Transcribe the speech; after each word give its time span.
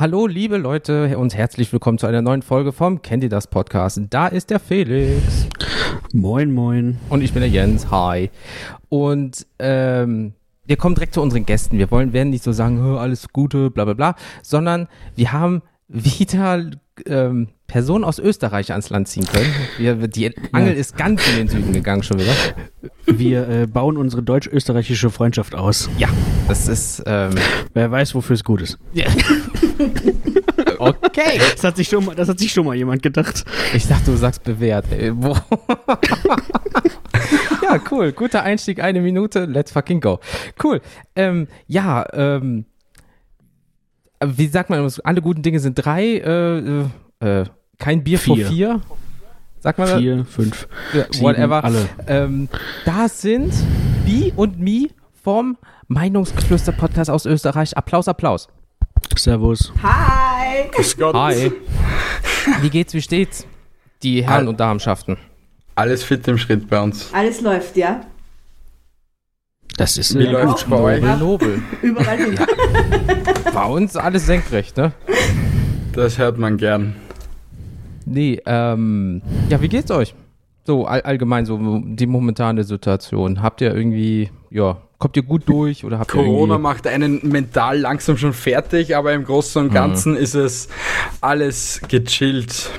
Hallo, 0.00 0.28
liebe 0.28 0.58
Leute 0.58 1.18
und 1.18 1.34
herzlich 1.34 1.72
willkommen 1.72 1.98
zu 1.98 2.06
einer 2.06 2.22
neuen 2.22 2.42
Folge 2.42 2.70
vom 2.70 3.02
Candy 3.02 3.28
Das 3.28 3.48
Podcast. 3.48 4.00
Da 4.10 4.28
ist 4.28 4.48
der 4.50 4.60
Felix. 4.60 5.48
Moin, 6.12 6.52
moin. 6.52 7.00
Und 7.08 7.20
ich 7.20 7.32
bin 7.32 7.40
der 7.40 7.50
Jens. 7.50 7.90
Hi. 7.90 8.30
Und 8.88 9.44
ähm, 9.58 10.34
wir 10.64 10.76
kommen 10.76 10.94
direkt 10.94 11.14
zu 11.14 11.20
unseren 11.20 11.46
Gästen. 11.46 11.78
Wir 11.78 11.90
wollen, 11.90 12.12
werden 12.12 12.30
nicht 12.30 12.44
so 12.44 12.52
sagen, 12.52 12.80
alles 12.96 13.32
Gute, 13.32 13.72
bla 13.72 13.86
bla 13.86 13.94
bla, 13.94 14.14
sondern 14.40 14.86
wir 15.16 15.32
haben 15.32 15.62
wieder 15.88 16.70
ähm, 17.06 17.48
Personen 17.66 18.04
aus 18.04 18.18
Österreich 18.18 18.72
ans 18.72 18.88
Land 18.90 19.08
ziehen 19.08 19.26
können. 19.26 19.52
Wir, 19.76 19.94
die 20.08 20.34
Angel 20.52 20.74
ist 20.74 20.96
ganz 20.96 21.26
in 21.28 21.36
den 21.36 21.48
Süden 21.48 21.72
gegangen 21.72 22.02
schon 22.02 22.18
wieder. 22.18 22.32
Wir 23.06 23.48
äh, 23.48 23.66
bauen 23.66 23.96
unsere 23.98 24.22
deutsch-österreichische 24.22 25.10
Freundschaft 25.10 25.54
aus. 25.54 25.90
Ja, 25.98 26.08
das 26.48 26.66
ist. 26.68 27.02
Ähm, 27.06 27.34
Wer 27.74 27.90
weiß, 27.90 28.14
wofür 28.14 28.34
es 28.34 28.44
gut 28.44 28.62
ist. 28.62 28.78
Ja. 28.94 29.06
okay. 30.78 31.40
Das 31.52 31.64
hat, 31.64 31.76
sich 31.76 31.88
schon 31.88 32.06
mal, 32.06 32.14
das 32.14 32.28
hat 32.28 32.38
sich 32.38 32.52
schon 32.52 32.64
mal 32.64 32.74
jemand 32.74 33.02
gedacht. 33.02 33.44
Ich 33.74 33.86
dachte, 33.86 34.12
du 34.12 34.16
sagst 34.16 34.44
bewährt. 34.44 34.86
ja, 37.62 37.80
cool. 37.90 38.12
Guter 38.12 38.42
Einstieg, 38.42 38.82
eine 38.82 39.00
Minute. 39.00 39.44
Let's 39.44 39.72
fucking 39.72 40.00
go. 40.00 40.20
Cool. 40.62 40.80
Ähm, 41.14 41.48
ja, 41.66 42.06
ähm, 42.12 42.64
wie 44.24 44.46
sagt 44.48 44.70
man, 44.70 44.90
alle 45.04 45.22
guten 45.22 45.42
Dinge 45.42 45.60
sind 45.60 45.74
drei. 45.74 46.18
Äh, 46.18 46.84
äh, 47.20 47.44
kein 47.78 48.02
Bier 48.02 48.18
vier. 48.18 48.36
vor 48.36 48.52
vier. 48.52 48.80
Sag 49.60 49.78
mal. 49.78 49.98
Vier, 49.98 50.24
fünf, 50.24 50.68
ja, 50.92 51.04
sieben, 51.10 51.24
whatever. 51.24 51.64
Alle. 51.64 51.88
Ähm, 52.06 52.48
da 52.84 53.08
sind 53.08 53.52
Bi 54.04 54.32
und 54.36 54.58
Mi 54.60 54.90
vom 55.22 55.56
Meinungsgeflüster-Podcast 55.88 57.10
aus 57.10 57.26
Österreich. 57.26 57.76
Applaus, 57.76 58.08
Applaus. 58.08 58.48
Servus. 59.16 59.72
Hi. 59.82 60.68
Grüß 60.70 60.96
Gott. 60.96 61.14
Hi. 61.14 61.52
Wie 62.60 62.70
geht's, 62.70 62.94
wie 62.94 63.02
steht's? 63.02 63.46
Die 64.02 64.22
Herren 64.22 64.42
All 64.42 64.48
und 64.48 64.60
Damenschaften. 64.60 65.16
Alles 65.74 66.04
fit 66.04 66.26
im 66.28 66.38
Schritt 66.38 66.68
bei 66.68 66.80
uns. 66.80 67.12
Alles 67.12 67.40
läuft, 67.40 67.76
ja. 67.76 68.00
Das 69.76 69.96
ist 69.96 70.18
Wie 70.18 70.24
läuft 70.24 70.68
bei 70.68 70.76
euch? 70.76 71.02
Nobel. 71.18 71.62
Überall 71.82 72.16
hin. 72.16 72.34
Ja. 72.36 72.46
Bei 73.52 73.64
uns 73.64 73.96
alles 73.96 74.26
senkrecht, 74.26 74.76
ne? 74.76 74.92
Das 75.92 76.18
hört 76.18 76.36
man 76.36 76.56
gern. 76.56 76.96
Nee, 78.04 78.40
ähm, 78.46 79.22
ja, 79.48 79.60
wie 79.60 79.68
geht's 79.68 79.90
euch? 79.90 80.14
So 80.64 80.84
all, 80.84 81.02
allgemein, 81.02 81.46
so 81.46 81.58
die 81.84 82.06
momentane 82.06 82.64
Situation. 82.64 83.42
Habt 83.42 83.60
ihr 83.60 83.74
irgendwie, 83.74 84.30
ja, 84.50 84.78
kommt 84.98 85.16
ihr 85.16 85.22
gut 85.22 85.42
durch 85.46 85.84
oder 85.84 85.98
habt 85.98 86.10
Corona 86.10 86.54
ihr 86.54 86.58
macht 86.58 86.86
einen 86.86 87.20
mental 87.22 87.78
langsam 87.78 88.16
schon 88.16 88.32
fertig, 88.32 88.96
aber 88.96 89.12
im 89.12 89.24
Großen 89.24 89.62
und 89.62 89.68
mhm. 89.68 89.74
Ganzen 89.74 90.12
mhm. 90.12 90.18
ist 90.18 90.34
es 90.34 90.68
alles 91.20 91.80
gechillt. 91.88 92.70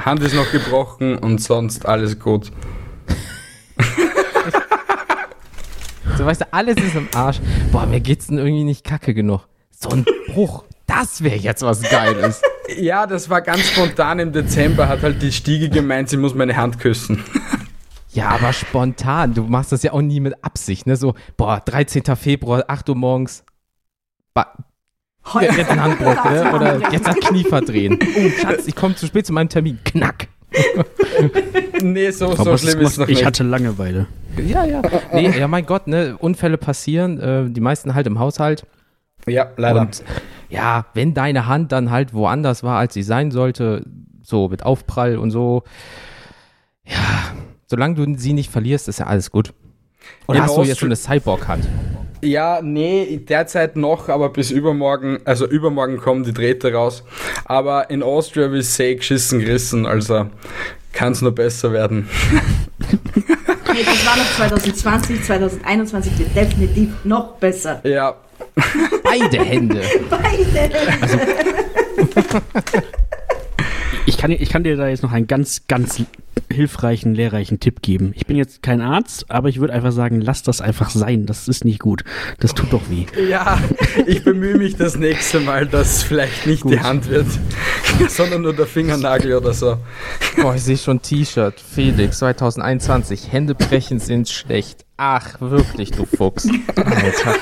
Hand 0.00 0.22
ist 0.22 0.34
noch 0.34 0.50
gebrochen 0.50 1.16
und 1.16 1.40
sonst 1.40 1.86
alles 1.86 2.18
gut. 2.18 2.50
So 6.16 6.24
weißt 6.24 6.42
du, 6.42 6.52
alles 6.52 6.76
ist 6.76 6.94
im 6.94 7.08
Arsch. 7.14 7.40
Boah, 7.72 7.86
mir 7.86 8.00
geht's 8.00 8.28
denn 8.28 8.38
irgendwie 8.38 8.64
nicht 8.64 8.84
kacke 8.84 9.14
genug. 9.14 9.48
So 9.70 9.90
ein 9.90 10.04
Bruch. 10.28 10.64
Das 10.86 11.22
wäre 11.22 11.36
jetzt 11.36 11.62
was 11.62 11.82
Geiles. 11.82 12.42
Ja, 12.78 13.06
das 13.06 13.28
war 13.28 13.42
ganz 13.42 13.68
spontan 13.68 14.20
im 14.20 14.32
Dezember, 14.32 14.88
hat 14.88 15.02
halt 15.02 15.20
die 15.20 15.32
Stiege 15.32 15.68
gemeint, 15.68 16.08
sie 16.08 16.16
muss 16.16 16.34
meine 16.34 16.56
Hand 16.56 16.80
küssen. 16.80 17.22
Ja, 18.14 18.28
aber 18.30 18.54
spontan. 18.54 19.34
Du 19.34 19.42
machst 19.42 19.70
das 19.70 19.82
ja 19.82 19.92
auch 19.92 20.00
nie 20.00 20.18
mit 20.20 20.42
Absicht, 20.42 20.86
ne? 20.86 20.96
So, 20.96 21.14
boah, 21.36 21.60
13. 21.62 22.04
Februar, 22.16 22.64
8 22.68 22.88
Uhr 22.88 22.94
morgens. 22.94 23.44
Ba 24.32 24.54
jetzt 25.40 25.68
ein 25.68 25.82
Handbruch, 25.82 26.24
ne? 26.24 26.52
Oder 26.54 26.92
jetzt 26.92 27.06
ein 27.06 27.16
Knie 27.16 27.44
verdrehen. 27.44 27.98
Oh, 28.16 28.30
Schatz, 28.40 28.66
ich 28.66 28.74
komme 28.74 28.94
zu 28.94 29.06
spät 29.06 29.26
zu 29.26 29.32
meinem 29.32 29.48
Termin. 29.48 29.78
Knack. 29.84 30.28
nee, 31.82 32.10
so, 32.12 32.34
so 32.34 32.56
schlimm 32.56 32.80
ist 32.80 32.92
es 32.92 32.98
noch 32.98 33.08
nicht. 33.08 33.20
Ich 33.20 33.26
hatte 33.26 33.42
Langeweile. 33.42 34.06
Ja, 34.38 34.64
ja. 34.64 34.82
Nee, 35.12 35.30
ja, 35.38 35.48
mein 35.48 35.66
Gott, 35.66 35.86
ne? 35.86 36.16
Unfälle 36.18 36.58
passieren, 36.58 37.20
äh, 37.20 37.50
die 37.50 37.60
meisten 37.60 37.94
halt 37.94 38.06
im 38.06 38.18
Haushalt. 38.18 38.66
Ja, 39.26 39.50
leider. 39.56 39.82
Und 39.82 40.02
ja, 40.48 40.86
wenn 40.94 41.14
deine 41.14 41.46
Hand 41.46 41.72
dann 41.72 41.90
halt 41.90 42.14
woanders 42.14 42.62
war, 42.62 42.78
als 42.78 42.94
sie 42.94 43.02
sein 43.02 43.30
sollte, 43.30 43.84
so 44.22 44.48
mit 44.48 44.64
Aufprall 44.64 45.18
und 45.18 45.30
so, 45.30 45.62
ja, 46.84 47.32
solange 47.66 47.94
du 47.94 48.18
sie 48.18 48.32
nicht 48.32 48.50
verlierst, 48.50 48.88
ist 48.88 48.98
ja 48.98 49.06
alles 49.06 49.30
gut. 49.30 49.52
Oder 50.26 50.38
In 50.38 50.44
hast 50.44 50.56
du 50.56 50.62
jetzt 50.62 50.80
so 50.80 50.86
eine 50.86 50.96
Cyborg-Hand? 50.96 51.66
Ja, 52.22 52.60
nee, 52.62 53.18
derzeit 53.18 53.76
noch, 53.76 54.08
aber 54.08 54.30
bis 54.30 54.50
übermorgen, 54.50 55.18
also 55.24 55.46
übermorgen 55.46 55.98
kommen 55.98 56.24
die 56.24 56.32
Drähte 56.32 56.72
raus. 56.72 57.04
Aber 57.44 57.90
in 57.90 58.02
Austria 58.02 58.50
will 58.50 58.62
say 58.62 58.94
geschissen 58.94 59.40
gerissen, 59.40 59.84
also 59.86 60.26
kann 60.94 61.12
es 61.12 61.20
nur 61.20 61.34
besser 61.34 61.72
werden. 61.72 62.08
Das 63.66 64.06
war 64.06 64.16
noch 64.16 64.36
2020, 64.36 65.24
2021 65.24 66.16
wird 66.20 66.36
definitiv 66.36 66.90
noch 67.02 67.32
besser. 67.38 67.80
Ja, 67.82 68.14
Beide 69.02 69.44
Hände. 69.44 69.82
Beide. 70.10 70.70
Also, 71.00 71.18
ich, 74.14 74.20
kann, 74.20 74.30
ich 74.30 74.48
kann 74.48 74.62
dir 74.62 74.76
da 74.76 74.88
jetzt 74.88 75.02
noch 75.02 75.12
einen 75.12 75.26
ganz, 75.26 75.62
ganz 75.66 76.00
hilfreichen, 76.50 77.14
lehrreichen 77.14 77.58
Tipp 77.58 77.82
geben. 77.82 78.12
Ich 78.14 78.26
bin 78.26 78.36
jetzt 78.36 78.62
kein 78.62 78.80
Arzt, 78.80 79.28
aber 79.28 79.48
ich 79.48 79.58
würde 79.58 79.72
einfach 79.72 79.90
sagen, 79.90 80.20
lass 80.20 80.42
das 80.42 80.60
einfach 80.60 80.90
sein. 80.90 81.26
Das 81.26 81.48
ist 81.48 81.64
nicht 81.64 81.80
gut. 81.80 82.04
Das 82.38 82.54
tut 82.54 82.72
doch 82.72 82.82
weh. 82.88 83.06
Ja, 83.28 83.58
ich 84.06 84.22
bemühe 84.22 84.56
mich 84.56 84.76
das 84.76 84.96
nächste 84.96 85.40
Mal, 85.40 85.66
dass 85.66 86.04
vielleicht 86.04 86.46
nicht 86.46 86.62
gut. 86.62 86.72
die 86.72 86.80
Hand 86.80 87.08
wird, 87.08 87.26
sondern 88.08 88.42
nur 88.42 88.52
der 88.52 88.66
Fingernagel 88.66 89.34
oder 89.34 89.52
so. 89.52 89.78
Boah, 90.40 90.54
ich 90.54 90.62
sehe 90.62 90.76
schon 90.76 91.02
T-Shirt. 91.02 91.54
Felix 91.60 92.18
2021. 92.18 93.32
Hände 93.32 93.54
brechen 93.54 93.98
sind 93.98 94.28
schlecht. 94.28 94.84
Ach, 94.96 95.40
wirklich, 95.40 95.90
du 95.90 96.04
Fuchs. 96.04 96.48
Alter. 96.76 97.34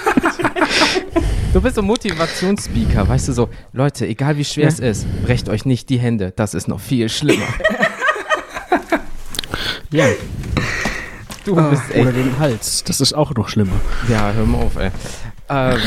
Du 1.52 1.60
bist 1.60 1.76
so 1.76 1.82
Motivationsspeaker, 1.82 3.06
weißt 3.06 3.28
du 3.28 3.32
so, 3.34 3.50
Leute, 3.74 4.06
egal 4.06 4.38
wie 4.38 4.44
schwer 4.44 4.64
ja. 4.64 4.68
es 4.70 4.80
ist, 4.80 5.06
brecht 5.22 5.50
euch 5.50 5.66
nicht 5.66 5.90
die 5.90 5.98
Hände, 5.98 6.32
das 6.34 6.54
ist 6.54 6.66
noch 6.66 6.80
viel 6.80 7.10
schlimmer. 7.10 7.44
ja. 9.90 10.06
Du 11.44 11.52
oh, 11.52 11.70
bist 11.70 11.82
echt. 11.90 12.00
Oder 12.00 12.12
den 12.12 12.38
Hals, 12.38 12.84
das 12.84 13.02
ist 13.02 13.12
auch 13.12 13.34
noch 13.34 13.50
schlimmer. 13.50 13.78
Ja, 14.08 14.32
hör 14.32 14.46
mal 14.46 14.62
auf, 14.62 14.76
ey. 14.76 14.90
Ähm, 15.50 15.78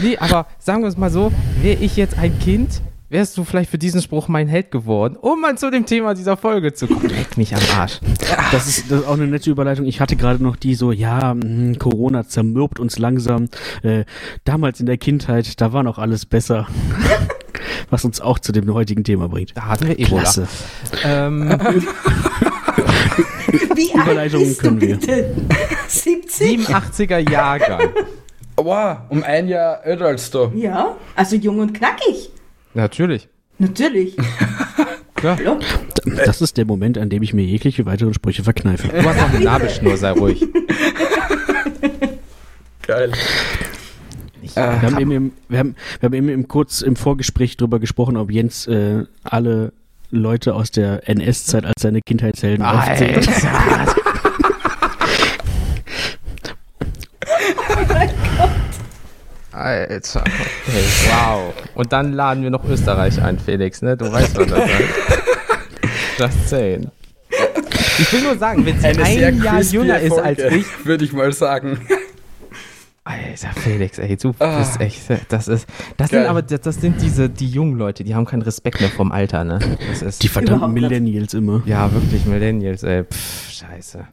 nee, 0.00 0.16
aber 0.18 0.46
sagen 0.60 0.82
wir 0.82 0.88
es 0.88 0.96
mal 0.96 1.10
so, 1.10 1.32
wäre 1.62 1.82
ich 1.82 1.96
jetzt 1.96 2.16
ein 2.16 2.38
Kind, 2.38 2.80
wärst 3.10 3.36
du 3.36 3.44
vielleicht 3.44 3.70
für 3.70 3.78
diesen 3.78 4.02
Spruch 4.02 4.28
mein 4.28 4.48
Held 4.48 4.70
geworden, 4.70 5.16
um 5.16 5.40
mal 5.40 5.56
zu 5.56 5.70
dem 5.70 5.86
Thema 5.86 6.14
dieser 6.14 6.36
Folge 6.36 6.74
zu 6.74 6.86
kommen. 6.86 7.08
Leck 7.08 7.36
mich 7.36 7.54
am 7.54 7.62
Arsch. 7.76 8.00
Das 8.50 8.66
ist, 8.66 8.90
das 8.90 9.00
ist 9.00 9.06
auch 9.06 9.12
eine 9.14 9.26
nette 9.26 9.50
Überleitung. 9.50 9.84
Ich 9.84 10.00
hatte 10.00 10.16
gerade 10.16 10.42
noch 10.42 10.56
die 10.56 10.74
so, 10.74 10.90
ja, 10.90 11.34
mh, 11.34 11.42
hm, 11.42 11.78
Corona 11.78 12.26
zermürbt 12.26 12.80
uns 12.80 12.98
langsam. 12.98 13.48
Äh, 13.82 14.04
damals 14.44 14.80
in 14.80 14.86
der 14.86 14.96
Kindheit, 14.96 15.60
da 15.60 15.74
war 15.74 15.82
noch 15.82 15.98
alles 15.98 16.24
besser. 16.24 16.66
Was 17.90 18.06
uns 18.06 18.22
auch 18.22 18.38
zu 18.38 18.52
dem 18.52 18.72
heutigen 18.72 19.04
Thema 19.04 19.28
bringt. 19.28 19.54
Da 19.56 19.66
hatten 19.66 19.86
wir 19.86 19.98
Ebola. 19.98 20.22
Klasse. 20.22 20.48
Ähm, 21.04 21.50
Wie 23.74 23.92
Überleitungen 23.92 24.56
können 24.56 24.80
wir. 24.80 24.98
70? 25.88 26.68
87er 26.68 27.30
Jahrgang. 27.30 27.90
Wow, 28.56 28.98
um 29.10 29.22
ein 29.22 29.46
Jahr 29.48 29.84
älter 29.84 30.06
als 30.06 30.30
du. 30.30 30.50
Ja, 30.54 30.96
also 31.14 31.36
jung 31.36 31.58
und 31.60 31.74
knackig. 31.74 32.30
Natürlich. 32.74 33.28
Natürlich. 33.58 34.16
Klar. 35.14 35.38
Das 36.24 36.40
ist 36.40 36.56
der 36.56 36.64
Moment, 36.64 36.96
an 36.96 37.10
dem 37.10 37.22
ich 37.22 37.34
mir 37.34 37.44
jegliche 37.44 37.86
weiteren 37.86 38.14
Sprüche 38.14 38.44
verkneife. 38.44 38.88
Du 38.88 39.02
hast 39.02 39.20
noch 39.20 39.30
eine 39.34 39.44
Nabelschnur, 39.44 39.96
sei 39.96 40.12
ruhig. 40.12 40.46
Geil. 42.82 43.12
wir, 44.54 44.82
haben 44.82 45.00
eben 45.00 45.10
im, 45.10 45.32
wir, 45.48 45.58
haben, 45.58 45.74
wir 46.00 46.06
haben 46.06 46.14
eben 46.14 46.28
im, 46.28 46.46
kurz 46.48 46.82
im 46.82 46.94
Vorgespräch 46.96 47.56
darüber 47.56 47.80
gesprochen, 47.80 48.16
ob 48.16 48.30
Jens 48.30 48.66
äh, 48.66 49.04
alle 49.24 49.72
Leute 50.10 50.54
aus 50.54 50.70
der 50.70 51.08
NS-Zeit 51.08 51.64
als 51.64 51.82
seine 51.82 52.00
Kindheitshelden 52.00 52.64
aufzählt. 52.64 53.28
Alter. 59.58 60.20
Okay, 60.22 60.84
wow. 61.10 61.54
Und 61.74 61.92
dann 61.92 62.12
laden 62.12 62.42
wir 62.42 62.50
noch 62.50 62.64
Österreich 62.64 63.20
ein, 63.20 63.38
Felix, 63.38 63.82
ne? 63.82 63.96
Du 63.96 64.10
weißt, 64.10 64.36
was 64.36 64.46
das 64.46 64.60
heißt. 64.60 64.84
Just 66.18 66.48
saying. 66.48 66.90
Ich 67.98 68.12
will 68.12 68.22
nur 68.22 68.38
sagen, 68.38 68.64
wenn 68.64 68.78
sie 68.78 68.86
ein 69.24 69.42
Jahr 69.42 69.60
jünger 69.60 69.98
ist 70.00 70.18
als 70.18 70.38
ich, 70.38 70.66
würde 70.84 71.04
ich 71.04 71.12
mal 71.12 71.32
sagen. 71.32 71.80
Alter, 73.04 73.48
Felix, 73.60 73.98
ey, 73.98 74.16
du 74.16 74.34
ah. 74.38 74.58
bist 74.58 74.80
echt, 74.80 75.00
das 75.30 75.48
ist, 75.48 75.66
das 75.96 76.10
Geil. 76.10 76.20
sind 76.20 76.28
aber, 76.28 76.42
das 76.42 76.74
sind 76.74 77.00
diese, 77.00 77.30
die 77.30 77.48
jungen 77.48 77.78
Leute, 77.78 78.04
die 78.04 78.14
haben 78.14 78.26
keinen 78.26 78.42
Respekt 78.42 78.80
mehr 78.80 78.90
vom 78.90 79.12
Alter, 79.12 79.44
ne? 79.44 79.58
Das 79.88 80.02
ist 80.02 80.22
die 80.22 80.28
verdammten 80.28 80.74
Millennials 80.74 81.32
immer. 81.32 81.62
Ja, 81.64 81.90
wirklich, 81.92 82.26
Millennials, 82.26 82.82
ey, 82.82 83.04
pff, 83.04 83.50
scheiße. 83.50 84.06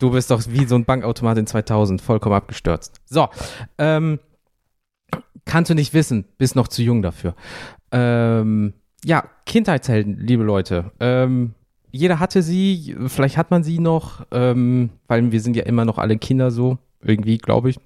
Du 0.00 0.10
bist 0.10 0.30
doch 0.30 0.42
wie 0.48 0.64
so 0.64 0.74
ein 0.74 0.86
Bankautomat 0.86 1.38
in 1.38 1.46
2000, 1.46 2.00
vollkommen 2.00 2.34
abgestürzt. 2.34 3.00
So, 3.04 3.28
ähm, 3.78 4.18
kannst 5.44 5.70
du 5.70 5.74
nicht 5.74 5.94
wissen, 5.94 6.24
bist 6.38 6.56
noch 6.56 6.68
zu 6.68 6.82
jung 6.82 7.02
dafür. 7.02 7.34
Ähm, 7.92 8.72
ja, 9.04 9.24
Kindheitshelden, 9.44 10.18
liebe 10.18 10.42
Leute. 10.42 10.90
Ähm, 11.00 11.54
jeder 11.90 12.18
hatte 12.18 12.42
sie, 12.42 12.96
vielleicht 13.08 13.36
hat 13.36 13.50
man 13.50 13.62
sie 13.62 13.78
noch, 13.78 14.26
ähm, 14.30 14.90
weil 15.06 15.30
wir 15.32 15.40
sind 15.40 15.54
ja 15.54 15.64
immer 15.64 15.84
noch 15.84 15.98
alle 15.98 16.16
Kinder 16.16 16.50
so, 16.50 16.78
irgendwie, 17.02 17.36
glaube 17.36 17.70
ich. 17.70 17.78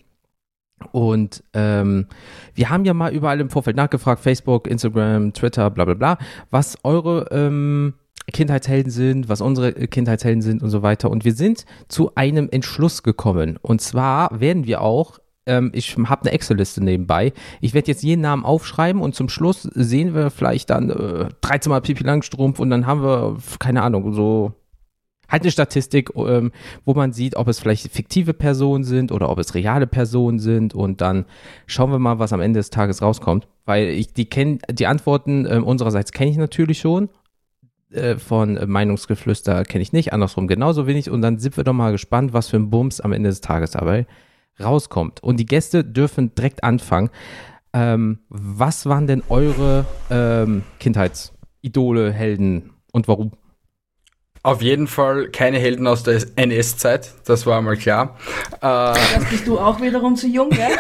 Und 0.93 1.43
ähm, 1.52 2.06
wir 2.55 2.70
haben 2.70 2.84
ja 2.84 2.94
mal 2.94 3.12
überall 3.12 3.40
im 3.40 3.50
Vorfeld 3.50 3.76
nachgefragt, 3.76 4.22
Facebook, 4.22 4.69
Instagram, 4.69 5.32
Twitter, 5.32 5.70
bla 5.70 5.84
bla 5.84 5.94
bla, 5.94 6.19
was 6.50 6.76
eure 6.84 7.26
ähm, 7.32 7.94
Kindheitshelden 8.32 8.91
sind, 8.91 9.29
was 9.29 9.41
unsere 9.41 9.73
Kindheitshelden 9.73 10.43
sind 10.43 10.62
und 10.62 10.71
so 10.71 10.82
weiter. 10.82 11.11
Und 11.11 11.25
wir 11.25 11.35
sind 11.35 11.65
zu 11.88 12.15
einem 12.15 12.49
Entschluss 12.50 13.03
gekommen. 13.03 13.59
Und 13.61 13.81
zwar 13.81 14.41
werden 14.41 14.67
wir 14.67 14.81
auch, 14.81 15.19
ähm, 15.47 15.71
ich 15.75 15.97
habe 15.97 16.23
eine 16.23 16.32
Excel-Liste 16.32 16.82
nebenbei, 16.82 17.32
ich 17.61 17.75
werde 17.75 17.88
jetzt 17.88 18.03
jeden 18.03 18.23
Namen 18.23 18.44
aufschreiben 18.44 19.03
und 19.03 19.15
zum 19.15 19.29
Schluss 19.29 19.62
sehen 19.62 20.15
wir 20.15 20.31
vielleicht 20.31 20.71
dann 20.71 20.91
äh, 20.91 21.29
13 21.43 21.71
Mal 21.71 21.81
Pipi 21.81 22.03
Langstrumpf 22.03 22.59
und 22.59 22.71
dann 22.71 22.87
haben 22.87 23.03
wir, 23.03 23.37
keine 23.59 23.82
Ahnung, 23.82 24.12
so 24.15 24.53
halt 25.29 25.43
eine 25.43 25.50
Statistik, 25.50 26.11
ähm, 26.17 26.53
wo 26.85 26.94
man 26.94 27.12
sieht, 27.12 27.37
ob 27.37 27.49
es 27.49 27.59
vielleicht 27.59 27.91
fiktive 27.91 28.35
Personen 28.35 28.85
sind 28.85 29.12
oder 29.12 29.31
ob 29.31 29.38
es 29.38 29.55
reale 29.55 29.87
Personen 29.87 30.38
sind 30.38 30.75
und 30.75 31.00
dann 31.00 31.27
schauen 31.67 31.91
wir 31.91 31.99
mal, 31.99 32.19
was 32.19 32.32
am 32.32 32.41
Ende 32.41 32.61
des 32.61 32.70
Tages 32.70 33.03
rauskommt, 33.03 33.47
weil 33.65 33.88
ich 33.88 34.12
die 34.12 34.27
kenne 34.27 34.59
die 34.70 34.87
Antworten 34.87 35.47
ähm, 35.47 35.65
unsererseits 35.65 36.12
kenne 36.12 36.31
ich 36.31 36.37
natürlich 36.37 36.79
schon 36.79 37.09
äh, 37.94 38.19
von 38.19 38.56
äh, 38.56 38.67
Meinungsgeflüster 38.67 39.64
kenne 39.64 39.82
ich 39.82 39.93
nicht, 39.93 40.12
andersrum 40.12 40.46
genauso 40.46 40.87
wenig 40.87 41.11
und 41.11 41.23
dann 41.23 41.38
sind 41.38 41.56
wir 41.56 41.64
doch 41.64 41.73
mal 41.73 41.93
gespannt, 41.93 42.32
was 42.32 42.49
für 42.49 42.56
ein 42.56 42.70
Bums 42.70 43.00
am 43.00 43.12
Ende 43.12 43.31
des 43.31 43.41
Tages 43.41 43.73
dabei 43.73 44.06
rauskommt 44.62 45.23
und 45.23 45.38
die 45.38 45.46
Gäste 45.46 45.85
dürfen 45.85 46.35
direkt 46.35 46.62
anfangen. 46.64 47.11
Ähm, 47.73 48.20
was 48.29 48.87
waren 48.87 49.06
denn 49.06 49.23
eure 49.29 49.85
ähm, 50.11 50.62
Kindheitsidole, 50.79 52.12
Helden 52.12 52.70
und 52.93 53.08
warum? 53.08 53.32
Auf 54.44 54.61
jeden 54.61 54.87
Fall 54.87 55.29
keine 55.31 55.58
Helden 55.58 55.87
aus 55.87 56.02
der 56.02 56.23
NS-Zeit, 56.37 57.14
das 57.25 57.46
war 57.46 57.58
einmal 57.58 57.76
klar. 57.76 58.17
Äh, 58.56 58.58
Das 58.61 59.25
bist 59.31 59.46
du 59.46 59.58
auch 59.58 59.81
wiederum 59.81 60.17
zu 60.17 60.29
jung, 60.29 60.50
gell? 60.50 60.76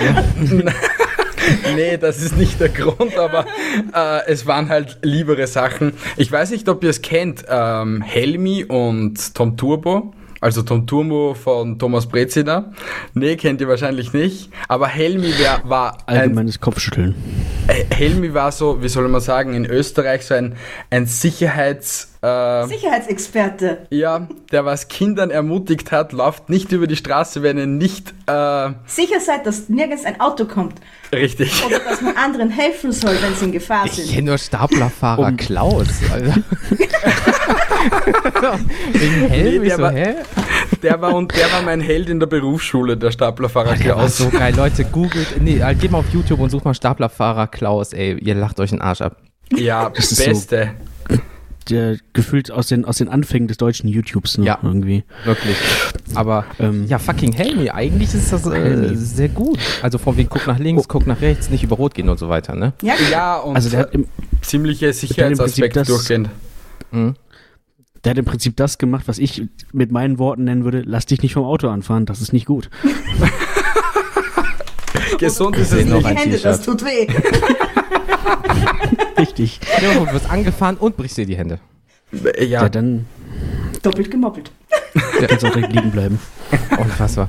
nee, 1.74 1.96
das 1.96 2.22
ist 2.22 2.36
nicht 2.36 2.60
der 2.60 2.68
Grund, 2.68 3.16
aber 3.16 3.46
äh, 3.94 4.26
es 4.26 4.46
waren 4.46 4.68
halt 4.68 4.98
liebere 5.02 5.46
Sachen. 5.46 5.92
Ich 6.16 6.30
weiß 6.30 6.50
nicht, 6.50 6.68
ob 6.68 6.82
ihr 6.84 6.90
es 6.90 7.02
kennt, 7.02 7.44
ähm, 7.48 8.02
Helmi 8.02 8.64
und 8.64 9.34
Tom 9.34 9.56
Turbo. 9.56 10.12
Also 10.42 10.62
Tom 10.62 10.86
Turbo 10.86 11.34
von 11.34 11.78
Thomas 11.78 12.06
Brezina. 12.06 12.72
Nee, 13.12 13.36
kennt 13.36 13.60
ihr 13.60 13.68
wahrscheinlich 13.68 14.14
nicht. 14.14 14.50
Aber 14.68 14.86
Helmi 14.88 15.38
wär, 15.38 15.60
war 15.64 15.98
ein, 16.06 16.16
Allgemeines 16.16 16.60
Kopfschütteln. 16.60 17.14
äh, 17.68 17.84
Helmi 17.94 18.32
war 18.32 18.50
so, 18.50 18.82
wie 18.82 18.88
soll 18.88 19.06
man 19.08 19.20
sagen, 19.20 19.52
in 19.52 19.66
Österreich 19.66 20.24
so 20.24 20.34
ein, 20.34 20.56
ein 20.88 21.04
Sicherheits... 21.04 22.14
Äh, 22.22 22.66
Sicherheitsexperte. 22.66 23.86
ja, 23.88 24.28
der 24.52 24.66
was 24.66 24.88
Kindern 24.88 25.30
ermutigt 25.30 25.90
hat, 25.90 26.12
läuft 26.12 26.50
nicht 26.50 26.70
über 26.70 26.86
die 26.86 26.96
Straße, 26.96 27.42
wenn 27.42 27.56
ihr 27.56 27.66
nicht 27.66 28.10
äh, 28.26 28.70
Sicher 28.84 29.20
seid, 29.20 29.46
dass 29.46 29.70
nirgends 29.70 30.04
ein 30.04 30.20
Auto 30.20 30.44
kommt. 30.44 30.74
richtig. 31.14 31.64
Oder 31.64 31.78
dass 31.78 32.02
man 32.02 32.14
anderen 32.18 32.50
helfen 32.50 32.92
soll, 32.92 33.16
wenn 33.22 33.34
sie 33.34 33.46
in 33.46 33.52
Gefahr 33.52 33.86
Ich 33.86 33.92
sind. 33.92 34.10
kenne 34.10 34.26
nur 34.28 34.38
Staplerfahrer 34.38 35.28
Um- 35.28 35.36
Klaus. 35.38 35.88
Alter. 36.12 36.36
Wegen 38.92 39.28
Helm, 39.28 39.44
Nee, 39.44 39.56
ich 39.56 39.62
der 39.68 39.76
so, 39.76 39.82
war- 39.82 39.92
hä? 39.92 40.14
Der 40.82 41.00
war 41.00 41.14
und 41.14 41.34
der 41.34 41.50
war 41.52 41.62
mein 41.62 41.80
Held 41.80 42.08
in 42.10 42.20
der 42.20 42.26
Berufsschule, 42.26 42.96
der 42.96 43.10
Staplerfahrer 43.10 43.76
Der 43.76 43.90
war 43.96 43.96
Klaus. 44.04 44.18
so 44.18 44.28
geil. 44.30 44.54
Leute, 44.56 44.84
googelt, 44.84 45.40
nee, 45.40 45.58
äh, 45.58 45.74
geht 45.74 45.90
mal 45.90 45.98
auf 45.98 46.08
YouTube 46.12 46.40
und 46.40 46.50
sucht 46.50 46.64
mal 46.64 46.74
Staplerfahrer 46.74 47.46
Klaus, 47.48 47.92
ey. 47.92 48.18
Ihr 48.18 48.34
lacht 48.34 48.60
euch 48.60 48.70
den 48.70 48.80
Arsch 48.82 49.00
ab. 49.00 49.16
Ja, 49.56 49.88
Das 49.90 50.12
ist 50.12 50.18
so- 50.18 50.24
Beste. 50.30 50.70
Der 51.70 51.96
gefühlt 52.12 52.50
aus 52.50 52.66
den, 52.66 52.84
aus 52.84 52.98
den 52.98 53.08
Anfängen 53.08 53.46
des 53.46 53.56
deutschen 53.56 53.88
YouTubes 53.88 54.38
noch 54.38 54.44
Ja. 54.46 54.58
irgendwie. 54.62 55.04
Wirklich. 55.24 55.56
Aber, 56.14 56.44
Ähm, 56.58 56.86
ja, 56.88 56.98
fucking 56.98 57.32
Helmi, 57.32 57.70
eigentlich 57.70 58.12
ist 58.12 58.32
das 58.32 58.44
äh, 58.46 58.94
sehr 58.96 59.28
gut. 59.28 59.58
Also 59.82 59.98
von 59.98 60.16
wegen, 60.16 60.28
guck 60.28 60.46
nach 60.48 60.58
links, 60.58 60.88
guck 60.88 61.06
nach 61.06 61.20
rechts, 61.20 61.48
nicht 61.48 61.62
über 61.62 61.76
Rot 61.76 61.94
gehen 61.94 62.08
und 62.08 62.18
so 62.18 62.28
weiter, 62.28 62.56
ne? 62.56 62.72
Ja, 62.82 62.94
Ja, 63.10 63.36
und 63.36 63.54
Also 63.54 63.70
der 63.70 63.80
hat, 63.80 63.94
im, 63.94 64.06
ziemliche 64.42 64.92
Sicherheitsaspekte 64.92 65.80
das- 65.80 65.88
durchgehend. 65.88 66.28
Mhm. 66.90 67.14
der 68.02 68.10
hat 68.10 68.18
im 68.18 68.24
Prinzip 68.24 68.56
das 68.56 68.78
gemacht, 68.78 69.04
was 69.06 69.18
ich 69.18 69.42
mit 69.72 69.92
meinen 69.92 70.18
Worten 70.18 70.42
nennen 70.44 70.64
würde, 70.64 70.82
lass 70.84 71.06
dich 71.06 71.22
nicht 71.22 71.34
vom 71.34 71.44
Auto 71.44 71.68
anfahren, 71.68 72.04
das 72.06 72.20
ist 72.20 72.32
nicht 72.32 72.46
gut. 72.46 72.68
Gesund 75.18 75.56
ist 75.56 75.72
es 75.72 75.84
nicht. 75.84 76.06
Hände, 76.06 76.38
das 76.38 76.62
tut 76.62 76.82
weh. 76.84 77.06
Richtig. 79.18 79.60
Ja, 79.82 79.94
du 79.94 80.12
wirst 80.12 80.30
angefahren 80.30 80.76
und 80.76 80.96
brichst 80.96 81.16
dir 81.16 81.26
die 81.26 81.36
Hände. 81.36 81.58
Ja, 82.38 82.42
Ja, 82.44 82.68
dann 82.68 83.06
Doppelt 83.82 84.10
gemoppelt. 84.10 84.50
kannst 85.28 85.42
du 85.42 85.46
auch 85.48 85.52
direkt 85.52 85.72
liegen 85.72 85.90
bleiben. 85.90 86.18
Unfassbar. 86.78 87.28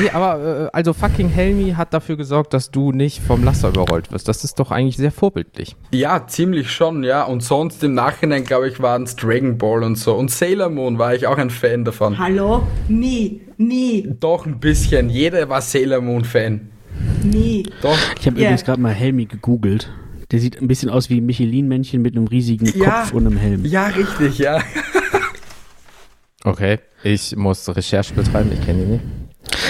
Nee, 0.00 0.08
aber 0.10 0.66
äh, 0.66 0.70
also 0.72 0.92
fucking 0.94 1.28
Helmi 1.28 1.74
hat 1.76 1.92
dafür 1.92 2.16
gesorgt, 2.16 2.54
dass 2.54 2.70
du 2.70 2.90
nicht 2.90 3.20
vom 3.22 3.44
Laster 3.44 3.68
überrollt 3.68 4.10
wirst. 4.10 4.26
Das 4.28 4.42
ist 4.44 4.58
doch 4.58 4.70
eigentlich 4.70 4.96
sehr 4.96 5.12
vorbildlich. 5.12 5.76
ja, 5.92 6.26
ziemlich 6.26 6.70
schon, 6.72 7.04
ja. 7.04 7.22
Und 7.24 7.42
sonst 7.42 7.84
im 7.84 7.92
Nachhinein, 7.94 8.44
glaube 8.44 8.68
ich, 8.68 8.80
waren 8.80 9.02
es 9.02 9.14
Dragon 9.14 9.58
Ball 9.58 9.82
und 9.84 9.96
so. 9.96 10.14
Und 10.14 10.30
Sailor 10.30 10.70
Moon 10.70 10.98
war 10.98 11.14
ich 11.14 11.26
auch 11.26 11.36
ein 11.38 11.50
Fan 11.50 11.84
davon. 11.84 12.18
Hallo? 12.18 12.66
Nie, 12.88 13.42
nie, 13.58 14.08
Doch 14.18 14.46
ein 14.46 14.58
bisschen. 14.58 15.10
Jeder 15.10 15.48
war 15.50 15.60
Sailor 15.60 16.00
Moon 16.00 16.24
Fan. 16.24 16.70
nie. 17.22 17.64
Doch. 17.82 17.96
Ich 18.18 18.26
habe 18.26 18.36
Ja. 18.38 18.44
übrigens 18.46 18.64
gerade 18.64 18.80
mal 18.80 18.92
Helmi 18.94 19.26
gegoogelt. 19.26 19.90
Der 20.32 20.40
sieht 20.40 20.60
ein 20.60 20.66
bisschen 20.66 20.88
aus 20.90 21.10
wie 21.10 21.20
ein 21.20 21.26
Michelin-Männchen 21.26 22.00
mit 22.02 22.16
einem 22.16 22.26
riesigen 22.26 22.66
Ja. 22.78 23.02
Kopf 23.02 23.12
und 23.12 23.26
einem 23.26 23.36
Helm. 23.36 23.64
Ja, 23.64 23.86
richtig, 23.86 24.38
ja. 24.38 24.60
Okay, 26.44 26.80
ich 27.04 27.36
muss 27.36 27.68
Recherche 27.68 28.14
betreiben, 28.14 28.50
ich 28.52 28.60
kenne 28.66 28.82
ihn 28.82 28.90
nicht. 28.90 29.04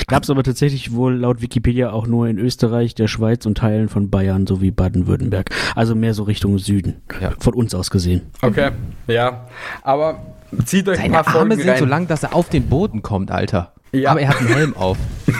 Gab 0.06 0.22
es 0.22 0.30
aber 0.30 0.42
tatsächlich 0.42 0.92
wohl 0.94 1.14
laut 1.14 1.42
Wikipedia 1.42 1.90
auch 1.92 2.06
nur 2.06 2.28
in 2.28 2.38
Österreich, 2.38 2.94
der 2.94 3.08
Schweiz 3.08 3.44
und 3.44 3.58
Teilen 3.58 3.90
von 3.90 4.08
Bayern 4.08 4.46
sowie 4.46 4.70
Baden-Württemberg. 4.70 5.50
Also 5.74 5.94
mehr 5.94 6.14
so 6.14 6.22
Richtung 6.22 6.58
Süden. 6.58 7.02
Ja. 7.20 7.32
Von 7.38 7.52
uns 7.52 7.74
aus 7.74 7.90
gesehen. 7.90 8.22
Okay, 8.40 8.70
ja. 9.06 9.46
Aber 9.82 10.22
zieht 10.64 10.88
euch 10.88 10.98
ein 10.98 11.12
Seine 11.12 11.14
paar 11.24 11.26
Arme 11.28 11.38
Folgen 11.56 11.60
sind 11.60 11.68
rein. 11.70 11.78
so 11.78 11.84
lang, 11.84 12.06
dass 12.08 12.22
er 12.22 12.34
auf 12.34 12.48
den 12.48 12.68
Boden 12.68 13.02
kommt, 13.02 13.30
Alter. 13.30 13.74
Ja. 13.92 14.12
Aber 14.12 14.20
er 14.22 14.28
hat 14.30 14.38
einen 14.38 14.48
Helm 14.48 14.74
auf. 14.76 14.96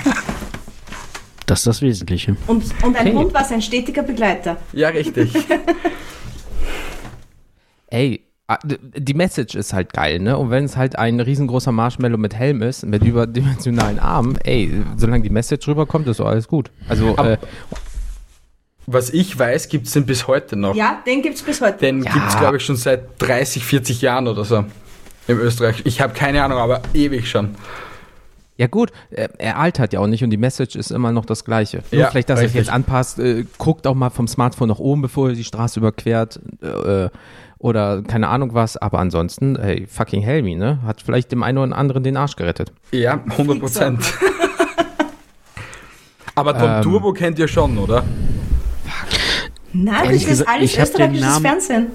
Das 1.47 1.61
ist 1.61 1.67
das 1.67 1.83
Wesentliche. 1.83 2.37
Und, 2.47 2.65
und 2.85 2.97
ein 2.97 3.09
Okay. 3.09 3.17
Hund 3.17 3.35
war 3.35 3.45
sein 3.45 3.61
stetiger 3.63 4.03
Begleiter. 4.03 4.57
Ja, 4.73 4.89
richtig. 4.89 5.33
Ey, 7.89 8.23
ah, 8.49 8.59
die 8.65 9.15
Message 9.15 9.55
ist 9.55 9.73
halt 9.73 9.93
geil, 9.93 10.19
ne? 10.19 10.39
Und 10.39 10.51
wenn 10.51 10.65
es 10.65 10.77
halt 10.77 10.97
ein 10.99 11.21
riesengroßer 11.21 11.73
Marshmallow 11.73 12.17
mit 12.17 12.35
Helm 12.35 12.63
ist, 12.63 12.87
mit 12.87 13.05
überdimensionalen 13.05 13.99
Armen, 13.99 14.37
ey, 14.45 14.73
solange 14.97 15.23
die 15.25 15.31
Message 15.31 15.67
rüberkommt, 15.69 16.07
ist 16.09 16.21
alles 16.21 16.49
gut. 16.49 16.71
Also, 16.89 17.17
Aber- 17.19 17.33
äh, 17.33 17.39
Was 18.87 19.11
ich 19.11 19.39
weiß, 19.39 19.69
gibt 19.69 19.87
es 19.87 19.93
den 19.93 20.07
bis 20.07 20.27
heute 20.27 20.57
noch. 20.57 20.75
Ja, 20.75 21.03
den 21.07 21.23
gibt's 21.23 21.43
bis 21.43 21.61
heute. 21.61 21.79
Den 21.79 22.03
Ja. 22.03 22.13
gibt 22.13 22.29
es, 22.29 22.39
glaube 22.39 22.57
ich, 22.57 22.65
schon 22.65 22.77
seit 22.77 23.03
30, 23.19 23.65
40 23.65 24.01
Jahren 24.01 24.27
oder 24.27 24.45
so. 24.45 24.65
Im 25.29 25.39
Österreich. 25.39 25.83
Ich 25.85 26.01
habe 26.01 26.15
keine 26.15 26.43
Ahnung, 26.43 26.59
aber 26.59 26.83
ewig 26.95 27.29
schon. 27.31 27.55
Ja 28.63 28.69
gut, 28.69 28.93
er, 29.11 29.29
er 29.41 29.59
altert 29.59 29.93
ja 29.93 29.99
auch 29.99 30.07
nicht 30.07 30.23
und 30.23 30.31
die 30.31 30.37
Message 30.37 30.77
ist 30.77 30.93
immer 30.93 31.11
noch 31.11 31.25
das 31.25 31.45
gleiche. 31.45 31.83
Nur 31.91 32.01
Ja, 32.03 32.11
vielleicht, 32.11 32.31
dass 32.31 32.41
er 32.41 32.47
sich 32.47 32.57
jetzt 32.57 32.71
anpasst, 32.71 33.19
äh, 33.19 33.45
guckt 33.59 33.89
auch 33.89 33.95
mal 33.97 34.11
vom 34.11 34.29
Smartphone 34.29 34.69
nach 34.69 34.79
oben, 34.79 35.03
bevor 35.03 35.31
er 35.31 35.35
die 35.35 35.43
Straße 35.43 35.81
überquert, 35.81 36.39
äh, 36.63 37.09
oder 37.59 38.03
keine 38.03 38.29
Ahnung 38.29 38.55
was, 38.55 38.77
aber 38.77 39.01
ansonsten, 39.01 39.57
ey, 39.57 39.87
fucking 39.89 40.23
Helmi, 40.23 40.55
ne? 40.55 40.79
Hat 40.87 41.03
vielleicht 41.03 41.33
dem 41.33 41.43
einen 41.43 41.59
oder 41.59 41.77
anderen 41.77 42.05
den 42.05 42.17
Arsch 42.17 42.37
gerettet. 42.37 42.71
Ja, 42.93 43.21
100 43.31 43.59
Prozent. 43.59 44.01
aber 46.37 46.57
Tom 46.59 46.71
Ähm. 46.71 46.83
Turbo 46.83 47.13
kennt 47.13 47.39
ihr 47.41 47.49
schon, 47.49 47.77
oder? 47.79 48.05
Nein, 49.73 50.13
das 50.13 50.25
ist 50.25 50.47
alles 50.49 50.73
ich 50.73 50.79
hab 50.81 50.87
den 50.87 51.15
österreichisches 51.15 51.21
Namen- 51.29 51.43
Fernsehen. 51.43 51.87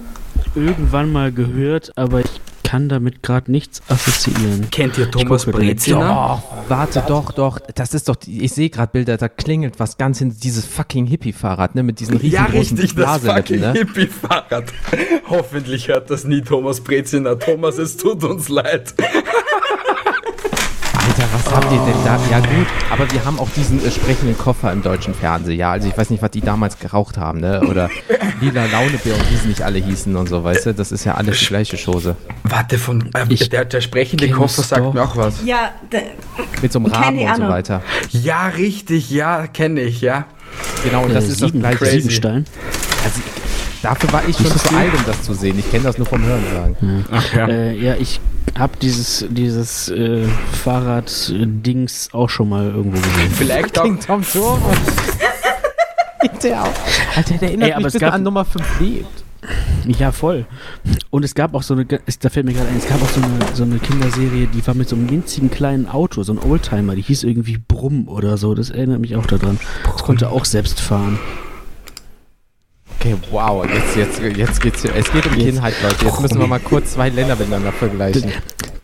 Irgendwann 0.56 1.12
mal 1.12 1.32
gehört, 1.32 1.92
aber 1.96 2.20
ich 2.22 2.42
kann 2.68 2.90
damit 2.90 3.24
gerade 3.24 3.50
nichts 3.50 3.82
assoziieren. 3.88 4.68
Kennt 4.72 4.98
ihr 4.98 5.10
Thomas. 5.10 5.46
Brezina? 5.46 6.42
Doch, 6.44 6.70
warte, 6.70 7.02
doch, 7.08 7.32
doch. 7.32 7.60
Das 7.76 7.94
ist 7.94 8.10
doch, 8.10 8.18
die- 8.18 8.44
ich 8.44 8.52
sehe 8.52 8.70
gerade 8.70 8.92
Bilder, 8.92 9.16
da 9.16 9.30
klingelt 9.30 9.80
was 9.80 9.98
ganz 9.98 10.20
hin, 10.20 10.36
dieses 10.38 10.66
fucking 10.66 11.06
Hippie-Fahrrad, 11.06 11.76
ne, 11.76 11.84
mit 11.84 12.02
diesen 12.02 12.16
Ja, 12.28 12.44
riesengroßen 12.44 12.78
richtig, 12.78 12.96
das 13.02 13.22
fucking 13.24 13.62
ne? 13.62 13.72
Hippie-Fahrrad. 13.72 14.66
Hoffentlich 15.30 15.88
hört 15.88 16.10
das 16.10 16.26
nie 16.26 16.42
Thomas 16.42 16.82
Brezina. 16.82 17.36
Thomas, 17.36 17.78
es 17.78 17.96
tut 17.96 18.22
uns 18.26 18.50
leid. 18.50 18.94
Alter, 21.18 21.34
was 21.34 21.52
habt 21.52 21.72
ihr 21.72 21.80
denn 21.80 22.04
da? 22.06 22.20
Ja 22.30 22.40
gut, 22.40 22.68
aber 22.92 23.12
wir 23.12 23.26
haben 23.26 23.40
auch 23.40 23.50
diesen 23.50 23.84
äh, 23.84 23.90
sprechenden 23.90 24.38
Koffer 24.38 24.72
im 24.72 24.84
deutschen 24.84 25.16
Fernsehen, 25.16 25.58
ja. 25.58 25.72
Also 25.72 25.88
ich 25.88 25.98
weiß 25.98 26.12
nicht, 26.12 26.22
was 26.22 26.30
die 26.30 26.42
damals 26.42 26.78
geraucht 26.78 27.18
haben, 27.18 27.40
ne? 27.40 27.62
Oder 27.68 27.90
Lila 28.42 28.66
Launebär 28.66 29.16
und 29.16 29.32
wie 29.32 29.36
sie 29.36 29.48
nicht 29.48 29.64
alle 29.64 29.80
hießen 29.80 30.16
und 30.16 30.30
so, 30.30 30.44
weißt 30.44 30.68
du? 30.68 30.74
Das 30.76 30.92
ist 30.92 31.06
ja 31.06 31.16
alles 31.16 31.40
die 31.40 31.48
gleiche 31.48 31.76
Chose. 31.76 32.16
Warte, 32.44 32.78
von 32.78 33.10
äh, 33.16 33.26
Ich 33.30 33.50
der, 33.50 33.66
der 33.66 33.82
sprechende 33.82 34.30
Koffer 34.30 34.62
sagt 34.62 34.86
doch. 34.86 34.94
mir 34.94 35.02
auch 35.02 35.18
was. 35.18 35.44
Ja, 35.44 35.72
Mit 36.62 36.72
so 36.72 36.78
einem 36.78 36.92
Rahmen 36.92 37.18
und 37.20 37.36
so 37.36 37.48
weiter. 37.48 37.82
Ja, 38.12 38.50
richtig, 38.50 39.10
ja, 39.10 39.48
kenne 39.48 39.82
ich, 39.82 40.02
ja. 40.02 40.26
Genau, 40.84 41.04
und 41.04 41.14
das 41.14 41.26
Äh, 41.26 41.28
ist 41.28 41.42
das 41.42 41.48
Sieben, 41.50 41.60
gleiche. 41.60 41.78
Crazy. 41.78 41.92
Siebenstein. 42.02 42.46
Also, 43.04 43.22
dafür 43.82 44.14
war 44.14 44.28
ich 44.28 44.36
schon 44.38 44.48
zu 44.48 44.76
alt, 44.76 44.94
um 44.94 45.06
das 45.06 45.24
zu 45.24 45.34
sehen. 45.34 45.58
Ich 45.60 45.70
kenne 45.72 45.84
das 45.84 45.98
nur 45.98 46.08
vom 46.08 46.24
Hören 46.24 46.44
sagen. 46.54 47.06
Ach 47.12 47.34
ja. 47.34 47.48
Äh, 47.48 47.76
ja, 47.78 47.96
ich 47.96 48.20
habe 48.58 48.74
dieses, 48.82 49.26
dieses 49.30 49.90
äh, 49.90 50.24
Fahrrad-Dings 50.64 52.10
auch 52.14 52.30
schon 52.30 52.50
mal 52.50 52.66
irgendwo 52.66 52.98
gesehen. 53.00 53.32
Vielleicht 53.38 53.78
auch. 53.80 53.84
King 53.84 54.00
Tom 54.00 54.24
Turbo. 54.24 54.72
der 56.44 56.64
auch. 56.64 56.68
Alter, 57.16 57.36
der 57.36 57.50
erinnert 57.50 57.70
Ey, 57.70 57.74
aber 57.74 57.80
mich 57.82 57.88
es 57.88 57.94
bitte 57.94 58.06
gab- 58.06 58.14
an 58.16 58.24
Nummer 58.24 58.46
5 58.46 58.80
lebt. 58.80 59.24
Ja, 59.88 60.12
voll. 60.12 60.46
Und 61.10 61.24
es 61.24 61.34
gab 61.36 61.54
auch 61.54 61.64
so 61.64 61.74
eine, 61.74 61.86
es- 62.06 62.20
da 62.20 62.30
fällt 62.30 62.46
mir 62.46 62.54
gerade 62.54 62.68
ein, 62.70 62.78
es 62.78 62.88
gab 62.88 63.02
auch 63.02 63.10
so 63.10 63.22
eine, 63.22 63.56
so 63.56 63.64
eine 63.64 63.80
Kinderserie, 63.80 64.48
die 64.48 64.66
war 64.68 64.74
mit 64.74 64.90
so 64.90 64.96
einem 64.96 65.10
winzigen 65.10 65.50
kleinen 65.52 65.88
Auto, 65.88 66.24
so 66.24 66.34
ein 66.34 66.40
Oldtimer, 66.40 66.96
die 66.96 67.02
hieß 67.04 67.24
irgendwie 67.24 67.58
Brumm 67.58 68.08
oder 68.08 68.38
so. 68.38 68.54
Das 68.56 68.70
erinnert 68.70 69.00
mich 69.00 69.16
auch 69.16 69.26
daran. 69.26 69.60
Das 69.84 70.04
konnte 70.04 70.30
auch 70.30 70.46
selbst 70.46 70.80
fahren. 70.82 71.18
Okay, 73.00 73.16
wow, 73.32 73.64
jetzt, 73.72 73.96
jetzt, 73.96 74.20
jetzt 74.38 74.62
geht's 74.62 74.82
hier. 74.82 74.96
Es 74.96 75.12
geht 75.12 75.26
um 75.28 75.34
Kindheit, 75.34 75.76
Leute. 75.84 76.06
Jetzt 76.06 76.20
müssen 76.20 76.40
wir 76.40 76.48
mal 76.48 76.60
kurz 76.60 76.94
zwei 76.94 77.10
Länder 77.10 77.36
miteinander 77.36 77.72
vergleichen. 77.72 78.32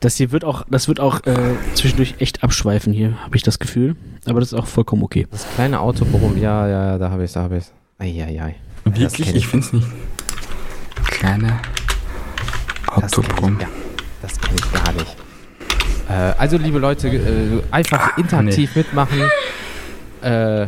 Das 0.01 0.17
hier 0.17 0.31
wird 0.31 0.45
auch, 0.45 0.65
das 0.69 0.87
wird 0.87 0.99
auch 0.99 1.25
äh, 1.25 1.33
zwischendurch 1.73 2.15
echt 2.19 2.43
abschweifen 2.43 2.93
hier, 2.93 3.17
habe 3.23 3.35
ich 3.35 3.41
das 3.43 3.57
Gefühl. 3.57 3.95
Aber 4.25 4.39
das 4.39 4.51
ist 4.51 4.59
auch 4.59 4.67
vollkommen 4.67 5.01
okay. 5.03 5.25
Das 5.31 5.45
kleine 5.55 5.79
Auto, 5.79 6.05
warum? 6.11 6.37
Ja, 6.37 6.67
ja, 6.67 6.85
ja, 6.91 6.97
da 6.97 7.09
habe 7.09 7.23
ich's, 7.23 7.33
da 7.33 7.41
habe 7.41 7.57
ich's. 7.57 7.71
Eieiei. 7.97 8.55
Das 8.85 8.99
Wirklich? 8.99 9.33
Ich 9.35 9.47
finde 9.47 9.65
es 9.65 9.73
nicht. 9.73 9.87
Kleine 11.23 11.57
Das 12.99 13.13
Autobrumm. 13.17 13.57
ja, 13.61 13.67
das 14.21 14.37
kenne 14.41 14.57
ich 14.59 14.73
gar 14.73 14.91
nicht. 14.91 15.15
Äh, 16.09 16.13
also, 16.37 16.57
liebe 16.57 16.79
Leute, 16.79 17.07
äh, 17.07 17.61
einfach 17.71 18.17
interaktiv 18.17 18.75
mitmachen. 18.75 19.21
Äh, 20.21 20.67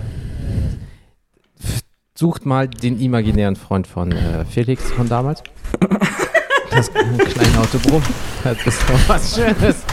sucht 2.17 2.45
mal 2.45 2.69
den 2.69 3.01
imaginären 3.01 3.57
Freund 3.57 3.85
von 3.85 4.13
äh, 4.13 4.45
Felix 4.45 4.89
von 4.93 5.09
damals. 5.09 5.43
Das 6.71 6.89
kleine 6.93 7.59
Autobrumm. 7.59 8.01
Das 8.45 8.57
ist 8.65 8.81
doch 8.87 9.09
was 9.09 9.35
Schönes. 9.35 9.83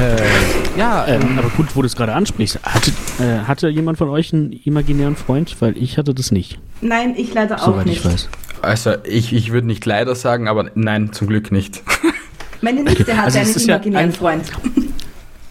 Äh, 0.00 0.78
ja, 0.78 1.06
Ähm, 1.08 1.38
aber 1.40 1.48
gut, 1.50 1.74
wo 1.74 1.80
du 1.82 1.86
es 1.86 1.96
gerade 1.96 2.14
ansprichst, 2.14 2.60
hatte, 2.62 2.92
äh, 3.20 3.40
hatte 3.48 3.68
jemand 3.68 3.98
von 3.98 4.08
euch 4.10 4.32
einen 4.32 4.52
imaginären 4.52 5.16
Freund? 5.16 5.56
Weil 5.60 5.76
ich 5.76 5.98
hatte 5.98 6.14
das 6.14 6.30
nicht, 6.30 6.60
Nein, 6.80 7.14
ich 7.16 7.34
leider 7.34 7.56
auch 7.60 7.66
soweit 7.66 7.86
nicht. 7.86 8.04
ich 8.04 8.12
weiß. 8.12 8.28
Also, 8.62 8.94
ich, 9.04 9.32
ich 9.32 9.52
würde 9.52 9.66
nicht 9.66 9.84
leider 9.86 10.14
sagen, 10.14 10.48
aber 10.48 10.70
nein, 10.74 11.12
zum 11.12 11.26
Glück 11.26 11.50
nicht. 11.52 11.82
Meine 12.60 12.82
Nichte 12.84 13.16
hatte 13.16 13.24
Also 13.38 13.38
einen 13.40 13.52
ja 13.68 13.74
imaginären 13.76 14.04
ein- 14.06 14.12
Freund. 14.12 14.44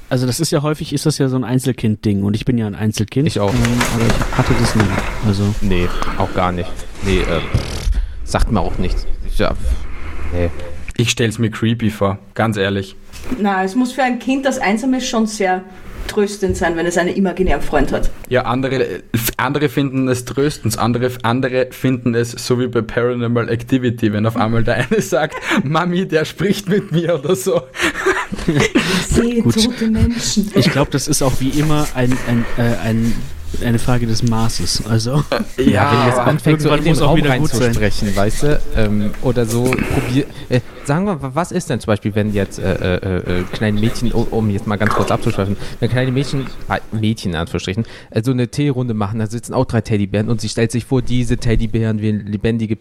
Also 0.10 0.26
das 0.28 0.40
ist 0.42 0.52
ja 0.52 0.62
häufig, 0.62 0.92
ist 0.92 1.06
das 1.06 1.18
ja 1.20 1.30
so 1.30 1.38
ein 1.38 1.46
Einzelkind-Ding 1.46 2.24
und 2.24 2.36
ich 2.36 2.44
bin 2.44 2.58
ja 2.58 2.68
ein 2.68 2.76
Einzelkind. 2.76 3.28
Ich 3.28 3.40
auch. 3.40 3.54
Ähm, 3.54 3.60
aber 3.96 4.06
ich 4.06 4.38
hatte 4.38 4.54
das 4.60 4.76
nie. 4.76 4.84
Also 5.26 5.56
nee, 5.62 5.88
auch 6.18 6.34
gar 6.34 6.52
nicht. 6.52 6.70
Nee, 7.04 7.20
äh, 7.20 7.42
sagt 8.26 8.52
mir 8.52 8.60
auch 8.60 8.78
nichts. 8.78 9.06
Ja, 9.38 9.54
nee. 10.34 10.50
Ich 10.98 11.12
stell's 11.12 11.40
mir 11.40 11.50
creepy 11.50 11.90
vor, 11.92 12.20
ganz 12.34 12.58
ehrlich. 12.58 12.96
Na, 13.40 13.64
es 13.64 13.76
muss 13.76 13.92
für 13.92 14.04
ein 14.04 14.20
Kind, 14.20 14.46
das 14.46 14.60
einsam 14.60 14.94
ist, 14.94 15.08
schon 15.08 15.28
sehr 15.28 15.64
tröstend 16.08 16.58
sein, 16.58 16.76
wenn 16.76 16.86
es 16.86 16.98
einen 16.98 17.16
imaginären 17.16 17.62
Freund 17.62 17.92
hat. 17.92 18.10
Ja, 18.30 18.44
andere, 18.44 19.02
andere 19.38 19.70
finden 19.70 20.08
es 20.08 20.26
tröstend, 20.26 20.78
andere, 20.78 21.12
andere 21.24 21.68
finden 21.72 22.16
es 22.16 22.32
so 22.32 22.60
wie 22.60 22.68
bei 22.68 22.82
Paranormal 22.82 23.50
Activity, 23.50 24.12
wenn 24.12 24.26
auf 24.26 24.36
einmal 24.36 24.64
der 24.64 24.76
eine 24.76 25.02
sagt, 25.02 25.36
Mami, 25.64 26.08
der 26.08 26.26
spricht 26.26 26.70
mit 26.70 26.92
mir 26.92 27.16
oder 27.16 27.36
so. 27.36 27.62
Ich 28.48 29.08
sehe 29.08 29.42
Gut. 29.42 29.62
tote 29.62 29.88
Menschen. 29.90 30.52
ich 30.56 30.72
glaube, 30.72 30.90
das 30.90 31.10
ist 31.10 31.22
auch 31.22 31.34
wie 31.40 31.50
immer 31.50 31.86
ein, 31.96 32.18
ein, 32.28 32.46
äh, 32.58 32.78
ein, 32.82 33.14
eine 33.64 33.80
Frage 33.80 34.08
des 34.08 34.24
Maßes. 34.24 34.86
Also 34.88 35.24
Ja, 35.58 35.58
wenn 35.58 35.68
ihr 35.68 36.06
jetzt 36.08 36.20
aber 36.20 36.28
anfängt, 36.28 36.62
so 36.62 36.70
in 36.70 36.84
den 36.84 36.90
muss 36.90 37.02
auch 37.02 37.10
Raum 37.10 37.22
reinzusprechen, 37.22 38.16
weißt 38.16 38.44
du, 38.44 38.62
ähm, 38.76 39.12
oder 39.22 39.46
so, 39.46 39.64
probier, 39.64 40.26
äh, 40.50 40.62
sagen 40.86 41.06
wir, 41.06 41.20
was 41.36 41.52
ist 41.52 41.70
denn 41.70 41.80
zum 41.80 41.88
Beispiel, 41.88 42.16
wenn 42.16 42.34
jetzt 42.34 42.60
äh, 42.60 42.74
äh, 42.74 43.40
äh, 43.40 43.44
kleine 43.52 43.80
Mädchen, 43.80 44.12
um, 44.12 44.28
um 44.32 44.50
jetzt 44.50 44.68
mal 44.68 44.78
ganz 44.78 44.94
kurz 44.94 45.12
abzuschweifen, 45.12 45.58
wenn 45.80 45.90
kleine 45.90 46.12
Mädchen, 46.12 46.48
äh, 46.70 46.80
Mädchen 46.92 47.32
in 47.32 47.38
Anführungsstrichen, 47.38 47.86
äh, 48.10 48.22
so 48.24 48.32
eine 48.32 48.48
Teerunde 48.48 48.94
machen, 48.94 49.20
da 49.20 49.28
sitzen 49.28 49.54
auch 49.54 49.66
drei 49.66 49.82
Teddybären 49.82 50.30
und 50.30 50.42
sie 50.42 50.50
stellt 50.50 50.72
sich 50.72 50.86
vor, 50.86 51.02
diese 51.02 51.38
Teddybären 51.38 52.02
wie 52.02 52.12
lebendige 52.12 52.78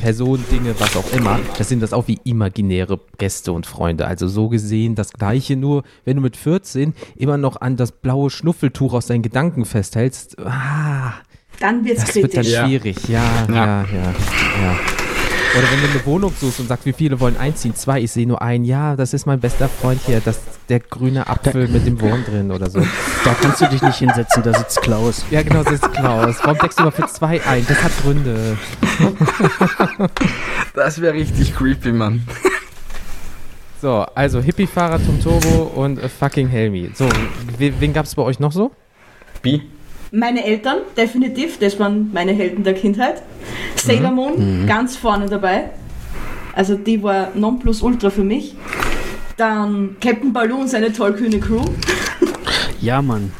Personen, 0.00 0.44
Dinge, 0.50 0.74
was 0.78 0.96
auch 0.96 1.12
immer, 1.12 1.38
das 1.58 1.68
sind 1.68 1.80
das 1.80 1.92
auch 1.92 2.08
wie 2.08 2.18
imaginäre 2.24 2.98
Gäste 3.18 3.52
und 3.52 3.66
Freunde. 3.66 4.06
Also 4.06 4.26
so 4.28 4.48
gesehen 4.48 4.94
das 4.94 5.12
Gleiche, 5.12 5.56
nur 5.56 5.84
wenn 6.04 6.16
du 6.16 6.22
mit 6.22 6.36
14 6.36 6.94
immer 7.16 7.36
noch 7.36 7.60
an 7.60 7.76
das 7.76 7.92
blaue 7.92 8.30
Schnuffeltuch 8.30 8.94
aus 8.94 9.06
deinen 9.06 9.22
Gedanken 9.22 9.64
festhältst, 9.64 10.38
ah, 10.40 11.14
Dann 11.60 11.84
wird's 11.84 12.04
das 12.06 12.14
wird 12.16 12.24
dann 12.34 12.42
kritisch. 12.42 12.52
Ja. 12.52 12.66
schwierig, 12.66 13.08
ja, 13.08 13.46
ja, 13.48 13.54
ja, 13.54 13.84
ja, 14.62 14.78
Oder 15.58 15.68
wenn 15.72 15.80
du 15.82 15.88
eine 15.90 16.06
Wohnung 16.06 16.32
suchst 16.40 16.60
und 16.60 16.68
sagst, 16.68 16.86
wie 16.86 16.92
viele 16.92 17.18
wollen 17.18 17.36
einziehen? 17.36 17.74
Zwei, 17.74 18.00
ich 18.02 18.12
sehe 18.12 18.26
nur 18.26 18.40
einen. 18.40 18.64
Ja, 18.64 18.94
das 18.94 19.12
ist 19.12 19.26
mein 19.26 19.40
bester 19.40 19.68
Freund 19.68 20.00
hier, 20.06 20.20
das 20.24 20.38
der 20.68 20.78
grüne 20.78 21.26
Apfel 21.26 21.66
mit 21.66 21.84
dem 21.84 22.00
Wurm 22.00 22.24
drin 22.24 22.52
oder 22.52 22.70
so. 22.70 22.78
da 23.24 23.34
kannst 23.42 23.60
du 23.60 23.66
dich 23.66 23.82
nicht 23.82 23.96
hinsetzen, 23.98 24.44
da 24.44 24.56
sitzt 24.56 24.80
Klaus. 24.82 25.24
Ja, 25.32 25.42
genau, 25.42 25.64
das 25.64 25.74
ist 25.74 25.92
Klaus. 25.92 26.36
Warum 26.42 26.58
deckst 26.58 26.78
du 26.78 26.84
mal 26.84 26.92
für 26.92 27.06
zwei 27.06 27.44
ein? 27.44 27.66
Das 27.68 27.82
hat 27.82 27.90
Gründe. 28.02 28.56
Das 30.74 31.00
wäre 31.00 31.14
richtig 31.14 31.54
creepy, 31.54 31.92
Mann. 31.92 32.22
So, 33.82 34.06
also 34.14 34.40
Hippie-Fahrer, 34.40 35.00
Tom 35.04 35.20
Turbo 35.20 35.62
und 35.74 35.98
fucking 36.00 36.48
Helmi. 36.48 36.90
So, 36.94 37.06
we- 37.58 37.72
wen 37.80 37.92
gab's 37.92 38.14
bei 38.14 38.22
euch 38.22 38.38
noch 38.38 38.52
so? 38.52 38.70
Wie? 39.42 39.62
Meine 40.12 40.44
Eltern, 40.44 40.78
definitiv, 40.96 41.58
das 41.58 41.78
waren 41.78 42.10
meine 42.12 42.32
Helden 42.32 42.64
der 42.64 42.74
Kindheit. 42.74 43.22
Sailor 43.76 44.10
Moon, 44.10 44.66
ganz 44.66 44.96
vorne 44.96 45.26
dabei. 45.26 45.70
Also 46.54 46.74
die 46.74 47.00
war 47.02 47.28
Nonplusultra 47.34 48.10
für 48.10 48.24
mich. 48.24 48.56
Dann 49.36 49.96
Captain 50.00 50.32
Baloo 50.32 50.62
und 50.62 50.68
seine 50.68 50.92
tollkühne 50.92 51.38
Crew. 51.40 51.62
Ja, 52.80 53.02
Mann. 53.02 53.30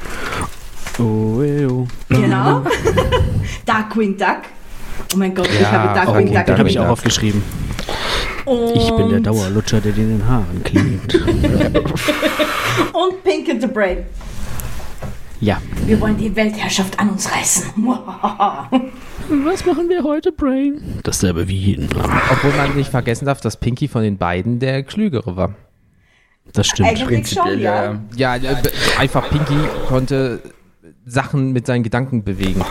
Oh, 0.99 1.41
eh, 1.41 1.65
oh. 1.65 1.87
Genau. 2.11 2.63
Darkwing 3.65 4.19
Duck. 4.19 4.43
Oh 5.15 5.17
mein 5.17 5.35
Gott, 5.35 5.49
ich 5.51 5.61
Ja, 5.63 5.73
habe 5.73 5.95
Darkwing 5.95 6.27
fucking 6.27 6.35
Duck 6.35 6.45
Den 6.47 6.59
habe 6.59 6.69
ich 6.69 6.79
auch 6.79 6.89
aufgeschrieben. 6.89 7.43
Und, 8.45 8.77
Ich 8.77 8.91
bin 8.95 9.09
der 9.09 9.21
Dauerlutscher, 9.21 9.81
der 9.81 9.93
dir 9.93 10.03
in 10.03 10.19
den 10.19 10.29
Haaren 10.29 10.63
klebt. 10.63 11.15
Und 12.93 13.25
Pink 13.25 13.49
and 13.49 13.63
the 13.63 13.67
Brain. 13.67 14.05
Ja. 15.41 15.61
Wir 15.87 16.01
wollen 16.01 16.17
die 16.19 16.35
Weltherrschaft 16.37 16.99
an 16.99 17.11
uns 17.11 17.31
reißen. 17.33 17.73
Was 17.87 19.65
machen 19.65 19.89
wir 19.89 20.03
heute, 20.03 20.33
Brain? 20.33 20.81
Dasselbe 21.03 21.49
wie 21.49 21.57
jeden. 21.57 21.89
Obwohl 22.31 22.53
man 22.57 22.77
nicht 22.77 22.91
vergessen 22.91 23.25
darf, 23.27 23.41
dass 23.41 23.57
Pinky 23.59 23.89
von 23.89 24.03
den 24.03 24.19
beiden 24.19 24.59
der 24.59 24.83
Klügere 24.83 25.37
war. 25.37 25.55
Das 26.53 26.67
stimmt. 26.67 26.89
Eigentlich 26.89 27.01
schon, 27.01 27.45
Prinzipiell, 27.45 27.61
ja. 27.61 27.85
ja. 28.17 28.37
ja. 28.37 28.37
Ja, 28.37 28.51
äh, 28.51 28.63
einfach 28.99 29.31
Pinky 29.31 29.55
konnte 29.89 30.41
Sachen 31.07 31.53
mit 31.53 31.67
seinen 31.67 31.85
Gedanken 31.85 32.23
bewegen. 32.25 32.63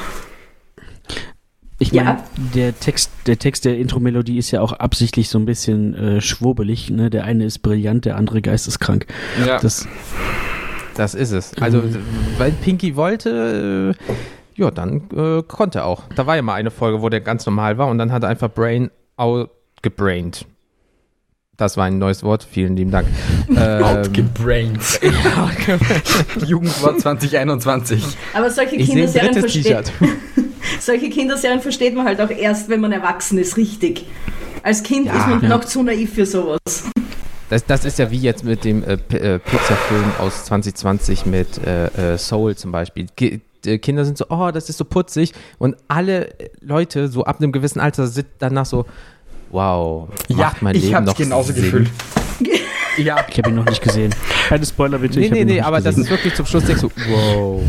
Ich 1.82 1.92
Ja. 1.94 2.04
meine, 2.04 2.24
der 2.54 2.78
Text, 2.78 3.10
der 3.26 3.40
Text 3.40 3.64
der 3.66 3.78
Intro-Melodie 3.78 4.38
ist 4.38 4.52
ja 4.52 4.60
auch 4.62 4.74
absichtlich 4.74 5.30
so 5.30 5.40
ein 5.40 5.46
bisschen 5.46 5.94
äh, 5.96 6.22
schwurbelig. 6.22 6.90
Ne? 6.90 7.10
Der 7.10 7.24
eine 7.24 7.46
ist 7.46 7.60
brillant, 7.60 8.04
der 8.06 8.18
andere 8.18 8.42
geisteskrank. 8.42 9.08
ja. 9.46 9.60
Das, 9.60 9.88
Das 11.00 11.16
ist 11.16 11.32
es. 11.32 11.54
Also, 11.62 11.82
weil 12.38 12.52
Pinky 12.52 12.98
wollte, 12.98 13.96
äh, 13.98 14.12
ja, 14.62 14.70
dann 14.70 15.04
äh, 15.16 15.42
konnte 15.44 15.80
er 15.80 15.86
auch. 15.86 16.04
Da 16.14 16.28
war 16.28 16.36
ja 16.36 16.42
mal 16.42 16.56
eine 16.56 16.72
Folge, 16.72 17.02
wo 17.02 17.08
der 17.08 17.22
ganz 17.22 17.46
normal 17.46 17.78
war 17.78 17.88
und 17.88 17.98
dann 17.98 18.12
hat 18.12 18.24
er 18.24 18.30
einfach 18.30 18.50
Brain 18.52 18.92
outgebrained. 19.16 20.46
Das 21.56 21.78
war 21.78 21.86
ein 21.86 22.00
neues 22.00 22.22
Wort, 22.24 22.44
vielen 22.50 22.76
lieben 22.76 22.92
Dank. 22.92 23.08
Ähm, 23.56 23.84
Outgebrained. 23.84 24.80
Jugendwort 26.46 27.00
2021. 27.00 28.04
Aber 28.34 28.50
solche 28.52 28.76
ich 28.76 28.90
Kinderserien, 28.90 29.34
versteht, 29.34 29.64
T-Shirt. 29.66 29.92
solche 30.82 31.10
Kinderserien 31.10 31.62
versteht 31.62 31.96
man 31.96 32.06
halt 32.06 32.20
auch 32.22 32.30
erst, 32.30 32.68
wenn 32.70 32.82
man 32.82 32.92
erwachsen 32.92 33.38
ist, 33.40 33.56
richtig. 33.56 34.06
Als 34.64 34.84
Kind 34.84 35.06
Ja. 35.08 35.14
ist 35.18 35.28
man 35.28 35.42
Ja. 35.44 35.48
noch 35.50 35.64
zu 35.64 35.82
naiv 35.82 36.14
für 36.14 36.26
sowas. 36.26 36.84
Das, 37.50 37.66
das 37.66 37.84
ist 37.86 37.98
ja 38.00 38.12
wie 38.12 38.18
jetzt 38.20 38.44
mit 38.44 38.64
dem 38.64 38.84
äh, 38.84 38.94
äh, 38.94 39.40
Pixar-Film 39.40 40.06
aus 40.20 40.46
2020 40.46 41.26
mit 41.26 41.48
äh, 41.66 42.14
äh, 42.14 42.18
Soul 42.18 42.56
zum 42.56 42.72
Beispiel. 42.72 43.08
Ki 43.18 43.42
äh, 43.66 43.78
Kinder 43.80 44.06
sind 44.06 44.18
so, 44.18 44.26
oh, 44.30 44.52
das 44.52 44.70
ist 44.70 44.78
so 44.78 44.86
putzig. 44.86 45.34
Und 45.58 45.76
alle 45.88 46.30
Leute, 46.62 47.08
so 47.08 47.24
ab 47.26 47.40
einem 47.42 47.52
gewissen 47.52 47.80
Alter, 47.80 48.08
sind 48.08 48.28
danach 48.38 48.66
so, 48.68 48.86
wow, 49.52 50.08
Ja, 50.28 50.36
macht 50.38 50.62
mein 50.62 50.76
ich 50.76 50.84
Leben 50.84 50.96
hab's 50.96 51.08
noch 51.08 51.18
genauso 51.18 51.52
Sinn. 51.54 51.64
gefühlt. 51.64 51.90
Ja, 52.98 53.26
ich 53.30 53.38
habe 53.38 53.50
ihn 53.50 53.56
noch 53.56 53.66
nicht 53.66 53.82
gesehen. 53.82 54.14
Keine 54.50 54.66
Spoiler 54.66 54.98
bitte. 54.98 55.20
Nee, 55.22 55.30
nee, 55.30 55.46
nee, 55.46 55.62
aber 55.62 55.78
das 55.80 55.96
gesehen. 55.96 56.04
ist 56.04 56.10
wirklich 56.10 56.36
zum 56.36 56.46
Schluss 56.46 56.66
denkst 56.66 56.82
du, 56.82 56.90
wow. 57.10 57.62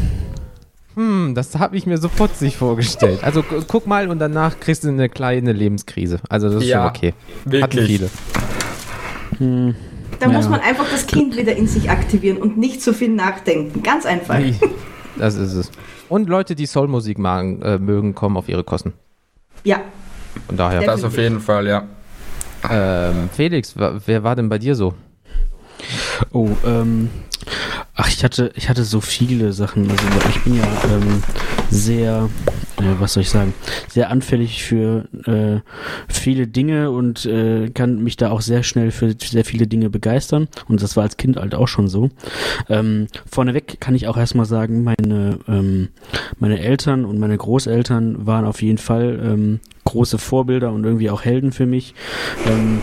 Hm, 0.97 1.35
das 1.37 1.57
habe 1.57 1.77
ich 1.77 1.87
mir 1.87 1.99
so 1.99 2.09
putzig 2.09 2.57
vorgestellt. 2.57 3.23
Also 3.23 3.45
gu- 3.45 3.63
guck 3.69 3.87
mal 3.87 4.09
und 4.09 4.19
danach 4.19 4.59
kriegst 4.59 4.83
du 4.83 4.89
eine 4.89 5.09
kleine 5.09 5.53
Lebenskrise. 5.53 6.19
Also 6.29 6.49
das 6.49 6.65
ist 6.65 6.69
Ja, 6.69 6.81
schon 6.83 6.89
okay. 6.89 7.15
Hatten 7.45 7.53
wirklich. 7.53 7.87
viele. 7.87 8.11
Hm, 9.41 9.75
Da 10.21 10.27
Ja. 10.27 10.33
muss 10.33 10.49
man 10.49 10.61
einfach 10.61 10.85
das 10.91 11.07
Kind 11.07 11.37
wieder 11.37 11.57
in 11.57 11.67
sich 11.67 11.91
aktivieren 11.91 12.37
und 12.37 12.57
nicht 12.59 12.83
so 12.83 12.93
viel 12.93 13.09
nachdenken. 13.09 13.83
Ganz 13.83 14.05
einfach. 14.07 14.39
Nee. 14.39 14.55
Das 15.19 15.35
ist 15.35 15.55
es. 15.55 15.71
Und 16.09 16.29
Leute, 16.29 16.55
die 16.55 16.67
Soulmusik 16.67 17.19
magen, 17.19 17.61
äh, 17.63 17.79
mögen, 17.79 18.15
kommen 18.15 18.37
auf 18.37 18.49
ihre 18.49 18.65
Kosten. 18.65 18.93
Ja, 19.65 19.81
Von 20.47 20.57
daher. 20.57 20.83
Das 20.83 21.03
auf 21.05 21.17
jeden 21.19 21.41
Fall, 21.41 21.67
ja. 21.67 21.85
Ähm, 22.71 23.29
Felix, 23.33 23.75
wer 23.77 24.23
war 24.23 24.37
denn 24.37 24.49
bei 24.49 24.59
dir 24.59 24.75
so? 24.75 24.95
Oh, 26.33 26.51
ähm, 26.65 27.09
ach, 28.01 28.09
ich 28.09 28.25
hatte, 28.25 28.51
ich 28.55 28.71
hatte 28.71 28.85
so 28.85 29.01
viele 29.01 29.53
Sachen. 29.53 29.91
Also 29.91 30.05
ich 30.31 30.43
bin 30.43 30.57
ja 30.57 30.65
ähm, 30.91 31.23
sehr, 31.71 32.31
äh, 32.79 32.99
was 32.99 33.13
soll 33.13 33.23
ich 33.23 33.29
sagen, 33.29 33.53
sehr 33.89 34.09
anfällig 34.11 34.65
für 34.65 35.07
äh, 35.27 35.61
viele 36.09 36.47
Dinge 36.47 36.91
und 36.91 37.27
äh, 37.27 37.69
kann 37.69 38.03
mich 38.03 38.17
da 38.17 38.31
auch 38.31 38.41
sehr 38.41 38.63
schnell 38.63 38.91
für 38.91 39.15
sehr 39.23 39.45
viele 39.45 39.67
Dinge 39.67 39.91
begeistern. 39.91 40.49
Und 40.67 40.83
das 40.83 40.97
war 40.97 41.03
als 41.03 41.19
Kind 41.19 41.37
halt 41.37 41.55
auch 41.55 41.69
schon 41.69 41.89
so. 41.89 42.09
Ähm, 42.71 43.09
vorneweg 43.31 43.81
kann 43.81 43.95
ich 43.95 44.09
auch 44.09 44.17
erstmal 44.17 44.47
sagen, 44.47 44.83
meine, 44.83 45.39
ähm, 45.47 45.89
meine 46.39 46.59
Eltern 46.59 47.05
und 47.05 47.19
meine 47.19 47.37
Großeltern 47.37 48.27
waren 48.27 48.47
auf 48.47 48.63
jeden 48.63 48.79
Fall 48.79 49.21
ähm, 49.23 49.61
große 49.85 50.17
Vorbilder 50.17 50.73
und 50.73 50.85
irgendwie 50.85 51.11
auch 51.11 51.25
Helden 51.25 51.53
für 51.53 51.67
mich. 51.67 51.95
Ähm, 52.47 52.81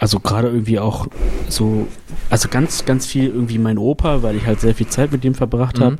also 0.00 0.18
gerade 0.18 0.48
irgendwie 0.48 0.80
auch 0.80 1.06
so, 1.48 1.86
also 2.30 2.48
ganz, 2.48 2.84
ganz 2.86 3.06
viel 3.06 3.26
irgendwie 3.26 3.58
mein 3.58 3.78
Opa, 3.78 4.22
weil 4.22 4.34
ich 4.34 4.46
halt 4.46 4.60
sehr 4.60 4.74
viel 4.74 4.88
Zeit 4.88 5.12
mit 5.12 5.22
dem 5.22 5.34
verbracht 5.34 5.78
Mhm. 5.78 5.82
habe. 5.84 5.96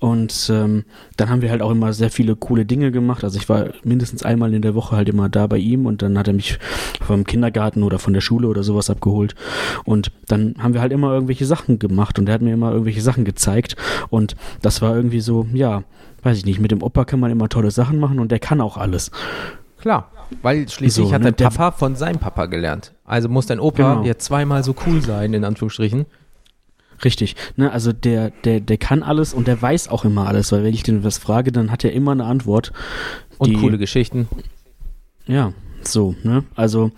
Und 0.00 0.50
ähm, 0.52 0.84
dann 1.16 1.30
haben 1.30 1.40
wir 1.40 1.50
halt 1.50 1.62
auch 1.62 1.70
immer 1.70 1.92
sehr 1.94 2.10
viele 2.10 2.36
coole 2.36 2.66
Dinge 2.66 2.92
gemacht. 2.92 3.24
Also 3.24 3.38
ich 3.38 3.48
war 3.48 3.68
mindestens 3.84 4.22
einmal 4.22 4.52
in 4.52 4.60
der 4.60 4.74
Woche 4.74 4.94
halt 4.96 5.08
immer 5.08 5.30
da 5.30 5.46
bei 5.46 5.56
ihm 5.56 5.86
und 5.86 6.02
dann 6.02 6.18
hat 6.18 6.28
er 6.28 6.34
mich 6.34 6.58
vom 7.00 7.24
Kindergarten 7.24 7.82
oder 7.82 7.98
von 7.98 8.12
der 8.12 8.20
Schule 8.20 8.48
oder 8.48 8.62
sowas 8.62 8.90
abgeholt. 8.90 9.34
Und 9.84 10.12
dann 10.28 10.56
haben 10.58 10.74
wir 10.74 10.82
halt 10.82 10.92
immer 10.92 11.12
irgendwelche 11.14 11.46
Sachen 11.46 11.78
gemacht 11.78 12.18
und 12.18 12.28
er 12.28 12.34
hat 12.34 12.42
mir 12.42 12.52
immer 12.52 12.70
irgendwelche 12.72 13.00
Sachen 13.00 13.24
gezeigt. 13.24 13.76
Und 14.10 14.36
das 14.60 14.82
war 14.82 14.94
irgendwie 14.94 15.20
so, 15.20 15.46
ja, 15.54 15.84
weiß 16.22 16.36
ich 16.36 16.44
nicht, 16.44 16.60
mit 16.60 16.70
dem 16.70 16.82
Opa 16.82 17.06
kann 17.06 17.20
man 17.20 17.30
immer 17.30 17.48
tolle 17.48 17.70
Sachen 17.70 17.98
machen 17.98 18.18
und 18.18 18.30
der 18.30 18.40
kann 18.40 18.60
auch 18.60 18.76
alles. 18.76 19.10
Klar, 19.80 20.10
weil 20.42 20.68
schließlich 20.68 21.06
So, 21.08 21.12
hat 21.12 21.22
ne, 21.22 21.32
dein 21.32 21.36
der- 21.36 21.44
Papa 21.50 21.72
von 21.72 21.96
seinem 21.96 22.18
Papa 22.18 22.46
gelernt. 22.46 22.92
Also 23.04 23.28
muss 23.28 23.46
dein 23.46 23.60
Opa 23.60 23.94
Genau. 23.94 24.04
jetzt 24.06 24.24
zweimal 24.24 24.62
so 24.64 24.74
cool 24.86 25.00
sein, 25.02 25.32
in 25.34 25.44
Anführungsstrichen. 25.44 26.06
Richtig, 27.04 27.34
ne, 27.56 27.70
also 27.72 27.92
der, 27.92 28.30
der, 28.44 28.60
der 28.60 28.78
kann 28.78 29.02
alles 29.02 29.34
und 29.34 29.46
der 29.48 29.60
weiß 29.60 29.88
auch 29.88 30.04
immer 30.04 30.26
alles, 30.28 30.52
weil 30.52 30.62
wenn 30.64 30.72
ich 30.72 30.82
den 30.84 31.02
was 31.04 31.18
frage, 31.18 31.50
dann 31.52 31.70
hat 31.70 31.84
er 31.84 31.92
immer 31.92 32.12
eine 32.12 32.24
Antwort. 32.24 32.72
Und 33.38 33.50
Die- 33.50 33.56
coole 33.56 33.78
Geschichten. 33.78 34.28
Ja, 35.26 35.52
so, 35.82 36.14
ne, 36.22 36.44
also 36.54 36.92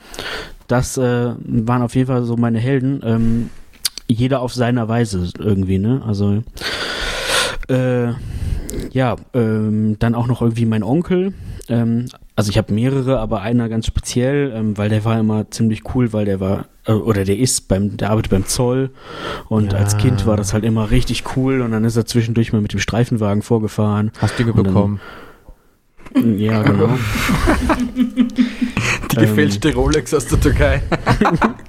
das 0.69 0.99
äh, 0.99 1.33
waren 1.39 1.83
auf 1.83 1.95
jeden 1.95 2.09
Fall 2.09 2.25
so 2.25 2.37
meine 2.37 2.59
Helden, 2.59 3.01
ähm, 3.05 3.51
jeder 4.09 4.41
auf 4.41 4.53
seiner 4.55 4.87
Weise 4.89 5.31
irgendwie, 5.39 5.79
ne, 5.79 6.03
also 6.07 6.43
äh, 7.69 8.09
ja, 8.93 9.17
ähm, 9.35 9.97
dann 9.99 10.15
auch 10.15 10.27
noch 10.27 10.43
irgendwie 10.43 10.67
mein 10.67 10.83
Onkel, 10.83 11.33
ähm, 11.69 12.07
also 12.37 12.51
ich 12.51 12.59
habe 12.59 12.73
mehrere, 12.73 13.19
aber 13.19 13.41
einer 13.41 13.69
ganz 13.69 13.87
speziell, 13.87 14.53
ähm, 14.55 14.77
weil 14.79 14.89
der 14.91 15.05
war 15.05 15.19
immer 15.19 15.51
ziemlich 15.51 15.83
cool, 15.95 16.13
weil 16.13 16.27
der 16.27 16.39
war, 16.39 16.67
äh, 16.87 16.93
oder 16.93 17.25
der 17.25 17.39
ist 17.39 17.67
beim, 17.69 17.97
der 17.97 18.11
arbeitet 18.11 18.31
beim 18.31 18.47
Zoll 18.47 18.91
und 19.49 19.73
Ja. 19.73 19.79
als 19.79 19.97
Kind 19.97 20.27
war 20.27 20.37
das 20.37 20.53
halt 20.53 20.63
immer 20.65 20.91
richtig 20.91 21.25
cool 21.37 21.63
und 21.63 21.73
dann 21.73 21.85
ist 21.85 21.97
er 21.97 22.05
zwischendurch 22.07 22.53
mal 22.53 22.61
mit 22.61 22.73
dem 22.75 22.81
Streifenwagen 22.81 23.43
vorgefahren. 23.43 24.13
Hast 24.19 24.39
Dinge 24.39 24.53
Und 24.53 24.65
dann- 24.67 24.75
bekommen. 24.75 25.01
Ja, 26.39 26.63
genau. 26.65 26.91
Die 27.97 29.17
Ähm. 29.17 29.21
gefälschte 29.23 29.75
Rolex 29.75 30.15
aus 30.15 30.27
der 30.27 30.39
Türkei. 30.41 30.83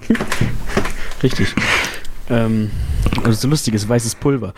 Richtig. 1.23 1.55
Ähm, 2.29 2.69
ist 3.27 3.41
so 3.41 3.47
lustiges 3.47 3.87
weißes 3.87 4.15
Pulver. 4.15 4.53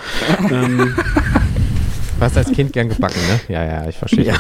ähm, 0.51 0.93
Du 2.19 2.25
hast 2.25 2.35
als 2.37 2.51
Kind 2.51 2.73
gern 2.73 2.89
gebacken, 2.89 3.19
ne? 3.27 3.39
Ja, 3.53 3.63
ja, 3.63 3.87
ich 3.87 3.97
verstehe. 3.97 4.25
ja. 4.25 4.35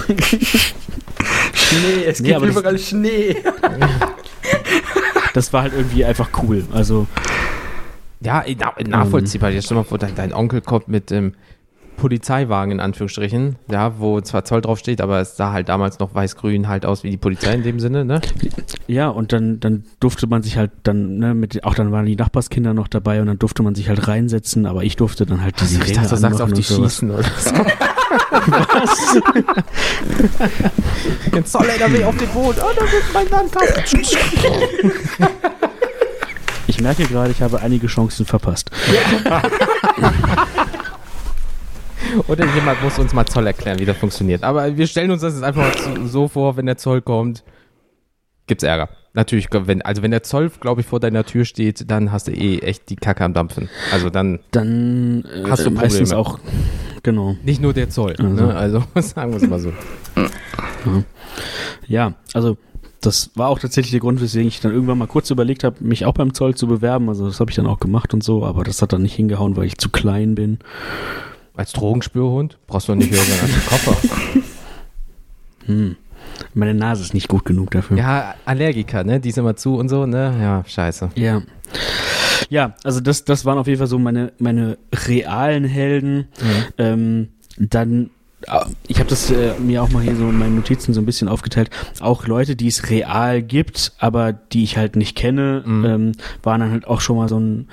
Schnee, 1.53 2.03
es 2.05 2.19
Nee, 2.19 2.29
gibt 2.33 2.41
das- 2.43 2.49
überall 2.57 2.77
Schnee. 2.77 3.37
Das 5.33 5.53
war 5.53 5.61
halt 5.63 5.73
irgendwie 5.73 6.03
einfach 6.03 6.29
cool. 6.43 6.65
Also, 6.73 7.07
Ja, 8.21 8.43
na, 8.57 8.73
nachvollziehbar. 8.85 9.51
Jetzt 9.51 9.65
stell 9.65 9.75
dir 9.77 9.83
mal 9.83 9.87
vor, 9.87 9.97
dein, 9.97 10.13
dein 10.15 10.33
Onkel 10.33 10.59
kommt 10.59 10.89
mit 10.89 11.09
dem 11.09 11.35
Polizeiwagen 11.99 12.71
in 12.71 12.79
Anführungsstrichen, 12.79 13.57
ja, 13.69 13.99
wo 13.99 14.19
zwar 14.21 14.43
Zoll 14.45 14.61
drauf 14.61 14.79
steht, 14.79 15.01
aber 15.01 15.19
es 15.19 15.35
sah 15.37 15.51
halt 15.51 15.69
damals 15.69 15.99
noch 15.99 16.15
weiß-grün 16.15 16.67
halt 16.67 16.85
aus 16.85 17.03
wie 17.03 17.11
die 17.11 17.17
Polizei 17.17 17.53
in 17.53 17.63
dem 17.63 17.79
Sinne, 17.79 18.05
ne? 18.05 18.21
ja, 18.87 19.09
und 19.09 19.33
dann, 19.33 19.59
dann 19.59 19.83
durfte 19.99 20.25
man 20.27 20.41
sich 20.41 20.57
halt 20.57 20.71
dann, 20.83 21.17
ne, 21.17 21.33
mit, 21.33 21.63
auch 21.65 21.75
dann 21.75 21.91
waren 21.91 22.05
die 22.05 22.15
Nachbarskinder 22.15 22.73
noch 22.73 22.87
dabei 22.87 23.19
und 23.21 23.27
dann 23.27 23.37
durfte 23.37 23.61
man 23.63 23.75
sich 23.75 23.89
halt 23.89 24.07
reinsetzen, 24.07 24.65
aber 24.65 24.83
ich 24.83 24.95
durfte 24.95 25.25
dann 25.25 25.41
halt 25.41 25.59
die 25.59 25.65
ich 25.65 25.71
Sirene 25.71 25.93
dachte, 25.93 26.09
du 26.09 26.15
sagst 26.15 26.41
auf 26.41 26.53
die 26.53 26.59
und 26.59 26.65
sowas. 26.65 26.93
schießen 26.93 27.11
oder 27.11 27.23
so. 27.23 27.51
Den 31.33 31.45
Zoll-LKW 31.45 32.03
auf 32.05 32.17
den 32.17 32.29
Boden. 32.29 32.59
Oh, 32.61 32.71
da 32.75 32.85
ist 32.85 33.13
mein 33.13 33.29
Landkasten. 33.29 34.01
Ich 36.67 36.81
merke 36.81 37.05
gerade, 37.05 37.31
ich 37.31 37.41
habe 37.41 37.61
einige 37.61 37.87
Chancen 37.87 38.25
verpasst. 38.25 38.69
Oder 42.27 42.45
jemand 42.55 42.81
muss 42.83 42.97
uns 42.99 43.13
mal 43.13 43.25
Zoll 43.25 43.47
erklären, 43.47 43.79
wie 43.79 43.85
das 43.85 43.97
funktioniert. 43.97 44.43
Aber 44.43 44.75
wir 44.77 44.87
stellen 44.87 45.11
uns 45.11 45.21
das 45.21 45.33
jetzt 45.35 45.43
einfach 45.43 45.71
so- 46.05 46.27
vor, 46.27 46.57
wenn 46.57 46.65
der 46.65 46.77
Zoll 46.77 47.01
kommt, 47.01 47.43
gibt's 48.47 48.63
Ärger. 48.63 48.89
Natürlich, 49.13 49.47
wenn, 49.51 49.81
also 49.81 50.03
wenn 50.03 50.11
der 50.11 50.21
Zoll, 50.23 50.49
glaube 50.59 50.81
ich, 50.81 50.87
vor 50.87 50.99
deiner 50.99 51.23
Tür 51.25 51.43
steht, 51.45 51.89
dann 51.89 52.11
hast 52.11 52.27
du 52.27 52.31
eh 52.31 52.59
echt 52.59 52.89
die 52.89 52.95
Kacke 52.95 53.23
am 53.25 53.33
Dampfen. 53.33 53.67
Also 53.91 54.09
dann 54.09 54.39
Dann 54.51 55.23
äh, 55.25 55.49
Hast 55.49 55.65
du 55.65 55.71
meistens 55.71 56.09
Probleme. 56.11 56.17
auch, 56.17 56.39
genau. 57.01 57.35
nicht 57.43 57.59
nur 57.61 57.73
der 57.73 57.89
Zoll. 57.89 58.15
Also. 58.19 58.29
Ne? 58.45 58.55
Also 58.55 58.83
sagen 59.01 59.31
wir 59.31 59.37
es 59.41 59.47
mal 59.49 59.59
so. 59.59 59.73
Ja, 61.87 62.13
also 62.33 62.57
das 63.01 63.31
war 63.35 63.47
auch 63.49 63.59
tatsächlich 63.59 63.91
der 63.91 63.99
Grund, 64.01 64.21
weswegen 64.21 64.47
ich 64.47 64.59
dann 64.61 64.73
irgendwann 64.73 64.97
mal 64.97 65.07
kurz 65.07 65.29
überlegt 65.31 65.63
habe, 65.63 65.77
mich 65.83 66.05
auch 66.05 66.13
beim 66.13 66.33
Zoll 66.33 66.53
zu 66.55 66.67
bewerben. 66.67 67.09
Also 67.09 67.25
das 67.27 67.39
habe 67.39 67.49
ich 67.49 67.55
dann 67.55 67.65
auch 67.67 67.79
gemacht 67.79 68.13
und 68.13 68.23
so, 68.23 68.45
aber 68.45 68.63
das 68.63 68.81
hat 68.81 68.93
dann 68.93 69.01
nicht 69.01 69.15
hingehauen, 69.15 69.55
weil 69.57 69.65
ich 69.65 69.77
zu 69.77 69.89
klein 69.89 70.35
bin. 70.35 70.59
Als 71.59 71.73
Drogenspürhund 71.73 72.57
brauchst 72.67 72.87
du 72.87 72.95
nicht 72.95 73.11
als 73.11 73.43
ein 73.43 73.65
Koffer. 73.67 73.97
Hm. 75.65 75.97
Meine 76.53 76.73
Nase 76.73 77.03
ist 77.03 77.13
nicht 77.13 77.27
gut 77.27 77.43
genug 77.43 77.71
dafür. 77.71 77.97
Ja, 77.97 78.35
Allergiker, 78.45 79.03
ne? 79.03 79.19
Die 79.19 79.29
sind 79.29 79.43
immer 79.43 79.57
zu 79.57 79.75
und 79.75 79.89
so, 79.89 80.05
ne? 80.05 80.37
Ja, 80.39 80.63
scheiße. 80.65 81.09
Ja. 81.15 81.41
Ja, 82.47 82.75
also 82.85 83.01
das, 83.01 83.25
das 83.25 83.43
waren 83.43 83.57
auf 83.57 83.67
jeden 83.67 83.77
Fall 83.77 83.87
so 83.87 83.99
meine, 83.99 84.31
meine 84.39 84.77
realen 85.05 85.65
Helden. 85.65 86.29
Ähm, 86.77 87.27
dann, 87.57 88.09
ich 88.87 88.99
habe 88.99 89.09
das 89.09 89.29
äh, 89.31 89.53
mir 89.59 89.83
auch 89.83 89.89
mal 89.89 90.01
hier 90.01 90.15
so 90.15 90.29
in 90.29 90.37
meinen 90.37 90.55
Notizen 90.55 90.93
so 90.93 91.01
ein 91.01 91.05
bisschen 91.05 91.27
aufgeteilt. 91.27 91.69
Auch 91.99 92.25
Leute, 92.25 92.55
die 92.55 92.67
es 92.67 92.89
real 92.89 93.41
gibt, 93.41 93.91
aber 93.99 94.31
die 94.31 94.63
ich 94.63 94.77
halt 94.77 94.95
nicht 94.95 95.15
kenne, 95.17 95.61
Mhm. 95.65 95.85
ähm, 95.85 96.11
waren 96.41 96.61
dann 96.61 96.71
halt 96.71 96.87
auch 96.87 97.01
schon 97.01 97.17
mal 97.17 97.27
so 97.27 97.37
ein, 97.39 97.67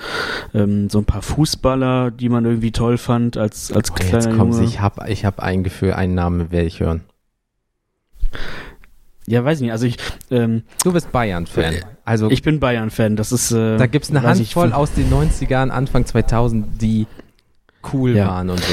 ähm, 0.54 0.90
so 0.90 0.98
ein 0.98 1.04
paar 1.04 1.22
Fußballer, 1.22 2.10
die 2.10 2.28
man 2.28 2.44
irgendwie 2.44 2.72
toll 2.72 2.98
fand 2.98 3.36
als, 3.36 3.70
als 3.72 3.90
Oh, 3.90 3.94
kleiner 3.94 4.14
jetzt 4.14 4.36
kommt's. 4.36 4.56
Junge. 4.56 4.68
Ich 4.68 4.80
hab, 4.80 5.08
ich 5.08 5.24
hab 5.24 5.40
ein 5.40 5.62
Gefühl, 5.62 5.92
einen 5.92 6.14
Namen 6.14 6.50
werde 6.50 6.66
ich 6.66 6.80
hören. 6.80 7.02
Ja, 9.28 9.44
weiß 9.44 9.60
nicht. 9.60 9.72
Also 9.72 9.86
ich, 9.86 9.96
ähm, 10.30 10.62
Du 10.84 10.92
bist 10.92 11.10
Bayern-Fan. 11.10 11.74
Also 12.04 12.30
ich 12.30 12.42
bin 12.42 12.60
Bayern-Fan. 12.60 13.16
Das 13.16 13.32
ist. 13.32 13.50
Äh, 13.50 13.76
da 13.76 13.86
gibt's 13.86 14.10
eine 14.10 14.20
ich, 14.20 14.24
Handvoll 14.24 14.68
von- 14.68 14.72
aus 14.72 14.92
den 14.92 15.10
90ern, 15.10 15.70
Anfang 15.70 16.06
2000, 16.06 16.80
die 16.80 17.06
cool 17.92 18.14
Ja. 18.16 18.28
waren 18.28 18.50
und 18.50 18.60
so. 18.60 18.72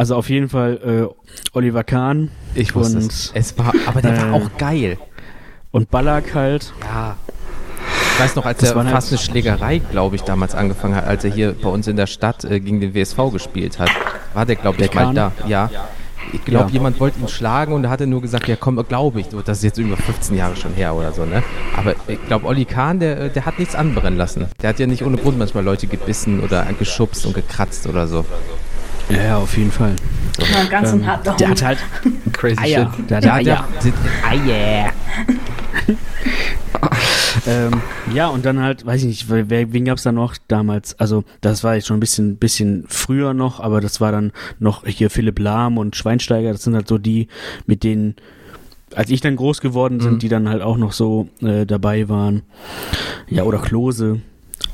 Also 0.00 0.16
auf 0.16 0.30
jeden 0.30 0.48
Fall 0.48 1.10
äh, 1.12 1.34
Oliver 1.52 1.84
Kahn 1.84 2.30
Ich 2.54 2.74
wusste 2.74 2.96
Und, 3.00 3.12
es. 3.12 3.32
Es 3.34 3.58
war, 3.58 3.74
aber 3.84 4.00
der 4.00 4.14
äh, 4.14 4.22
war 4.22 4.32
auch 4.32 4.50
geil. 4.56 4.96
und 5.72 5.90
Ballack 5.90 6.34
halt. 6.34 6.72
Ja. 6.82 7.18
Ich 8.14 8.20
weiß 8.24 8.34
noch, 8.34 8.46
als 8.46 8.60
Das 8.60 8.70
er 8.70 8.82
fast 8.86 9.12
eine 9.12 9.18
Schlägerei, 9.18 9.82
glaube 9.90 10.16
ich, 10.16 10.22
damals 10.22 10.54
angefangen 10.54 10.94
hat, 10.94 11.04
als 11.06 11.24
er 11.24 11.30
hier 11.30 11.52
bei 11.52 11.68
uns 11.68 11.86
in 11.86 11.96
der 11.96 12.06
Stadt 12.06 12.44
äh, 12.44 12.60
gegen 12.60 12.80
den 12.80 12.94
WSV 12.94 13.30
gespielt 13.30 13.78
hat. 13.78 13.90
War 14.32 14.46
der, 14.46 14.56
glaube 14.56 14.80
ich, 14.80 14.88
Der 14.88 15.02
mal 15.04 15.12
da. 15.12 15.32
Ja. 15.46 15.68
Ich 16.32 16.46
glaube, 16.46 16.68
Ja. 16.68 16.72
jemand 16.72 16.98
wollte 16.98 17.20
ihn 17.20 17.28
schlagen 17.28 17.74
und 17.74 17.82
da 17.82 17.90
hat 17.90 18.00
er 18.00 18.06
nur 18.06 18.22
gesagt, 18.22 18.48
ja 18.48 18.56
komm, 18.56 18.82
glaube 18.88 19.20
ich. 19.20 19.26
Das 19.44 19.58
ist 19.58 19.64
jetzt 19.64 19.76
über 19.76 19.98
15 19.98 20.34
Jahre 20.34 20.56
schon 20.56 20.72
her 20.72 20.94
oder 20.94 21.12
so, 21.12 21.26
ne? 21.26 21.42
Aber 21.76 21.94
ich 22.08 22.24
glaube, 22.26 22.46
Olli 22.46 22.64
Kahn, 22.64 23.00
der, 23.00 23.20
äh, 23.20 23.28
der 23.28 23.44
hat 23.44 23.58
nichts 23.58 23.74
anbrennen 23.74 24.16
lassen. 24.16 24.46
Der 24.62 24.70
hat 24.70 24.78
ja 24.78 24.86
nicht 24.86 25.04
ohne 25.04 25.18
Grund 25.18 25.38
manchmal 25.38 25.62
Leute 25.62 25.86
gebissen 25.88 26.40
oder 26.40 26.64
geschubst 26.78 27.26
und 27.26 27.34
gekratzt 27.34 27.86
oder 27.86 28.06
so. 28.06 28.24
Ja, 29.10 29.22
ja, 29.22 29.38
auf 29.38 29.56
jeden 29.56 29.70
Fall. 29.72 29.94
Ein 30.58 30.68
ganz 30.70 30.92
Ähm, 30.92 31.06
harter 31.06 31.34
der 31.36 31.48
hat 31.50 31.62
halt 31.62 31.78
Crazy 32.32 32.58
Eier. 32.58 32.92
shit. 32.96 33.10
Der 33.10 33.16
hat 33.18 33.24
Ja, 33.24 33.34
Eier. 33.34 33.68
der, 33.84 34.30
Eier. 34.30 34.92
Ähm, 37.46 37.80
ja, 38.12 38.28
und 38.28 38.44
dann 38.44 38.60
halt, 38.60 38.84
weiß 38.84 39.02
ich 39.02 39.06
nicht, 39.06 39.26
wen 39.30 39.84
gab's 39.84 40.02
da 40.02 40.12
noch 40.12 40.34
damals? 40.48 40.98
Also, 40.98 41.24
das 41.40 41.62
war 41.64 41.74
jetzt 41.74 41.86
schon 41.86 41.96
ein 41.96 42.00
bisschen, 42.00 42.36
bisschen 42.36 42.84
früher 42.88 43.34
noch, 43.34 43.60
aber 43.60 43.80
das 43.80 44.00
war 44.00 44.12
dann 44.12 44.32
noch 44.58 44.84
hier 44.86 45.10
Philipp 45.10 45.38
Lahm 45.38 45.78
und 45.78 45.96
Schweinsteiger. 45.96 46.52
Das 46.52 46.62
sind 46.64 46.74
halt 46.74 46.88
so 46.88 46.98
die, 46.98 47.28
mit 47.66 47.82
denen, 47.84 48.16
als 48.94 49.10
ich 49.10 49.20
dann 49.20 49.36
groß 49.36 49.60
geworden 49.60 50.00
sind, 50.00 50.14
Mhm. 50.14 50.18
die 50.18 50.28
dann 50.28 50.48
halt 50.48 50.60
auch 50.62 50.76
noch 50.76 50.92
so 50.92 51.28
äh, 51.42 51.64
dabei 51.66 52.08
waren. 52.08 52.42
Ja, 53.28 53.44
oder 53.44 53.58
Klose. 53.58 54.20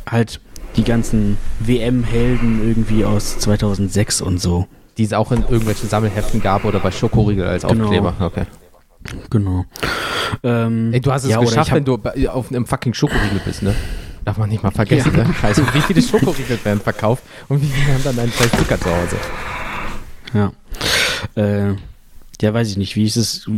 Halt 0.08 0.40
die 0.76 0.84
ganzen 0.84 1.36
WM-Helden 1.60 2.66
irgendwie 2.66 3.04
aus 3.04 3.38
2006 3.38 4.20
und 4.20 4.38
so. 4.40 4.66
Die 4.98 5.04
es 5.04 5.12
auch 5.12 5.30
in 5.32 5.42
irgendwelchen 5.42 5.88
Sammelheften 5.88 6.40
gab 6.42 6.64
oder 6.64 6.78
bei 6.80 6.90
Schokoriegel 6.90 7.46
als 7.46 7.66
Genau. 7.66 7.84
Aufkleber. 7.84 8.14
Okay. 8.20 8.44
Genau. 9.30 9.64
Ähm, 10.42 10.92
Ey, 10.92 11.00
du 11.00 11.12
hast 11.12 11.24
es 11.24 11.30
ja, 11.30 11.38
geschafft, 11.40 11.72
wenn 11.72 11.84
du 11.84 11.96
bei- 11.98 12.28
auf 12.28 12.50
einem 12.50 12.66
fucking 12.66 12.94
Schokoriegel 12.94 13.40
bist, 13.44 13.62
ne? 13.62 13.74
Darf 14.24 14.38
man 14.38 14.48
nicht 14.48 14.62
mal 14.62 14.72
vergessen, 14.72 15.12
ne? 15.14 15.26
Scheiße, 15.40 15.62
wie 15.72 15.80
viele 15.82 16.02
Schokoriegel 16.02 16.58
werden 16.64 16.80
verkauft 16.80 17.22
und 17.48 17.62
wie 17.62 17.66
viele 17.66 17.94
haben 17.94 18.02
dann 18.04 18.18
einen 18.18 18.32
scheiß 18.32 18.50
Zucker 18.52 18.80
zu 18.80 18.88
Hause? 18.90 19.16
Ja. 20.34 20.52
Äh, 21.42 21.74
ja, 22.42 22.52
weiß 22.52 22.70
ich 22.70 22.76
nicht. 22.76 22.96
Wie 22.96 23.04
ist 23.04 23.16
es? 23.16 23.48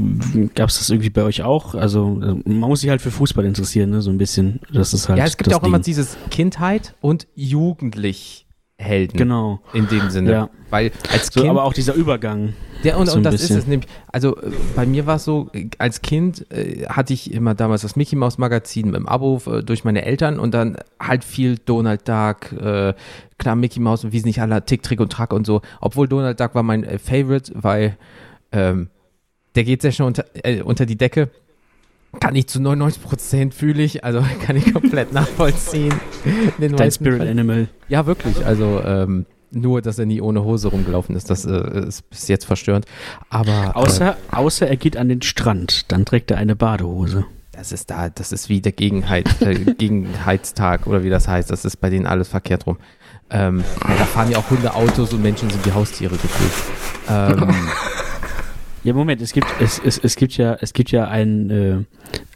Gab 0.54 0.68
es 0.68 0.78
das 0.78 0.90
irgendwie 0.90 1.10
bei 1.10 1.22
euch 1.22 1.42
auch? 1.42 1.74
Also, 1.74 2.20
äh, 2.22 2.48
man 2.48 2.68
muss 2.68 2.80
sich 2.80 2.90
halt 2.90 3.00
für 3.02 3.10
Fußball 3.10 3.44
interessieren, 3.44 3.90
ne? 3.90 4.02
So 4.02 4.10
ein 4.10 4.18
bisschen. 4.18 4.60
Das 4.72 4.94
ist 4.94 5.08
halt. 5.08 5.18
Ja, 5.18 5.24
es 5.24 5.36
gibt 5.36 5.48
das 5.48 5.52
ja 5.52 5.60
auch 5.60 5.66
immer 5.66 5.78
Ding. 5.78 5.84
dieses 5.84 6.16
Kindheit 6.30 6.94
und 7.00 7.26
jugendlich 7.34 8.46
Helden. 8.80 9.16
Genau. 9.16 9.58
In 9.72 9.88
dem 9.88 10.08
Sinne. 10.08 10.30
Ja. 10.30 10.50
Weil 10.70 10.92
als 11.12 11.30
So, 11.32 11.40
Kind. 11.40 11.50
aber 11.50 11.64
auch 11.64 11.72
dieser 11.72 11.94
Übergang. 11.94 12.52
Ja, 12.84 12.94
und, 12.96 13.06
So 13.06 13.16
und 13.16 13.24
das 13.24 13.32
bisschen. 13.34 13.56
ist 13.56 13.62
es 13.64 13.68
nämlich. 13.68 13.88
Also 14.12 14.36
äh, 14.36 14.52
bei 14.76 14.86
mir 14.86 15.04
war 15.04 15.16
es 15.16 15.24
so, 15.24 15.50
äh, 15.52 15.68
als 15.78 16.00
Kind 16.00 16.46
äh, 16.52 16.86
hatte 16.86 17.12
ich 17.12 17.32
immer 17.32 17.56
damals 17.56 17.82
das 17.82 17.96
Mickey 17.96 18.14
Mouse 18.14 18.38
Magazin 18.38 18.94
im 18.94 19.08
Abo 19.08 19.42
äh, 19.46 19.64
durch 19.64 19.82
meine 19.82 20.04
Eltern 20.04 20.38
und 20.38 20.54
dann 20.54 20.76
halt 21.00 21.24
viel 21.24 21.56
Donald 21.58 22.08
Duck, 22.08 22.52
äh, 22.52 22.94
klar 23.38 23.56
Mickey 23.56 23.80
Mouse 23.80 24.04
und 24.04 24.12
wie 24.12 24.18
es 24.18 24.24
nicht 24.24 24.40
alle, 24.40 24.64
Tick, 24.64 24.84
Trick 24.84 25.00
und 25.00 25.10
Track 25.10 25.32
und 25.32 25.44
so. 25.44 25.60
Obwohl 25.80 26.06
Donald 26.06 26.38
Duck 26.38 26.54
war 26.54 26.62
mein 26.62 26.84
Favorite, 27.00 27.50
weil 27.56 27.96
ähm, 28.52 28.88
der 29.54 29.64
geht 29.64 29.82
sehr 29.82 29.92
schnell 29.92 30.06
unter, 30.08 30.24
äh, 30.44 30.62
unter 30.62 30.86
die 30.86 30.96
Decke. 30.96 31.30
Kann 32.20 32.34
ich 32.36 32.46
zu 32.46 32.60
99 32.60 33.02
Prozent 33.02 33.54
fühle 33.54 33.82
ich, 33.82 34.04
also 34.04 34.24
kann 34.46 34.56
ich 34.56 34.72
komplett 34.72 35.12
nachvollziehen. 35.12 35.94
Den 36.58 36.76
Dein 36.76 36.90
Spirit 36.90 37.18
Fällen. 37.18 37.38
Animal. 37.38 37.68
Ja, 37.88 38.06
wirklich. 38.06 38.44
Also 38.46 38.80
ähm, 38.84 39.26
nur, 39.50 39.82
dass 39.82 39.98
er 39.98 40.06
nie 40.06 40.20
ohne 40.20 40.42
Hose 40.44 40.68
rumgelaufen 40.68 41.16
ist, 41.16 41.30
das 41.30 41.44
äh, 41.44 41.86
ist 41.86 42.08
bis 42.10 42.28
jetzt 42.28 42.44
verstörend. 42.44 42.86
Aber 43.30 43.76
Außer, 43.76 44.16
außer 44.30 44.68
er 44.68 44.76
geht 44.76 44.96
an 44.96 45.08
den 45.08 45.22
Strand, 45.22 45.90
dann 45.92 46.04
trägt 46.04 46.30
er 46.30 46.38
eine 46.38 46.56
Badehose. 46.56 47.20
äh, 47.20 47.24
das 47.52 47.72
ist 47.72 47.90
da, 47.90 48.08
das 48.08 48.30
ist 48.30 48.48
wie 48.48 48.60
der 48.60 48.72
Gegenheit, 48.72 49.40
äh, 49.42 49.54
Gegenheitstag 49.74 50.86
oder 50.86 51.02
wie 51.02 51.10
das 51.10 51.26
heißt. 51.28 51.50
Das 51.50 51.64
ist 51.64 51.78
bei 51.78 51.90
denen 51.90 52.06
alles 52.06 52.28
verkehrt 52.28 52.66
rum. 52.66 52.78
Ähm, 53.30 53.64
da 53.80 54.04
fahren 54.04 54.30
ja 54.30 54.38
auch 54.38 54.48
Hunde 54.48 54.74
Autos 54.74 55.12
und 55.12 55.22
Menschen 55.22 55.50
sind 55.50 55.66
die 55.66 55.72
Haustiere 55.72 56.16
gefühlt. 56.16 56.52
Ähm, 57.10 57.54
Ja, 58.88 58.94
Moment, 58.94 59.20
es 59.20 59.32
gibt, 59.34 59.46
es, 59.60 59.78
es, 59.84 59.98
es 59.98 60.16
gibt 60.16 60.34
ja, 60.38 60.56
es 60.62 60.72
gibt 60.72 60.90
ja 60.92 61.06
ein, 61.08 61.50
äh, 61.50 61.72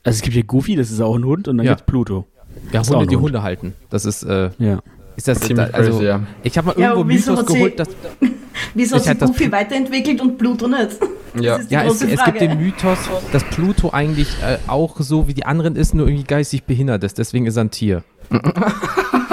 also 0.05 0.17
es 0.17 0.21
gibt 0.21 0.37
ja 0.37 0.43
Goofy, 0.47 0.77
das 0.77 0.91
ist 0.91 1.01
auch 1.01 1.17
ein 1.17 1.25
Hund, 1.25 1.49
und 1.49 1.57
dann 1.57 1.65
Ja. 1.65 1.73
gibt's 1.73 1.87
Pluto. 1.87 2.27
ja, 2.73 2.83
Ist 2.83 2.91
auch 2.91 2.97
Hunde, 2.97 3.07
die 3.07 3.17
Hund. 3.17 3.25
Hunde 3.29 3.43
halten. 3.43 3.73
Das 3.89 4.05
ist, 4.05 4.23
äh, 4.23 4.51
Ja. 4.59 4.81
ist 5.17 5.29
das, 5.29 5.41
Ziemlich 5.41 5.69
da, 5.71 5.73
also, 5.79 5.93
crazy, 5.93 6.05
ja. 6.05 6.21
ich 6.43 6.59
habe 6.59 6.67
mal 6.67 6.79
Ja, 6.79 6.91
irgendwo 6.91 7.09
wieso 7.09 7.31
Mythos 7.33 7.47
sie- 7.49 7.55
geholt, 7.55 7.81
dass, 7.81 7.89
Wieso 8.75 8.97
hat 8.97 9.03
Ich 9.03 9.09
sich 9.09 9.19
das 9.19 9.31
Goofy 9.31 9.51
weiterentwickelt 9.51 10.21
und 10.21 10.37
Pluto 10.37 10.69
nicht? 10.69 10.91
Ja. 11.41 11.53
Das 11.55 11.63
ist 11.63 11.71
die 11.71 11.75
Ja, 11.75 11.81
es, 11.85 11.89
große 11.89 12.11
es 12.11 12.21
Frage. 12.21 12.39
gibt 12.39 12.43
den 12.53 12.61
Mythos, 12.61 12.99
dass 13.33 13.43
Pluto 13.45 13.89
eigentlich 13.91 14.29
äh, 14.43 14.59
auch 14.67 15.01
so 15.01 15.29
wie 15.29 15.33
die 15.33 15.47
anderen 15.47 15.77
ist, 15.77 15.95
nur 15.95 16.07
irgendwie 16.07 16.25
geistig 16.25 16.65
behindert 16.65 17.03
ist. 17.05 17.17
Deswegen 17.17 17.47
ist 17.47 17.57
er 17.57 17.65
ein 17.65 17.71
Tier. 17.71 18.05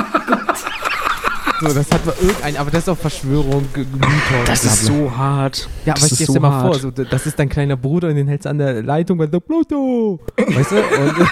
so, 1.60 1.68
das 1.74 1.92
hat 1.92 2.06
mal 2.06 2.16
irgendein, 2.22 2.58
aber 2.58 2.72
das 2.72 2.84
ist 2.84 2.90
auch 2.90 2.98
Verschwörung, 2.98 3.68
Mythos. 3.76 4.46
Das 4.46 4.64
ist 4.66 4.86
so 4.86 5.12
hart. 5.16 5.70
Ja, 5.86 5.94
aber 5.94 6.02
das 6.02 6.16
stell 6.16 6.28
dir 6.28 6.34
so 6.34 6.40
mal 6.40 6.62
vor, 6.62 6.80
so, 6.80 6.92
das 6.92 7.26
ist 7.26 7.38
dein 7.38 7.50
kleiner 7.50 7.78
Bruder 7.78 8.10
und 8.10 8.16
den 8.16 8.28
hältst 8.28 8.46
du 8.46 8.50
an 8.50 8.58
der 8.58 8.82
Leitung 8.82 9.18
bei 9.18 9.28
der 9.28 9.40
Pluto. 9.40 10.20
Weißt 10.38 10.72
du? 10.72 10.78
Und, 10.78 11.16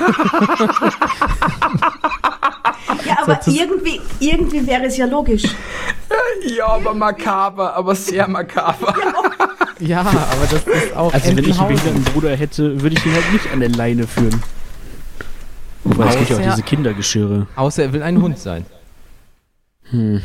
Ja, 3.06 3.18
aber 3.24 3.40
irgendwie, 3.48 4.02
irgendwie 4.20 4.66
wäre 4.68 4.86
es 4.86 4.98
ja 4.98 5.06
logisch. 5.06 5.44
Ja, 6.46 6.68
aber 6.68 6.94
makaber, 6.94 7.74
aber 7.76 7.96
sehr 7.96 8.28
makaber. 8.28 8.94
ja, 9.80 10.02
aber 10.02 10.48
das 10.50 10.64
ist 10.68 10.96
auch. 10.96 11.14
Also 11.14 11.36
wenn 11.36 11.44
ich 11.44 11.60
einen 11.60 11.68
behinderten 11.68 12.04
Bruder 12.06 12.36
hätte, 12.36 12.82
würde 12.82 12.96
ich 12.96 13.06
ihn 13.06 13.14
halt 13.14 13.32
nicht 13.34 13.52
an 13.52 13.60
der 13.60 13.70
Leine 13.70 14.08
führen. 14.08 14.42
Wobei 15.84 16.08
es 16.08 16.18
gibt 16.18 16.30
ja 16.30 16.38
auch 16.38 16.56
diese 16.56 16.64
Kindergeschirre. 16.64 17.48
Außer 17.56 17.84
er 17.84 17.94
will 17.94 18.04
ein 18.04 18.22
Hund 18.22 18.38
sein. 18.40 18.66
Hm. 19.92 20.22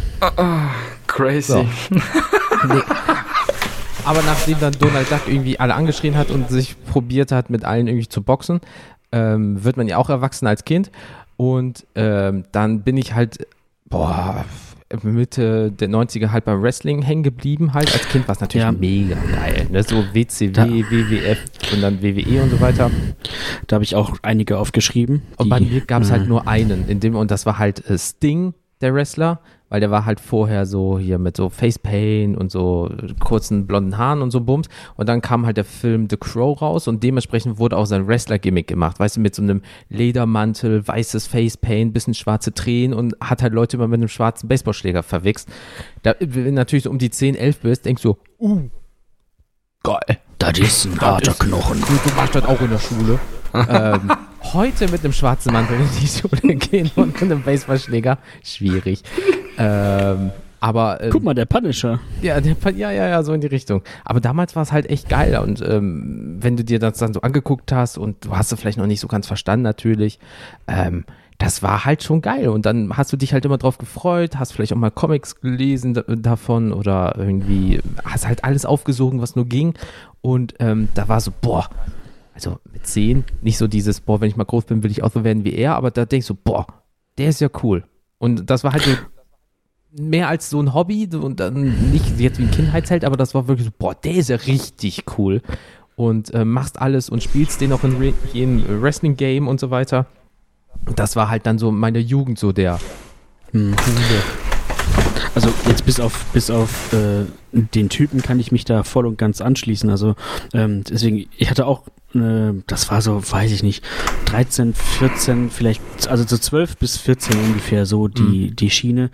Crazy. 1.07 1.53
So. 1.53 1.67
Nee. 2.69 2.81
Aber 4.05 4.23
nachdem 4.23 4.61
dann 4.61 4.73
Donald 4.79 5.11
Duck 5.11 5.23
irgendwie 5.27 5.59
alle 5.59 5.75
angeschrien 5.75 6.17
hat 6.17 6.31
und 6.31 6.49
sich 6.49 6.77
probiert 6.85 7.33
hat, 7.33 7.51
mit 7.51 7.65
allen 7.65 7.89
irgendwie 7.89 8.09
zu 8.09 8.23
boxen, 8.23 8.61
ähm, 9.11 9.65
wird 9.65 9.77
man 9.77 9.89
ja 9.89 9.97
auch 9.97 10.11
erwachsen 10.11 10.47
als 10.47 10.65
Kind. 10.65 10.93
Und 11.37 11.85
ähm, 11.97 12.45
dann 12.53 12.83
bin 12.83 12.97
ich 12.97 13.15
halt, 13.15 13.47
boah, 13.89 14.45
Mitte 15.03 15.73
der 15.73 15.89
90er 15.89 16.31
halt 16.31 16.45
beim 16.45 16.63
Wrestling 16.63 17.03
hängen 17.03 17.23
geblieben 17.25 17.75
halt. 17.75 17.93
Als 17.93 18.07
Kind 18.09 18.29
war 18.29 18.35
es 18.35 18.41
natürlich 18.41 18.65
Ja. 18.65 18.71
mega 18.73 19.17
geil. 19.35 19.67
Ne? 19.71 19.83
So 19.83 20.05
WCW, 20.13 20.51
Da- 20.53 20.69
WWF 20.69 21.39
und 21.73 21.81
dann 21.81 22.01
WWE 22.03 22.43
und 22.43 22.51
so 22.51 22.61
weiter. 22.61 22.91
Da 23.67 23.75
habe 23.75 23.85
ich 23.85 23.97
auch 23.97 24.17
einige 24.23 24.59
aufgeschrieben. 24.59 25.23
Und 25.37 25.49
bei 25.49 25.59
mir 25.61 25.81
gab 25.81 26.03
es 26.03 26.11
halt 26.13 26.25
äh, 26.25 26.29
nur 26.29 26.47
einen, 26.47 26.89
in 26.89 27.01
dem, 27.01 27.17
und 27.17 27.31
das 27.31 27.45
war 27.47 27.59
halt 27.59 27.89
äh, 27.89 27.99
Sting, 27.99 28.55
der 28.83 28.95
Wrestler, 28.95 29.41
weil 29.69 29.81
der 29.81 29.91
war 29.91 30.05
halt 30.05 30.21
vorher 30.21 30.67
so 30.67 30.99
hier 30.99 31.19
mit 31.19 31.37
so 31.37 31.49
Facepaint 31.49 32.37
und 32.37 32.51
so 32.51 32.91
kurzen 33.21 33.67
blonden 33.67 33.97
Haaren 33.97 34.21
und 34.21 34.31
so 34.31 34.41
Bums. 34.41 34.69
Und 34.97 35.09
dann 35.09 35.23
kam 35.23 35.47
halt 35.47 35.57
der 35.57 35.65
Film 35.65 36.09
The 36.11 36.19
Crow 36.19 36.61
raus 36.61 36.89
und 36.89 37.03
dementsprechend 37.03 37.59
wurde 37.59 37.77
auch 37.77 37.87
sein 37.87 38.07
Wrestler-Gimmick 38.07 38.67
gemacht, 38.67 39.01
weißt 39.01 39.17
du, 39.17 39.21
mit 39.21 39.35
so 39.35 39.43
einem 39.43 39.63
Ledermantel, 39.89 40.87
weißes 40.87 41.27
Facepaint, 41.27 41.95
bisschen 41.95 42.15
schwarze 42.15 42.53
Tränen 42.53 42.93
und 42.97 43.17
hat 43.21 43.43
halt 43.43 43.55
Leute 43.55 43.77
immer 43.79 43.89
mit 43.89 43.99
einem 43.99 44.09
schwarzen 44.09 44.49
Baseballschläger 44.49 45.03
verwichst. 45.03 45.49
Da, 46.03 46.15
wenn 46.21 46.45
du 46.45 46.53
natürlich 46.53 46.85
so 46.85 46.91
um 46.91 46.99
die 46.99 47.11
10, 47.11 47.35
11 47.35 47.61
bist, 47.61 47.87
denkst 47.87 48.03
du, 48.03 48.17
uh, 48.41 48.69
geil. 49.83 50.19
Das 50.39 50.59
ist 50.59 50.87
ein 50.87 51.01
harter 51.01 51.35
Knochen. 51.35 51.81
Du, 51.81 52.11
du 52.11 52.15
machst 52.17 52.35
das 52.35 52.45
auch 52.45 52.61
in 52.61 52.71
der 52.71 52.79
Schule. 52.79 53.19
ähm, 53.55 54.11
heute 54.53 54.89
mit 54.91 55.05
einem 55.05 55.13
schwarzen 55.13 55.53
Mantel 55.53 55.77
in 55.81 55.89
die 56.01 56.07
Schule 56.07 56.55
gehen 56.57 56.91
und 56.97 57.21
mit 57.21 57.23
einem 57.23 57.43
Baseballschläger, 57.43 58.19
schwierig. 58.43 59.03
Ähm, 59.59 60.31
aber 60.61 61.03
ähm, 61.03 61.11
Guck 61.11 61.25
mal, 61.25 61.35
der 61.35 61.47
Punisher. 61.47 61.99
ja, 62.23 62.41
der, 62.41 62.57
ja, 62.75 62.91
ja, 62.93 63.09
ja, 63.09 63.23
so 63.25 63.33
in 63.33 63.41
die 63.41 63.49
Richtung. 63.49 63.83
Aber 64.05 64.21
damals 64.21 64.55
war 64.55 64.63
es 64.63 64.71
halt 64.71 64.89
echt 64.89 65.09
geil. 65.09 65.37
Und 65.39 65.61
ähm, 65.61 66.37
wenn 66.41 66.57
du 66.57 66.63
dir 66.63 66.79
das 66.79 66.99
dann 66.99 67.13
so 67.13 67.21
angeguckt 67.21 67.73
hast 67.73 67.99
und 67.99 68.25
du 68.25 68.37
hast 68.37 68.53
es 68.53 68.61
vielleicht 68.61 68.79
noch 68.79 68.87
nicht 68.87 69.01
so 69.01 69.09
ganz 69.09 69.27
verstanden, 69.27 69.65
natürlich, 69.65 70.21
ähm, 70.69 71.05
das 71.39 71.65
war 71.65 71.85
halt 71.85 72.05
schon 72.05 72.23
geil. 72.23 72.49
Und 72.49 72.65
dann 72.65 72.97
hast 72.97 73.13
du 73.13 73.17
dich 73.17 73.33
halt 73.33 73.45
immer 73.45 73.59
drauf 73.59 73.77
gefreut, 73.79 74.39
hast 74.39 74.53
vielleicht 74.53 74.73
auch 74.73 74.77
mal 74.77 74.93
Comics 74.93 75.41
gelesen 75.41 75.95
da, 75.95 76.03
davon 76.03 76.73
oder 76.73 77.17
irgendwie 77.19 77.81
hast 78.05 78.29
halt 78.29 78.45
alles 78.45 78.65
aufgesogen, 78.65 79.21
was 79.21 79.35
nur 79.35 79.47
ging. 79.47 79.75
Und 80.21 80.55
ähm, 80.61 80.89
da 80.95 81.09
war 81.09 81.21
so, 81.21 81.33
boah, 81.41 81.69
also 82.35 82.59
mit 82.73 82.87
10, 82.87 83.25
nicht 83.43 83.59
so 83.59 83.67
dieses, 83.67 84.01
boah, 84.01 84.21
wenn 84.21 84.29
ich 84.29 84.37
mal 84.37 84.45
groß 84.45 84.65
bin, 84.65 84.83
will 84.83 84.91
ich 84.91 85.03
auch 85.03 85.13
so 85.13 85.25
werden 85.25 85.45
wie 85.45 85.55
er, 85.55 85.77
aber 85.77 85.91
da 85.91 86.05
denkst 86.05 86.27
du, 86.27 86.35
boah, 86.35 86.67
der 87.19 87.29
ist 87.29 87.41
ja 87.41 87.49
cool. 87.63 87.85
Und 88.19 88.49
das 88.49 88.65
war 88.65 88.73
halt 88.73 88.85
so 88.85 88.93
mehr 89.99 90.29
als 90.29 90.49
so 90.49 90.61
ein 90.61 90.73
Hobby 90.73 91.09
und 91.13 91.41
dann 91.41 91.91
nicht 91.91 92.19
jetzt 92.19 92.39
wie 92.39 92.45
ein 92.45 92.51
Kindheitsheld, 92.51 93.05
aber 93.05 93.17
das 93.17 93.35
war 93.35 93.49
wirklich 93.49 93.67
so, 93.67 93.73
boah, 93.77 93.95
der 93.95 94.15
ist 94.15 94.29
ja 94.29 94.37
richtig 94.37 95.05
cool. 95.19 95.43
Und 95.95 96.33
äh, 96.33 96.45
machst 96.45 96.81
alles 96.81 97.11
und 97.11 97.23
spielst 97.23 97.61
den 97.61 97.73
auch 97.73 97.85
in 97.85 98.15
jedem 98.33 98.83
Wrestling-Game 98.83 99.47
und 99.47 99.61
so 99.61 99.71
weiter. 99.71 100.07
Und 100.87 100.99
das 100.99 101.17
war 101.17 101.29
halt 101.29 101.47
dann 101.47 101.59
so 101.59 101.71
meine 101.71 101.99
Jugend, 101.99 102.39
so 102.39 102.53
der. 102.53 102.79
Hm. 103.51 103.75
Also 105.35 105.51
jetzt 105.67 105.85
bis 105.85 106.01
auf 106.01 106.25
bis 106.33 106.51
auf 106.51 106.93
äh, 106.93 107.27
den 107.53 107.89
Typen 107.89 108.23
kann 108.23 108.41
ich 108.41 108.53
mich 108.53 108.65
da 108.65 108.83
voll 108.83 109.07
und 109.07 109.19
ganz 109.19 109.41
anschließen. 109.41 109.89
Also 109.91 110.15
ähm, 110.55 110.85
deswegen, 110.85 111.27
ich 111.37 111.51
hatte 111.51 111.67
auch, 111.67 111.85
äh, 112.15 112.63
das 112.67 112.91
war 112.91 113.01
so, 113.03 113.23
weiß 113.31 113.51
ich 113.53 113.63
nicht, 113.63 113.85
13, 114.27 114.75
14, 114.75 115.51
vielleicht, 115.51 115.81
also 116.09 116.25
so 116.27 116.37
12 116.39 116.77
bis 116.77 116.97
14 116.99 117.37
ungefähr 117.39 117.87
so 117.87 118.09
die 118.09 118.51
die 118.55 118.71
Schiene 118.71 119.11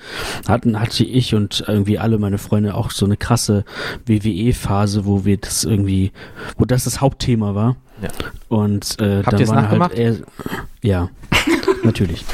hatten 0.47 0.79
hatte 0.81 1.05
ich 1.05 1.35
und 1.35 1.65
irgendwie 1.67 1.99
alle 1.99 2.19
meine 2.19 2.39
Freunde 2.39 2.75
auch 2.75 2.91
so 2.91 3.05
eine 3.07 3.17
krasse 3.17 3.65
WWE-Phase, 4.07 5.05
wo 5.07 5.25
wir 5.25 5.37
das 5.37 5.65
irgendwie, 5.65 6.13
wo 6.57 6.65
das 6.65 6.85
das 6.85 7.01
Hauptthema 7.01 7.55
war. 7.55 7.77
Ja. 8.01 8.09
Und 8.49 8.97
äh, 9.01 9.23
Habt 9.25 9.33
dann 9.41 9.49
waren 9.49 9.63
nachgemacht? 9.65 9.91
Halt 9.91 9.99
eher, 10.01 10.17
ja, 10.83 11.09
natürlich. 11.83 12.25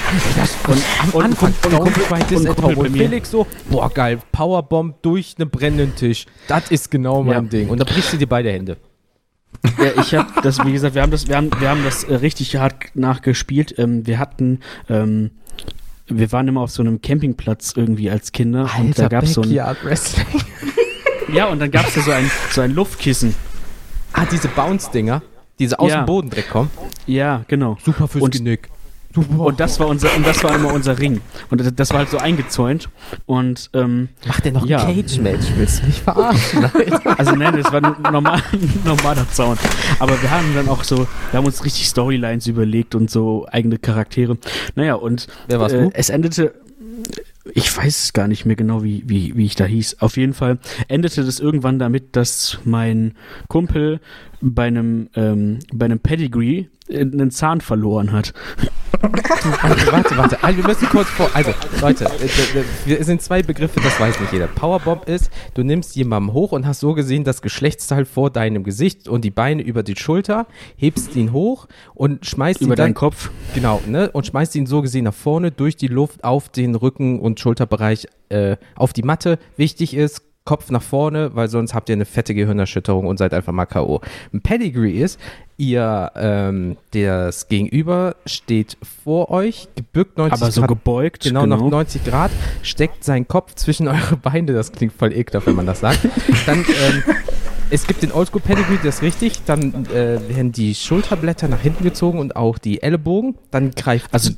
Und 0.69 0.83
am 1.03 1.11
und- 1.11 1.25
Anfang, 1.25 1.55
und- 1.65 1.75
und- 1.75 2.11
und- 2.47 2.65
und- 2.65 2.77
Und 2.77 2.93
mir. 2.93 2.99
Felix 3.09 3.31
so, 3.31 3.47
boah 3.71 3.89
geil, 3.91 4.19
Powerbomb 4.31 5.01
durch 5.03 5.37
einen 5.39 5.49
brennenden 5.49 5.95
Tisch. 5.97 6.27
Das 6.49 6.71
ist 6.71 6.91
genau 6.91 7.23
mein 7.23 7.33
Ja. 7.35 7.41
Ding. 7.41 7.69
Und 7.71 7.79
da 7.81 7.85
brichst 7.85 8.13
du 8.13 8.19
dir 8.19 8.27
beide 8.29 8.51
Hände. 8.53 8.77
Ja, 9.79 10.01
ich 10.01 10.15
habe 10.15 10.29
das, 10.43 10.65
wie 10.65 10.73
gesagt, 10.73 10.95
wir 10.95 11.03
haben 11.03 11.11
das, 11.11 11.29
wir 11.29 11.37
haben, 11.37 11.51
wir 11.59 11.69
haben 11.69 11.83
das 11.85 12.05
äh, 12.05 12.15
richtig 12.17 12.57
hart 12.57 12.75
nachgespielt. 12.95 13.75
Ähm, 13.79 14.07
wir 14.07 14.19
hatten, 14.19 14.61
ähm, 14.89 15.31
wir 16.07 16.31
waren 16.33 16.47
immer 16.49 16.61
auf 16.61 16.71
so 16.71 16.83
einem 16.83 17.01
Campingplatz 17.01 17.73
irgendwie 17.77 18.11
als 18.11 18.33
Kinder 18.33 18.69
und 18.79 18.99
da 18.99 19.09
gab's 19.09 19.33
so 19.35 19.43
ein, 19.43 19.51
ja 21.33 21.47
und 21.47 21.59
dann 21.61 21.71
gab's 21.71 21.95
da 21.95 22.01
so 22.03 22.11
ein, 22.11 22.31
so 22.51 22.61
ein 22.61 22.73
Luftkissen. 22.75 23.35
Ah, 24.13 24.27
diese 24.31 24.49
Bounce-Dinger, 24.49 25.23
diese 25.59 25.79
aus 25.79 25.91
Ja. 25.91 26.03
dem 26.03 26.07
Boden 26.07 26.31
direkt 26.31 26.51
kommen. 26.51 26.71
Ja, 27.07 27.45
genau. 27.49 27.77
Super 27.83 28.07
fürs 28.09 28.23
Und- 28.25 28.35
Genick. 28.35 28.69
Und 29.17 29.61
das 29.61 29.79
war 29.79 29.87
unser, 29.89 30.15
und 30.17 30.27
das 30.27 30.43
war 30.43 30.55
immer 30.55 30.73
unser 30.73 30.99
Ring. 30.99 31.21
Und 31.51 31.79
das 31.79 31.91
war 31.91 31.99
halt 31.99 32.11
so 32.11 32.19
eingezäunt. 32.19 32.89
Und 33.27 33.71
ähm, 33.73 34.09
Macht 34.27 34.45
der 34.45 34.53
noch 34.53 34.67
Ja. 34.67 34.85
ein 34.85 34.95
Cage-Match? 34.95 35.47
Willst 35.57 35.83
du 35.83 35.87
mich 35.87 36.01
verarschen? 36.03 36.65
Alter? 36.65 37.19
also 37.19 37.35
nein, 37.37 37.57
das 37.57 37.73
war 37.73 37.83
ein 37.85 38.13
normal, 38.13 38.43
normaler 38.85 39.29
Zaun. 39.31 39.57
Aber 39.99 40.21
wir 40.21 40.31
haben 40.31 40.53
dann 40.55 40.69
auch 40.69 40.83
so, 40.85 40.99
wir 41.31 41.39
haben 41.39 41.47
uns 41.47 41.65
richtig 41.65 41.87
Storylines 41.89 42.47
überlegt 42.47 42.95
und 42.95 43.11
so 43.11 43.47
eigene 43.51 43.79
Charaktere. 43.79 44.37
Naja, 44.75 44.95
und 44.95 45.29
Wer 45.49 45.61
warst 45.61 45.75
äh, 45.75 45.83
du? 45.83 45.91
es 45.95 46.09
endete. 46.11 46.55
Ich 47.53 47.77
weiß 47.77 48.15
gar 48.15 48.27
nicht 48.27 48.47
mehr 48.47 48.57
genau, 48.57 48.83
wie, 48.83 49.03
wie, 49.07 49.37
wie 49.37 49.45
ich 49.45 49.55
da 49.55 49.67
hieß. 49.67 50.01
Auf 50.01 50.17
jeden 50.17 50.33
Fall 50.33 50.59
endete 50.89 51.23
das 51.25 51.41
irgendwann 51.41 51.79
damit, 51.79 52.17
dass 52.17 52.59
mein 52.65 53.13
Kumpel 53.49 54.01
bei 54.41 54.65
einem, 54.67 55.09
ähm, 55.15 55.59
bei 55.73 55.85
einem 55.85 56.01
Pedigree 56.01 56.69
einen 56.91 57.31
Zahn 57.31 57.61
verloren 57.61 58.13
hat. 58.13 58.33
warte, 59.03 59.93
warte, 59.93 60.17
warte. 60.17 60.43
Also, 60.43 60.59
wir 60.59 60.67
müssen 60.67 60.89
kurz 60.89 61.09
vor. 61.09 61.29
Also, 61.35 61.53
Leute, 61.81 62.05
äh, 62.07 62.29
wir- 62.87 63.01
es 63.01 63.07
sind 63.07 63.21
zwei 63.23 63.43
Begriffe, 63.43 63.81
das 63.81 63.99
weiß 63.99 64.19
nicht 64.21 64.33
jeder. 64.33 64.47
Powerbomb 64.47 65.07
ist, 65.09 65.31
du 65.55 65.63
nimmst 65.63 65.97
jemanden 65.97 66.33
hoch 66.33 66.53
und 66.53 66.67
hast 66.67 66.81
so 66.81 66.95
gesehen 66.95 67.25
das 67.25 67.43
Geschlechtsteil 67.43 68.05
vor 68.05 68.31
deinem 68.31 68.65
Gesicht 68.65 69.09
und 69.09 69.25
die 69.25 69.31
Beine 69.31 69.63
über 69.63 69.83
die 69.83 69.97
Schulter, 69.97 70.47
hebst 70.77 71.17
ihn 71.17 71.33
hoch 71.33 71.67
und 71.95 72.25
schmeißt 72.27 72.61
ihn 72.61 72.67
Über 72.69 72.77
deinen 72.77 72.95
Kopf. 72.95 73.31
Genau, 73.55 73.81
ne? 73.87 74.11
Und 74.11 74.27
schmeißt 74.27 74.55
ihn 74.57 74.67
so 74.67 74.81
gesehen 74.83 75.05
nach 75.05 75.15
vorne 75.15 75.51
durch 75.51 75.77
die 75.77 75.89
Luft 75.89 76.25
auf 76.25 76.49
den 76.49 76.75
Rücken 76.75 77.21
und 77.21 77.41
Schulterbereich 77.41 78.07
äh, 78.31 78.57
auf 78.77 78.93
die 78.93 79.03
Matte. 79.03 79.39
Wichtig 79.57 79.95
ist, 79.95 80.23
Kopf 80.45 80.71
nach 80.71 80.83
vorne, 80.83 81.31
weil 81.35 81.49
sonst 81.49 81.73
habt 81.73 81.89
ihr 81.89 81.95
eine 81.95 82.05
fette 82.05 82.35
Gehirnerschütterung 82.35 83.07
und 83.07 83.17
seid 83.19 83.33
einfach 83.33 83.53
mal 83.53 83.65
K.O. 83.65 84.03
Ein 84.33 84.43
Pedigree 84.43 84.91
ist, 85.01 85.19
ihr, 85.57 86.13
ähm, 86.17 86.77
das 86.91 87.49
Gegenüber 87.49 88.17
steht 88.27 88.77
vor 89.05 89.31
euch, 89.31 89.69
gebückt 89.75 90.19
90 90.19 90.43
Aber 90.43 90.51
so 90.51 90.61
Grad. 90.61 90.69
gebeugt. 90.69 91.23
Genau, 91.23 91.47
nach 91.47 91.61
90 91.61 92.05
Grad, 92.05 92.31
steckt 92.63 93.05
seinen 93.05 93.27
Kopf 93.27 93.55
zwischen 93.55 93.89
eure 93.89 94.17
Beine, 94.19 94.53
das 94.53 94.71
klingt 94.71 94.93
voll 94.93 95.15
ekelhaft, 95.15 95.47
wenn 95.47 95.57
man 95.57 95.65
das 95.65 95.81
sagt. 95.81 96.01
Dann, 96.45 96.59
ähm, 96.59 97.03
es 97.71 97.87
gibt 97.87 98.03
den 98.03 98.13
Oldschool 98.13 98.43
Pedigree, 98.43 98.77
das 98.85 98.97
ist 98.97 99.03
richtig. 99.03 99.45
Dann 99.47 99.87
äh, 99.87 100.21
werden 100.29 100.53
die 100.53 100.75
Schulterblätter 100.75 101.49
nach 101.49 101.61
hinten 101.61 101.85
gezogen 101.85 102.19
und 102.19 102.37
auch 102.37 102.59
die 102.59 102.83
Ellenbogen. 102.83 103.37
Dann 103.51 103.71
greift 103.71 104.13
Also, 104.13 104.33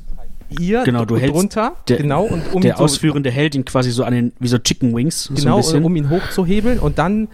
ihr 0.49 0.83
genau, 0.83 1.05
du 1.05 1.17
hältst 1.17 1.35
drunter, 1.35 1.75
der- 1.87 1.97
genau, 1.97 2.23
und 2.23 2.41
um 2.53 2.57
ihn 2.57 2.61
der 2.61 2.77
so, 2.77 2.83
Ausführende 2.85 3.29
hält 3.31 3.55
ihn 3.55 3.65
quasi 3.65 3.91
so 3.91 4.03
an 4.03 4.13
den, 4.13 4.33
wie 4.39 4.47
so 4.47 4.57
Chicken 4.57 4.95
Wings. 4.95 5.25
so 5.25 5.33
ein 5.33 5.35
genau, 5.35 5.57
bisschen. 5.57 5.83
um 5.83 5.95
ihn 5.95 6.09
hochzuhebeln 6.09 6.79
und 6.79 6.97
dann, 6.99 7.27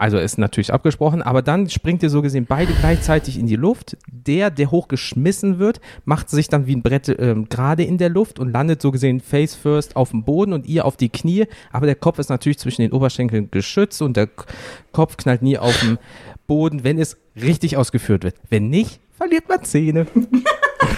also 0.00 0.16
ist 0.18 0.38
natürlich 0.38 0.72
abgesprochen, 0.72 1.22
aber 1.22 1.42
dann 1.42 1.68
springt 1.68 2.02
ihr 2.04 2.10
so 2.10 2.22
gesehen 2.22 2.46
beide 2.48 2.72
gleichzeitig 2.72 3.36
in 3.38 3.46
die 3.48 3.56
Luft. 3.56 3.96
Der, 4.06 4.50
der 4.50 4.70
hochgeschmissen 4.70 5.58
wird, 5.58 5.80
macht 6.04 6.30
sich 6.30 6.48
dann 6.48 6.66
wie 6.68 6.76
ein 6.76 6.82
Brett 6.82 7.08
ähm, 7.18 7.48
gerade 7.48 7.82
in 7.82 7.98
der 7.98 8.08
Luft 8.08 8.38
und 8.38 8.52
landet 8.52 8.80
so 8.80 8.92
gesehen 8.92 9.18
face 9.20 9.56
first 9.56 9.96
auf 9.96 10.10
dem 10.10 10.22
Boden 10.22 10.52
und 10.52 10.66
ihr 10.66 10.84
auf 10.84 10.96
die 10.96 11.08
Knie, 11.08 11.46
aber 11.72 11.86
der 11.86 11.96
Kopf 11.96 12.18
ist 12.20 12.28
natürlich 12.28 12.58
zwischen 12.58 12.82
den 12.82 12.92
Oberschenkeln 12.92 13.50
geschützt 13.50 14.00
und 14.02 14.16
der 14.16 14.28
K- 14.28 14.44
Kopf 14.92 15.16
knallt 15.16 15.42
nie 15.42 15.58
auf 15.58 15.78
den 15.80 15.98
Boden, 16.46 16.84
wenn 16.84 16.98
es 17.00 17.16
richtig 17.40 17.76
ausgeführt 17.76 18.22
wird. 18.22 18.36
Wenn 18.50 18.68
nicht, 18.70 19.00
verliert 19.16 19.48
man 19.48 19.64
Zähne. 19.64 20.06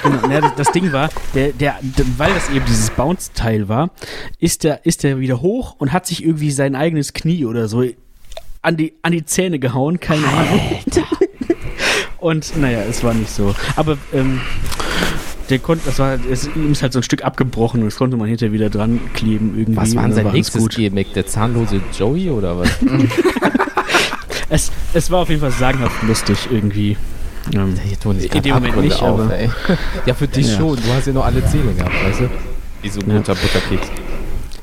Genau, 0.02 0.18
na, 0.28 0.40
das, 0.40 0.54
das 0.56 0.72
Ding 0.72 0.92
war, 0.92 1.10
der, 1.34 1.52
der, 1.52 1.78
weil 2.16 2.32
das 2.32 2.48
eben 2.50 2.64
dieses 2.66 2.90
Bounce-Teil 2.90 3.68
war, 3.68 3.90
ist 4.38 4.64
der, 4.64 4.84
ist 4.86 5.02
der 5.02 5.18
wieder 5.18 5.40
hoch 5.40 5.76
und 5.78 5.92
hat 5.92 6.06
sich 6.06 6.24
irgendwie 6.24 6.50
sein 6.50 6.74
eigenes 6.74 7.12
Knie 7.12 7.44
oder 7.44 7.68
so 7.68 7.84
an 8.62 8.76
die, 8.76 8.94
an 9.02 9.12
die 9.12 9.24
Zähne 9.24 9.58
gehauen, 9.58 10.00
keine 10.00 10.26
Ahnung. 10.26 10.60
Und 12.18 12.54
naja, 12.58 12.82
es 12.82 13.02
war 13.02 13.14
nicht 13.14 13.30
so. 13.30 13.54
Aber 13.76 13.96
ähm, 14.12 14.42
der 15.48 15.58
konnte, 15.58 15.86
das 15.86 15.98
war, 15.98 16.18
es, 16.30 16.48
ihm 16.54 16.72
ist 16.72 16.82
halt 16.82 16.92
so 16.92 17.00
ein 17.00 17.02
Stück 17.02 17.24
abgebrochen 17.24 17.80
und 17.80 17.86
das 17.86 17.96
konnte 17.96 18.16
man 18.16 18.28
hinterher 18.28 18.52
wieder 18.52 18.68
dran 18.68 19.00
kleben 19.14 19.54
irgendwie. 19.58 19.76
Was 19.76 19.96
war 19.96 20.04
und 20.04 20.10
denn 20.10 20.24
sein 20.24 20.32
nächstes. 20.34 20.68
Gimmick? 20.68 21.14
Der 21.14 21.26
zahnlose 21.26 21.80
Joey 21.98 22.30
oder 22.30 22.58
was? 22.58 22.70
Es, 24.52 24.72
es 24.94 25.12
war 25.12 25.20
auf 25.20 25.28
jeden 25.28 25.40
Fall 25.40 25.52
sagenhaft 25.52 26.02
lustig 26.02 26.48
irgendwie. 26.50 26.96
Ähm, 27.54 27.74
sich 27.76 27.92
In 28.34 28.42
dem 28.42 28.52
Moment 28.54 28.74
Abgründe 28.74 28.80
nicht, 28.82 29.02
auf, 29.02 29.20
aber- 29.20 29.34
ey. 29.38 29.50
Ja, 30.06 30.14
für 30.14 30.28
dich 30.28 30.48
Ja. 30.52 30.58
schon. 30.58 30.76
Du 30.76 30.92
hast 30.94 31.06
ja 31.06 31.12
noch 31.12 31.24
alle 31.24 31.44
Zähne 31.46 31.72
gehabt, 31.72 31.94
weißt 32.04 32.20
du? 32.20 32.30
Wie 32.82 32.88
so 32.88 33.00
ein 33.00 33.10
Ja. 33.10 33.16
guter 33.18 33.34
Butterkeks. 33.34 33.90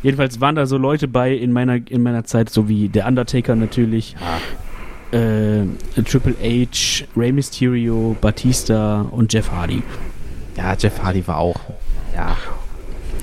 Jedenfalls 0.04 0.40
waren 0.40 0.56
da 0.56 0.66
so 0.68 0.78
Leute 0.78 1.08
bei 1.08 1.34
in 1.34 1.52
meiner, 1.52 1.80
in 1.90 2.04
meiner 2.04 2.24
Zeit, 2.24 2.50
so 2.50 2.70
wie 2.70 2.88
der 2.88 3.08
Undertaker 3.08 3.56
natürlich, 3.56 4.16
äh, 5.12 5.62
Triple 6.04 6.36
H, 6.42 7.06
Rey 7.16 7.32
Mysterio, 7.32 8.16
Batista 8.22 9.02
und 9.12 9.34
Jeff 9.34 9.52
Hardy. 9.52 9.82
Ja, 10.56 10.76
Jeff 10.78 11.02
Hardy 11.02 11.26
war 11.28 11.38
auch. 11.38 11.60
Ja. 12.16 12.36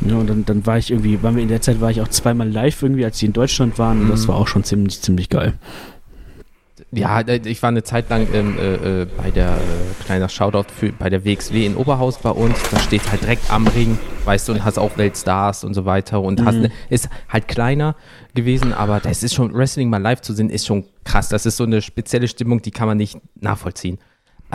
Ja, 0.06 0.16
und 0.16 0.28
dann, 0.28 0.44
dann 0.44 0.66
war 0.66 0.76
ich 0.78 0.90
irgendwie, 0.90 1.22
waren 1.22 1.36
wir 1.36 1.42
in 1.42 1.48
der 1.48 1.60
Zeit 1.62 1.80
war 1.80 1.90
ich 1.90 2.00
auch 2.00 2.08
zweimal 2.08 2.48
live 2.50 2.82
irgendwie, 2.82 3.04
als 3.04 3.18
die 3.18 3.26
in 3.26 3.32
Deutschland 3.32 3.78
waren 3.78 4.02
und 4.02 4.10
das 4.10 4.24
Mhm. 4.24 4.28
war 4.28 4.36
auch 4.36 4.48
schon 4.48 4.64
ziemlich, 4.64 5.00
ziemlich 5.00 5.28
geil. 5.28 5.54
Ja, 6.94 7.20
äh, 7.20 7.40
ich 7.44 7.62
war 7.62 7.68
eine 7.68 7.82
Zeit 7.82 8.08
lang 8.10 8.26
ähm, 8.32 8.56
äh, 8.58 9.02
äh, 9.02 9.06
bei 9.16 9.30
der, 9.30 9.50
äh, 9.56 10.04
kleiner 10.04 10.28
Shoutout 10.28 10.72
für, 10.74 10.92
bei 10.92 11.10
der 11.10 11.24
WXW 11.24 11.66
in 11.66 11.76
Oberhaus 11.76 12.18
bei 12.18 12.30
uns. 12.30 12.56
Da 12.70 12.78
steht 12.78 13.10
halt 13.10 13.22
direkt 13.22 13.50
am 13.50 13.66
Ring, 13.66 13.98
weißt 14.24 14.48
du, 14.48 14.52
und 14.52 14.64
hast 14.64 14.78
auch 14.78 14.96
Weltstars 14.96 15.64
und 15.64 15.74
so 15.74 15.84
weiter 15.84 16.20
und 16.22 16.44
hast 16.44 16.56
Mhm. 16.56 16.62
ne, 16.62 16.70
ist 16.90 17.08
halt 17.28 17.48
kleiner 17.48 17.96
gewesen, 18.34 18.72
aber 18.72 19.00
das 19.00 19.22
ist 19.22 19.34
schon, 19.34 19.52
Wrestling 19.54 19.90
mal 19.90 20.00
live 20.02 20.20
zu 20.20 20.32
sehen, 20.34 20.50
ist 20.50 20.66
schon 20.66 20.84
krass. 21.04 21.28
Das 21.28 21.46
ist 21.46 21.56
so 21.56 21.64
eine 21.64 21.82
spezielle 21.82 22.28
Stimmung, 22.28 22.62
die 22.62 22.70
kann 22.70 22.86
man 22.88 22.96
nicht 22.96 23.18
nachvollziehen. 23.40 23.98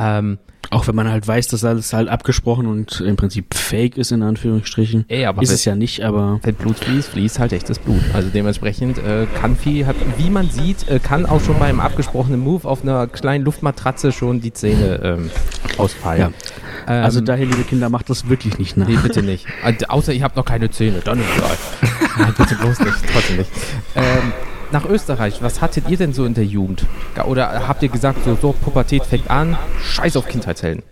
Ähm, 0.01 0.37
Auch 0.71 0.87
wenn 0.87 0.95
man 0.95 1.09
halt 1.09 1.27
weiß, 1.27 1.47
dass 1.47 1.65
alles 1.65 1.93
halt 1.93 2.09
abgesprochen 2.09 2.67
und 2.67 3.01
im 3.01 3.15
Prinzip 3.15 3.53
fake 3.55 3.97
ist, 3.97 4.11
in 4.11 4.21
Anführungsstrichen. 4.21 5.05
ey, 5.07 5.25
aber 5.25 5.41
ist 5.41 5.51
es 5.51 5.65
ja 5.65 5.75
nicht, 5.75 6.03
aber 6.03 6.39
Wenn 6.43 6.55
Blut 6.55 6.77
fließt, 6.77 7.09
fließt 7.09 7.39
halt 7.39 7.53
echtes 7.53 7.79
Blut. 7.79 8.01
Also 8.13 8.29
dementsprechend 8.33 8.99
äh, 8.99 9.25
kann 9.41 9.55
viel, 9.55 9.85
hat, 9.87 9.95
wie 10.17 10.29
man 10.29 10.49
sieht, 10.49 10.87
äh, 10.87 10.99
kann 10.99 11.25
auch 11.25 11.41
schon 11.41 11.57
beim 11.57 11.79
abgesprochenen 11.79 12.39
Move 12.39 12.67
auf 12.67 12.83
einer 12.83 13.07
kleinen 13.07 13.43
Luftmatratze 13.45 14.11
schon 14.11 14.41
die 14.41 14.53
Zähne 14.53 14.99
ähm, 15.03 15.31
ausfallen. 15.77 16.21
Ja. 16.87 16.93
Ähm, 16.95 17.03
also 17.03 17.19
daher, 17.21 17.45
liebe 17.45 17.63
Kinder, 17.63 17.89
macht 17.89 18.09
das 18.09 18.29
wirklich 18.29 18.57
nicht 18.59 18.77
nach. 18.77 18.87
Nee, 18.87 18.97
bitte 19.01 19.23
nicht. 19.23 19.47
Äh, 19.63 19.73
Außer 19.87 20.13
ihr 20.13 20.23
habt 20.23 20.35
noch 20.35 20.45
keine 20.45 20.69
Zähne, 20.69 20.99
dann 21.03 21.19
ist 21.19 21.25
egal. 21.35 21.57
Nein, 22.19 22.33
bitte 22.37 22.55
bloß 22.55 22.79
nicht, 22.79 22.97
trotzdem 23.11 23.37
nicht. 23.37 23.49
Ähm, 23.95 24.33
nach 24.71 24.85
Österreich, 24.85 25.41
was 25.41 25.61
hattet 25.61 25.89
ihr 25.89 25.97
denn 25.97 26.13
so 26.13 26.25
in 26.25 26.33
der 26.33 26.45
Jugend? 26.45 26.85
Oder 27.25 27.67
habt 27.67 27.83
ihr 27.83 27.89
gesagt, 27.89 28.23
so, 28.23 28.37
so 28.39 28.53
Pubertät 28.53 29.05
fängt 29.05 29.29
an, 29.29 29.57
scheiß 29.81 30.17
auf 30.17 30.27
Kindheitshelden? 30.27 30.83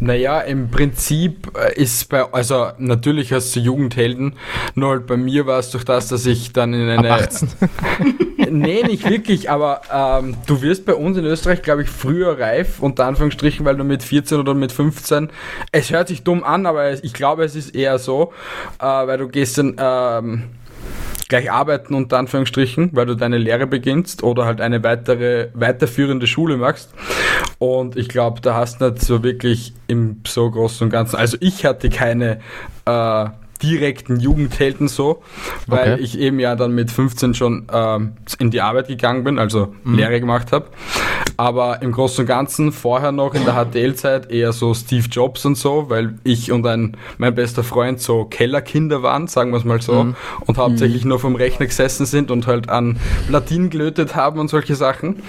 Naja, 0.00 0.40
im 0.40 0.70
Prinzip 0.70 1.50
äh, 1.58 1.74
ist 1.74 2.08
bei, 2.08 2.32
also 2.32 2.68
natürlich 2.78 3.32
hast 3.32 3.56
du 3.56 3.60
Jugendhelden, 3.60 4.34
nur 4.74 4.90
halt 4.90 5.06
bei 5.06 5.16
mir 5.16 5.46
war 5.46 5.58
es 5.58 5.70
durch 5.70 5.84
das, 5.84 6.08
dass 6.08 6.24
ich 6.26 6.52
dann 6.52 6.72
in 6.72 6.88
eine. 6.88 7.12
Ab 7.12 7.22
18. 7.22 7.48
nee, 8.50 8.84
nicht 8.84 9.08
wirklich, 9.08 9.50
aber 9.50 9.80
ähm, 9.92 10.36
du 10.46 10.62
wirst 10.62 10.86
bei 10.86 10.94
uns 10.94 11.16
in 11.16 11.24
Österreich, 11.24 11.62
glaube 11.62 11.82
ich, 11.82 11.88
früher 11.90 12.38
reif, 12.38 12.80
unter 12.80 13.06
Anführungsstrichen, 13.06 13.66
weil 13.66 13.76
du 13.76 13.82
mit 13.82 14.04
14 14.04 14.38
oder 14.38 14.54
mit 14.54 14.70
15, 14.70 15.30
es 15.72 15.90
hört 15.90 16.06
sich 16.08 16.22
dumm 16.22 16.44
an, 16.44 16.66
aber 16.66 16.92
ich 17.02 17.12
glaube, 17.12 17.44
es 17.44 17.56
ist 17.56 17.74
eher 17.74 17.98
so, 17.98 18.32
äh, 18.78 18.84
weil 18.84 19.18
du 19.18 19.26
gehst 19.26 19.58
dann 19.58 19.74
ähm, 19.78 20.44
gleich 21.28 21.52
arbeiten, 21.52 21.94
unter 21.94 22.18
Anführungsstrichen, 22.18 22.90
weil 22.92 23.06
du 23.06 23.14
deine 23.14 23.38
Lehre 23.38 23.66
beginnst 23.66 24.22
oder 24.22 24.46
halt 24.46 24.60
eine 24.60 24.82
weitere, 24.82 25.48
weiterführende 25.54 26.26
Schule 26.26 26.56
machst. 26.56 26.90
Und 27.58 27.96
ich 27.96 28.08
glaube, 28.08 28.40
da 28.40 28.54
hast 28.54 28.80
du 28.80 28.90
nicht 28.90 29.02
so 29.02 29.22
wirklich 29.22 29.74
im 29.88 30.20
so 30.26 30.50
großen 30.50 30.86
und 30.86 30.90
ganzen, 30.90 31.16
also 31.16 31.36
ich 31.40 31.64
hatte 31.64 31.90
keine 31.90 32.40
äh, 32.86 33.26
direkten 33.62 34.20
Jugendhelden 34.20 34.88
so, 34.88 35.22
weil 35.66 35.94
Okay. 35.94 36.02
ich 36.02 36.18
eben 36.18 36.38
ja 36.38 36.54
dann 36.54 36.72
mit 36.72 36.90
15 36.90 37.34
schon 37.34 37.66
ähm, 37.72 38.12
in 38.38 38.50
die 38.50 38.60
Arbeit 38.60 38.86
gegangen 38.88 39.24
bin, 39.24 39.38
also 39.38 39.74
Lehre 39.84 40.20
gemacht 40.20 40.52
habe. 40.52 40.66
Aber 41.36 41.82
im 41.82 41.92
Großen 41.92 42.22
und 42.22 42.26
Ganzen 42.26 42.72
vorher 42.72 43.12
noch 43.12 43.34
in 43.34 43.44
der 43.44 43.54
HTL-Zeit 43.54 44.30
eher 44.30 44.52
so 44.52 44.74
Steve 44.74 45.06
Jobs 45.08 45.44
und 45.44 45.56
so, 45.56 45.88
weil 45.88 46.18
ich 46.24 46.50
und 46.52 46.66
ein, 46.66 46.96
mein 47.18 47.34
bester 47.34 47.62
Freund 47.62 48.00
so 48.00 48.24
Kellerkinder 48.24 49.02
waren, 49.02 49.26
sagen 49.28 49.50
wir 49.50 49.58
es 49.58 49.64
mal 49.64 49.80
so, 49.80 50.14
und 50.46 50.58
hauptsächlich 50.58 51.04
nur 51.04 51.18
vom 51.18 51.36
Rechner 51.36 51.66
gesessen 51.66 52.06
sind 52.06 52.30
und 52.30 52.46
halt 52.46 52.68
an 52.68 52.98
Platinen 53.28 53.70
gelötet 53.70 54.16
haben 54.16 54.40
und 54.40 54.48
solche 54.48 54.74
Sachen. 54.74 55.22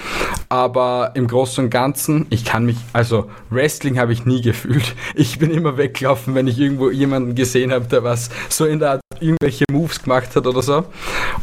Aber 0.49 1.11
im 1.13 1.27
Großen 1.27 1.65
und 1.65 1.69
Ganzen, 1.69 2.25
ich 2.29 2.45
kann 2.45 2.65
mich, 2.65 2.77
also 2.93 3.29
Wrestling 3.49 3.99
habe 3.99 4.13
ich 4.13 4.25
nie 4.25 4.41
gefühlt. 4.41 4.95
Ich 5.15 5.39
bin 5.39 5.51
immer 5.51 5.77
weggelaufen, 5.77 6.33
wenn 6.35 6.47
ich 6.47 6.59
irgendwo 6.59 6.89
jemanden 6.89 7.35
gesehen 7.35 7.71
habe, 7.71 7.85
der 7.85 8.03
was 8.03 8.29
so 8.47 8.65
in 8.65 8.79
der 8.79 8.91
Art 8.91 9.01
irgendwelche 9.19 9.65
Moves 9.71 10.01
gemacht 10.01 10.35
hat 10.35 10.47
oder 10.47 10.61
so. 10.61 10.85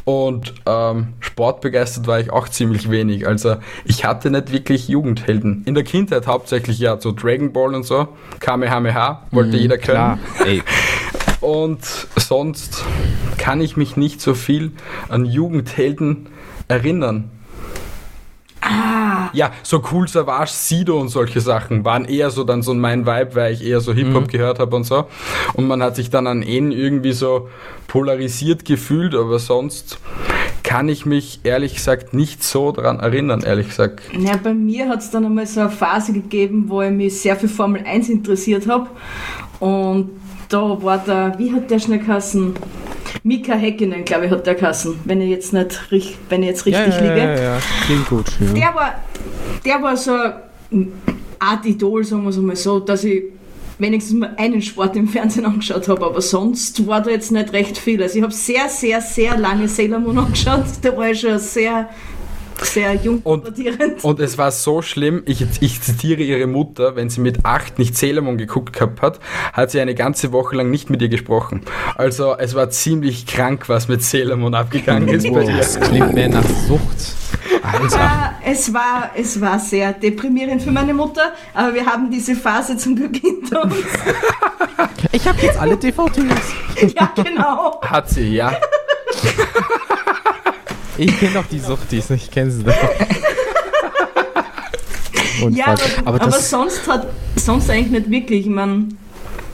Und 0.04 0.54
ähm, 0.66 1.14
sportbegeistert 1.20 2.06
war 2.06 2.20
ich 2.20 2.30
auch 2.30 2.48
ziemlich 2.48 2.90
wenig. 2.90 3.26
Also 3.26 3.56
ich 3.84 4.04
hatte 4.04 4.30
nicht 4.36 4.52
wirklich 4.52 4.88
Jugendhelden. 4.88 5.62
In 5.66 5.74
der 5.74 5.84
Kindheit 5.84 6.26
hauptsächlich 6.26 6.78
ja 6.78 7.00
so 7.00 7.12
Dragon 7.12 7.52
Ball 7.52 7.74
und 7.74 7.84
so. 7.84 8.08
Kamehameha, 8.40 9.22
wollte 9.30 9.56
jeder 9.56 9.78
können. 9.78 9.96
Klar, 9.96 10.18
ey. 10.44 10.62
Und 11.42 11.84
sonst 12.16 12.82
kann 13.38 13.60
ich 13.60 13.76
mich 13.76 13.96
nicht 13.96 14.20
so 14.20 14.34
viel 14.34 14.72
an 15.08 15.26
Jugendhelden 15.26 16.28
erinnern. 16.66 17.30
Ah, 18.62 19.28
ja, 19.32 19.52
so 19.62 19.82
Cool 19.92 20.08
Savage, 20.08 20.50
Sido 20.52 20.98
und 20.98 21.08
solche 21.08 21.40
Sachen 21.40 21.84
waren 21.84 22.04
eher 22.06 22.30
so 22.30 22.42
dann 22.42 22.62
so 22.62 22.74
mein 22.74 23.06
Vibe, 23.06 23.34
weil 23.36 23.52
ich 23.52 23.64
eher 23.64 23.80
so 23.80 23.92
Hip-Hop 23.92 24.24
Mhm. 24.24 24.28
gehört 24.28 24.58
habe 24.58 24.74
und 24.74 24.84
so. 24.84 25.06
Und 25.54 25.68
man 25.68 25.82
hat 25.82 25.94
sich 25.94 26.10
dann 26.10 26.26
an 26.26 26.42
ihn 26.42 26.72
irgendwie 26.72 27.12
so 27.12 27.48
polarisiert 27.86 28.64
gefühlt, 28.64 29.14
aber 29.14 29.38
sonst 29.38 29.98
kann 30.76 30.90
ich 30.90 31.06
mich 31.06 31.40
ehrlich 31.42 31.74
gesagt 31.76 32.12
nicht 32.12 32.44
so 32.44 32.70
dran 32.70 33.00
erinnern, 33.00 33.42
ehrlich 33.42 33.68
gesagt. 33.68 34.02
Ja, 34.12 34.36
bei 34.36 34.52
mir 34.52 34.90
hat 34.90 35.00
es 35.00 35.10
dann 35.10 35.24
einmal 35.24 35.46
so 35.46 35.60
eine 35.60 35.70
Phase 35.70 36.12
gegeben, 36.12 36.66
wo 36.68 36.82
ich 36.82 36.90
mich 36.90 37.18
sehr 37.18 37.34
für 37.34 37.48
Formel 37.48 37.82
1 37.86 38.10
interessiert 38.10 38.68
habe. 38.68 38.86
Und 39.58 40.10
da 40.50 40.60
war 40.82 40.98
der, 40.98 41.34
wie 41.38 41.50
hat 41.50 41.70
der 41.70 41.78
schnell 41.78 42.00
geheißen? 42.00 42.52
Mika 43.22 43.54
Häkkinen, 43.54 44.04
glaube 44.04 44.26
ich, 44.26 44.30
hat 44.30 44.46
der 44.46 44.54
geheißen, 44.54 45.00
wenn 45.06 45.22
ich 45.22 45.30
jetzt 45.30 45.54
nicht 45.54 45.90
rich- 45.90 46.18
wenn 46.28 46.42
ich 46.42 46.50
jetzt 46.50 46.66
richtig 46.66 46.94
ja, 46.94 47.00
liege. 47.00 47.18
Ja, 47.20 47.34
ja, 47.36 47.42
ja. 47.42 47.58
Klingt 47.86 48.08
gut. 48.10 48.26
Ja. 48.38 48.52
Der 48.52 48.74
war, 48.74 48.94
der 49.64 49.82
war 49.82 49.96
so 49.96 50.12
eine 50.12 50.88
Art 51.38 51.64
Idol, 51.64 52.04
sagen 52.04 52.22
wir 52.24 52.28
es 52.28 52.36
einmal 52.36 52.56
so, 52.56 52.80
dass 52.80 53.02
ich 53.02 53.22
wenigstens 53.78 54.18
mal 54.18 54.34
einen 54.36 54.62
Sport 54.62 54.96
im 54.96 55.08
Fernsehen 55.08 55.44
angeschaut 55.44 55.88
habe, 55.88 56.04
aber 56.06 56.20
sonst 56.20 56.86
war 56.86 57.02
da 57.02 57.10
jetzt 57.10 57.32
nicht 57.32 57.52
recht 57.52 57.78
viel. 57.78 58.02
Also 58.02 58.16
ich 58.16 58.22
habe 58.22 58.32
sehr, 58.32 58.68
sehr, 58.68 59.00
sehr 59.00 59.36
lange 59.36 59.68
Sailor 59.68 59.98
Moon 59.98 60.18
angeschaut, 60.26 60.64
da 60.82 60.96
war 60.96 61.10
ich 61.10 61.20
schon 61.20 61.38
sehr, 61.38 61.88
sehr 62.62 62.94
jung 62.94 63.20
Und-. 63.22 63.44
Und 64.02 64.20
es 64.20 64.38
war 64.38 64.50
so 64.50 64.82
schlimm, 64.82 65.22
ich, 65.26 65.44
ich 65.60 65.80
zitiere 65.82 66.22
ihre 66.22 66.46
Mutter, 66.46 66.96
wenn 66.96 67.10
sie 67.10 67.20
mit 67.20 67.44
acht 67.44 67.78
nicht 67.78 67.96
Sailor 67.96 68.22
Moon 68.22 68.38
geguckt 68.38 68.72
gehabt 68.72 69.02
hat, 69.02 69.20
hat 69.52 69.70
sie 69.70 69.80
eine 69.80 69.94
ganze 69.94 70.32
Woche 70.32 70.56
lang 70.56 70.70
nicht 70.70 70.88
mit 70.90 71.02
ihr 71.02 71.08
gesprochen. 71.08 71.62
Also 71.96 72.34
es 72.38 72.54
war 72.54 72.70
ziemlich 72.70 73.26
krank, 73.26 73.68
was 73.68 73.88
mit 73.88 74.02
Sailor 74.02 74.36
Moon 74.36 74.54
abgegangen 74.54 75.08
ist 75.08 75.30
bei 75.30 75.44
ihr. 75.44 75.56
Das 75.58 75.78
klingt 75.80 76.14
mehr 76.14 76.28
nach 76.28 76.44
Sucht. 76.66 77.14
Ja, 77.90 78.34
es 78.44 78.72
war, 78.72 79.10
es 79.16 79.40
war 79.40 79.58
sehr 79.58 79.92
deprimierend 79.92 80.62
für 80.62 80.70
meine 80.70 80.94
Mutter, 80.94 81.32
aber 81.54 81.74
wir 81.74 81.86
haben 81.86 82.10
diese 82.10 82.34
Phase 82.34 82.76
zum 82.76 82.96
Glück 82.96 83.16
hinter 83.16 83.64
uns. 83.64 83.74
Ich 85.12 85.26
habe 85.26 85.40
jetzt 85.40 85.58
alle 85.58 85.76
DVDs. 85.76 86.52
ja, 86.94 87.12
genau. 87.16 87.80
Hat 87.82 88.08
sie, 88.08 88.34
ja. 88.34 88.56
Ich 90.98 91.18
kenne 91.18 91.34
doch 91.34 91.46
die 91.46 91.58
Suchtis, 91.58 92.10
ich 92.10 92.30
kenne 92.30 92.50
sie 92.50 92.64
doch. 92.64 92.74
Ja, 95.50 95.66
aber, 95.66 95.80
aber 96.04 96.22
aber, 96.22 96.38
sonst 96.38 96.88
hat 96.88 97.08
sonst 97.36 97.68
eigentlich 97.70 97.90
nicht 97.90 98.10
wirklich. 98.10 98.40
Ich 98.46 98.52
mein, 98.52 98.96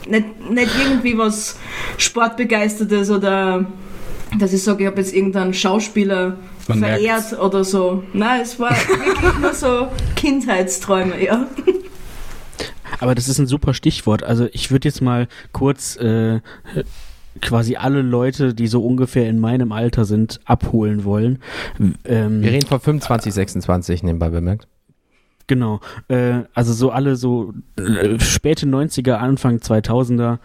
nicht, 0.07 0.51
nicht 0.51 0.71
irgendwie 0.79 1.19
was 1.19 1.59
Sportbegeistertes 1.97 3.11
oder 3.11 3.65
dass 4.39 4.53
ich 4.53 4.63
sage, 4.63 4.85
ich 4.85 4.87
habe 4.87 5.01
jetzt 5.01 5.15
irgendeinen 5.15 5.55
Schauspieler 5.55 6.37
Man 6.69 6.79
verehrt 6.79 7.39
oder 7.39 7.65
so. 7.65 8.03
Nein, 8.13 8.41
es 8.43 8.59
war 8.59 8.71
wirklich 8.89 9.39
nur 9.41 9.55
so 9.55 9.89
Kindheitsträume, 10.17 11.23
ja. 11.23 11.47
Aber 13.01 13.15
das 13.15 13.29
ist 13.29 13.39
ein 13.39 13.47
super 13.47 13.75
Stichwort. 13.75 14.23
Also 14.23 14.49
ich 14.53 14.71
würde 14.71 14.89
jetzt 14.89 15.01
mal 15.01 15.29
kurz 15.53 15.97
äh, 15.97 16.41
quasi 17.41 17.77
alle 17.77 18.03
Leute, 18.03 18.55
die 18.55 18.67
so 18.67 18.85
ungefähr 18.85 19.29
in 19.29 19.39
meinem 19.39 19.73
Alter 19.73 20.05
sind, 20.05 20.41
abholen 20.45 21.05
wollen. 21.05 21.39
Ähm, 22.05 22.43
wir 22.43 22.53
reden 22.53 22.67
von 22.67 22.81
25, 22.81 23.33
26, 23.33 24.03
nebenbei 24.03 24.31
bemerkt. 24.31 24.69
Genau. 25.47 25.81
Äh, 26.09 26.43
also 26.55 26.73
so 26.73 26.91
alle 26.91 27.17
so 27.17 27.53
äh, 27.77 28.19
späte 28.21 28.67
90er, 28.67 29.15
Anfang 29.15 29.57
2000er. 29.59 30.39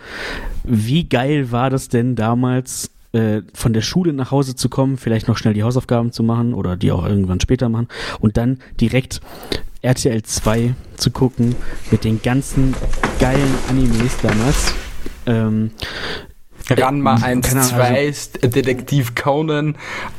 Wie 0.63 1.07
geil 1.07 1.51
war 1.51 1.69
das 1.69 1.89
denn 1.89 2.15
damals, 2.15 2.91
äh, 3.17 3.41
von 3.53 3.73
der 3.73 3.81
Schule 3.81 4.13
nach 4.13 4.31
Hause 4.31 4.55
zu 4.55 4.69
kommen, 4.69 4.97
vielleicht 4.97 5.27
noch 5.27 5.37
schnell 5.37 5.53
die 5.53 5.63
Hausaufgaben 5.63 6.11
zu 6.11 6.23
machen 6.23 6.53
oder 6.53 6.77
die 6.77 6.91
auch 6.91 7.05
irgendwann 7.05 7.39
später 7.39 7.67
machen 7.69 7.87
und 8.19 8.37
dann 8.37 8.59
direkt 8.79 9.21
RTL 9.81 10.21
2 10.23 10.73
zu 10.97 11.11
gucken 11.11 11.55
mit 11.91 12.03
den 12.03 12.21
ganzen 12.21 12.73
geilen 13.19 13.53
Animes 13.69 14.17
damals. 14.21 14.73
Ähm, 15.25 15.71
Ranma 16.69 17.15
1, 17.15 17.47
Keine 17.47 17.61
Ahnung, 17.61 18.13
2, 18.41 18.47
Detektiv 18.49 19.15
Conan, 19.15 19.69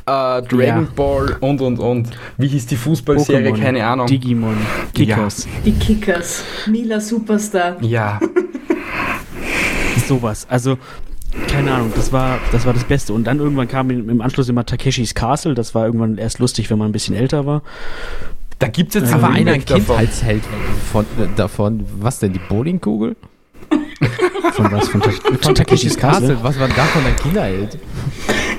äh, 0.07 0.43
Dragon 0.43 0.49
Ja. 0.63 0.87
Ball 0.97 1.37
und 1.41 1.61
und 1.61 1.79
und. 1.79 2.09
Wie 2.39 2.49
hieß 2.49 2.67
die 2.67 2.77
Fußballserie? 2.77 3.51
Pokémon, 3.53 3.61
Keine 3.61 3.87
Ahnung. 3.87 4.07
Digimon, 4.07 4.57
Kickers, 4.95 5.47
Die 5.65 5.73
Kickers, 5.73 6.43
Mila 6.67 7.01
Superstar. 7.01 7.77
ja, 7.83 8.19
sowas. 10.07 10.47
Also 10.49 10.79
keine 11.49 11.73
Ahnung, 11.75 11.93
das 11.95 12.13
war, 12.13 12.39
das 12.53 12.65
war 12.67 12.73
das 12.73 12.85
Beste. 12.85 13.13
Und 13.13 13.25
dann 13.25 13.39
irgendwann 13.39 13.69
kam 13.69 13.91
im, 13.91 14.09
im 14.09 14.21
Anschluss 14.21 14.49
immer 14.49 14.65
Takeshis 14.65 15.15
Castle. 15.15 15.55
Das 15.55 15.75
war 15.75 15.85
irgendwann 15.87 16.19
erst 16.19 16.39
lustig, 16.39 16.71
wenn 16.71 16.79
man 16.79 16.89
ein 16.89 16.93
bisschen 16.93 17.15
älter 17.15 17.47
war. 17.47 17.63
da 18.59 18.69
gibt 18.69 18.95
es 18.95 19.03
jetzt 19.03 19.13
Aber 19.13 19.29
einer 19.29 19.35
ein 19.53 19.61
Remake 19.61 19.65
davon. 19.67 19.97
Kindheitsheld 19.97 20.43
von, 20.93 21.05
äh, 21.05 21.29
davon. 21.37 21.85
Was 22.01 22.19
denn, 22.19 22.33
die 22.33 22.41
Bowlingkugel? 22.49 23.17
Von 24.53 24.73
was? 24.73 24.89
Von, 24.89 25.03
Ta 25.03 25.11
von 25.43 25.55
Takeshis 25.55 25.97
Castle? 25.97 26.39
Was 26.43 26.59
war 26.59 26.69
davon 26.69 27.05
ein 27.05 27.15
Kinderheld? 27.17 27.79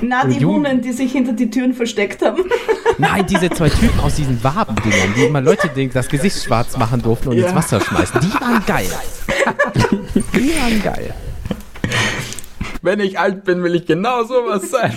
Na, 0.02 0.24
die 0.24 0.44
Hunden, 0.44 0.80
die 0.80 0.92
sich 0.92 1.12
hinter 1.12 1.32
die 1.32 1.50
Türen 1.50 1.74
versteckt 1.74 2.22
haben. 2.22 2.44
Nein, 2.98 3.26
diese 3.26 3.50
zwei 3.50 3.68
Typen 3.68 3.98
aus 4.00 4.14
diesen 4.14 4.42
Wabendingern, 4.42 5.12
die 5.16 5.24
immer 5.24 5.40
Leute 5.40 5.68
die 5.74 5.88
das 5.88 6.08
Gesicht 6.08 6.42
schwarz 6.44 6.76
machen 6.78 7.02
durften 7.02 7.30
und 7.30 7.36
Ja. 7.36 7.46
ins 7.46 7.54
Wasser 7.54 7.80
schmeißen. 7.80 8.20
Die 8.20 8.32
waren 8.40 8.62
geil. 8.66 8.86
Die 10.34 10.54
waren 10.54 10.82
geil. 10.82 11.14
Wenn 12.82 13.00
ich 13.00 13.18
alt 13.18 13.44
bin, 13.44 13.62
will 13.62 13.74
ich 13.74 13.86
genau 13.86 14.24
sowas 14.24 14.70
sein. 14.70 14.94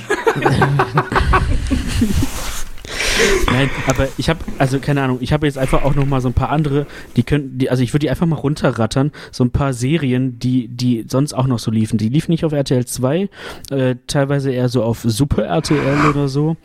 Nein, 3.52 3.70
aber 3.88 4.08
ich 4.18 4.30
habe, 4.30 4.40
also 4.58 4.80
keine 4.80 5.02
Ahnung, 5.04 5.20
ich 5.22 5.34
habe 5.34 5.46
jetzt 5.46 5.58
einfach 5.58 5.84
auch 5.84 5.96
noch 5.96 6.06
mal 6.06 6.22
so 6.22 6.30
ein 6.30 6.34
paar 6.34 6.50
andere, 6.50 6.88
die 7.16 7.24
könnten, 7.24 7.58
die, 7.58 7.70
also 7.70 7.84
ich 7.84 7.94
würde 7.94 8.06
die 8.06 8.10
einfach 8.10 8.26
mal 8.26 8.36
runterrattern, 8.36 9.12
so 9.32 9.44
ein 9.44 9.52
paar 9.52 9.74
Serien, 9.74 10.40
die, 10.40 10.68
die 10.68 11.06
sonst 11.08 11.34
auch 11.34 11.48
noch 11.48 11.60
so 11.60 11.72
liefen. 11.72 11.98
Die 11.98 12.10
liefen 12.10 12.32
nicht 12.32 12.46
auf 12.46 12.52
RTL 12.52 12.86
2, 12.86 13.30
äh, 13.70 13.96
teilweise 14.08 14.52
eher 14.52 14.70
so 14.70 14.84
auf 14.84 15.02
Super 15.04 15.46
RTL 15.46 16.10
oder 16.10 16.28
so, 16.28 16.58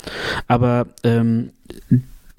aber 0.47 0.87
ähm, 1.05 1.51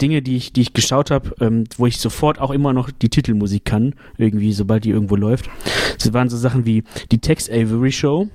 Dinge, 0.00 0.22
die 0.22 0.36
ich, 0.36 0.52
die 0.52 0.62
ich 0.62 0.72
geschaut 0.72 1.10
habe, 1.10 1.34
ähm, 1.40 1.64
wo 1.76 1.86
ich 1.86 1.98
sofort 1.98 2.40
auch 2.40 2.50
immer 2.50 2.72
noch 2.72 2.90
die 2.90 3.08
Titelmusik 3.08 3.64
kann, 3.64 3.94
irgendwie, 4.16 4.52
sobald 4.52 4.84
die 4.84 4.90
irgendwo 4.90 5.16
läuft. 5.16 5.50
Das 5.98 6.12
waren 6.12 6.28
so 6.28 6.36
Sachen 6.36 6.64
wie 6.64 6.84
die 7.12 7.18
Tex 7.18 7.48
Avery 7.50 7.92
Show, 7.92 8.28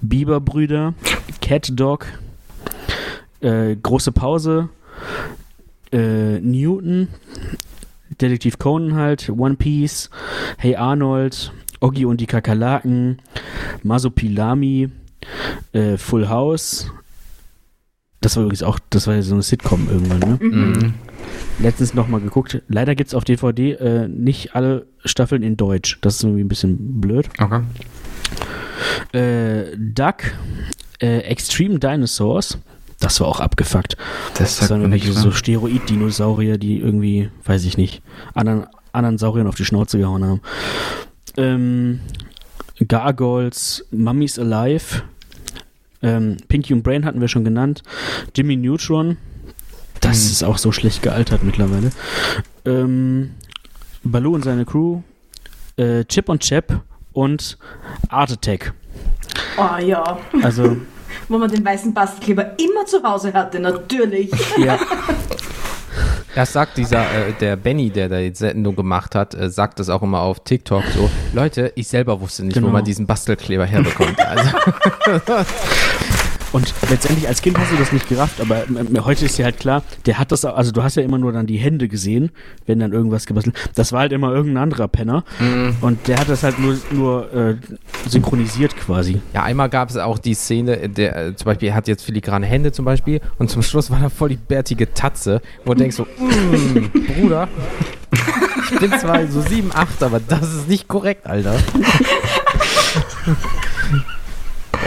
Bieberbrüder, 0.00 0.94
Cat 1.40 1.70
Dog, 1.74 2.06
äh, 3.40 3.76
Große 3.76 4.12
Pause, 4.12 4.68
äh, 5.92 6.40
Newton, 6.40 7.08
Detektiv 8.20 8.58
Conan 8.58 8.94
halt, 8.94 9.28
One 9.30 9.56
Piece, 9.56 10.10
Hey 10.58 10.76
Arnold, 10.76 11.52
Oggi 11.80 12.04
und 12.04 12.20
die 12.20 12.26
Kakerlaken, 12.26 13.18
Masopilami, 13.82 14.90
äh, 15.72 15.96
Full 15.96 16.28
House. 16.28 16.90
Das 18.20 18.36
war 18.36 18.44
übrigens 18.44 18.62
auch, 18.62 18.78
das 18.90 19.06
war 19.06 19.14
ja 19.14 19.22
so 19.22 19.34
eine 19.34 19.42
Sitcom 19.42 19.88
irgendwann, 19.90 20.18
ne? 20.18 20.38
Mhm. 20.40 20.94
Letztens 21.58 21.94
nochmal 21.94 22.20
geguckt. 22.20 22.62
Leider 22.68 22.94
gibt's 22.94 23.14
auf 23.14 23.24
DVD 23.24 23.72
äh, 23.72 24.08
nicht 24.08 24.54
alle 24.54 24.86
Staffeln 25.04 25.42
in 25.42 25.56
Deutsch. 25.56 25.98
Das 26.00 26.16
ist 26.16 26.24
irgendwie 26.24 26.44
ein 26.44 26.48
bisschen 26.48 27.00
blöd. 27.00 27.28
Okay. 27.38 27.62
Äh, 29.12 29.76
Duck, 29.76 30.24
äh, 31.00 31.18
Extreme 31.20 31.78
Dinosaurs. 31.78 32.58
Das 33.00 33.20
war 33.20 33.28
auch 33.28 33.40
abgefuckt. 33.40 33.96
Das 34.34 34.58
Das 34.58 34.70
waren 34.70 34.80
irgendwelche 34.80 35.12
so 35.12 35.28
ne? 35.28 35.34
Steroid-Dinosaurier, 35.34 36.56
die 36.58 36.78
irgendwie, 36.78 37.30
weiß 37.44 37.64
ich 37.64 37.76
nicht, 37.76 38.02
anderen, 38.34 38.66
anderen 38.92 39.18
Sauriern 39.18 39.46
auf 39.46 39.54
die 39.56 39.66
Schnauze 39.66 39.98
gehauen 39.98 40.24
haben. 40.24 40.40
Ähm, 41.36 42.00
Gargoyles, 42.88 43.84
Mummies 43.90 44.38
Alive, 44.38 45.02
ähm, 46.02 46.36
Pinky 46.48 46.72
und 46.72 46.82
Brain 46.82 47.04
hatten 47.04 47.20
wir 47.20 47.28
schon 47.28 47.44
genannt, 47.44 47.82
Jimmy 48.34 48.56
Neutron, 48.56 49.16
das 50.00 50.22
Hm. 50.24 50.30
ist 50.32 50.42
auch 50.44 50.58
so 50.58 50.72
schlecht 50.72 51.02
gealtert 51.02 51.42
mittlerweile. 51.42 51.90
Ähm, 52.64 53.32
Baloo 54.04 54.34
und 54.34 54.44
seine 54.44 54.64
Crew, 54.64 55.00
äh, 55.76 56.04
Chip 56.04 56.28
und 56.28 56.40
Chap 56.42 56.80
und 57.16 57.56
Art 58.10 58.30
Attack. 58.30 58.74
Oh 59.56 59.78
ja, 59.82 60.18
Also, 60.42 60.76
wo 61.28 61.38
man 61.38 61.50
den 61.50 61.64
weißen 61.64 61.94
Bastelkleber 61.94 62.58
immer 62.58 62.84
zu 62.86 63.02
Hause 63.02 63.32
hatte, 63.32 63.58
natürlich. 63.58 64.30
ja, 64.58 64.78
Das 66.34 66.52
sagt 66.52 66.76
dieser, 66.76 67.00
äh, 67.00 67.32
der 67.40 67.56
Benny, 67.56 67.88
der 67.88 68.10
da 68.10 68.18
die 68.20 68.34
Sendung 68.34 68.76
gemacht 68.76 69.14
hat, 69.14 69.34
äh, 69.34 69.48
sagt 69.48 69.80
das 69.80 69.88
auch 69.88 70.02
immer 70.02 70.20
auf 70.20 70.40
TikTok 70.44 70.82
so. 70.94 71.08
Leute, 71.32 71.72
ich 71.74 71.88
selber 71.88 72.20
wusste 72.20 72.44
nicht, 72.44 72.54
Genau. 72.54 72.68
wo 72.68 72.70
man 72.72 72.84
diesen 72.84 73.06
Bastelkleber 73.06 73.64
herbekommt. 73.64 74.18
Also, 74.26 74.50
Und 76.56 76.72
letztendlich 76.88 77.28
als 77.28 77.42
Kind 77.42 77.58
hast 77.58 77.70
du 77.70 77.76
das 77.76 77.92
nicht 77.92 78.08
gerafft, 78.08 78.40
aber 78.40 78.66
ähm, 78.66 79.04
heute 79.04 79.26
ist 79.26 79.36
dir 79.36 79.44
halt 79.44 79.60
klar, 79.60 79.82
der 80.06 80.18
hat 80.18 80.32
das, 80.32 80.42
also 80.46 80.72
du 80.72 80.82
hast 80.82 80.94
ja 80.94 81.02
immer 81.02 81.18
nur 81.18 81.30
dann 81.30 81.46
die 81.46 81.58
Hände 81.58 81.86
gesehen, 81.86 82.30
wenn 82.64 82.78
dann 82.78 82.94
irgendwas 82.94 83.26
gebastelt. 83.26 83.54
Das 83.74 83.92
war 83.92 84.00
halt 84.00 84.12
immer 84.12 84.32
irgendein 84.32 84.62
anderer 84.62 84.88
Penner. 84.88 85.22
Und 85.82 86.08
der 86.08 86.18
hat 86.18 86.30
das 86.30 86.44
halt 86.44 86.58
nur, 86.58 86.78
nur 86.92 87.34
äh, 87.34 87.56
synchronisiert 88.08 88.74
quasi. 88.74 89.20
Ja, 89.34 89.42
einmal 89.42 89.68
gab 89.68 89.90
es 89.90 89.98
auch 89.98 90.18
die 90.18 90.32
Szene, 90.32 90.88
der 90.88 91.26
äh, 91.26 91.36
zum 91.36 91.44
Beispiel, 91.44 91.68
er 91.68 91.74
hat 91.74 91.88
jetzt 91.88 92.04
filigrane 92.04 92.46
Hände 92.46 92.72
zum 92.72 92.86
Beispiel 92.86 93.20
und 93.36 93.50
zum 93.50 93.60
Schluss 93.62 93.90
war 93.90 94.00
da 94.00 94.08
voll 94.08 94.30
die 94.30 94.36
bärtige 94.36 94.94
Tatze, 94.94 95.42
wo 95.66 95.74
du 95.74 95.80
denkst 95.80 95.96
so, 95.96 96.04
mm, 96.18 96.90
Bruder, 97.20 97.48
ich 98.72 98.78
bin 98.78 98.98
zwar 98.98 99.26
so 99.26 99.42
7, 99.42 99.72
8, 99.74 100.02
aber 100.02 100.20
das 100.20 100.54
ist 100.54 100.68
nicht 100.70 100.88
korrekt, 100.88 101.26
Alter. 101.26 101.54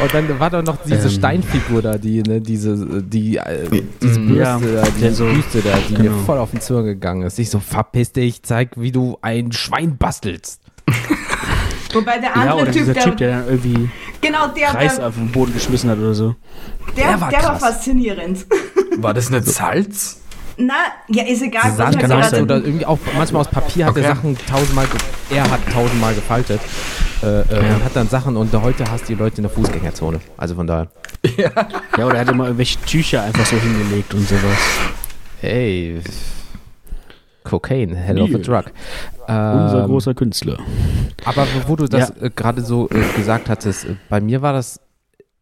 Und 0.02 0.14
dann 0.14 0.40
war 0.40 0.50
da 0.50 0.62
noch 0.62 0.78
diese 0.86 1.08
Ähm. 1.08 1.10
Steinfigur 1.10 1.82
da, 1.82 1.98
die, 1.98 2.22
ne, 2.24 2.40
diese, 2.42 3.02
die, 3.04 3.38
äh, 3.38 3.82
diese 4.02 4.20
Bürste 4.20 4.34
Ja, 4.40 4.60
da, 4.60 4.90
die 4.90 5.02
der 5.02 5.14
so- 5.14 5.26
Büste 5.26 5.62
da, 5.62 5.78
die 5.88 5.94
mir 5.94 6.04
genau. 6.10 6.18
voll 6.26 6.38
auf 6.38 6.52
den 6.52 6.62
Zunge 6.62 6.84
gegangen 6.84 7.24
ist. 7.24 7.38
Ich 7.40 7.50
so, 7.50 7.60
verpiss 7.60 8.12
dich, 8.14 8.44
zeig, 8.44 8.72
wie 8.78 8.92
du 8.92 9.18
ein 9.22 9.52
Schwein 9.52 9.98
bastelst. 9.98 10.62
Wobei 11.94 12.20
der 12.20 12.30
Ja, 12.30 12.34
andere 12.36 12.56
oder 12.62 12.66
Typ, 12.72 12.74
dieser 12.82 12.94
der, 12.94 13.04
Typ, 13.04 13.18
der 13.18 13.40
dann 13.40 13.48
irgendwie 13.50 13.90
genau 14.22 14.48
der, 14.50 14.74
Reis 14.76 14.98
der, 14.98 15.08
auf 15.08 15.16
den 15.16 15.32
Boden 15.32 15.54
geschmissen 15.54 15.90
hat 15.90 15.98
oder 15.98 16.14
so. 16.14 16.36
der, 16.96 17.08
der 17.08 17.22
war 17.22 17.30
der 17.30 17.44
war 17.44 17.50
krass. 17.58 17.62
faszinierend. 17.76 18.46
War 18.98 19.14
das 19.14 19.30
nicht 19.30 19.46
Salz? 19.46 20.20
Na, 20.58 20.74
ja, 21.08 21.24
ist 21.24 21.42
egal. 21.42 21.62
was 21.64 21.78
Sand 21.78 22.00
kann 22.00 22.12
auch 22.12 22.24
sein. 22.24 22.44
oder 22.44 22.58
irgendwie 22.58 22.86
auch 22.86 23.00
manchmal 23.18 23.42
aus 23.44 23.48
Papier 23.48 23.86
hat 23.86 23.96
er 23.96 24.04
Okay. 24.04 24.14
Sachen 24.16 24.38
tausendmal, 24.46 24.86
er 25.30 25.50
hat 25.50 25.60
tausendmal 25.74 26.14
gefaltet 26.14 26.60
äh, 27.24 27.42
äh, 27.42 27.74
und 27.76 27.84
hat 27.84 27.96
dann 27.96 28.08
Sachen 28.08 28.38
und 28.38 28.54
heute 28.62 28.90
hast 28.90 29.04
du 29.04 29.14
die 29.14 29.20
Leute 29.20 29.38
in 29.38 29.44
der 29.44 29.52
Fußgängerzone. 29.52 30.20
Also 30.38 30.56
von 30.56 30.68
daher, 30.68 30.88
Ja, 31.38 31.52
oder 32.06 32.16
er 32.16 32.22
hat 32.22 32.30
immer 32.30 32.46
irgendwelche 32.46 32.80
Tücher 32.82 33.24
einfach 33.24 33.46
so 33.46 33.58
hingelegt 33.58 34.14
und 34.14 34.28
sowas. 34.28 34.58
hey, 35.42 36.02
Cocaine, 37.44 37.96
hell 37.96 38.22
of 38.22 38.36
a 38.36 38.38
drug. 38.38 38.72
Unser 39.28 39.82
Ähm, 39.84 39.88
großer 39.88 40.14
Künstler. 40.14 40.60
Aber 41.26 41.48
wo, 41.68 41.76
du 41.76 41.88
das 41.88 42.12
äh, 42.22 42.30
gerade 42.36 42.62
so 42.62 42.90
äh, 42.90 43.04
gesagt 43.16 43.50
hattest, 43.50 43.86
äh, 43.86 43.96
bei 44.10 44.22
mir 44.22 44.42
war 44.42 44.54
das, 44.54 44.80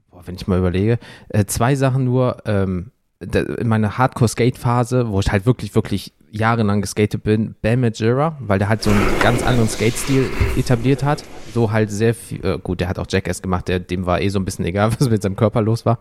boah, 0.10 0.22
wenn 0.26 0.36
ich 0.36 0.48
mal 0.48 0.60
überlege, 0.60 1.00
äh, 1.30 1.46
zwei 1.46 1.76
Sachen 1.76 2.04
nur. 2.06 2.38
Ähm, 2.46 2.92
da, 3.20 3.40
in 3.40 3.68
meiner 3.68 3.98
Hardcore-Skate-Phase, 3.98 5.10
wo 5.10 5.20
ich 5.20 5.32
halt 5.32 5.48
wirklich, 5.48 5.74
wirklich 5.74 6.14
jahrelang 6.30 6.82
geskatet 6.82 7.24
bin, 7.24 7.56
Bam 7.64 7.82
Majera, 7.82 8.38
weil 8.40 8.60
der 8.60 8.70
halt 8.70 8.84
so 8.84 8.92
einen 8.92 9.02
ganz 9.24 9.42
anderen 9.42 9.68
Skate-Stil 9.68 10.30
etabliert 10.56 11.04
hat. 11.04 11.24
So 11.54 11.72
halt 11.72 11.90
sehr 11.90 12.14
viel, 12.14 12.44
äh, 12.46 12.60
gut, 12.62 12.80
der 12.80 12.90
hat 12.90 13.00
auch 13.00 13.06
Jackass 13.10 13.42
gemacht, 13.42 13.68
der, 13.68 13.80
dem 13.80 14.06
war 14.06 14.22
eh 14.22 14.30
so 14.30 14.40
ein 14.40 14.46
bisschen 14.46 14.66
egal, 14.66 14.92
was 15.00 15.10
mit 15.10 15.22
seinem 15.22 15.36
Körper 15.36 15.62
los 15.62 15.86
war. 15.86 16.00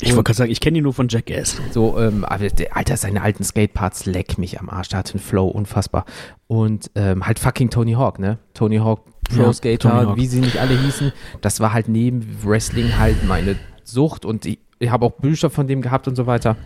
Ich 0.00 0.10
wollte 0.10 0.24
gerade 0.24 0.36
sagen, 0.36 0.50
ich 0.50 0.60
kenne 0.60 0.78
ihn 0.78 0.84
nur 0.84 0.94
von 0.94 1.08
Jackass. 1.08 1.60
So, 1.72 1.98
ähm, 1.98 2.24
aber 2.24 2.48
der, 2.48 2.76
Alter, 2.76 2.96
seine 2.96 3.22
alten 3.22 3.44
Skateparts 3.44 4.06
leck 4.06 4.38
mich 4.38 4.60
am 4.60 4.68
Arsch. 4.70 4.88
Der 4.88 5.00
hat 5.00 5.10
einen 5.12 5.20
Flow, 5.20 5.48
unfassbar. 5.48 6.04
Und 6.46 6.90
ähm, 6.94 7.26
halt 7.26 7.38
fucking 7.38 7.70
Tony 7.70 7.92
Hawk, 7.92 8.18
ne? 8.18 8.38
Tony 8.54 8.78
Hawk, 8.78 9.04
Pro 9.24 9.42
Ja, 9.42 9.52
Skater, 9.52 10.06
Hawk. 10.08 10.16
wie 10.16 10.26
sie 10.26 10.40
nicht 10.40 10.58
alle 10.58 10.78
hießen. 10.78 11.12
Das 11.40 11.60
war 11.60 11.72
halt 11.72 11.88
neben 11.88 12.26
Wrestling 12.44 12.98
halt 12.98 13.24
meine 13.26 13.56
Sucht 13.84 14.24
und 14.24 14.46
ich, 14.46 14.58
ich 14.78 14.90
habe 14.90 15.06
auch 15.06 15.12
Bücher 15.12 15.50
von 15.50 15.66
dem 15.66 15.80
gehabt 15.82 16.08
und 16.08 16.16
so 16.16 16.26
weiter. 16.26 16.56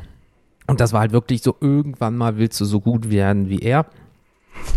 Und 0.67 0.81
das 0.81 0.93
war 0.93 1.01
halt 1.01 1.13
wirklich 1.13 1.43
so, 1.43 1.55
irgendwann 1.61 2.17
mal 2.17 2.39
willst 2.39 2.61
du 2.61 2.65
so 2.65 2.81
gut 2.81 3.11
werden 3.11 3.49
wie 3.49 3.61
er. 3.61 3.87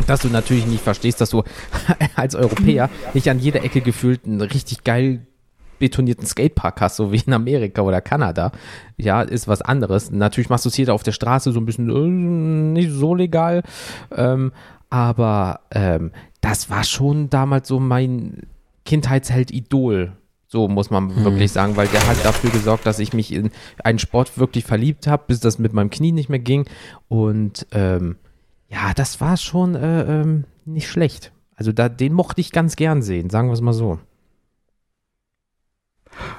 Dass 0.07 0.21
du 0.21 0.29
natürlich 0.29 0.65
nicht 0.65 0.83
verstehst, 0.83 1.21
dass 1.21 1.29
du 1.29 1.43
als 2.15 2.35
Europäer 2.35 2.89
nicht 3.13 3.29
an 3.29 3.39
jeder 3.39 3.63
Ecke 3.63 3.81
gefühlt 3.81 4.25
einen 4.25 4.41
richtig 4.41 4.83
geil 4.83 5.25
betonierten 5.79 6.25
Skatepark 6.25 6.81
hast, 6.81 6.97
so 6.97 7.11
wie 7.11 7.21
in 7.25 7.33
Amerika 7.33 7.81
oder 7.81 8.01
Kanada. 8.01 8.51
Ja, 8.97 9.21
ist 9.21 9.47
was 9.47 9.61
anderes. 9.61 10.11
Natürlich 10.11 10.49
machst 10.49 10.65
du 10.65 10.69
es 10.69 10.75
hier 10.75 10.93
auf 10.93 11.03
der 11.03 11.13
Straße 11.13 11.51
so 11.51 11.59
ein 11.59 11.65
bisschen 11.65 11.89
äh, 11.89 12.79
nicht 12.79 12.91
so 12.91 13.15
legal. 13.15 13.63
Ähm, 14.15 14.51
aber 14.89 15.61
ähm, 15.71 16.11
das 16.41 16.69
war 16.69 16.83
schon 16.83 17.29
damals 17.29 17.67
so 17.67 17.79
mein 17.79 18.47
Kindheitsheld-Idol. 18.85 20.13
So 20.47 20.67
muss 20.67 20.89
man 20.89 21.23
wirklich 21.23 21.51
sagen, 21.51 21.75
weil 21.75 21.87
der 21.87 22.07
hat 22.07 22.25
dafür 22.25 22.49
gesorgt, 22.49 22.87
dass 22.87 22.97
ich 22.97 23.13
mich 23.13 23.31
in 23.31 23.51
einen 23.83 23.99
Sport 23.99 24.39
wirklich 24.39 24.65
verliebt 24.65 25.05
habe, 25.05 25.25
bis 25.27 25.39
das 25.39 25.59
mit 25.59 25.73
meinem 25.73 25.91
Knie 25.91 26.11
nicht 26.11 26.29
mehr 26.29 26.39
ging. 26.39 26.65
Und 27.07 27.67
ähm, 27.71 28.15
ja, 28.69 28.93
das 28.95 29.19
war 29.21 29.37
schon 29.37 29.75
äh, 29.75 30.21
ähm, 30.21 30.45
nicht 30.65 30.87
schlecht. 30.89 31.31
Also 31.55 31.71
da, 31.71 31.89
den 31.89 32.13
mochte 32.13 32.39
ich 32.41 32.51
ganz 32.51 32.75
gern 32.75 33.01
sehen, 33.01 33.29
sagen 33.29 33.49
wir 33.49 33.53
es 33.53 33.61
mal 33.61 33.73
so. 33.73 33.99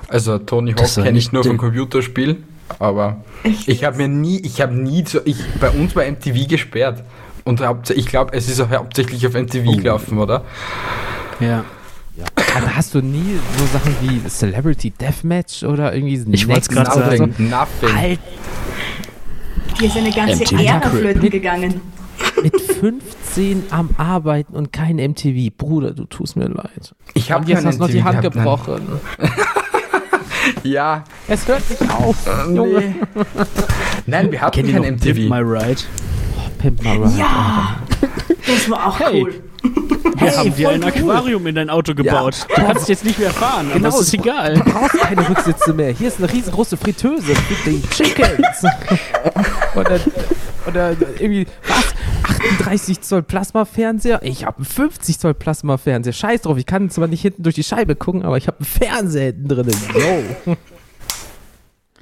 Also 0.09 0.39
Tony 0.39 0.73
Hawk 0.73 0.95
kenne 0.95 1.19
ich 1.19 1.33
nur 1.33 1.45
vom 1.45 1.57
Computerspiel, 1.57 2.43
aber 2.79 3.25
ich 3.67 3.85
habe 3.85 3.97
mir 3.99 4.09
nie, 4.09 4.39
ich 4.41 4.61
habe 4.61 4.75
nie 4.75 5.05
so, 5.07 5.21
ich, 5.25 5.37
bei 5.61 5.71
uns 5.71 5.95
war 5.95 6.05
MTV 6.05 6.49
gesperrt. 6.49 7.05
Und 7.45 7.63
ich 7.91 8.07
glaube, 8.07 8.33
es 8.37 8.49
ist 8.49 8.61
auch 8.61 8.71
hauptsächlich 8.71 9.27
auf 9.27 9.35
MTV 9.35 9.67
Oh. 9.67 9.77
gelaufen, 9.77 10.19
oder? 10.19 10.45
Ja. 11.41 11.65
Aber 12.57 12.77
hast 12.77 12.95
du 12.95 13.01
nie 13.01 13.39
so 13.57 13.67
Sachen 13.67 13.95
wie 14.03 14.29
Celebrity 14.29 14.91
Deathmatch 14.91 15.63
oder 15.63 15.95
irgendwie 15.95 16.21
Ich 16.33 16.47
grad 16.47 16.95
oder 16.97 17.17
sagen. 17.17 17.35
so? 17.39 17.43
Nothing. 17.43 17.97
Halt 17.97 18.21
Hier 19.79 19.89
ist 19.89 19.97
eine 19.97 20.11
ganze 20.11 20.43
MTV 20.45 20.61
Ära 20.63 20.91
flöten 20.91 21.31
gegangen. 21.31 21.81
Mit 22.43 22.61
15 22.61 23.65
am 23.71 23.91
Arbeiten 23.97 24.55
und 24.55 24.73
kein 24.73 24.97
MTV. 24.97 25.51
Bruder, 25.57 25.93
du 25.93 26.05
tust 26.05 26.37
mir 26.37 26.49
leid. 26.49 26.95
Ich 27.15 27.31
habe 27.33 27.43
Und 27.43 27.49
jetzt 27.49 27.65
hast 27.65 27.77
du 27.79 27.83
noch 27.85 27.91
die 27.91 28.03
Hand 28.05 28.23
gebrochen. 28.23 28.83
Ja, 30.63 31.05
Es 31.29 31.47
hört 31.47 31.69
nicht 31.69 31.83
auf. 31.91 32.17
Junge. 32.49 32.81
Nee. 32.81 32.95
Nein, 34.07 34.33
wir 34.33 34.39
Kennt 34.51 34.69
ihr 34.69 34.75
kein 34.81 34.83
noch 34.83 35.01
Pimp 35.03 35.05
MTV. 35.05 35.29
My 35.29 35.41
Ride? 35.41 35.81
Pimp 36.59 36.83
my 36.83 36.91
ride. 36.97 37.19
Ja! 37.19 37.77
Das 38.47 38.71
war 38.71 38.87
auch 38.89 38.99
Hey. 39.01 39.23
cool. 39.23 39.43
Wir 40.17 40.37
haben 40.37 40.55
dir 40.55 40.71
ein 40.71 40.83
cool. 40.83 40.89
Aquarium 41.11 41.47
in 41.47 41.55
dein 41.55 41.71
Auto 41.71 41.95
gebaut. 41.95 42.47
Du 42.49 42.63
kannst 42.63 42.83
es 42.83 42.89
jetzt 42.89 43.05
nicht 43.05 43.19
mehr 43.19 43.31
fahren, 43.31 43.67
aber 43.67 43.75
Genau, 43.77 43.89
es 43.91 44.01
ist 44.01 44.15
egal. 44.15 44.55
Du 44.55 44.65
brauchst 44.65 44.99
keine 44.99 45.29
Rücksitze 45.29 45.73
mehr. 45.75 45.91
Hier 45.93 46.09
ist 46.09 46.19
eine 46.19 46.33
riesengroße 46.33 46.77
Fritteuse 46.79 47.33
mit 47.33 47.67
den 47.67 47.91
Chickens. 47.91 48.65
oder, 49.75 50.01
oder 50.67 50.91
irgendwie, 51.19 51.47
was? 51.69 51.95
38 52.41 53.01
Zoll 53.01 53.23
Plasmafernseher? 53.23 54.21
Ich 54.23 54.45
habe 54.45 54.59
einen 54.59 54.67
50 54.67 55.19
Zoll 55.19 55.35
Plasmafernseher. 55.35 56.13
Scheiß 56.13 56.43
drauf, 56.43 56.57
ich 56.59 56.67
kann 56.67 56.91
zwar 56.91 57.09
nicht 57.09 57.23
hinten 57.23 57.43
durch 57.43 57.55
die 57.55 57.65
Scheibe 57.65 57.97
gucken, 57.97 58.23
aber 58.23 58.37
ich 58.37 58.47
habe 58.47 58.59
einen 58.59 58.67
Fernseher 58.67 59.27
hinten 59.27 59.49
drin. 59.49 59.71
Yo. 60.47 60.57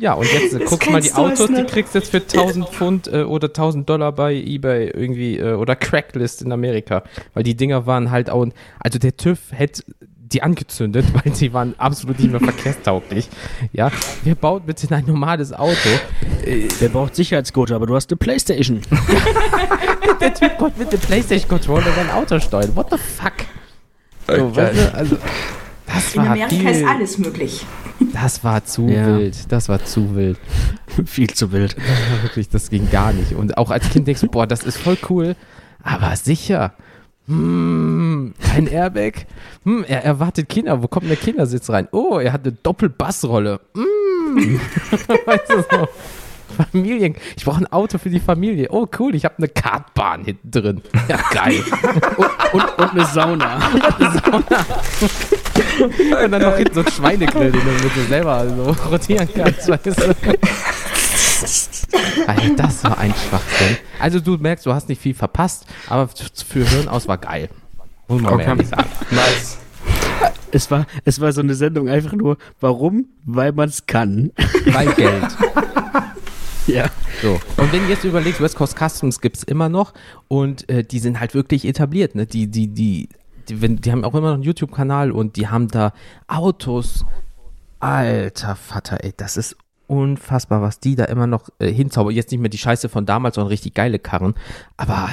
Ja, 0.01 0.13
und 0.15 0.33
jetzt 0.33 0.55
äh, 0.55 0.61
Das 0.61 0.71
guck 0.71 0.91
mal 0.91 1.01
die 1.01 1.13
Autos, 1.13 1.49
die 1.49 1.65
kriegst 1.65 1.95
du 1.95 1.99
jetzt 1.99 2.11
für 2.11 2.19
1000 2.19 2.69
Pfund 2.69 3.09
äh, 3.09 3.25
oder 3.25 3.49
1000 3.49 3.89
Dollar 3.89 4.13
bei 4.13 4.33
eBay 4.33 4.91
irgendwie 4.91 5.39
äh, 5.39 5.55
oder 5.55 5.75
Cracklist 5.75 6.41
in 6.41 6.53
Amerika. 6.53 7.03
Weil 7.35 7.43
die 7.43 7.57
Dinger 7.57 7.85
waren 7.87 8.13
halt 8.13 8.31
auch, 8.31 8.47
also 8.79 9.01
der 9.01 9.17
TÜV 9.17 9.41
hätte 9.51 9.83
die 10.33 10.43
angezündet, 10.43 11.07
weil 11.25 11.35
sie 11.35 11.53
waren 11.53 11.75
absolut 11.79 12.19
nicht 12.19 12.31
mehr 12.31 12.41
verkehrstauglich. 12.41 13.29
Ja, 13.73 13.91
wer 14.25 14.35
baut 14.35 14.67
bitte 14.67 14.95
ein 14.95 15.05
normales 15.07 15.53
Auto? 15.53 15.89
Äh, 16.45 16.69
Der 16.81 16.89
braucht 16.89 17.15
Sicherheitsgurte, 17.17 17.75
aber 17.75 17.87
du 17.87 17.95
hast 17.95 18.11
eine 18.11 18.17
Playstation. 18.19 18.81
der 20.21 20.35
Typ 20.35 20.59
konnte 20.59 20.79
mit 20.81 20.93
dem 20.93 21.01
Playstation-Controller 21.01 21.93
sein 21.95 22.11
Auto 22.11 22.39
steuern. 22.41 22.75
What 22.75 22.89
the 22.91 22.97
fuck? 22.99 23.33
So, 24.27 24.45
Okay. 24.45 24.57
weißt 24.57 24.79
du, 24.79 24.95
also, 24.95 25.17
das 25.87 26.15
In 26.15 26.21
war 26.23 26.27
Amerika 26.33 26.49
viel, 26.57 26.69
ist 26.69 26.85
alles 26.87 27.19
möglich. 27.19 27.67
das 28.13 28.45
war 28.45 28.65
zu 28.65 28.87
Ja. 28.89 29.07
wild. 29.19 29.51
Das 29.51 29.69
war 29.69 29.83
zu 29.85 30.15
wild. 30.15 30.39
Viel 31.07 31.29
zu 31.31 31.53
wild. 31.53 31.77
Das 31.79 32.23
wirklich, 32.23 32.49
das 32.49 32.69
ging 32.71 32.91
gar 32.91 33.13
nicht. 33.13 33.33
Und 33.33 33.57
auch 33.57 33.71
als 33.71 33.89
Kind 33.89 34.07
denkst 34.07 34.21
du, 34.21 34.27
boah, 34.29 34.47
das 34.47 34.65
ist 34.65 34.77
voll 34.79 34.99
cool, 35.09 35.37
aber 35.83 36.15
sicher. 36.17 36.73
Hm, 37.29 38.35
kein 38.43 38.67
Airbag. 38.67 39.27
Hm, 39.65 39.85
er 39.87 40.03
erwartet 40.05 40.49
Kinder. 40.49 40.83
Wo 40.83 40.89
kommt 40.89 41.05
denn 41.05 41.11
der 41.11 41.19
Kindersitz 41.19 41.71
rein? 41.71 41.87
Oh, 41.93 42.19
er 42.19 42.33
hat 42.33 42.45
eine 42.45 42.53
Doppelbassrolle. 42.63 43.61
Hm. 43.75 44.61
weißt 45.27 45.51
du 45.51 45.65
so. 45.71 45.89
Familien. 46.57 47.15
Ich 47.37 47.45
brauche 47.45 47.59
ein 47.61 47.67
Auto 47.67 47.99
für 47.99 48.09
die 48.11 48.21
Familie. 48.21 48.69
Oh, 48.71 48.87
cool, 48.99 49.15
ich 49.15 49.25
habe 49.25 49.35
eine 49.39 49.49
Kartbahn 49.49 50.25
hinten 50.25 50.51
drin. 50.51 50.83
Ja, 51.09 51.19
geil. 51.33 51.63
Und, 52.53 52.79
und 52.79 52.91
eine 52.93 53.05
Sauna. 53.05 53.59
Und 56.25 56.33
dann 56.33 56.41
noch 56.43 56.57
hinten 56.57 56.75
so 56.75 56.81
ein 56.81 56.91
Schweinegrill, 56.91 57.53
den 57.53 57.61
du 57.61 58.01
selber 58.09 58.47
so 58.49 58.75
rotieren 58.89 59.29
kannst. 59.35 59.69
Weißt 59.69 59.87
du? 59.87 59.93
Alter, 62.27 62.55
das 62.57 62.85
war 62.85 62.99
ein 62.99 63.13
Schwachsinn. 63.15 63.77
Also 63.99 64.21
du 64.21 64.37
merkst, 64.37 64.67
du 64.67 64.73
hast 64.75 64.89
nicht 64.89 65.01
viel 65.01 65.15
verpasst, 65.15 65.67
aber 65.89 66.09
für 66.09 66.65
Hirn 66.69 66.89
aus 66.89 67.09
war 67.09 67.19
geil. 67.19 67.49
Muss 68.09 68.21
man 68.23 68.33
mal 68.33 68.41
Okay. 68.41 68.49
ehrlich 68.49 68.69
sagen. 68.69 68.89
Nice. 69.11 69.59
Es 70.51 70.71
war, 70.71 70.87
es 71.05 71.21
war 71.21 71.31
so 71.33 71.41
eine 71.43 71.55
Sendung 71.55 71.89
einfach 71.89 72.13
nur, 72.13 72.39
warum? 72.61 73.07
Weil 73.25 73.53
man 73.53 73.69
es 73.69 73.87
kann. 73.87 74.33
Weil 74.67 74.93
Geld. 74.95 75.25
Ja. 76.67 76.85
So. 77.23 77.41
Und 77.57 77.73
wenn 77.73 77.85
du 77.85 77.89
jetzt 77.89 78.05
überlegst, 78.05 78.43
West 78.43 78.57
Coast 78.57 78.77
Customs 78.79 79.23
gibt 79.23 79.39
es 79.39 79.43
immer 79.43 79.71
noch 79.71 79.95
und 80.29 80.69
äh, 80.69 80.85
die 80.85 80.99
sind 80.99 81.19
halt 81.19 81.33
wirklich 81.33 81.65
etabliert. 81.67 82.15
Ne? 82.15 82.27
Die, 82.27 82.47
die, 82.47 82.69
die, 82.69 83.09
die, 83.49 83.63
wenn, 83.63 83.77
die 83.77 83.91
haben 83.91 84.05
auch 84.05 84.15
immer 84.15 84.29
noch 84.29 84.35
einen 84.35 84.43
YouTube-Kanal 84.43 85.11
und 85.11 85.37
die 85.37 85.49
haben 85.49 85.69
da 85.69 85.95
Autos. 86.27 87.07
Alter 87.81 88.55
Vater, 88.55 89.03
ey, 89.03 89.15
das 89.17 89.39
ist 89.39 89.57
unfassbar, 89.89 90.63
was 90.63 90.81
die 90.81 90.95
da 90.95 91.05
immer 91.05 91.27
noch 91.27 91.49
äh, 91.59 91.73
hinzaubern. 91.73 92.15
Jetzt 92.15 92.31
nicht 92.31 92.41
mehr 92.41 92.51
die 92.51 92.59
Scheiße 92.59 92.89
von 92.89 93.07
damals, 93.07 93.35
sondern 93.35 93.49
richtig 93.49 93.75
geile 93.75 93.99
Karren. 93.99 94.35
Aber 94.77 95.09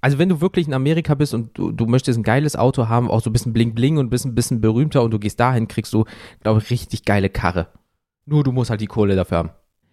also 0.00 0.18
wenn 0.18 0.28
du 0.28 0.40
wirklich 0.40 0.66
in 0.66 0.74
Amerika 0.74 1.14
bist 1.14 1.34
und 1.34 1.56
du, 1.56 1.72
du 1.72 1.86
möchtest 1.86 2.18
ein 2.18 2.22
geiles 2.22 2.56
Auto 2.56 2.88
haben, 2.88 3.10
auch 3.10 3.20
so 3.20 3.30
ein 3.30 3.32
bisschen 3.32 3.52
bling 3.52 3.74
bling 3.74 3.98
und 3.98 4.10
bist 4.10 4.24
ein 4.24 4.34
bisschen 4.34 4.60
berühmter 4.60 5.02
und 5.02 5.10
du 5.10 5.18
gehst 5.18 5.40
dahin, 5.40 5.68
kriegst 5.68 5.92
du, 5.92 6.04
glaube 6.42 6.60
ich, 6.60 6.70
richtig 6.70 7.04
geile 7.04 7.28
Karre. 7.28 7.68
Nur 8.26 8.44
du 8.44 8.52
musst 8.52 8.70
halt 8.70 8.80
die 8.80 8.86
Kohle 8.86 9.16
dafür 9.16 9.38
haben. 9.38 9.50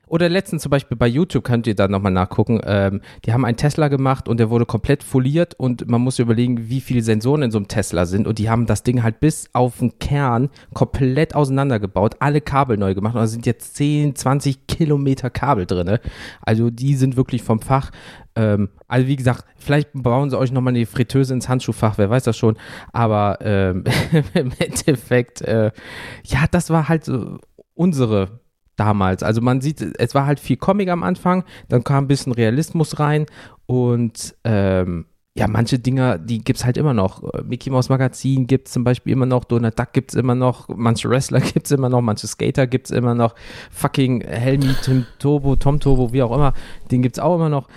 Oder 0.08 0.30
letztens 0.30 0.64
zum 0.64 0.70
Beispiel 0.70 0.98
bei 0.98 1.08
YouTube 1.08 1.44
könnt 1.44 1.68
ihr 1.68 1.76
da 1.76 1.88
nochmal 1.88 2.12
nachgucken. 2.12 2.62
Ähm, 2.64 3.02
die 3.26 3.34
haben 3.34 3.46
einen 3.46 3.58
Tesla 3.58 3.90
gemacht 3.90 4.30
und 4.30 4.40
der 4.40 4.50
wurde 4.50 4.66
komplett 4.66 5.04
foliert 5.04 5.54
und 5.56 5.88
man 5.88 6.02
muss 6.02 6.20
überlegen, 6.20 6.70
wie 6.70 6.82
viele 6.82 7.02
Sensoren 7.02 7.44
in 7.44 7.52
so 7.52 7.58
einem 7.58 7.68
Tesla 7.68 8.06
sind. 8.06 8.28
Und 8.28 8.40
die 8.40 8.50
haben 8.50 8.66
das 8.66 8.84
Ding 8.84 9.04
halt 9.04 9.20
bis 9.20 9.50
auf 9.54 9.80
den 9.80 10.00
Kern 10.00 10.50
komplett 10.74 11.36
auseinandergebaut, 11.36 12.16
alle 12.20 12.42
Kabel 12.42 12.78
neu 12.78 12.96
gemacht 12.96 13.16
und 13.16 13.22
da 13.22 13.28
sind 13.28 13.46
jetzt 13.46 13.76
10, 13.76 14.16
20 14.16 14.68
Kilometer 14.68 15.30
Kabel 15.30 15.66
drin. 15.66 16.00
Also 16.42 16.70
die 16.70 16.96
sind 16.96 17.18
wirklich 17.18 17.44
vom 17.44 17.60
Fach. 17.60 17.92
Ähm, 18.36 18.70
also 18.88 19.08
wie 19.08 19.16
gesagt, 19.16 19.46
vielleicht 19.58 19.90
bauen 19.94 20.30
sie 20.30 20.38
euch 20.38 20.52
nochmal 20.52 20.74
eine 20.74 20.86
Fritteuse 20.86 21.34
ins 21.34 21.50
Handschuhfach, 21.50 21.98
wer 21.98 22.10
weiß 22.10 22.24
das 22.24 22.38
schon. 22.38 22.58
Aber 22.94 23.40
ähm, 23.42 23.84
im 24.34 24.52
Endeffekt, 24.60 25.42
äh, 25.42 25.72
ja, 26.24 26.46
das 26.50 26.70
war 26.70 26.88
halt 26.88 27.04
so 27.04 27.40
unsere 27.74 28.40
damals. 28.78 29.24
Also 29.24 29.42
man 29.42 29.60
sieht, 29.62 29.82
es 29.82 30.16
war 30.16 30.26
halt 30.26 30.40
viel 30.40 30.58
Comic 30.58 30.90
am 30.90 31.04
Anfang, 31.04 31.44
dann 31.68 31.84
kam 31.84 32.06
ein 32.06 32.08
bisschen 32.08 32.32
Realismus 32.32 33.00
rein 33.00 33.26
und 33.66 34.36
ähm, 34.46 35.06
ja, 35.38 35.48
manche 35.48 35.78
Dinger, 35.78 36.18
die 36.18 36.40
gibt 36.44 36.58
es 36.58 36.66
halt 36.66 36.78
immer 36.78 36.96
noch. 36.96 37.24
Äh, 37.24 37.44
Mickey 37.44 37.70
Mouse 37.70 37.90
Magazin 37.90 38.48
gibt 38.48 38.68
es 38.68 38.74
zum 38.74 38.84
Beispiel 38.84 39.14
immer 39.14 39.28
noch, 39.28 39.44
Donald 39.44 39.78
Duck 39.78 39.94
gibt 39.94 40.12
es 40.12 40.16
immer 40.16 40.34
noch, 40.34 40.68
manche 40.70 41.10
Wrestler 41.10 41.40
gibt 41.54 41.68
es 41.68 41.72
immer 41.72 41.90
noch, 41.90 42.02
manche 42.02 42.26
Skater 42.26 42.66
gibt 42.66 42.88
es 42.88 42.92
immer 42.92 43.14
noch, 43.14 43.36
fucking 43.70 44.22
Helmi, 44.22 44.74
Tim 44.82 45.06
Turbo, 45.20 45.56
Tom 45.56 45.80
Turbo, 45.80 46.12
wie 46.12 46.24
auch 46.24 46.34
immer, 46.34 46.54
den 46.90 47.04
gibt 47.04 47.18
es 47.18 47.24
auch 47.24 47.36
immer 47.36 47.50
noch. 47.50 47.68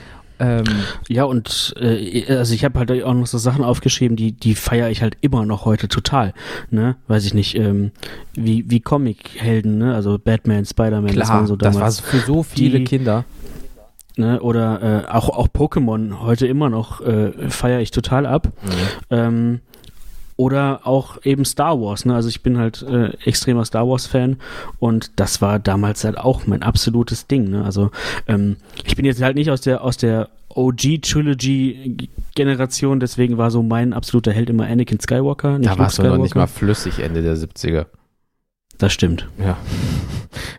Ähm, 0.40 0.64
Ja, 1.08 1.24
und 1.24 1.74
äh, 1.78 2.24
also 2.34 2.54
ich 2.54 2.64
habe 2.64 2.78
halt 2.78 2.90
auch 3.04 3.14
noch 3.14 3.26
so 3.26 3.38
Sachen 3.38 3.62
aufgeschrieben, 3.62 4.16
die, 4.16 4.32
die 4.32 4.54
feiere 4.54 4.90
ich 4.90 5.02
halt 5.02 5.16
immer 5.20 5.44
noch 5.46 5.64
heute 5.66 5.86
total. 5.88 6.32
Ne? 6.70 6.96
Weiß 7.08 7.24
ich 7.26 7.34
nicht, 7.34 7.54
ähm, 7.56 7.90
wie, 8.34 8.64
wie 8.70 8.80
Comic-Helden, 8.80 9.78
ne? 9.78 9.94
Also 9.94 10.18
Batman, 10.18 10.64
Spider-Man, 10.64 11.14
das 11.14 11.26
klar, 11.26 11.28
waren 11.38 11.46
so 11.46 11.56
das 11.56 11.74
damals. 11.74 12.02
war 12.02 12.08
für 12.10 12.18
so 12.26 12.42
viele 12.42 12.78
die- 12.78 12.84
Kinder. 12.84 13.24
ne? 14.16 14.40
Oder 14.40 15.04
äh, 15.06 15.10
auch, 15.12 15.28
auch 15.28 15.48
Pokémon 15.48 16.20
heute 16.20 16.46
immer 16.46 16.70
noch 16.70 17.00
äh, 17.02 17.32
feiere 17.50 17.80
ich 17.80 17.90
total 17.90 18.26
ab. 18.26 18.48
Ähm, 19.10 19.60
oder 20.40 20.80
auch 20.84 21.18
eben 21.22 21.44
Star 21.44 21.78
Wars. 21.78 22.06
Ne? 22.06 22.14
Also 22.14 22.30
ich 22.30 22.42
bin 22.42 22.56
halt 22.56 22.80
äh, 22.80 23.10
extremer 23.26 23.66
Star 23.66 23.86
Wars-Fan 23.86 24.38
und 24.78 25.10
das 25.16 25.42
war 25.42 25.58
damals 25.58 26.02
halt 26.02 26.16
auch 26.16 26.46
mein 26.46 26.62
absolutes 26.62 27.26
Ding. 27.26 27.50
Ne? 27.50 27.62
Also 27.62 27.90
ähm, 28.26 28.56
ich 28.86 28.96
bin 28.96 29.04
jetzt 29.04 29.20
halt 29.20 29.36
nicht 29.36 29.50
aus 29.50 29.60
der 29.60 29.84
aus 29.84 29.98
der 29.98 30.30
OG-Trilogy-Generation, 30.48 33.00
deswegen 33.00 33.36
war 33.36 33.50
so 33.50 33.62
mein 33.62 33.92
absoluter 33.92 34.32
Held 34.32 34.48
immer 34.48 34.66
Anakin 34.66 34.98
Skywalker. 34.98 35.58
Nicht 35.58 35.70
Da 35.70 35.78
warst 35.78 35.98
du 35.98 36.04
noch 36.04 36.16
nicht 36.16 36.34
mal 36.34 36.46
flüssig 36.46 37.00
Ende 37.00 37.20
der 37.20 37.36
70er. 37.36 37.84
Das 38.78 38.94
stimmt. 38.94 39.28
Ja. 39.38 39.58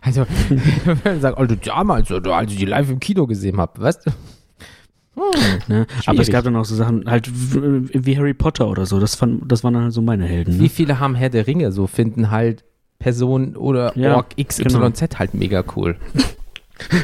Also, 0.02 0.26
wenn 1.04 1.22
sagen, 1.22 1.38
also 1.38 1.54
damals, 1.54 2.12
oder 2.12 2.36
als 2.36 2.52
ich 2.52 2.58
die 2.58 2.66
live 2.66 2.90
im 2.90 3.00
Kino 3.00 3.26
gesehen 3.26 3.56
habe, 3.56 3.80
weißt 3.80 4.06
du? 4.06 4.10
Hm, 5.14 5.22
Ne? 5.68 5.86
Aber 6.06 6.20
es 6.20 6.30
gab 6.30 6.44
dann 6.44 6.56
auch 6.56 6.64
so 6.64 6.74
Sachen, 6.74 7.04
halt 7.08 7.28
w- 7.30 7.88
wie 7.92 8.16
Harry 8.16 8.34
Potter 8.34 8.68
oder 8.68 8.86
so. 8.86 8.98
Das, 8.98 9.14
fand, 9.14 9.50
das 9.50 9.62
waren 9.62 9.74
dann 9.74 9.82
halt 9.84 9.92
so 9.92 10.00
meine 10.02 10.24
Helden. 10.24 10.58
Wie 10.58 10.62
Ne? 10.64 10.68
viele 10.68 11.00
haben 11.00 11.14
Herr 11.14 11.28
der 11.30 11.46
Ringe 11.46 11.70
so, 11.72 11.86
finden 11.86 12.30
halt 12.30 12.64
Person 12.98 13.56
oder 13.56 13.96
Ja, 13.98 14.16
Ork 14.16 14.36
XYZ 14.42 15.18
halt 15.18 15.34
mega 15.34 15.62
cool. 15.76 15.96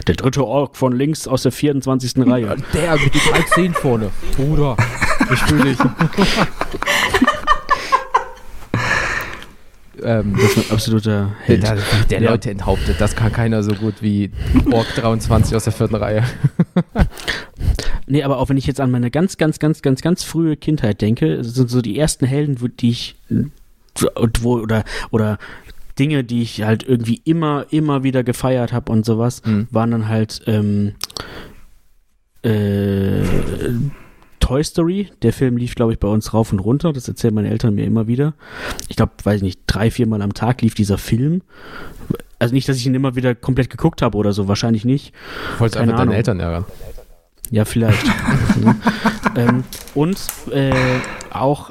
Der 0.08 0.16
dritte 0.16 0.44
Ork 0.44 0.76
von 0.76 0.92
links 0.92 1.28
aus 1.28 1.42
der 1.44 1.52
24. 1.52 2.26
Reihe. 2.26 2.56
Der 2.74 2.94
mit 2.94 3.14
den 3.14 3.20
13 3.30 3.74
vorne. 3.74 4.10
Bruder, 4.36 4.76
ich 5.32 5.38
fühle 5.40 5.64
dich. 5.66 5.78
ähm, 10.02 10.34
Das 10.34 10.56
ist 10.56 10.70
ein 10.70 10.72
absoluter 10.74 11.32
Held. 11.42 11.62
der, 11.62 11.78
der 12.10 12.20
Ja. 12.22 12.30
Leute 12.30 12.50
enthauptet, 12.50 13.00
das 13.00 13.14
kann 13.16 13.32
keiner 13.32 13.62
so 13.62 13.72
gut 13.72 13.94
wie 14.02 14.30
Ork 14.70 14.86
23 14.96 15.54
aus 15.56 15.64
der 15.64 15.72
vierten 15.72 15.94
Reihe. 15.96 16.24
Nee, 18.10 18.22
aber 18.22 18.38
auch 18.38 18.48
wenn 18.48 18.56
ich 18.56 18.66
jetzt 18.66 18.80
an 18.80 18.90
meine 18.90 19.10
ganz, 19.10 19.36
ganz, 19.36 19.58
ganz, 19.58 19.82
ganz, 19.82 20.00
ganz 20.00 20.24
frühe 20.24 20.56
Kindheit 20.56 21.02
denke, 21.02 21.44
sind 21.44 21.68
so 21.68 21.82
die 21.82 21.98
ersten 21.98 22.24
Helden, 22.24 22.62
wo- 22.62 22.68
die 22.68 22.88
ich 22.88 23.16
wo 24.40 24.52
oder 24.60 24.82
oder 25.10 25.36
Dinge, 25.98 26.24
die 26.24 26.40
ich 26.40 26.62
halt 26.62 26.84
irgendwie 26.88 27.20
immer, 27.24 27.66
immer 27.70 28.04
wieder 28.04 28.24
gefeiert 28.24 28.72
habe 28.72 28.90
und 28.92 29.04
sowas, 29.04 29.42
Mhm. 29.44 29.66
waren 29.70 29.90
dann 29.90 30.08
halt 30.08 30.40
ähm, 30.46 30.94
äh, 32.42 33.20
Toy 34.40 34.62
Story. 34.64 35.10
Der 35.22 35.32
Film 35.32 35.56
lief, 35.56 35.74
glaube 35.74 35.92
ich, 35.92 35.98
bei 35.98 36.08
uns 36.08 36.34
rauf 36.34 36.52
und 36.52 36.58
runter. 36.60 36.92
Das 36.92 37.08
erzählen 37.08 37.34
meine 37.34 37.50
Eltern 37.50 37.74
mir 37.74 37.84
immer 37.84 38.06
wieder. 38.06 38.34
Ich 38.88 38.96
glaube, 38.96 39.12
weiß 39.22 39.36
ich 39.36 39.42
nicht, 39.42 39.60
drei, 39.66 39.90
viermal 39.90 40.22
am 40.22 40.34
Tag 40.34 40.62
lief 40.62 40.74
dieser 40.74 40.98
Film. 40.98 41.42
Also 42.38 42.54
nicht, 42.54 42.68
dass 42.68 42.76
ich 42.76 42.86
ihn 42.86 42.94
immer 42.94 43.16
wieder 43.16 43.34
komplett 43.34 43.70
geguckt 43.70 44.02
habe 44.02 44.16
oder 44.16 44.32
so, 44.32 44.48
wahrscheinlich 44.48 44.84
nicht. 44.84 45.12
Wolltest 45.58 45.76
Keine 45.76 45.92
einfach 45.92 45.98
deine 45.98 46.02
Ahnung. 46.02 46.14
Eltern 46.14 46.40
ärgern. 46.40 46.64
Ja, 47.50 47.64
vielleicht. 47.64 48.06
ähm, 49.36 49.64
und 49.94 50.18
äh, 50.52 50.72
auch 51.30 51.70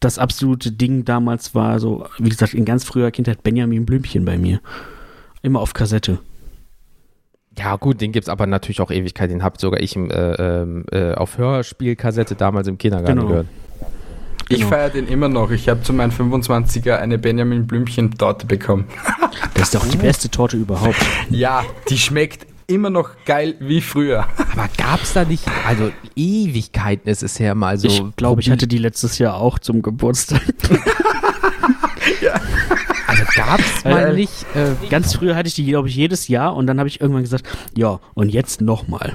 das 0.00 0.18
absolute 0.18 0.72
Ding 0.72 1.04
damals 1.04 1.54
war 1.54 1.80
so, 1.80 2.06
wie 2.18 2.28
gesagt, 2.28 2.54
in 2.54 2.64
ganz 2.64 2.84
früher 2.84 3.10
Kindheit 3.10 3.42
Benjamin 3.42 3.86
Blümchen 3.86 4.24
bei 4.24 4.38
mir. 4.38 4.60
Immer 5.42 5.60
auf 5.60 5.74
Kassette. 5.74 6.18
Ja, 7.58 7.76
gut, 7.76 8.00
den 8.00 8.12
gibt's 8.12 8.28
aber 8.28 8.46
natürlich 8.46 8.80
auch 8.80 8.90
Ewigkeit. 8.90 9.30
Den 9.30 9.42
hab 9.42 9.60
sogar 9.60 9.80
ich 9.80 9.94
im, 9.96 10.10
äh, 10.10 10.32
ähm, 10.34 10.84
äh, 10.90 11.12
auf 11.14 11.38
Hörspielkassette 11.38 12.34
damals 12.34 12.66
im 12.68 12.78
Kindergarten 12.78 13.16
Genau. 13.16 13.28
gehört. 13.28 13.46
Ich 14.48 14.58
Genau. 14.58 14.70
feiere 14.70 14.90
den 14.90 15.06
immer 15.08 15.28
noch. 15.28 15.50
Ich 15.50 15.68
habe 15.68 15.82
zu 15.82 15.92
meinem 15.92 16.10
25er 16.10 16.96
eine 16.96 17.18
Benjamin 17.18 17.66
Blümchen 17.66 18.10
Torte 18.16 18.46
bekommen. 18.46 18.86
Das 19.54 19.64
ist 19.64 19.74
doch 19.74 19.86
die 19.86 19.96
beste 19.98 20.28
Torte 20.30 20.56
überhaupt. 20.56 20.96
Ja, 21.30 21.62
die 21.88 21.96
schmeckt 21.98 22.46
immer 22.66 22.90
noch 22.90 23.10
geil 23.26 23.54
wie 23.60 23.80
früher. 23.80 24.26
Aber 24.52 24.68
gab's 24.76 25.12
da 25.12 25.24
nicht, 25.24 25.44
also 25.66 25.90
Ewigkeiten 26.16 27.08
ist 27.10 27.22
es 27.22 27.38
her 27.38 27.54
mal 27.54 27.78
so. 27.78 27.86
ich 27.88 28.02
glaube, 28.16 28.40
ich 28.40 28.50
hatte 28.50 28.66
die 28.66 28.78
letztes 28.78 29.18
Jahr 29.18 29.36
auch 29.36 29.58
zum 29.58 29.82
Geburtstag. 29.82 30.40
Also 33.36 33.50
gab's 33.50 33.84
mal 33.84 34.10
Äh, 34.10 34.14
nicht, 34.14 34.46
äh, 34.54 34.88
Ganz 34.88 35.14
früher 35.14 35.34
hatte 35.36 35.48
ich 35.48 35.54
die, 35.54 35.64
glaube 35.66 35.88
ich, 35.88 35.96
jedes 35.96 36.28
Jahr 36.28 36.54
und 36.56 36.66
dann 36.66 36.78
habe 36.78 36.88
ich 36.88 37.00
irgendwann 37.00 37.22
gesagt, 37.22 37.46
ja, 37.76 38.00
und 38.14 38.28
jetzt 38.28 38.60
nochmal. 38.60 39.14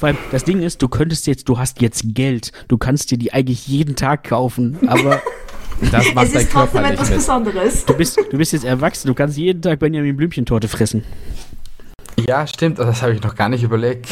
Weil 0.00 0.16
das 0.30 0.44
Ding 0.44 0.62
ist, 0.62 0.82
du 0.82 0.88
könntest 0.88 1.26
jetzt, 1.26 1.48
du 1.48 1.58
hast 1.58 1.80
jetzt 1.80 2.02
Geld, 2.14 2.52
du 2.68 2.78
kannst 2.78 3.10
dir 3.10 3.18
die 3.18 3.32
eigentlich 3.32 3.66
jeden 3.66 3.96
Tag 3.96 4.24
kaufen, 4.24 4.78
aber 4.86 5.20
das 5.90 6.14
macht 6.14 6.26
Es 6.26 6.32
dein 6.32 6.42
ist 6.42 6.52
Körper 6.52 6.72
trotzdem 6.78 6.92
etwas 6.92 7.08
mit. 7.10 7.18
Besonderes. 7.18 7.84
du 7.84 7.94
bist, 7.94 8.18
du 8.30 8.38
bist 8.38 8.52
jetzt 8.52 8.64
erwachsen, 8.64 9.08
du 9.08 9.14
kannst 9.14 9.36
jeden 9.36 9.62
Tag 9.62 9.78
Benjamin 9.78 10.16
Blümchen-Torte 10.16 10.68
fressen. 10.68 11.04
Ja, 12.26 12.46
stimmt, 12.46 12.78
das 12.78 13.02
habe 13.02 13.12
ich 13.12 13.22
noch 13.22 13.34
gar 13.34 13.48
nicht 13.48 13.62
überlegt. 13.62 14.08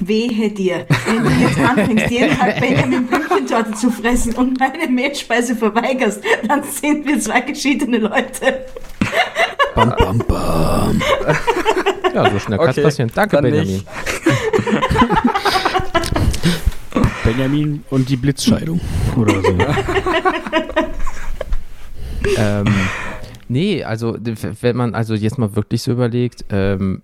Wehe 0.00 0.50
dir, 0.50 0.86
wenn 1.06 1.24
du 1.24 1.30
jetzt 1.30 1.58
anfängst, 1.58 2.10
jeden 2.10 2.36
Tag 2.36 2.60
Benjamin 2.60 3.06
Blümchentorte 3.06 3.72
zu 3.72 3.90
fressen 3.90 4.34
und 4.34 4.58
meine 4.58 4.88
Mehlspeise 4.88 5.56
verweigerst, 5.56 6.22
dann 6.46 6.62
sind 6.64 7.06
wir 7.06 7.18
zwei 7.20 7.40
geschiedene 7.40 7.98
Leute. 7.98 8.66
Bam, 9.74 9.94
bam, 9.96 10.18
bam. 10.18 11.02
Ja, 12.14 12.30
so 12.30 12.38
schnell 12.38 12.58
kann's 12.58 12.76
Okay, 12.76 12.82
passieren. 12.82 13.10
Danke, 13.14 13.40
Benjamin. 13.40 13.82
Benjamin 17.24 17.84
und 17.90 18.08
die 18.08 18.16
Blitzscheidung. 18.16 18.80
Oder 19.16 19.40
so. 19.40 19.48
ähm, 22.36 22.66
nee, 23.48 23.82
also 23.84 24.16
wenn 24.60 24.76
man 24.76 24.94
also 24.94 25.14
jetzt 25.14 25.38
mal 25.38 25.56
wirklich 25.56 25.82
so 25.82 25.92
überlegt, 25.92 26.44
ähm, 26.50 27.02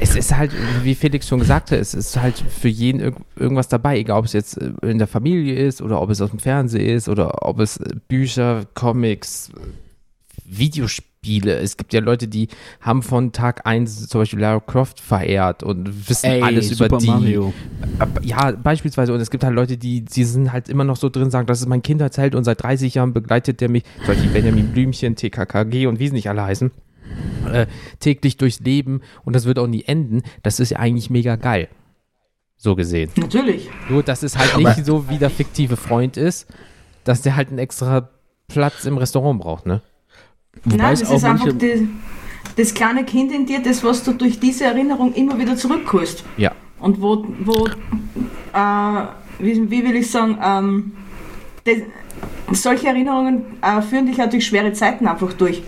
es 0.00 0.16
ist 0.16 0.36
halt, 0.36 0.52
wie 0.82 0.94
Felix 0.94 1.28
schon 1.28 1.38
gesagt 1.38 1.70
hat, 1.70 1.78
es 1.78 1.94
ist 1.94 2.20
halt 2.20 2.36
für 2.36 2.68
jeden 2.68 3.00
irg 3.00 3.16
irgendwas 3.36 3.68
dabei, 3.68 3.98
egal 3.98 4.18
ob 4.18 4.24
es 4.24 4.32
jetzt 4.32 4.56
äh, 4.56 4.72
in 4.82 4.98
der 4.98 5.06
Familie 5.06 5.54
ist 5.54 5.82
oder 5.82 6.00
ob 6.00 6.10
es 6.10 6.20
aus 6.20 6.30
dem 6.30 6.38
Fernsehen 6.38 6.96
ist 6.96 7.08
oder 7.08 7.46
ob 7.46 7.60
es 7.60 7.76
äh, 7.76 7.94
Bücher, 8.08 8.64
Comics, 8.74 9.50
äh, 9.50 9.60
Videospiele. 10.44 11.54
Es 11.56 11.76
gibt 11.76 11.92
ja 11.92 12.00
Leute, 12.00 12.26
die 12.26 12.48
haben 12.80 13.02
von 13.02 13.32
Tag 13.32 13.66
1 13.66 14.08
zum 14.08 14.20
Beispiel 14.20 14.40
Lara 14.40 14.60
Croft 14.60 15.00
verehrt 15.00 15.62
und 15.62 16.08
wissen 16.08 16.42
alles 16.42 16.70
über 16.72 16.86
Super 16.86 16.98
die. 16.98 17.06
Mario. 17.06 17.54
Ja, 18.22 18.50
beispielsweise. 18.50 19.14
Und 19.14 19.20
es 19.20 19.30
gibt 19.30 19.44
halt 19.44 19.54
Leute, 19.54 19.78
die, 19.78 20.04
die 20.04 20.24
sind 20.24 20.52
halt 20.52 20.68
immer 20.68 20.84
noch 20.84 20.96
so 20.96 21.08
drin, 21.08 21.30
sagen, 21.30 21.46
das 21.46 21.60
ist 21.60 21.68
mein 21.68 21.82
Kindheitsheld 21.82 22.34
und 22.34 22.44
seit 22.44 22.62
30 22.62 22.94
Jahren 22.94 23.12
begleitet 23.12 23.60
der 23.60 23.68
mich, 23.68 23.84
zum 23.98 24.08
Beispiel 24.08 24.30
Benjamin 24.30 24.72
Blümchen, 24.72 25.16
TKKG 25.16 25.86
und 25.86 25.98
wie 26.00 26.08
sie 26.08 26.14
nicht 26.14 26.28
alle 26.28 26.42
heißen, 26.42 26.70
äh, 27.50 27.66
täglich 28.00 28.36
durchs 28.36 28.60
Leben 28.60 29.00
und 29.24 29.34
das 29.34 29.44
wird 29.44 29.58
auch 29.58 29.66
nie 29.66 29.84
enden. 29.84 30.22
Das 30.42 30.60
ist 30.60 30.70
ja 30.70 30.78
eigentlich 30.78 31.10
mega 31.10 31.36
geil. 31.36 31.68
So 32.56 32.76
gesehen. 32.76 33.10
Natürlich. 33.16 33.68
Nur, 33.88 34.02
dass 34.02 34.22
es 34.22 34.38
halt 34.38 34.56
nicht 34.56 34.86
so 34.86 35.08
wie 35.08 35.18
der 35.18 35.30
fiktive 35.30 35.76
Freund 35.76 36.16
ist, 36.16 36.46
dass 37.04 37.22
der 37.22 37.34
halt 37.34 37.48
einen 37.48 37.58
extra 37.58 38.08
Platz 38.46 38.84
im 38.84 38.98
Restaurant 38.98 39.40
braucht, 39.40 39.66
ne? 39.66 39.80
Wobei 40.64 40.76
Nein, 40.76 40.92
es 40.92 41.00
das 41.00 41.10
auch 41.10 41.16
ist 41.16 41.24
einfach 41.24 41.52
die, 41.52 41.88
das 42.56 42.74
kleine 42.74 43.04
Kind 43.04 43.32
in 43.32 43.46
dir, 43.46 43.60
das, 43.62 43.82
was 43.82 44.04
du 44.04 44.12
durch 44.12 44.38
diese 44.38 44.64
Erinnerung 44.64 45.12
immer 45.14 45.38
wieder 45.38 45.56
zurückholst. 45.56 46.24
Ja. 46.36 46.52
Und 46.78 47.00
wo, 47.00 47.26
wo 47.40 47.66
äh, 47.66 49.06
wie, 49.38 49.70
wie 49.70 49.84
will 49.84 49.96
ich 49.96 50.10
sagen, 50.10 50.38
ähm, 50.42 50.92
das, 51.64 51.76
solche 52.52 52.88
Erinnerungen 52.88 53.44
äh, 53.62 53.82
führen 53.82 54.06
dich 54.06 54.18
halt 54.20 54.32
durch 54.32 54.46
schwere 54.46 54.72
Zeiten 54.72 55.06
einfach 55.06 55.32
durch. 55.32 55.62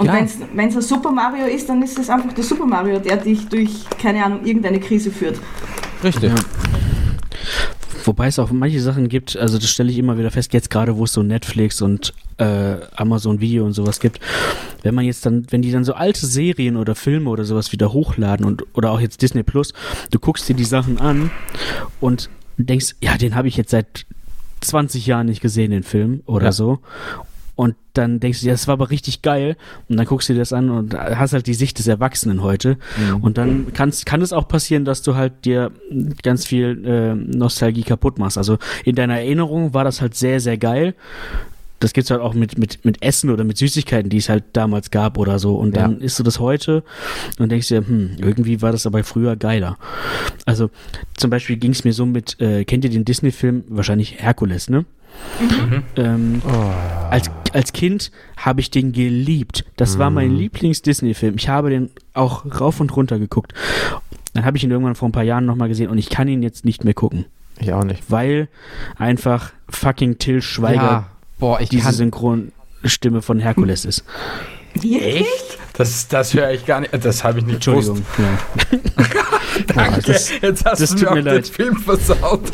Und 0.00 0.06
Ja. 0.06 0.14
wenn 0.54 0.68
es 0.68 0.76
ein 0.76 0.82
Super 0.82 1.12
Mario 1.12 1.44
ist, 1.46 1.68
dann 1.68 1.82
ist 1.82 1.98
es 1.98 2.08
einfach 2.08 2.32
der 2.32 2.42
Super 2.42 2.64
Mario, 2.66 2.98
der 2.98 3.18
dich 3.18 3.46
durch, 3.48 3.84
keine 4.00 4.24
Ahnung, 4.24 4.44
irgendeine 4.46 4.80
Krise 4.80 5.10
führt. 5.10 5.38
Richtig. 6.02 6.32
Ja. 6.32 6.36
Wobei 8.06 8.28
es 8.28 8.38
auch 8.38 8.50
manche 8.50 8.80
Sachen 8.80 9.08
gibt, 9.10 9.36
also 9.36 9.58
das 9.58 9.68
stelle 9.68 9.90
ich 9.90 9.98
immer 9.98 10.16
wieder 10.16 10.30
fest, 10.30 10.54
jetzt 10.54 10.70
gerade 10.70 10.96
wo 10.96 11.04
es 11.04 11.12
so 11.12 11.22
Netflix 11.22 11.82
und 11.82 12.14
äh, 12.38 12.76
Amazon 12.96 13.40
Video 13.40 13.66
und 13.66 13.74
sowas 13.74 14.00
gibt, 14.00 14.20
wenn 14.82 14.94
man 14.94 15.04
jetzt 15.04 15.26
dann, 15.26 15.46
wenn 15.50 15.60
die 15.60 15.70
dann 15.70 15.84
so 15.84 15.92
alte 15.92 16.24
Serien 16.26 16.78
oder 16.78 16.94
Filme 16.94 17.28
oder 17.28 17.44
sowas 17.44 17.72
wieder 17.72 17.92
hochladen 17.92 18.46
und 18.46 18.64
oder 18.74 18.90
auch 18.90 19.00
jetzt 19.00 19.20
Disney 19.20 19.42
Plus, 19.42 19.74
du 20.10 20.18
guckst 20.18 20.48
dir 20.48 20.54
die 20.54 20.64
Sachen 20.64 20.98
an 20.98 21.30
und 22.00 22.30
denkst, 22.56 22.94
ja, 23.02 23.18
den 23.18 23.34
habe 23.34 23.48
ich 23.48 23.58
jetzt 23.58 23.70
seit 23.70 24.06
20 24.62 25.06
Jahren 25.06 25.26
nicht 25.26 25.42
gesehen, 25.42 25.70
den 25.70 25.82
Film 25.82 26.22
oder 26.24 26.46
Ja. 26.46 26.52
so. 26.52 26.78
Und 27.60 27.74
dann 27.92 28.20
denkst 28.20 28.40
du, 28.40 28.46
ja, 28.46 28.52
das 28.52 28.68
war 28.68 28.72
aber 28.72 28.88
richtig 28.88 29.20
geil. 29.20 29.54
Und 29.90 29.98
dann 29.98 30.06
guckst 30.06 30.30
du 30.30 30.32
dir 30.32 30.38
das 30.38 30.54
an 30.54 30.70
und 30.70 30.94
hast 30.94 31.34
halt 31.34 31.46
die 31.46 31.52
Sicht 31.52 31.78
des 31.78 31.88
Erwachsenen 31.88 32.42
heute. 32.42 32.78
Und 33.20 33.36
dann 33.36 33.74
kann's, 33.74 34.06
kann 34.06 34.22
es 34.22 34.32
auch 34.32 34.48
passieren, 34.48 34.86
dass 34.86 35.02
du 35.02 35.14
halt 35.14 35.44
dir 35.44 35.70
ganz 36.22 36.46
viel 36.46 36.82
äh, 36.86 37.14
Nostalgie 37.14 37.82
kaputt 37.82 38.18
machst. 38.18 38.38
Also 38.38 38.56
in 38.86 38.94
deiner 38.94 39.18
Erinnerung 39.18 39.74
war 39.74 39.84
das 39.84 40.00
halt 40.00 40.14
sehr, 40.14 40.40
sehr 40.40 40.56
geil. 40.56 40.94
Das 41.80 41.92
gibt's 41.92 42.10
halt 42.10 42.22
auch 42.22 42.32
mit, 42.32 42.56
mit, 42.56 42.82
mit 42.86 43.02
Essen 43.02 43.28
oder 43.28 43.44
mit 43.44 43.58
Süßigkeiten, 43.58 44.08
die 44.08 44.16
es 44.18 44.30
halt 44.30 44.44
damals 44.54 44.90
gab 44.90 45.18
oder 45.18 45.38
so. 45.38 45.56
Und 45.56 45.76
dann 45.76 45.98
Ja. 45.98 46.04
isst 46.06 46.18
du 46.18 46.22
das 46.22 46.38
heute 46.40 46.82
und 47.38 47.50
denkst 47.52 47.68
dir, 47.68 47.86
hm, 47.86 48.12
irgendwie 48.16 48.62
war 48.62 48.72
das 48.72 48.86
aber 48.86 49.04
früher 49.04 49.36
geiler. 49.36 49.76
Also 50.46 50.70
zum 51.18 51.28
Beispiel 51.28 51.56
ging's 51.56 51.84
mir 51.84 51.92
so 51.92 52.06
mit, 52.06 52.40
äh, 52.40 52.64
kennt 52.64 52.84
ihr 52.84 52.90
den 52.90 53.04
Disney-Film? 53.04 53.64
Wahrscheinlich 53.68 54.16
Herkules, 54.22 54.70
ne? 54.70 54.86
Ähm, 55.96 56.42
als, 57.10 57.30
als 57.52 57.72
Kind 57.72 58.10
habe 58.36 58.60
ich 58.60 58.70
den 58.70 58.92
geliebt. 58.92 59.64
Das 59.76 59.98
war 59.98 60.10
mein 60.10 60.36
Lieblings-Disney-Film. 60.36 61.34
Ich 61.36 61.48
habe 61.48 61.70
den 61.70 61.90
auch 62.14 62.44
rauf 62.60 62.80
und 62.80 62.94
runter 62.96 63.18
geguckt. 63.18 63.54
Dann 64.34 64.44
habe 64.44 64.56
ich 64.56 64.64
ihn 64.64 64.70
irgendwann 64.70 64.94
vor 64.94 65.08
ein 65.08 65.12
paar 65.12 65.22
Jahren 65.24 65.46
nochmal 65.46 65.68
gesehen 65.68 65.88
und 65.90 65.98
ich 65.98 66.08
kann 66.10 66.28
ihn 66.28 66.42
jetzt 66.42 66.64
nicht 66.64 66.84
mehr 66.84 66.94
gucken. 66.94 67.24
Ich 67.58 67.72
auch 67.72 67.84
nicht. 67.84 68.02
Weil 68.10 68.48
einfach 68.96 69.52
fucking 69.68 70.18
Till 70.18 70.40
Schweiger 70.42 70.74
Ja. 70.82 71.06
Boah, 71.38 71.60
ich 71.60 71.68
diese 71.70 71.84
kann. 71.84 71.94
Synchronstimme 71.94 73.22
von 73.22 73.40
Herkules 73.40 73.84
ist. 73.84 74.04
Wirklich? 74.74 75.26
Das, 75.72 76.06
das 76.08 76.32
höre 76.34 76.50
ich 76.52 76.64
gar 76.66 76.80
nicht. 76.80 76.92
Das 77.02 77.24
habe 77.24 77.38
ich 77.40 77.44
nicht 77.46 77.54
Entschuldigung. 77.56 78.02
Danke. 79.74 80.02
das- 80.02 80.30
Jetzt 80.40 80.64
hast 80.64 80.80
das 80.80 80.90
du 80.90 80.96
tut 80.96 81.02
mir 81.04 81.10
auch 81.10 81.14
mir 81.16 81.22
den 81.22 81.34
leid. 81.34 81.48
Film 81.48 81.76
versaut. 81.76 82.52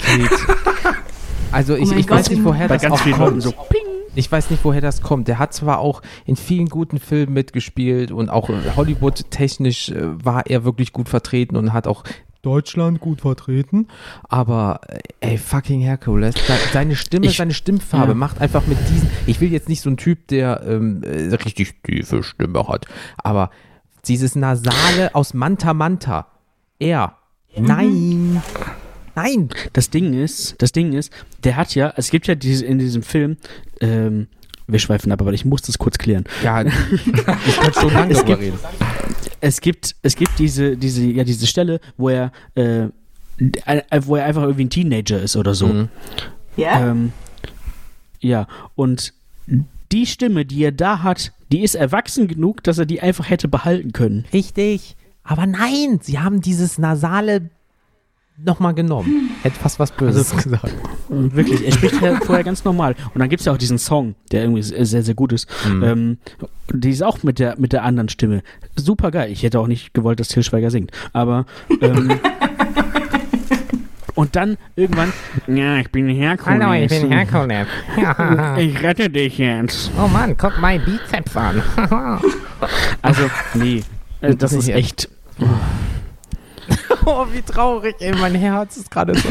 Also 1.57 1.75
ich, 1.75 1.91
Oh 1.91 1.95
ich 1.95 2.09
weiß 2.09 2.25
Gott, 2.25 2.31
nicht, 2.31 2.39
ich- 2.41 2.45
woher 2.45 2.69
das 2.69 2.85
auch 2.85 3.01
kommt. 3.17 3.43
so 3.43 3.55
Ich 4.15 4.31
weiß 4.31 4.51
nicht, 4.51 4.65
woher 4.65 4.81
das 4.81 5.01
kommt. 5.03 5.29
Der 5.29 5.39
hat 5.39 5.53
zwar 5.55 5.79
auch 5.79 6.03
in 6.25 6.37
vielen 6.37 6.69
guten 6.69 6.99
Filmen 6.99 7.33
mitgespielt 7.35 8.11
und 8.13 8.29
auch 8.31 8.49
Hollywood-technisch 8.77 9.91
äh, 9.91 10.25
war 10.25 10.47
er 10.47 10.65
wirklich 10.65 10.93
gut 10.93 11.09
vertreten 11.09 11.57
und 11.57 11.73
hat 11.73 11.87
auch 11.87 12.05
Deutschland 12.43 13.01
gut 13.01 13.21
vertreten. 13.23 13.89
Aber 14.29 14.81
äh, 14.89 14.99
ey, 15.21 15.39
fucking 15.39 15.81
Hercules, 15.81 16.35
se- 16.35 16.53
seine 16.73 16.95
Stimme, 16.97 17.27
Ich- 17.27 17.37
seine 17.37 17.53
Stimmfarbe 17.55 18.13
ja. 18.13 18.15
macht 18.15 18.41
einfach 18.41 18.67
mit 18.67 18.79
diesen. 18.89 19.11
Ich 19.27 19.41
will 19.41 19.51
jetzt 19.53 19.69
nicht 19.69 19.81
so 19.81 19.91
ein 19.91 19.97
Typ, 19.97 20.29
der 20.29 20.63
ähm, 20.67 21.03
äh, 21.03 21.35
richtig 21.35 21.75
tiefe 21.83 22.23
Stimme 22.23 22.69
hat, 22.69 22.87
aber 23.19 23.51
dieses 24.07 24.37
Nasale 24.37 25.15
aus 25.15 25.35
Manta 25.35 25.75
Manta. 25.75 26.27
Er. 26.79 27.17
Nein. 27.59 28.41
Nein. 29.17 29.49
Das 29.73 29.91
Ding 29.91 30.13
ist, 30.15 30.55
das 30.59 30.71
Ding 30.73 30.93
ist, 30.93 31.11
der 31.43 31.57
hat 31.57 31.75
ja, 31.75 31.93
es 31.97 32.11
gibt 32.11 32.27
ja 32.29 32.35
diese, 32.37 32.65
in 32.65 32.79
diesem 32.79 33.03
Film, 33.03 33.37
ähm, 33.81 34.29
wir 34.69 34.79
schweifen 34.79 35.11
ab, 35.13 35.21
aber 35.21 35.33
ich 35.33 35.45
muss 35.45 35.63
das 35.63 35.79
kurz 35.79 35.97
klären. 35.99 36.25
Ja, 36.45 36.63
ich 37.47 37.57
kann 37.57 37.73
schon 37.73 37.93
lange 37.93 38.13
Es 38.13 38.19
darüber 38.19 38.37
gibt- 38.37 38.43
reden. 38.43 38.59
Es 39.41 39.61
gibt, 39.61 39.97
es 40.03 40.17
gibt 40.17 40.39
diese, 40.39 40.77
diese, 40.77 41.05
ja, 41.05 41.25
diese 41.25 41.47
Stelle, 41.47 41.81
wo 41.97 42.09
er, 42.09 42.33
äh, 42.55 42.89
wo 44.03 44.17
er 44.17 44.25
einfach 44.25 44.43
irgendwie 44.43 44.65
ein 44.65 44.71
Teenager 44.71 45.21
ist 45.21 45.37
oder 45.37 45.55
so. 45.55 45.67
Mhm. 45.67 45.89
Ja? 46.57 46.91
Ähm, 46.91 47.13
ja, 48.21 48.47
und 48.75 49.13
die 49.93 50.07
Stimme, 50.07 50.45
die 50.47 50.65
er 50.65 50.73
da 50.73 51.03
hat, 51.03 51.33
die 51.53 51.63
ist 51.63 51.75
erwachsen 51.75 52.29
genug, 52.29 52.63
dass 52.65 52.79
er 52.79 52.87
die 52.87 53.01
einfach 53.01 53.29
hätte 53.31 53.47
behalten 53.47 53.93
können. 53.93 54.25
Richtig. 54.33 54.97
Aber 55.23 55.47
nein, 55.47 56.01
sie 56.03 56.19
haben 56.19 56.41
dieses 56.41 56.79
nasale 56.79 57.51
nochmal 58.39 58.75
genommen. 58.75 59.31
Hätte 59.43 59.59
fast 59.59 59.79
was 59.79 59.91
Böses 59.93 60.37
gesagt. 60.37 60.75
Wirklich, 61.09 61.65
er 61.65 61.73
spricht 61.73 62.01
ja 62.01 62.17
vorher 62.17 62.45
ganz 62.45 62.65
normal. 62.65 62.95
Und 63.15 63.21
dann 63.21 63.29
gibt 63.29 63.41
es 63.41 63.47
ja 63.47 63.53
auch 63.53 63.59
diesen 63.59 63.79
Song, 63.79 64.15
der 64.33 64.43
irgendwie 64.43 64.63
sehr, 64.63 65.03
sehr 65.03 65.15
gut 65.15 65.33
ist. 65.33 65.49
Ähm, 65.67 66.19
die 66.73 66.91
ist 66.91 67.03
auch 67.03 67.23
mit 67.23 67.39
der, 67.39 67.59
mit 67.59 67.73
der 67.73 67.85
anderen 67.85 68.09
Stimme. 68.09 68.43
Super 68.75 69.11
geil. 69.11 69.31
Ich 69.31 69.43
hätte 69.43 69.61
auch 69.61 69.67
nicht 69.67 69.95
gewollt, 69.95 70.21
dass 70.21 70.29
Til 70.29 70.43
Schweiger 70.43 70.71
singt. 70.71 70.91
Aber 71.13 71.47
ähm, 71.81 72.19
und 74.15 74.35
dann 74.37 74.57
irgendwann, 74.75 75.13
ja, 75.47 75.79
ich 75.79 75.91
bin 75.91 76.09
Herkules. 76.09 76.91
Herkules. 76.93 77.69
Ich 78.59 78.83
rette 78.83 79.11
dich 79.11 79.39
jetzt. 79.39 79.91
Oh 79.99 80.09
Mann, 80.09 80.37
guck 80.37 80.59
mein 80.61 80.83
Bizeps 80.85 81.37
an. 81.37 81.63
Also, 83.03 83.23
nee, 83.55 83.83
äh, 84.21 84.35
das 84.35 84.53
ist 84.53 84.69
echt. 84.69 85.09
oh, 87.07 87.27
wie 87.33 87.43
traurig, 87.43 87.97
ey, 88.01 88.15
mein 88.15 88.35
Herz 88.35 88.77
ist 88.77 88.91
gerade 88.91 89.15
so. 89.15 89.29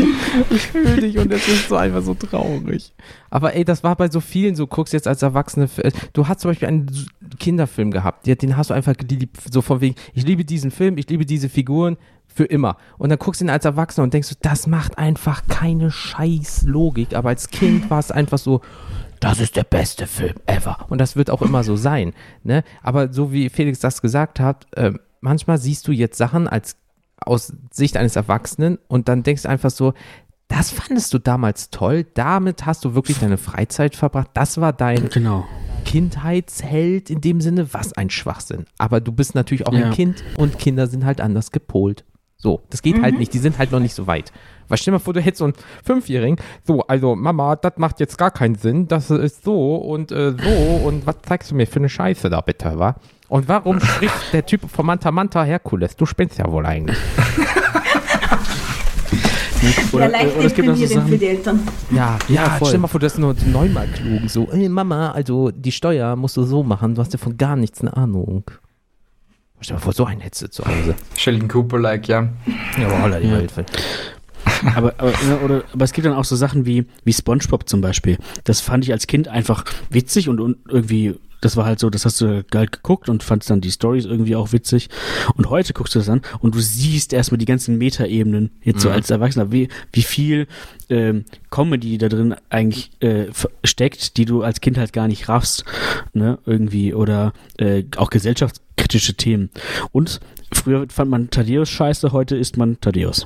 Ich 0.50 0.68
fühle 0.68 0.98
dich 0.98 1.18
und 1.18 1.32
es 1.32 1.48
ist 1.48 1.70
so 1.70 1.76
einfach 1.76 2.02
so 2.02 2.14
traurig. 2.14 2.94
Aber 3.30 3.56
ey, 3.56 3.66
das 3.66 3.84
war 3.84 3.96
bei 3.96 4.10
so 4.10 4.22
vielen, 4.22 4.56
so 4.56 4.68
guckst 4.68 4.94
jetzt 4.94 5.08
als 5.08 5.22
Erwachsene, 5.22 5.70
du 6.14 6.28
hast 6.28 6.42
zum 6.42 6.52
Beispiel 6.52 6.68
einen 6.68 6.90
Kinderfilm 7.40 7.92
gehabt, 7.92 8.28
den 8.28 8.58
hast 8.58 8.70
du 8.70 8.74
einfach 8.74 8.96
geliebt, 8.96 9.38
so 9.52 9.62
von 9.62 9.82
wegen, 9.82 9.96
ich 10.14 10.26
liebe 10.26 10.46
diesen 10.46 10.72
Film, 10.72 10.98
ich 10.98 11.10
liebe 11.10 11.26
diese 11.26 11.50
Figuren 11.50 11.98
für 12.28 12.46
immer. 12.46 12.78
Und 12.98 13.10
dann 13.10 13.20
guckst 13.20 13.42
du 13.42 13.46
ihn 13.46 13.50
als 13.50 13.66
Erwachsener 13.66 14.04
und 14.04 14.14
denkst 14.14 14.30
du, 14.30 14.36
das 14.42 14.68
macht 14.68 14.98
einfach 14.98 15.44
keine 15.48 15.92
scheiß 15.92 16.64
Logik, 16.64 17.16
aber 17.16 17.30
als 17.30 17.50
Kind 17.50 17.90
war 17.90 18.00
es 18.00 18.12
einfach 18.12 18.38
so, 18.38 18.62
das 19.20 19.40
ist 19.40 19.56
der 19.56 19.64
beste 19.64 20.08
Film 20.08 20.36
ever. 20.46 20.86
Und 20.90 21.00
das 21.00 21.16
wird 21.16 21.30
auch 21.30 21.42
immer 21.42 21.64
so 21.64 21.76
sein. 21.76 22.14
Ne? 22.44 22.64
Aber 22.84 23.12
so 23.12 23.32
wie 23.32 23.50
Felix 23.50 23.80
das 23.80 24.02
gesagt 24.02 24.40
hat, 24.40 24.68
äh, 24.76 24.92
manchmal 25.22 25.58
siehst 25.58 25.88
du 25.88 25.92
jetzt 25.92 26.18
Sachen 26.18 26.48
als 26.48 26.78
aus 27.28 27.54
Sicht 27.72 27.98
eines 27.98 28.16
Erwachsenen 28.16 28.78
und 28.88 29.08
dann 29.10 29.24
denkst 29.24 29.44
du 29.44 29.50
einfach 29.50 29.70
so, 29.72 29.94
das 30.48 30.70
fandest 30.72 31.14
du 31.14 31.18
damals 31.20 31.72
toll, 31.72 32.06
damit 32.14 32.66
hast 32.68 32.86
du 32.86 32.94
wirklich 32.94 33.18
deine 33.20 33.38
Freizeit 33.38 33.96
verbracht, 33.96 34.30
das 34.36 34.60
war 34.62 34.74
dein 34.74 35.10
Genau. 35.10 35.46
Kindheitsheld 35.86 37.10
in 37.10 37.22
dem 37.22 37.42
Sinne, 37.42 37.74
was 37.74 37.94
ein 37.94 38.10
Schwachsinn. 38.10 38.66
Aber 38.78 39.02
du 39.02 39.12
bist 39.12 39.34
natürlich 39.36 39.66
auch 39.68 39.74
Ja. 39.74 39.86
ein 39.88 39.92
Kind 39.92 40.24
und 40.38 40.60
Kinder 40.60 40.88
sind 40.88 41.04
halt 41.06 41.20
anders 41.22 41.52
gepolt. 41.52 42.06
So, 42.38 42.62
das 42.70 42.82
geht 42.84 43.02
halt 43.02 43.18
nicht, 43.18 43.34
die 43.34 43.40
sind 43.40 43.58
halt 43.58 43.72
noch 43.72 43.80
nicht 43.80 43.96
so 43.96 44.06
weit. 44.06 44.32
Weil 44.68 44.78
stell 44.78 44.92
dir 44.92 44.98
mal 44.98 45.04
vor, 45.04 45.14
du 45.14 45.22
hättest 45.22 45.40
so 45.40 45.46
einen 45.46 45.54
Fünfjährigen, 45.84 46.38
so, 46.64 46.82
also 46.86 47.16
Mama, 47.16 47.56
das 47.56 47.74
macht 47.78 48.00
jetzt 48.00 48.18
gar 48.20 48.30
keinen 48.30 48.56
Sinn, 48.56 48.88
das 48.88 49.10
ist 49.10 49.44
so 49.44 49.76
und 49.78 50.12
äh, 50.12 50.32
so 50.32 50.86
und 50.88 51.08
was 51.08 51.16
zeigst 51.24 51.50
du 51.52 51.56
mir 51.56 51.66
für 51.66 51.80
eine 51.80 51.90
Scheiße 51.90 52.30
da 52.30 52.42
bitte, 52.42 52.78
wa? 52.78 52.96
Und 53.28 53.48
warum 53.48 53.80
spricht 53.80 54.34
der 54.34 54.46
Typ 54.46 54.70
von 54.70 54.86
Manta 54.86 55.12
Manta 55.12 55.44
Herkules? 55.44 55.96
Du 55.96 56.06
spinnst 56.06 56.38
ja 56.38 56.50
wohl 56.52 56.66
eigentlich. 56.66 56.98
Oder, 59.94 60.06
ja, 60.06 60.12
leicht 60.12 60.36
oder 60.38 60.46
es 60.46 60.54
gibt 60.54 60.68
so 60.68 60.74
deprimierend 60.74 60.80
für 60.80 60.88
Sachen. 61.00 61.20
die 61.20 61.26
Eltern. 61.26 61.60
Ja, 61.92 62.20
ja, 62.28 62.50
voll. 62.52 62.68
stell 62.68 62.72
dir 62.74 62.78
mal 62.82 62.88
vor, 62.88 63.00
du 63.00 63.06
hast 63.06 63.18
nur 63.18 63.36
neunmal 63.52 63.88
klugen, 63.88 64.28
so, 64.28 64.48
ey 64.52 64.70
Mama, 64.70 65.12
also 65.12 65.50
die 65.52 65.72
Steuer 65.72 66.16
musst 66.16 66.38
du 66.38 66.44
so 66.44 66.62
machen, 66.62 66.94
du 66.94 67.02
hast 67.02 67.14
ja 67.14 67.20
von 67.20 67.36
gar 67.38 67.56
nichts 67.56 67.82
eine 67.82 67.96
Ahnung. 67.98 68.44
Stell 69.62 69.76
dir 69.76 69.80
mal 69.80 69.84
vor, 69.84 69.94
so 69.94 70.06
ein 70.06 70.20
du 70.20 70.50
zu 70.52 70.64
Hause. 70.66 70.96
Sheldon 71.18 71.48
Cooper-like, 71.48 72.08
ja. 72.08 72.30
Ja, 72.80 72.88
aber 72.88 73.02
holla 73.02 73.20
die 73.20 73.28
Ja. 73.28 73.38
Waldfeld. 73.38 73.72
Aber, 74.76 74.94
aber, 75.00 75.10
ja, 75.12 75.38
oder, 75.44 75.64
aber 75.74 75.86
es 75.86 75.92
gibt 75.92 76.06
dann 76.06 76.14
auch 76.14 76.24
so 76.24 76.36
Sachen 76.36 76.66
wie, 76.66 76.86
wie 77.04 77.14
Spongebob 77.14 77.68
zum 77.68 77.82
Beispiel. 77.82 78.18
Das 78.46 78.62
fand 78.62 78.84
ich 78.86 78.92
als 78.92 79.06
Kind 79.08 79.28
einfach 79.28 79.66
witzig 79.90 80.30
und, 80.30 80.40
und 80.40 80.58
irgendwie, 80.70 81.16
das 81.42 81.58
war 81.58 81.66
halt 81.66 81.80
so, 81.80 81.90
das 81.90 82.06
hast 82.06 82.22
du 82.22 82.44
halt 82.54 82.72
geguckt 82.72 83.10
und 83.10 83.24
fandst 83.24 83.50
dann 83.50 83.62
die 83.62 83.72
Stories 83.72 84.06
irgendwie 84.06 84.36
auch 84.36 84.52
witzig. 84.52 84.90
Und 85.36 85.50
heute 85.50 85.74
guckst 85.74 85.96
du 85.96 86.00
das 86.00 86.10
an 86.10 86.22
und 86.40 86.56
du 86.56 86.60
siehst 86.60 87.14
erstmal 87.14 87.38
die 87.38 87.46
ganzen 87.46 87.78
Metaebenen 87.78 88.52
jetzt 88.64 88.82
so 88.82 88.90
als 88.90 89.10
Erwachsener, 89.10 89.52
wie, 89.52 89.70
wie 89.92 90.04
viel 90.04 90.48
ähm, 90.90 91.26
Comedy 91.50 91.98
da 91.98 92.10
drin 92.10 92.36
eigentlich 92.50 92.92
äh, 93.02 93.28
steckt, 93.64 94.18
die 94.18 94.26
du 94.26 94.42
als 94.42 94.62
Kind 94.62 94.78
halt 94.78 94.94
gar 94.94 95.08
nicht 95.08 95.30
raffst, 95.30 95.66
ne, 96.14 96.40
irgendwie, 96.46 96.94
oder 96.94 97.34
äh, 97.58 97.84
auch 97.98 98.10
gesellschaftskritische 98.10 99.16
Themen. 99.16 99.50
Und 99.92 100.20
früher 100.52 100.86
fand 100.90 101.10
man 101.10 101.30
Thaddeus 101.30 101.70
scheiße, 101.70 102.12
heute 102.12 102.36
ist 102.36 102.58
man 102.58 102.80
Thaddeus. 102.82 103.26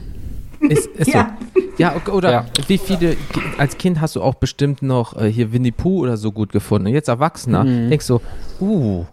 Ist, 0.62 0.88
ist 0.88 1.07
Ja. 1.14 1.38
so. 1.53 1.62
Ja, 1.78 1.95
oder 2.12 2.32
Ja. 2.32 2.45
wie 2.68 2.78
viele, 2.78 3.16
als 3.57 3.78
Kind 3.78 4.01
hast 4.01 4.16
du 4.16 4.22
auch 4.22 4.36
bestimmt 4.36 4.82
noch 4.82 5.16
äh, 5.20 5.32
hier 5.32 5.53
Winnie 5.53 5.72
Pooh 5.72 6.01
oder 6.01 6.18
so 6.18 6.32
gut 6.32 6.51
gefunden. 6.51 6.88
Und 6.88 6.93
jetzt 6.93 7.07
Erwachsener 7.07 7.64
denkst 7.64 8.07
du, 8.07 8.20
uh, 8.60 9.05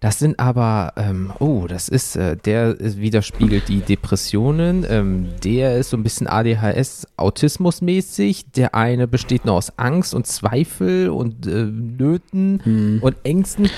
das 0.00 0.18
sind 0.18 0.38
aber, 0.38 0.94
ähm, 0.96 1.30
oh, 1.40 1.66
das 1.68 1.88
ist, 1.90 2.16
äh, 2.16 2.36
der 2.36 2.78
ist, 2.80 2.98
widerspiegelt 2.98 3.68
die 3.68 3.80
Depressionen, 3.80 4.86
ähm, 4.88 5.28
der 5.44 5.76
ist 5.76 5.90
so 5.90 5.96
ein 5.98 6.02
bisschen 6.02 6.26
ADHS, 6.26 7.06
Autismusmäßig, 7.16 8.50
der 8.52 8.74
eine 8.74 9.06
besteht 9.06 9.44
nur 9.44 9.54
aus 9.56 9.78
Angst 9.78 10.14
und 10.14 10.26
Zweifel 10.26 11.10
und 11.10 11.46
äh, 11.46 11.64
Nöten 11.64 13.00
und 13.02 13.16
Ängsten. 13.24 13.68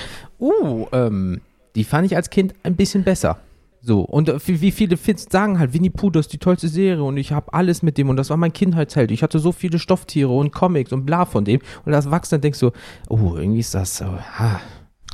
Uh, 0.41 0.87
ähm, 0.93 1.41
die 1.75 1.85
fand 1.85 2.07
ich 2.07 2.17
als 2.17 2.31
Kind 2.31 2.55
ein 2.63 2.77
bisschen 2.77 3.03
besser. 3.05 3.39
So, 3.85 4.03
und 4.03 4.29
äh, 4.29 4.39
wie 4.47 4.71
viele 4.71 4.97
Fans 4.97 5.27
sagen 5.31 5.59
halt, 5.59 5.75
Winnie 5.75 5.91
Pooh, 5.91 6.11
das 6.11 6.27
ist 6.27 6.33
die 6.33 6.39
tollste 6.39 6.69
Serie 6.69 7.03
und 7.03 7.17
ich 7.17 7.33
habe 7.33 7.53
alles 7.53 7.83
mit 7.83 7.99
dem 7.99 8.09
und 8.09 8.17
das 8.17 8.31
war 8.31 8.37
mein 8.37 8.53
Kindheitsheld. 8.53 9.11
Ich 9.11 9.23
hatte 9.23 9.41
so 9.41 9.51
viele 9.51 9.79
Stofftiere 9.81 10.31
und 10.31 10.53
Comics 10.53 10.93
und 10.93 11.05
bla 11.05 11.25
von 11.25 11.45
dem. 11.45 11.61
Und 11.85 11.93
als 11.93 12.07
Erwachsener 12.07 12.39
denkst 12.41 12.61
du, 12.61 12.71
oh, 13.09 13.35
irgendwie 13.37 13.61
ist 13.61 13.75
das 13.75 13.97
so, 13.99 14.07
ha, 14.07 14.61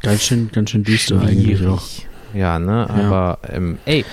Ganz 0.03 0.23
schön, 0.23 0.51
ganz 0.53 0.71
schön 0.71 0.85
düster 0.85 1.21
eigentlich 1.21 1.67
auch. 1.67 1.83
Ja, 2.35 2.59
ne, 2.59 2.89
aber 2.89 3.39
ähm, 3.49 3.79
ey, 3.85 4.05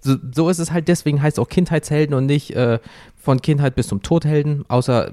so, 0.00 0.16
so 0.32 0.48
ist 0.48 0.58
es 0.58 0.72
halt, 0.72 0.88
deswegen 0.88 1.22
heißt 1.22 1.38
es 1.38 1.42
auch 1.42 1.48
Kindheitshelden 1.48 2.14
und 2.14 2.26
nicht 2.26 2.52
äh, 2.56 2.78
von 3.16 3.42
Kindheit 3.42 3.74
bis 3.74 3.88
zum 3.88 4.02
Todhelden, 4.02 4.64
außer, 4.68 5.12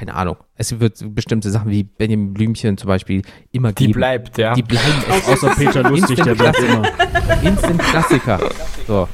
keine 0.00 0.14
Ahnung. 0.14 0.36
Es 0.54 0.80
wird 0.80 1.14
bestimmte 1.14 1.50
Sachen 1.50 1.70
wie 1.70 1.82
Benjamin 1.82 2.32
Blümchen 2.32 2.78
zum 2.78 2.88
Beispiel 2.88 3.20
immer 3.52 3.72
Die 3.72 3.84
geben. 3.88 3.98
bleibt, 3.98 4.38
ja. 4.38 4.54
Die 4.54 4.62
bleiben. 4.62 4.94
Außer 5.28 5.50
Peter 5.50 5.82
Lustig, 5.82 6.22
der 6.22 6.34
bleibt 6.34 6.58
immer. 6.58 6.88
Instant 7.42 7.78
Klassiker. 7.82 8.40
So. 8.86 9.06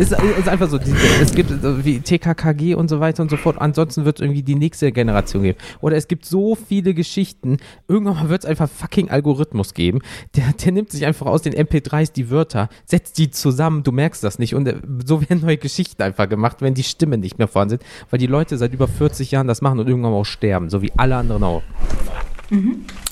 Ist, 0.00 0.12
ist 0.12 0.48
einfach 0.48 0.70
so. 0.70 0.78
Die, 0.78 0.94
es 1.20 1.34
gibt 1.34 1.50
so 1.60 1.84
wie 1.84 2.00
TKKG 2.00 2.74
und 2.74 2.88
so 2.88 3.00
weiter 3.00 3.22
und 3.22 3.30
so 3.30 3.36
fort. 3.36 3.56
Ansonsten 3.60 4.06
wird 4.06 4.16
es 4.18 4.22
irgendwie 4.22 4.42
die 4.42 4.54
nächste 4.54 4.90
Generation 4.92 5.42
geben. 5.42 5.58
Oder 5.82 5.96
es 5.96 6.08
gibt 6.08 6.24
so 6.24 6.54
viele 6.54 6.94
Geschichten. 6.94 7.58
Irgendwann 7.86 8.14
mal 8.14 8.28
wird 8.30 8.44
es 8.44 8.48
einfach 8.48 8.70
fucking 8.70 9.10
Algorithmus 9.10 9.74
geben. 9.74 10.00
Der, 10.36 10.54
der 10.64 10.72
nimmt 10.72 10.90
sich 10.90 11.04
einfach 11.04 11.26
aus 11.26 11.42
den 11.42 11.52
MP3s 11.52 12.14
die 12.14 12.30
Wörter, 12.30 12.70
setzt 12.86 13.18
die 13.18 13.30
zusammen. 13.30 13.82
Du 13.82 13.92
merkst 13.92 14.24
das 14.24 14.38
nicht. 14.38 14.54
Und 14.54 14.66
äh, 14.68 14.76
so 15.04 15.20
werden 15.20 15.42
neue 15.42 15.58
Geschichten 15.58 16.02
einfach 16.02 16.30
gemacht, 16.30 16.62
wenn 16.62 16.72
die 16.72 16.82
Stimmen 16.82 17.20
nicht 17.20 17.36
mehr 17.36 17.48
vorhanden 17.48 17.78
sind. 17.78 17.82
Weil 18.08 18.18
die 18.18 18.26
Leute 18.26 18.56
seit 18.56 18.72
über 18.72 18.88
40 18.88 19.30
Jahren 19.30 19.48
das 19.48 19.60
machen 19.60 19.80
und 19.80 19.86
irgendwann 19.86 20.14
auch 20.14 20.24
sterben. 20.24 20.70
So 20.70 20.80
wie 20.80 20.92
alle 20.96 21.16
anderen 21.16 21.44
auch. 21.44 21.62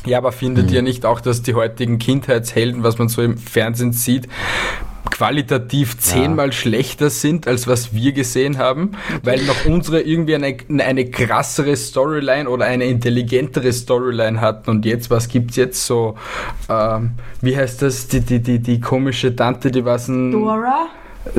Ja, 0.06 0.18
aber 0.18 0.32
findet 0.32 0.70
ihr 0.70 0.82
nicht 0.82 1.04
auch, 1.04 1.20
dass 1.20 1.42
die 1.42 1.54
heutigen 1.54 1.98
Kindheitshelden, 1.98 2.82
was 2.82 2.98
man 2.98 3.08
so 3.08 3.22
im 3.22 3.36
Fernsehen 3.36 3.92
sieht, 3.92 4.26
qualitativ 5.10 5.98
zehnmal 5.98 6.52
schlechter 6.52 7.10
sind, 7.10 7.46
als 7.46 7.66
was 7.66 7.94
wir 7.94 8.12
gesehen 8.12 8.58
haben, 8.58 8.92
weil 9.22 9.42
noch 9.44 9.66
unsere 9.66 10.00
irgendwie 10.00 10.34
eine, 10.34 10.56
eine 10.84 11.10
krassere 11.10 11.76
Storyline 11.76 12.48
oder 12.48 12.66
eine 12.66 12.84
intelligentere 12.84 13.72
Storyline 13.72 14.40
hatten. 14.40 14.70
Und 14.70 14.84
jetzt, 14.84 15.10
was 15.10 15.28
gibt's 15.28 15.56
jetzt 15.56 15.86
so, 15.86 16.16
ähm, 16.68 17.12
wie 17.40 17.56
heißt 17.56 17.82
das, 17.82 18.08
die, 18.08 18.20
die, 18.20 18.40
die, 18.40 18.58
die 18.58 18.80
komische 18.80 19.34
Tante, 19.34 19.70
die 19.70 19.84
was 19.84 20.08
ein... 20.08 20.32
Dora? 20.32 20.88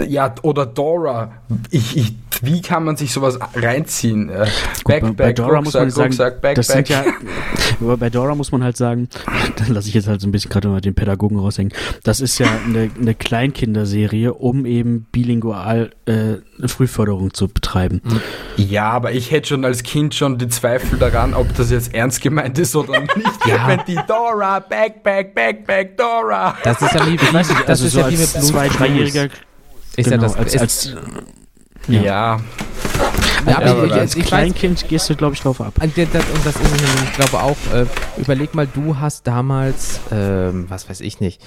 Ja, 0.08 0.34
oder 0.44 0.66
Dora. 0.66 1.32
Ich, 1.72 1.98
ich, 1.98 2.14
wie 2.42 2.62
kann 2.62 2.84
man 2.84 2.96
sich 2.96 3.12
sowas 3.12 3.40
reinziehen? 3.56 4.30
Äh, 4.30 4.48
Gut, 4.84 5.18
bei, 5.18 5.34
Dora 5.34 5.62
muss 5.62 5.74
man 5.74 5.90
sagen, 5.90 6.10
Rucksack, 6.14 6.42
das 6.42 6.68
Backpack. 6.68 6.88
sind 6.88 6.90
ja, 6.90 7.04
aber 7.82 7.98
bei 7.98 8.10
Dora 8.10 8.36
muss 8.36 8.52
man 8.52 8.64
halt 8.64 8.78
sagen, 8.78 9.10
dann 9.58 9.74
lasse 9.74 9.88
ich 9.90 9.94
jetzt 9.94 10.08
halt 10.08 10.22
so 10.22 10.28
ein 10.28 10.32
bisschen 10.32 10.52
gerade 10.52 10.68
mal 10.68 10.80
den 10.82 10.96
Pädagogen 10.96 11.40
raushängen. 11.40 11.74
Das 12.04 12.22
ist 12.22 12.38
ja 12.40 12.48
eine, 12.66 12.92
eine 13.00 13.16
Kleinkinderserie, 13.16 14.34
um 14.34 14.66
eben 14.66 15.08
bilingual 15.12 15.92
äh, 16.06 16.68
Frühförderung 16.68 17.34
zu 17.34 17.48
betreiben. 17.48 18.02
Ja, 18.58 18.90
aber 18.92 19.12
ich 19.12 19.32
hätte 19.32 19.50
schon 19.50 19.66
als 19.66 19.84
Kind 19.84 20.14
schon 20.16 20.38
die 20.38 20.50
Zweifel 20.50 21.00
daran, 21.00 21.34
ob 21.34 21.54
das 21.56 21.72
jetzt 21.72 21.94
ernst 21.94 22.22
gemeint 22.22 22.58
ist 22.60 22.76
oder 22.76 23.00
nicht. 23.02 23.46
Ja. 23.48 23.68
Wenn 23.68 23.82
die 23.88 24.00
Dora, 24.08 24.60
Backpack, 24.60 25.34
Backpack, 25.34 25.98
Dora. 25.98 26.56
Das 26.64 26.82
ist 26.82 26.94
ja 26.94 27.06
wie, 27.08 27.16
Ich 27.16 27.34
weiß 27.34 27.50
nicht, 27.50 27.62
das 27.62 27.70
also 27.82 27.86
ist 27.86 27.94
so 27.94 28.00
ja 28.00 28.08
wie 28.10 28.18
mit 28.18 28.36
als 28.36 28.48
zwei, 28.48 28.68
dreijähriger, 28.70 29.28
Ist 30.00 30.10
ja 30.10 30.18
genau, 30.18 30.28
das, 30.28 30.36
als, 30.38 30.54
ist, 30.54 30.62
als, 30.62 30.96
Ja. 31.88 32.02
ja. 32.02 32.40
Ja, 33.48 33.58
aber 33.58 33.66
Ja, 33.66 33.86
ich, 33.86 33.94
als 33.94 34.16
ich 34.16 34.24
weiß, 34.24 34.28
Kleinkind 34.28 34.88
gehst 34.88 35.10
du, 35.10 35.16
glaube 35.16 35.34
ich, 35.34 35.42
drauf 35.42 35.62
ab. 35.62 35.74
und 35.82 35.98
das, 35.98 36.56
ist 36.56 36.62
es 36.62 37.04
ich 37.04 37.14
glaube 37.14 37.40
auch, 37.42 37.58
äh, 37.74 37.86
überleg 38.18 38.54
mal, 38.54 38.68
du 38.68 38.98
hast 38.98 39.26
damals, 39.28 40.00
ähm, 40.12 40.66
was 40.70 40.90
weiß 40.90 41.02
ich 41.02 41.20
nicht, 41.20 41.42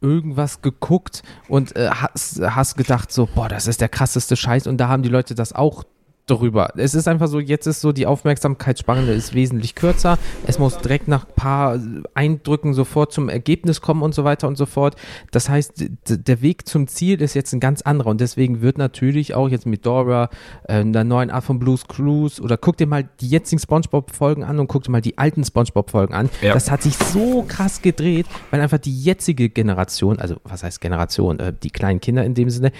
irgendwas 0.00 0.62
geguckt 0.62 1.22
und 1.48 1.74
äh, 1.76 1.90
hast, 1.90 2.40
hast 2.40 2.76
gedacht 2.76 3.10
so, 3.12 3.26
boah, 3.26 3.48
das 3.48 3.66
ist 3.66 3.80
der 3.80 3.88
krasseste 3.88 4.36
Scheiß 4.36 4.66
und 4.66 4.78
da 4.78 4.88
haben 4.88 5.02
die 5.02 5.08
Leute 5.08 5.34
das 5.34 5.52
auch 5.52 5.84
drüber. 6.26 6.72
Es 6.76 6.94
ist 6.94 7.06
einfach 7.06 7.28
so, 7.28 7.38
jetzt 7.38 7.66
ist 7.66 7.80
so, 7.80 7.92
die 7.92 8.06
Aufmerksamkeitsspanne 8.06 9.12
ist 9.12 9.34
wesentlich 9.34 9.74
kürzer. 9.74 10.18
Es 10.46 10.58
muss 10.58 10.78
direkt 10.78 11.06
nach 11.06 11.26
ein 11.26 11.34
paar 11.34 11.80
Eindrücken 12.14 12.72
sofort 12.72 13.12
zum 13.12 13.28
Ergebnis 13.28 13.80
kommen 13.80 14.02
und 14.02 14.14
so 14.14 14.24
weiter 14.24 14.48
und 14.48 14.56
so 14.56 14.66
fort. 14.66 14.96
Das 15.32 15.48
heißt, 15.48 15.84
der 16.08 16.42
Weg 16.42 16.66
zum 16.66 16.86
Ziel 16.86 17.20
ist 17.20 17.34
jetzt 17.34 17.52
ein 17.52 17.60
ganz 17.60 17.82
anderer 17.82 18.10
und 18.10 18.20
deswegen 18.20 18.62
wird 18.62 18.78
natürlich 18.78 19.34
auch 19.34 19.48
jetzt 19.48 19.66
mit 19.66 19.84
Dora, 19.84 20.30
äh, 20.66 20.80
einer 20.80 21.04
neuen 21.04 21.30
Art 21.30 21.44
von 21.44 21.58
Blues 21.58 21.86
Clues 21.86 22.40
oder 22.40 22.56
guck 22.56 22.78
dir 22.78 22.86
mal 22.86 23.08
die 23.20 23.28
jetzigen 23.28 23.60
Spongebob-Folgen 23.60 24.44
an 24.44 24.58
und 24.58 24.68
guck 24.68 24.84
dir 24.84 24.92
mal 24.92 25.02
die 25.02 25.18
alten 25.18 25.44
Spongebob-Folgen 25.44 26.14
an. 26.14 26.30
Ja. 26.40 26.54
Das 26.54 26.70
hat 26.70 26.82
sich 26.82 26.96
so 26.96 27.44
krass 27.46 27.82
gedreht, 27.82 28.26
weil 28.50 28.60
einfach 28.60 28.78
die 28.78 28.98
jetzige 28.98 29.50
Generation, 29.50 30.18
also 30.18 30.36
was 30.44 30.62
heißt 30.62 30.80
Generation, 30.80 31.38
äh, 31.38 31.52
die 31.52 31.70
kleinen 31.70 32.00
Kinder 32.00 32.24
in 32.24 32.34
dem 32.34 32.48
Sinne, 32.48 32.72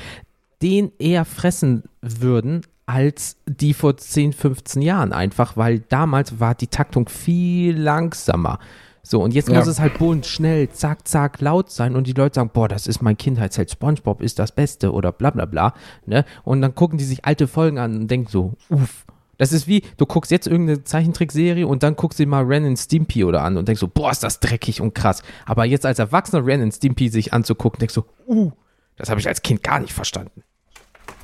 den 0.63 0.93
eher 0.99 1.27
fressen 1.27 1.83
würden 2.01 2.63
als 2.87 3.37
die 3.47 3.75
vor 3.75 3.97
10, 3.97 4.33
15 4.33 4.83
Jahren 4.83 5.13
einfach, 5.13 5.57
weil 5.57 5.81
damals 5.81 6.41
war 6.41 6.55
die 6.55 6.67
Taktung 6.67 7.09
viel 7.09 7.77
langsamer. 7.79 8.59
So, 9.03 9.23
und 9.23 9.35
jetzt 9.35 9.49
Ja. 9.51 9.59
muss 9.59 9.67
es 9.67 9.81
halt 9.81 9.99
bunt, 9.99 10.25
schnell, 10.25 10.71
zack, 10.71 11.07
zack, 11.07 11.41
laut 11.41 11.71
sein 11.71 11.95
und 11.95 12.07
die 12.07 12.13
Leute 12.13 12.37
sagen, 12.37 12.51
boah, 12.53 12.69
das 12.69 12.87
ist 12.87 13.03
mein 13.03 13.19
Kindheitsheld, 13.19 13.71
Spongebob 13.71 14.23
ist 14.23 14.39
das 14.39 14.53
Beste 14.53 14.93
oder 14.93 15.13
bla 15.13 15.31
bla 15.31 15.45
bla, 15.45 15.75
ne? 16.07 16.25
Und 16.43 16.63
dann 16.63 16.75
gucken 16.75 16.97
die 16.99 17.05
sich 17.05 17.25
alte 17.25 17.47
Folgen 17.47 17.79
an 17.79 17.97
und 17.97 18.11
denken 18.11 18.29
so, 18.31 18.55
uff. 18.71 19.05
Das 19.37 19.53
ist 19.53 19.67
wie, 19.67 19.83
du 19.97 20.07
guckst 20.07 20.31
jetzt 20.31 20.47
irgendeine 20.47 20.85
Zeichentrickserie 20.85 21.67
und 21.67 21.83
dann 21.83 21.97
guckst 21.97 22.21
du 22.21 22.23
dir 22.23 22.29
mal 22.31 22.45
Ren 22.45 22.65
and 22.67 22.79
Stimpy 22.79 23.25
oder 23.25 23.43
an 23.43 23.57
und 23.57 23.67
denkst 23.67 23.81
so, 23.81 23.89
boah, 23.89 24.13
ist 24.13 24.23
das 24.23 24.39
dreckig 24.39 24.81
und 24.81 24.95
krass. 24.95 25.23
Aber 25.45 25.65
jetzt 25.65 25.85
als 25.85 25.99
Erwachsener 25.99 26.47
Ren 26.47 26.63
and 26.63 26.73
Stimpy 26.73 27.09
sich 27.09 27.33
anzugucken, 27.33 27.81
denkst 27.81 27.95
du, 27.97 28.05
uh, 28.29 28.53
das 28.97 29.11
habe 29.11 29.19
ich 29.19 29.27
als 29.27 29.43
Kind 29.43 29.65
gar 29.65 29.81
nicht 29.81 29.93
verstanden. 29.93 30.45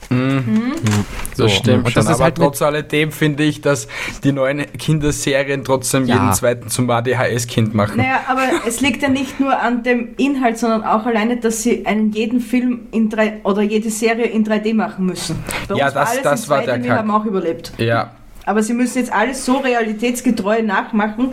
So, 0.09 1.45
Das 1.45 1.53
stimmt 1.53 1.85
und 1.87 1.93
schon, 1.93 2.03
das 2.03 2.05
ist 2.07 2.11
aber 2.17 2.25
halt 2.25 2.35
trotz 2.37 2.63
alledem 2.63 3.13
finde 3.13 3.45
ich, 3.45 3.61
dass 3.61 3.87
die 4.25 4.33
neuen 4.33 4.65
Kinderserien 4.73 5.65
trotzdem 5.65 6.07
Ja. 6.07 6.17
jeden 6.17 6.33
zweiten 6.35 6.69
zum 6.69 6.91
ADHS-Kind 6.91 7.75
machen. 7.75 7.99
Naja, 7.99 8.21
aber 8.27 8.43
es 8.67 8.81
liegt 8.81 9.03
ja 9.03 9.09
nicht 9.09 9.39
nur 9.39 9.59
an 9.61 9.83
dem 9.83 10.09
Inhalt, 10.17 10.59
sondern 10.59 10.83
auch 10.83 11.07
alleine, 11.07 11.37
dass 11.37 11.63
sie 11.63 11.87
einen 11.87 12.11
jeden 12.13 12.41
Film 12.41 12.89
in 12.91 13.09
drei 13.09 13.39
oder 13.45 13.63
jede 13.63 13.91
Serie 13.91 14.27
in 14.27 14.45
3D 14.45 14.75
machen 14.75 15.07
müssen. 15.07 15.37
Bei 15.69 15.77
Ja, 15.77 15.91
das- 15.91 16.11
alles 16.11 16.23
das 16.23 16.45
in 16.45 16.51
war 16.51 16.59
2D, 16.63 16.67
der 16.67 16.83
wir 16.83 16.89
Kack. 16.91 16.99
haben 16.99 17.11
auch 17.11 17.25
überlebt. 17.25 17.73
Ja, 17.79 18.11
Aber 18.47 18.63
sie 18.65 18.73
müssen 18.75 18.99
jetzt 18.99 19.13
alles 19.13 19.45
so 19.45 19.59
realitätsgetreu 19.59 20.63
nachmachen, 20.63 21.33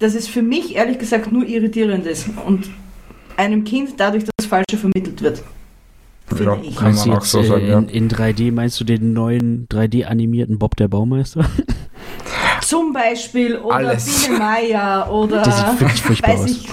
dass 0.00 0.14
es 0.14 0.28
für 0.28 0.42
mich 0.42 0.74
ehrlich 0.76 0.98
gesagt 0.98 1.32
nur 1.32 1.46
irritierend 1.46 2.04
ist 2.06 2.26
und 2.44 2.68
einem 3.36 3.64
Kind 3.64 3.94
dadurch 3.96 4.24
das 4.36 4.46
Falsche 4.46 4.76
vermittelt 4.76 5.22
wird. 5.22 5.42
Ja, 6.38 6.58
ich. 6.62 6.74
kann 6.76 6.84
Meinst 6.86 7.04
du 7.04 7.08
man 7.10 7.18
auch 7.18 7.22
jetzt 7.22 7.30
so 7.32 7.40
äh, 7.40 7.44
sagen, 7.44 7.66
ja. 7.66 7.78
in, 7.78 7.88
in 7.88 8.08
3D, 8.10 8.52
meinst 8.52 8.80
du 8.80 8.84
den 8.84 9.12
neuen 9.12 9.68
3D-animierten 9.68 10.58
Bob 10.58 10.76
der 10.76 10.88
Baumeister? 10.88 11.44
Zum 12.62 12.92
Beispiel 12.92 13.56
oder 13.58 13.74
Alles. 13.76 14.26
Biene 14.26 14.38
Meier 14.38 15.10
oder 15.12 15.42
Der 15.42 15.52
sieht 15.52 15.80
wirklich 15.80 16.02
furchtbar 16.02 16.30
weiß 16.30 16.40
aus. 16.40 16.50
ich. 16.50 16.68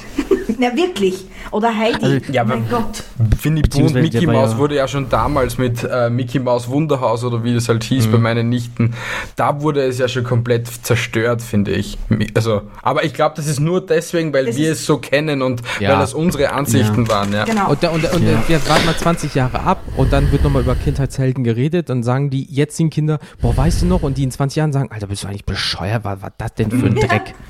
Na 0.58 0.76
wirklich. 0.76 1.26
Oder 1.52 1.76
Heidi. 1.76 2.04
Also, 2.06 2.32
ja, 2.32 2.44
mein 2.44 2.70
Gott. 2.70 3.04
Winnie 3.42 3.62
Pooh 3.64 3.82
und 3.88 3.94
Mickey 3.96 4.26
Mouse 4.28 4.52
ja- 4.52 4.58
wurde 4.58 4.76
ja 4.76 4.88
schon 4.88 5.10
damals 5.10 5.58
mit 5.58 5.84
äh, 5.84 6.10
Mickey 6.10 6.40
Mouse 6.40 6.68
Wunderhaus 6.70 7.24
oder 7.24 7.44
wie 7.44 7.54
das 7.54 7.68
halt 7.68 7.84
hieß 7.84 8.08
Mhm. 8.08 8.12
bei 8.12 8.18
meinen 8.20 8.50
Nichten, 8.50 8.94
da 9.36 9.62
wurde 9.62 9.82
es 9.84 9.98
ja 9.98 10.08
schon 10.08 10.24
komplett 10.24 10.68
zerstört, 10.86 11.42
finde 11.42 11.72
ich. 11.72 11.98
Also, 12.36 12.62
aber 12.82 13.04
ich 13.04 13.14
glaube, 13.14 13.34
das 13.36 13.48
ist 13.48 13.60
nur 13.60 13.86
deswegen, 13.86 14.34
weil 14.34 14.46
Das 14.46 14.58
wir 14.58 14.72
es 14.74 14.86
so 14.86 14.98
kennen 14.98 15.42
und 15.42 15.62
Ja. 15.80 15.92
weil 15.94 16.00
das 16.00 16.14
unsere 16.14 16.52
Ansichten 16.54 17.08
waren. 17.10 17.34
Ja. 17.34 17.44
Genau. 17.46 17.70
Und, 17.72 17.84
da, 17.84 17.90
und, 17.90 18.04
und 18.14 18.24
Ja. 18.24 18.44
jetzt 18.48 18.70
warten 18.70 18.86
mal 18.86 18.96
20 18.96 19.34
Jahre 19.36 19.62
ab 19.62 19.82
und 19.98 20.14
dann 20.14 20.32
wird 20.32 20.44
nochmal 20.44 20.62
über 20.62 20.76
Kindheitshelden 20.76 21.44
geredet. 21.44 21.90
Dann 21.90 22.04
sagen 22.04 22.30
die 22.30 22.44
jetzigen 22.50 22.90
Kinder, 22.90 23.20
boah, 23.42 23.56
weißt 23.58 23.82
du 23.82 23.86
noch? 23.88 24.04
Und 24.04 24.18
die 24.18 24.24
in 24.24 24.32
20 24.32 24.58
Jahren 24.58 24.72
sagen, 24.74 24.90
Alter, 24.92 25.08
bist 25.08 25.24
du 25.24 25.28
eigentlich 25.28 25.46
bescheuert? 25.46 26.04
Was 26.04 26.22
war 26.22 26.32
das 26.38 26.54
denn 26.54 26.70
für 26.72 26.86
ein 26.86 26.96
Dreck? 26.96 27.34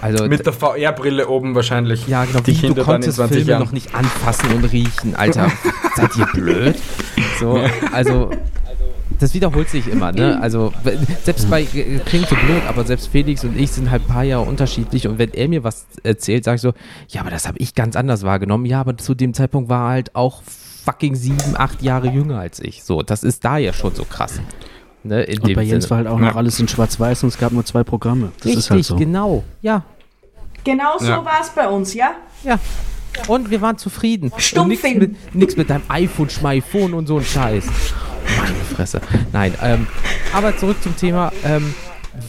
Also, 0.00 0.26
Mit 0.26 0.46
der 0.46 0.52
VR-Brille 0.52 1.28
oben 1.28 1.54
wahrscheinlich. 1.54 2.06
ja, 2.08 2.24
genau, 2.24 2.40
die 2.40 2.52
wie, 2.52 2.54
du 2.54 2.60
Kinder 2.60 2.74
dann 2.74 2.80
in 2.80 2.92
konntest 2.92 3.16
20 3.16 3.36
Filme 3.36 3.50
Jahren. 3.50 3.62
noch 3.62 3.72
nicht 3.72 3.94
anfassen 3.94 4.52
und 4.54 4.64
riechen, 4.64 5.14
Alter. 5.14 5.50
Seid 5.96 6.16
ihr 6.16 6.26
blöd? 6.26 6.76
So, 7.38 7.62
also, 7.92 8.30
das 9.18 9.34
wiederholt 9.34 9.68
sich 9.68 9.86
immer, 9.86 10.12
ne? 10.12 10.38
Also, 10.40 10.72
selbst 11.24 11.50
bei, 11.50 11.62
äh, 11.62 11.98
klingt 12.04 12.28
so 12.28 12.36
blöd, 12.36 12.62
aber 12.68 12.84
selbst 12.84 13.08
Felix 13.08 13.44
und 13.44 13.58
ich 13.58 13.70
sind 13.70 13.90
halt 13.90 14.02
ein 14.02 14.08
paar 14.08 14.24
Jahre 14.24 14.44
unterschiedlich 14.48 15.06
und 15.06 15.18
wenn 15.18 15.32
er 15.34 15.48
mir 15.48 15.62
was 15.64 15.86
erzählt, 16.02 16.44
sag 16.44 16.54
ich 16.56 16.60
so, 16.62 16.72
ja, 17.08 17.20
aber 17.20 17.30
das 17.30 17.46
habe 17.46 17.58
ich 17.58 17.74
ganz 17.74 17.96
anders 17.96 18.22
wahrgenommen. 18.22 18.64
Ja, 18.64 18.80
aber 18.80 18.96
zu 18.96 19.14
dem 19.14 19.34
Zeitpunkt 19.34 19.68
war 19.68 19.90
halt 19.90 20.14
auch 20.14 20.42
fucking 20.84 21.14
sieben, 21.14 21.56
acht 21.56 21.82
Jahre 21.82 22.08
jünger 22.08 22.38
als 22.38 22.60
ich. 22.60 22.82
So, 22.82 23.02
das 23.02 23.22
ist 23.22 23.44
da 23.44 23.58
ja 23.58 23.72
schon 23.74 23.94
so 23.94 24.04
krass. 24.04 24.40
Ne, 25.02 25.22
in 25.22 25.38
Und 25.40 25.48
dem 25.48 25.54
bei 25.56 25.62
Jens 25.62 25.84
Sinne. 25.84 25.90
war 25.90 25.96
halt 25.98 26.06
auch 26.08 26.18
noch 26.18 26.36
alles 26.36 26.60
in 26.60 26.68
Schwarz-Weiß 26.68 27.22
und 27.22 27.30
es 27.30 27.38
gab 27.38 27.52
nur 27.52 27.64
zwei 27.64 27.84
Programme. 27.84 28.32
Das 28.38 28.46
Richtig, 28.46 28.58
ist 28.58 28.70
halt 28.70 28.84
so. 28.84 28.96
genau. 28.96 29.44
Ja, 29.62 29.82
Genau 30.62 30.98
so 30.98 31.06
Ja. 31.06 31.24
war 31.24 31.40
es 31.40 31.48
bei 31.50 31.66
uns, 31.66 31.94
ja? 31.94 32.12
ja. 32.44 32.58
Und 33.28 33.50
wir 33.50 33.60
waren 33.62 33.78
zufrieden. 33.78 34.30
Stummfilm. 34.36 34.98
mit, 34.98 35.34
nix 35.34 35.56
mit 35.56 35.70
deinem 35.70 35.82
iPhone, 35.88 36.28
Schmeiphone 36.28 36.92
und 36.94 37.06
so 37.06 37.16
ein 37.16 37.24
Scheiß. 37.24 37.66
Meine 38.38 38.54
Fresse. 38.74 39.00
Nein, 39.32 39.54
ähm, 39.62 39.86
aber 40.34 40.56
zurück 40.58 40.76
zum 40.82 40.94
Thema. 40.96 41.32
Ähm, 41.44 41.74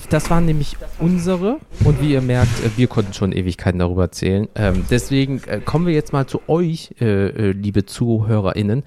das 0.10 0.30
waren 0.30 0.46
nämlich 0.46 0.78
unsere 1.00 1.58
und 1.84 2.02
wie 2.02 2.14
ihr 2.14 2.22
merkt, 2.22 2.64
äh, 2.64 2.70
wir 2.78 2.88
konnten 2.88 3.14
schon 3.14 3.32
Ewigkeiten 3.34 3.80
darüber 3.80 4.04
erzählen. 4.04 4.48
Ähm, 4.56 4.86
deswegen 4.90 5.42
äh, 5.48 5.60
kommen 5.60 5.86
wir 5.86 5.94
jetzt 5.94 6.14
mal 6.14 6.26
zu 6.26 6.40
euch, 6.48 6.96
äh, 7.02 7.06
äh, 7.28 7.52
liebe 7.52 7.86
ZuhörerInnen. 7.86 8.84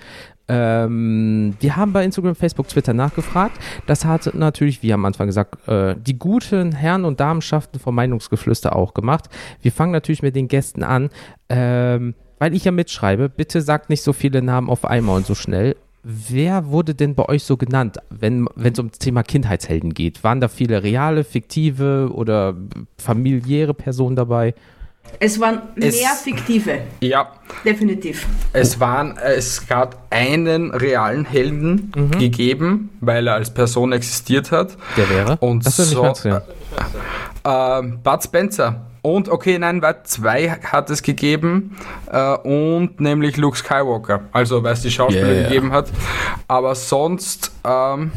Ähm, 0.49 1.55
wir 1.61 1.76
haben 1.76 1.92
bei 1.92 2.05
Instagram, 2.05 2.34
Facebook, 2.34 2.68
Twitter 2.68 2.92
nachgefragt. 2.92 3.59
Das 3.86 4.05
hat 4.05 4.34
natürlich, 4.34 4.82
wie 4.82 4.92
am 4.92 5.05
Anfang 5.05 5.26
gesagt, 5.26 5.66
äh, 5.68 5.95
die 5.97 6.18
guten 6.18 6.72
Herren 6.72 7.05
und 7.05 7.20
Damenschaften 7.20 7.80
vom 7.80 7.95
Meinungsgeflüster 7.95 8.76
auch 8.76 8.95
gemacht. 8.95 9.28
Wir 9.62 9.72
fangen 9.72 9.92
natürlich 9.92 10.22
mit 10.22 10.36
den 10.36 10.49
Gästen 10.49 10.82
an. 10.82 11.11
Ähm, 11.49 12.14
weil 12.38 12.55
ich 12.55 12.64
ja 12.64 12.72
mitschreibe, 12.72 13.28
bitte 13.28 13.62
sagt 13.62 13.88
nicht 13.88 14.03
so 14.03 14.12
viele 14.12 14.42
Namen 14.42 14.68
auf 14.68 14.84
einmal 14.84 15.16
und 15.16 15.26
so 15.26 15.34
schnell. 15.34 15.76
Wer 16.03 16.66
wurde 16.66 16.95
denn 16.95 17.14
bei 17.14 17.26
euch 17.26 17.45
so 17.45 17.57
genannt, 17.57 17.97
wenn 18.11 18.47
es 18.62 18.78
um 18.78 18.90
das 18.90 18.99
Thema 18.99 19.22
Kindheitshelden 19.22 19.95
geht? 19.95 20.22
Waren 20.22 20.42
da 20.42 20.49
viele 20.49 20.82
reale, 20.82 21.24
fiktive 21.24 22.11
oder 22.12 22.55
familiäre 22.99 23.72
Personen 23.72 24.14
dabei? 24.14 24.55
Es 25.20 25.40
waren 25.40 25.62
Es- 25.76 25.94
mehr 26.00 26.11
fiktive, 26.11 26.80
Ja, 27.00 27.28
definitiv. 27.64 28.26
es 28.52 28.80
waren, 28.80 29.16
es 29.16 29.66
gab 29.66 29.96
einen 30.11 30.72
realen 30.72 31.24
Helden 31.24 31.92
Mhm. 31.94 32.11
gegeben, 32.18 32.90
weil 33.00 33.26
er 33.28 33.34
als 33.34 33.52
Person 33.55 33.92
existiert 33.92 34.50
hat. 34.50 34.76
Der 34.96 35.09
wäre? 35.09 35.36
Und 35.38 35.64
das 35.64 35.76
so, 35.76 36.02
interessieren. 36.02 36.42
Ähm, 37.44 37.98
Bud 38.02 38.22
Spencer. 38.24 38.80
Und, 39.02 39.28
okay, 39.28 39.59
nein, 39.59 39.82
warte, 39.82 40.05
zwei 40.05 40.48
hat 40.50 40.88
es 40.90 41.02
gegeben. 41.02 41.76
Äh, 42.11 42.36
und 42.38 43.00
nämlich 43.00 43.36
Luke 43.36 43.57
Skywalker. 43.57 44.20
Also, 44.32 44.62
weil 44.62 44.72
es 44.72 44.80
die 44.82 44.90
Schauspieler 44.90 45.28
Yeah. 45.32 45.42
gegeben 45.48 45.72
hat. 45.72 45.90
Aber 46.48 46.74
sonst 46.74 47.52
ähm, 47.64 48.12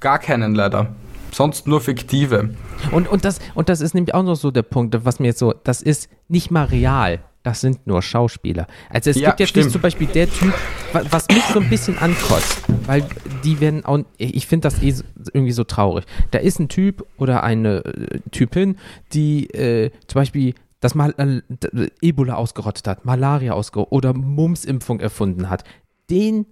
gar 0.00 0.18
keinen 0.20 0.54
leider. 0.54 0.86
Sonst 1.32 1.66
nur 1.66 1.80
fiktive. 1.80 2.50
Und, 2.92 3.08
und, 3.08 3.24
das, 3.24 3.38
und 3.54 3.68
das 3.68 3.80
ist 3.80 3.94
nämlich 3.94 4.14
auch 4.14 4.22
noch 4.22 4.34
so 4.36 4.50
der 4.50 4.62
Punkt, 4.62 4.96
was 5.04 5.18
mir 5.18 5.28
jetzt 5.28 5.38
so, 5.38 5.52
das 5.64 5.82
ist 5.82 6.08
nicht 6.28 6.50
mal 6.50 6.64
real. 6.64 7.20
Das 7.42 7.60
sind 7.60 7.84
nur 7.88 8.02
Schauspieler. 8.02 8.68
Also 8.88 9.10
es 9.10 9.16
Ja, 9.18 9.30
gibt 9.30 9.40
jetzt 9.40 9.56
nicht 9.56 9.70
zum 9.72 9.80
Beispiel 9.80 10.06
der 10.06 10.30
Typ, 10.30 10.54
wa- 10.92 11.02
was 11.10 11.26
mich 11.28 11.42
so 11.52 11.58
ein 11.58 11.68
bisschen 11.68 11.98
ankotzt, 11.98 12.62
weil 12.86 13.04
die 13.42 13.58
werden 13.58 13.84
auch, 13.84 13.98
ich 14.16 14.46
finde 14.46 14.68
das 14.68 14.80
eh 14.80 14.94
irgendwie 15.32 15.50
so 15.50 15.64
traurig. 15.64 16.04
Da 16.30 16.38
ist 16.38 16.60
ein 16.60 16.68
Typ 16.68 17.04
oder 17.16 17.42
eine 17.42 17.84
äh, 17.84 18.20
Typin, 18.30 18.76
die 19.12 19.48
äh, 19.50 19.90
zum 20.06 20.20
Beispiel 20.20 20.54
das 20.78 20.94
Mal 20.94 21.14
äh, 21.16 21.88
Ebola 22.00 22.34
ausgerottet 22.34 22.86
hat, 22.86 23.04
Malaria 23.04 23.54
ausgerottet 23.54 23.92
oder 23.92 24.12
Mumps-Impfung 24.14 25.00
erfunden 25.00 25.50
hat. 25.50 25.64
Den, 26.10 26.46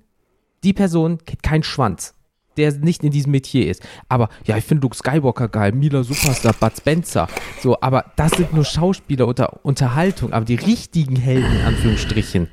die 0.65 0.73
Person 0.73 1.19
kennt 1.25 1.43
keinen 1.45 1.63
Schwanz 1.63 2.15
der 2.57 2.73
nicht 2.73 3.03
in 3.05 3.11
diesem 3.11 3.33
Metier 3.33 3.69
ist. 3.71 3.83
Aber 4.09 4.29
ja, 4.47 4.57
ich 4.57 4.65
finde 4.65 4.83
Luke 4.83 4.97
Skywalker 4.97 5.49
geil, 5.49 5.73
Mila 5.73 6.03
Superstar, 6.03 6.55
Bud 6.59 6.73
Spencer. 6.77 7.29
So, 7.63 7.77
aber 7.81 8.07
das 8.17 8.33
sind 8.33 8.53
nur 8.53 8.65
Schauspieler 8.65 9.27
unter 9.27 9.65
Unterhaltung. 9.65 10.33
Aber 10.33 10.45
die 10.45 10.57
richtigen 10.57 11.17
Helden, 11.17 11.51
in 11.61 11.67
Anführungsstrichen, 11.67 12.49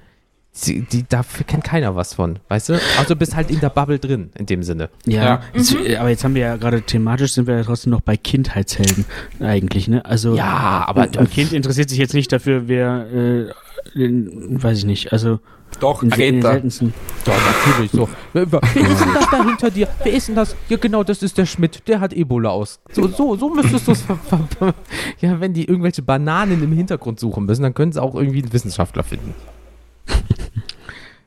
die, 0.65 0.81
die, 0.81 1.05
dafür 1.07 1.45
kennt 1.45 1.63
keiner 1.63 1.95
was 1.95 2.15
von, 2.15 2.39
weißt 2.47 2.69
du? 2.69 2.79
Also 2.97 3.15
bist 3.15 3.35
halt 3.35 3.51
in 3.51 3.59
der 3.59 3.69
Bubble 3.69 3.99
drin, 3.99 4.31
in 4.39 4.47
dem 4.47 4.63
Sinne. 4.63 4.89
Ja, 5.05 5.23
Ja. 5.23 5.41
Jetzt, 5.53 5.75
äh, 5.75 5.97
aber 5.97 6.09
jetzt 6.09 6.23
haben 6.23 6.33
wir 6.33 6.41
ja 6.41 6.55
gerade 6.57 6.81
thematisch 6.81 7.33
sind 7.33 7.45
wir 7.45 7.57
ja 7.57 7.63
trotzdem 7.63 7.91
noch 7.91 8.01
bei 8.01 8.17
Kindheitshelden 8.17 9.05
eigentlich, 9.39 9.87
ne? 9.87 10.03
Also 10.03 10.35
Ja, 10.35 10.83
aber- 10.87 11.03
ein, 11.03 11.15
ein 11.15 11.29
Kind 11.29 11.53
interessiert 11.53 11.89
sich 11.89 11.99
jetzt 11.99 12.15
nicht 12.15 12.31
dafür, 12.31 12.67
wer, 12.67 13.05
äh, 13.13 13.51
den, 13.95 14.61
weiß 14.63 14.79
ich 14.79 14.85
nicht, 14.85 15.13
also 15.13 15.39
Doch, 15.79 16.01
in, 16.01 16.09
Greta. 16.09 16.51
seltensten. 16.51 16.93
Ja, 17.25 17.33
natürlich 17.67 17.91
so. 17.91 18.09
Wer, 18.33 18.43
ist 18.43 18.53
denn 19.01 19.13
das 19.13 19.29
da 19.29 19.43
hinter 19.43 19.69
dir? 19.69 19.87
Wer 20.03 20.13
ist 20.13 20.27
denn 20.27 20.35
das? 20.35 20.55
Ja, 20.69 20.77
genau, 20.77 21.03
das 21.03 21.21
ist 21.21 21.37
der 21.37 21.45
Schmidt. 21.45 21.87
Der 21.87 21.99
hat 21.99 22.13
Ebola 22.13 22.49
aus. 22.49 22.79
So, 22.91 23.07
so, 23.07 23.35
so 23.35 23.49
müsstest 23.49 23.87
du 23.87 23.91
es. 23.91 24.03
Ja, 25.19 25.39
wenn 25.39 25.53
die 25.53 25.65
irgendwelche 25.65 26.01
Bananen 26.01 26.63
im 26.63 26.71
Hintergrund 26.71 27.19
suchen 27.19 27.45
müssen, 27.45 27.63
dann 27.63 27.73
können 27.73 27.91
sie 27.91 28.01
auch 28.01 28.15
irgendwie 28.15 28.41
einen 28.41 28.53
Wissenschaftler 28.53 29.03
finden. 29.03 29.33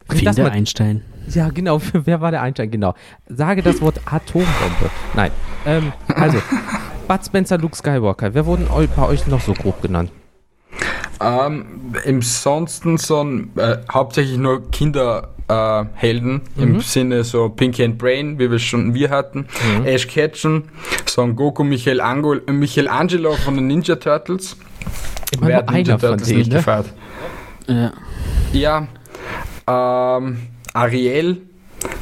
Finde 0.09 0.43
mal- 0.43 0.51
Einstein. 0.51 1.03
Ja, 1.29 1.49
genau. 1.51 1.81
Wer 1.93 2.21
war 2.21 2.31
der 2.31 2.43
Einstein? 2.43 2.71
Genau. 2.71 2.95
Sage 3.29 3.63
das 3.63 3.81
Wort 3.81 4.01
Atombombe. 4.07 4.91
Nein. 5.15 5.31
Ähm, 5.67 5.93
also, 6.09 6.39
Bud 7.07 7.25
Spencer, 7.25 7.59
Luke 7.59 7.77
Skywalker. 7.77 8.35
Wer 8.35 8.47
wurden 8.47 8.67
bei 8.97 9.07
euch 9.07 9.27
noch 9.27 9.41
so 9.41 9.53
grob 9.53 9.81
genannt? 9.83 10.11
Ähm, 11.21 11.95
Im 12.05 12.23
sonsten 12.23 12.97
so 12.97 13.23
ein, 13.23 13.51
äh, 13.57 13.79
hauptsächlich 13.93 14.39
nur 14.39 14.71
Kinderhelden 14.71 15.29
äh, 15.51 15.85
Helden, 15.95 16.43
im 16.57 16.81
Sinne 16.81 17.25
so 17.25 17.49
Pinky 17.49 17.85
and 17.85 17.99
Brain, 17.99 18.39
wie 18.39 18.51
wir 18.51 18.59
schon 18.59 18.95
wir 18.95 19.11
hatten. 19.11 19.47
Ash 19.85 20.07
Ketchum, 20.07 20.65
Son 21.07 21.35
Goku 21.35 21.65
Michelangelo, 21.65 22.41
Michelangelo 22.51 23.33
von 23.33 23.57
den 23.57 23.67
Ninja 23.67 23.97
Turtles. 23.97 24.57
Nur 25.41 25.53
hat 25.53 25.71
Ninja 25.71 25.95
einer 25.95 25.99
von 25.99 26.09
Turtles 26.11 26.29
denen, 26.29 26.39
nicht 26.39 26.51
ne? 26.53 26.57
gefeiert? 26.59 26.87
Ja. 27.67 27.93
Ja, 28.53 28.89
ähm, 29.67 30.39
Ariel, 30.73 31.43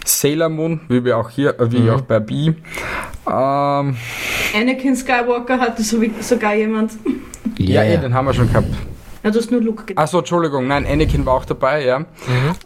Sailor 0.05 0.49
Moon, 0.49 0.81
wie 0.89 1.05
wir 1.05 1.16
auch 1.18 1.31
hier, 1.31 1.59
äh, 1.61 1.70
wie 1.70 1.81
Mhm. 1.81 1.91
auch 1.91 2.01
bei 2.03 2.18
B. 2.20 2.53
Ähm, 3.26 3.97
Anakin 4.55 4.97
Skywalker 4.97 5.61
hatte 5.61 5.83
sogar 5.83 6.55
jemand. 6.55 6.93
ja, 7.59 7.83
eh, 7.85 7.99
den 7.99 8.14
haben 8.14 8.26
wir 8.26 8.35
schon 8.35 8.49
gehabt. 8.49 8.68
Ja, 9.25 9.31
du 9.31 9.39
hast 9.39 9.51
nur 9.51 9.61
Luke 9.61 9.85
gedacht. 9.85 10.03
Achso, 10.03 10.19
Entschuldigung, 10.19 10.66
nein, 10.69 10.87
Anakin 10.87 11.27
war 11.27 11.35
auch 11.35 11.45
dabei, 11.45 11.85
ja. 11.85 12.05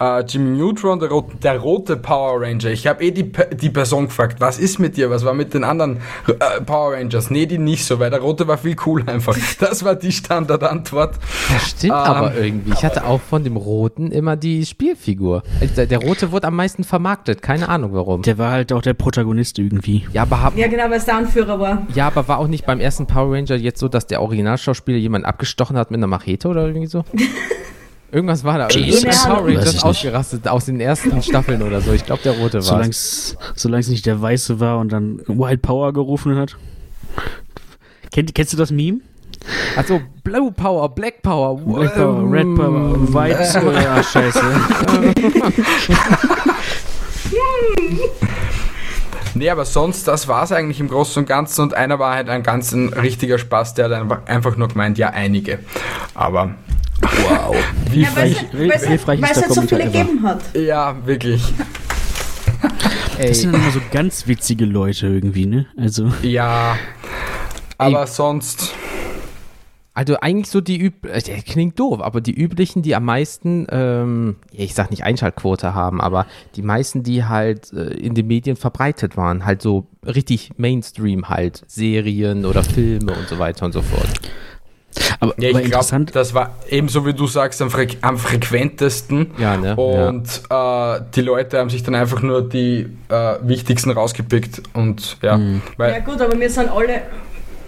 Äh, 0.01 0.25
Jimmy 0.27 0.59
Neutron, 0.59 0.99
der, 1.01 1.11
rot, 1.11 1.31
der 1.43 1.59
rote 1.59 1.97
Power 1.97 2.41
Ranger. 2.43 2.71
Ich 2.71 2.87
habe 2.87 3.03
eh 3.05 3.11
die, 3.11 3.33
die 3.55 3.71
Person 3.71 4.07
gefragt, 4.07 4.41
was 4.41 4.59
ist 4.59 4.79
mit 4.79 4.97
dir? 4.97 5.11
Was 5.11 5.25
war 5.25 5.35
mit 5.35 5.55
den 5.55 5.65
anderen 5.65 5.99
äh, 6.29 6.61
Power 6.61 6.93
Rangers? 6.95 7.31
Nee, 7.31 7.47
die 7.47 7.59
nicht 7.59 7.85
so, 7.85 7.99
weil 7.99 8.11
der 8.11 8.21
rote 8.21 8.47
war 8.49 8.59
viel 8.59 8.75
cooler 8.77 9.09
einfach. 9.09 9.37
Das 9.61 9.85
war 9.85 9.95
die 9.95 10.13
Standardantwort. 10.13 11.15
Das 11.53 11.71
stimmt 11.71 11.93
Ähm. 11.93 11.99
aber 11.99 12.35
irgendwie. 12.37 12.73
Ich 12.73 12.85
hatte 12.85 13.05
auch 13.05 13.21
von 13.21 13.45
dem 13.45 13.57
Roten 13.57 14.11
immer 14.11 14.37
die 14.37 14.67
Spielfigur. 14.67 15.43
Also 15.61 15.75
Der, 15.75 15.87
der 15.87 15.99
Rote 16.01 16.33
wurde 16.33 16.49
am 16.49 16.57
meisten 16.57 16.85
vermarktet. 16.85 17.43
Keine 17.43 17.69
Ahnung 17.69 17.93
warum. 17.95 18.23
Der 18.23 18.39
war 18.39 18.51
halt 18.51 18.73
auch 18.73 18.83
der 18.83 18.95
Protagonist 18.95 19.59
irgendwie. 19.59 20.07
Ja, 20.13 20.23
aber, 20.23 20.43
hab, 20.43 20.57
Ja, 20.57 20.67
genau, 20.69 20.85
weil 20.85 20.95
es 20.99 21.05
der 21.05 21.17
Anführer 21.17 21.59
war. 21.61 21.87
ja, 21.95 22.07
aber 22.09 22.27
war 22.29 22.39
auch 22.39 22.49
nicht 22.49 22.67
beim 22.67 22.81
ersten 22.81 23.07
Power 23.07 23.33
Ranger 23.35 23.57
jetzt 23.57 23.79
so, 23.81 23.89
dass 23.89 24.07
der 24.07 24.21
Originalschauspieler 24.23 24.99
jemanden 24.99 25.27
abgestochen 25.27 25.77
hat 25.77 25.91
mit 25.91 25.99
einer 25.99 26.07
Machete 26.07 26.42
oder 26.49 26.67
irgendwie 26.67 26.87
so? 26.87 27.05
Irgendwas 28.13 28.45
war 28.45 28.59
da. 28.59 28.69
Jesus. 28.69 29.05
Ich 29.05 29.27
Rangers 29.27 29.73
nicht. 29.73 29.85
ausgerastet 29.85 30.47
aus 30.47 30.67
den 30.67 30.81
ersten 30.81 31.23
Staffeln 31.23 31.63
oder 31.63 31.81
so. 31.81 31.93
Ich 31.93 32.05
glaube, 32.05 32.23
der 32.23 32.33
Rote 32.33 32.59
war 32.59 32.85
Solange 33.55 33.81
es 33.81 33.89
nicht 33.89 34.05
der 34.05 34.21
Weiße 34.21 34.61
war 34.61 34.79
und 34.79 34.93
dann 34.93 35.23
White 35.27 35.59
Power 35.59 35.95
gerufen 35.95 36.37
hat. 36.37 36.57
Kennt, 38.13 38.35
kennst 38.35 38.53
du 38.53 38.59
das 38.59 38.71
Meme? 38.71 39.01
Also 39.77 40.01
Blue 40.23 40.53
Power, 40.53 40.91
Black 40.91 41.23
Power, 41.23 41.57
Black 41.57 41.95
Power, 41.95 42.31
Red 42.31 42.55
Power, 42.55 43.15
White. 43.15 43.39
Äh, 43.39 43.87
ah, 43.87 44.03
scheiße. 44.03 44.41
Nee, 49.35 49.49
aber 49.51 49.65
sonst, 49.65 50.07
das 50.09 50.29
war 50.29 50.43
es 50.45 50.53
eigentlich 50.53 50.79
im 50.81 50.89
Großen 50.89 51.23
und 51.23 51.27
Ganzen. 51.29 51.63
Und 51.63 51.75
einer 51.75 51.99
war 51.99 52.15
halt 52.15 52.29
ein 52.29 52.43
ganz 52.43 52.73
ein 52.73 52.93
richtiger 52.93 53.39
Spaß, 53.39 53.75
der 53.75 53.87
hat 53.91 54.29
einfach, 54.29 54.57
nur 54.57 54.69
gemeint, 54.69 54.99
ja, 54.99 55.09
einige. 55.11 55.59
Aber 56.15 56.55
Wow. 57.01 57.57
Ja, 57.93 58.09
weil 58.15 58.31
es 58.33 58.39
Hilfreich, 58.39 58.47
weil 58.53 58.71
es- 58.71 58.87
hilfreich 58.87 59.23
weil 59.23 59.31
ist 59.31 59.37
es 59.37 59.43
der 59.43 59.49
halt 59.49 59.55
so 59.55 59.61
Kommentar 59.77 59.79
viele 59.91 60.05
gegeben 60.05 60.23
hat. 60.27 60.41
ja, 60.55 60.97
wirklich. 61.07 61.53
Ey, 63.19 63.29
Das 63.29 63.41
sind 63.41 63.55
immer 63.55 63.71
so 63.71 63.81
ganz 63.91 64.27
witzige 64.27 64.65
Leute 64.65 65.07
irgendwie, 65.09 65.47
ne? 65.47 65.67
Also, 65.77 66.13
Ja. 66.23 66.77
Aber 67.79 68.07
sonst, 68.07 68.73
Also 69.95 70.17
eigentlich 70.21 70.49
so 70.49 70.61
die 70.63 70.81
üb 70.81 71.05
äh, 71.05 71.21
der 71.21 71.43
klingt 71.43 71.79
doof, 71.79 72.01
aber 72.01 72.21
die 72.23 72.33
üblichen, 72.33 72.81
die 72.83 72.95
am 72.95 73.05
meisten, 73.05 73.67
ähm, 73.71 74.37
ja, 74.51 74.65
ich 74.65 74.75
sag 74.75 74.91
nicht 74.91 75.05
Einschaltquote 75.05 75.75
haben, 75.75 76.01
aber 76.01 76.27
die 76.57 76.63
meisten, 76.63 77.03
die 77.03 77.25
halt 77.25 77.73
äh, 77.75 77.93
in 77.95 78.15
den 78.15 78.27
Medien 78.27 78.57
verbreitet 78.57 79.17
waren, 79.19 79.45
halt 79.45 79.61
so 79.61 79.87
richtig 80.07 80.53
Mainstream 80.57 81.29
halt, 81.29 81.63
Serien 81.67 82.47
oder 82.47 82.63
Filme 82.65 83.13
und 83.13 83.29
so 83.29 83.39
weiter 83.39 83.67
und 83.67 83.73
so 83.73 83.83
fort. 83.83 84.09
aber, 85.21 85.35
ja, 85.39 85.51
ich 85.51 85.57
interessant. 85.65 86.13
glaube, 86.13 86.25
das 86.25 86.33
war 86.35 86.55
ebenso 86.71 87.05
wie 87.07 87.13
du 87.15 87.27
sagst, 87.27 87.61
am, 87.61 87.71
freq 87.71 87.97
am 88.01 88.17
frequentesten. 88.19 89.31
Ja, 89.39 89.57
ne? 89.59 89.77
Und 89.77 90.43
äh, 90.51 91.01
die 91.15 91.21
Leute 91.21 91.59
haben 91.59 91.71
sich 91.71 91.83
dann 91.83 91.95
einfach 91.95 92.23
nur 92.23 92.49
die 92.49 92.87
äh, 93.11 93.35
wichtigsten 93.43 93.91
rausgepickt 93.91 94.63
und 94.73 95.19
ja, 95.23 95.37
Mhm. 95.37 95.61
weil 95.77 95.93
Ja 95.93 95.99
gut, 96.01 96.21
aber 96.21 96.39
wir 96.39 96.49
sind 96.51 96.71
alle 96.71 97.03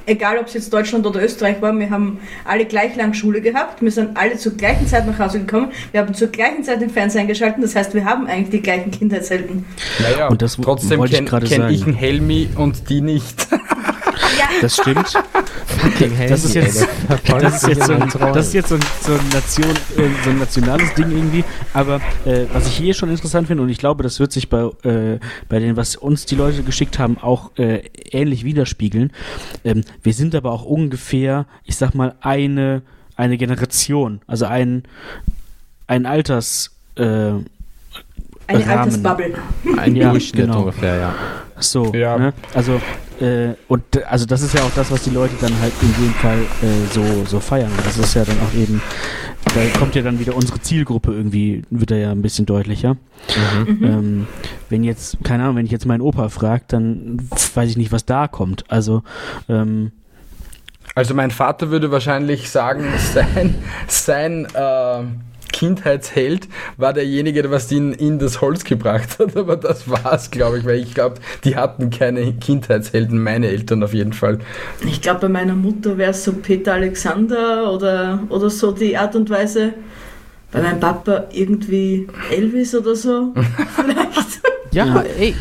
egal 0.06 0.38
ob 0.38 0.46
es 0.46 0.54
jetzt 0.54 0.72
Deutschland 0.72 1.06
oder 1.06 1.22
Österreich 1.22 1.60
war, 1.60 1.76
wir 1.78 1.90
haben 1.90 2.18
alle 2.44 2.64
gleich 2.64 2.96
lang 2.96 3.14
Schule 3.14 3.40
gehabt, 3.40 3.82
wir 3.82 3.90
sind 3.90 4.16
alle 4.16 4.36
zur 4.36 4.52
gleichen 4.52 4.86
Zeit 4.86 5.06
nach 5.06 5.18
Hause 5.18 5.40
gekommen, 5.40 5.72
wir 5.92 6.00
haben 6.00 6.14
zur 6.14 6.28
gleichen 6.28 6.64
Zeit 6.64 6.80
den 6.80 6.90
Fernseher 6.90 7.22
eingeschaltet, 7.22 7.62
das 7.62 7.74
heißt, 7.74 7.94
wir 7.94 8.04
haben 8.04 8.26
eigentlich 8.26 8.50
die 8.50 8.62
gleichen 8.62 8.90
Kindheitshelden. 8.90 9.64
Naja, 10.00 10.28
Und 10.28 10.42
das 10.42 10.56
trotzdem 10.56 10.98
wollte 10.98 11.12
ich 11.14 11.18
kenne 11.18 11.30
gerade 11.30 11.46
kenn 11.46 11.62
sagen. 11.62 11.74
ich 11.74 11.84
einen 11.84 11.94
Helmi 11.94 12.48
und 12.56 12.88
die 12.88 13.00
nicht. 13.00 13.48
Ja, 14.38 14.46
Das 14.60 14.76
stimmt. 14.76 15.08
Fucking 15.66 16.12
Das 16.28 16.44
ist 16.44 16.54
jetzt, 16.54 16.82
ey, 16.82 17.38
das 17.40 17.62
ist 17.62 17.68
jetzt, 17.68 17.84
so, 17.86 17.92
in 17.92 18.02
ein, 18.02 18.32
das 18.32 18.46
ist 18.48 18.54
jetzt 18.54 18.68
so, 18.68 18.74
ein, 18.76 18.80
so, 19.02 19.12
ein 19.12 19.28
Nation, 19.32 19.70
äh, 19.70 20.08
so 20.24 20.30
ein 20.30 20.38
nationales 20.38 20.94
Ding 20.94 21.10
irgendwie. 21.10 21.44
Aber 21.72 21.96
äh, 22.24 22.46
was 22.52 22.66
ich 22.68 22.76
hier 22.76 22.94
schon 22.94 23.10
interessant 23.10 23.46
finde, 23.48 23.62
und 23.62 23.68
ich 23.68 23.78
glaube, 23.78 24.02
das 24.02 24.20
wird 24.20 24.32
sich 24.32 24.48
bei, 24.48 24.70
äh, 24.84 25.18
bei 25.48 25.58
dem, 25.58 25.76
was 25.76 25.96
uns 25.96 26.26
die 26.26 26.34
Leute 26.36 26.62
geschickt 26.62 26.98
haben, 26.98 27.18
auch 27.18 27.50
äh, 27.58 27.82
ähnlich 28.10 28.44
widerspiegeln. 28.44 29.12
Ähm, 29.64 29.82
wir 30.02 30.12
sind 30.14 30.34
aber 30.34 30.52
auch 30.52 30.64
ungefähr, 30.64 31.46
ich 31.64 31.76
sag 31.76 31.94
mal, 31.94 32.14
eine, 32.20 32.82
eine 33.16 33.36
Generation, 33.38 34.20
also 34.26 34.46
ein, 34.46 34.84
ein 35.86 36.06
Alters. 36.06 36.70
Äh, 36.96 37.02
eine 38.46 38.66
Rahmen. 38.66 38.78
Altersbubble. 38.78 39.34
Ein 39.78 39.96
Ja, 39.96 40.10
Durchschnitt 40.10 40.46
genau. 40.46 40.60
ungefähr, 40.60 40.96
ja. 40.96 41.14
So, 41.58 41.94
Ja. 41.94 42.18
ne? 42.18 42.32
Also, 42.52 42.80
äh, 43.20 43.54
und 43.68 43.82
d- 43.94 44.04
also 44.04 44.26
das 44.26 44.42
ist 44.42 44.54
ja 44.54 44.62
auch 44.62 44.70
das, 44.74 44.90
was 44.90 45.02
die 45.02 45.10
Leute 45.10 45.34
dann 45.40 45.52
halt 45.60 45.72
in 45.82 45.88
jedem 46.00 46.14
Fall 46.14 46.38
äh, 46.38 46.92
so, 46.92 47.24
so 47.26 47.40
feiern. 47.40 47.70
Das 47.84 47.96
ist 47.98 48.14
ja 48.14 48.24
dann 48.24 48.36
auch 48.40 48.54
eben, 48.54 48.80
da 49.54 49.78
kommt 49.78 49.94
ja 49.94 50.02
dann 50.02 50.18
wieder 50.18 50.34
unsere 50.36 50.60
Zielgruppe 50.60 51.12
irgendwie, 51.12 51.62
wird 51.70 51.90
da 51.90 51.96
ja 51.96 52.10
ein 52.10 52.22
bisschen 52.22 52.46
deutlicher. 52.46 52.96
Ähm, 53.66 54.26
wenn 54.68 54.84
jetzt, 54.84 55.18
keine 55.22 55.44
Ahnung, 55.44 55.56
wenn 55.56 55.66
ich 55.66 55.72
jetzt 55.72 55.86
meinen 55.86 56.00
Opa 56.00 56.28
frage, 56.28 56.64
dann 56.68 57.18
weiß 57.54 57.70
ich 57.70 57.76
nicht, 57.76 57.92
was 57.92 58.04
da 58.04 58.26
kommt. 58.28 58.64
Also, 58.68 59.02
ähm, 59.48 59.92
Also 60.94 61.14
mein 61.14 61.30
Vater 61.30 61.70
würde 61.70 61.90
wahrscheinlich 61.90 62.50
sagen, 62.50 62.84
sein, 63.14 63.54
sein 63.88 64.46
äh, 64.54 65.02
Kindheitsheld 65.54 66.48
war 66.76 66.92
derjenige, 66.92 67.42
der 67.42 67.50
was 67.52 67.70
ihn 67.70 67.92
in 67.92 68.18
das 68.18 68.40
Holz 68.40 68.64
gebracht 68.64 69.18
hat. 69.20 69.36
Aber 69.36 69.56
das 69.56 69.88
war's, 69.88 70.30
glaube 70.32 70.58
ich, 70.58 70.64
weil 70.64 70.80
ich 70.80 70.94
glaube, 70.94 71.16
die 71.44 71.54
hatten 71.56 71.90
keine 71.90 72.32
Kindheitshelden, 72.34 73.22
meine 73.22 73.46
Eltern 73.48 73.82
auf 73.84 73.94
jeden 73.94 74.12
Fall. 74.12 74.38
Ich 74.84 75.00
glaube, 75.00 75.20
bei 75.20 75.28
meiner 75.28 75.54
Mutter 75.54 75.96
wäre 75.96 76.10
es 76.10 76.24
so 76.24 76.32
Peter 76.32 76.74
Alexander 76.74 77.72
oder, 77.72 78.18
oder 78.28 78.50
so 78.50 78.72
die 78.72 78.96
Art 78.96 79.14
und 79.14 79.30
Weise. 79.30 79.74
Bei 80.50 80.60
meinem 80.60 80.78
Papa 80.80 81.24
irgendwie 81.32 82.06
Elvis 82.30 82.74
oder 82.74 82.94
so. 82.94 83.32
Vielleicht. 83.76 84.40
Ja, 84.72 84.86
Ja. 84.86 85.04
ey, 85.18 85.34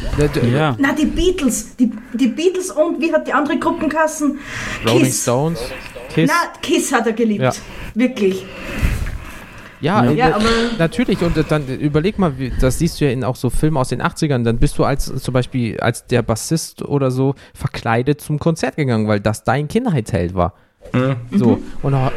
ja. 0.52 0.76
Na, 0.80 0.94
die 0.94 1.06
Beatles. 1.06 1.76
Die, 1.76 1.92
die 2.14 2.28
Beatles 2.28 2.70
und 2.72 3.02
wie 3.02 3.12
hat 3.12 3.28
die 3.28 3.34
andere 3.34 3.58
Gruppenkassen? 3.58 4.40
Rolling 4.88 5.04
Kiss. 5.06 5.22
Stones, 5.24 5.60
Kiss. 6.14 6.30
Na, 6.32 6.60
Kiss 6.62 6.92
hat 6.94 7.08
er 7.08 7.14
geliebt. 7.14 7.42
Ja. 7.44 7.52
Wirklich. 7.96 8.46
Ja, 9.84 10.04
Ja. 10.06 10.12
äh, 10.12 10.16
Ja, 10.16 10.36
aber- 10.36 10.46
natürlich. 10.80 11.22
Und 11.22 11.36
äh, 11.38 11.44
dann 11.48 11.68
äh, 11.68 11.76
überleg 11.76 12.18
mal, 12.18 12.34
das 12.62 12.80
siehst 12.80 13.00
du 13.02 13.06
ja 13.06 13.12
in 13.12 13.24
auch 13.24 13.36
so 13.36 13.50
Filmen 13.50 13.78
aus 13.78 13.90
den 13.90 14.02
80ern. 14.02 14.44
Dann 14.44 14.58
bist 14.58 14.78
du 14.78 14.84
als 14.86 15.10
äh, 15.10 15.18
zum 15.18 15.34
Beispiel 15.34 15.80
als 15.80 16.06
der 16.08 16.22
Bassist 16.22 16.82
oder 16.84 17.12
so 17.12 17.36
verkleidet 17.54 18.22
zum 18.22 18.40
Konzert 18.40 18.76
gegangen, 18.78 19.08
weil 19.08 19.20
das 19.20 19.44
dein 19.44 19.68
Kindheitsheld 19.68 20.34
war. 20.36 20.54
So, 21.32 21.60
und 21.82 21.96
heu- 21.96 22.12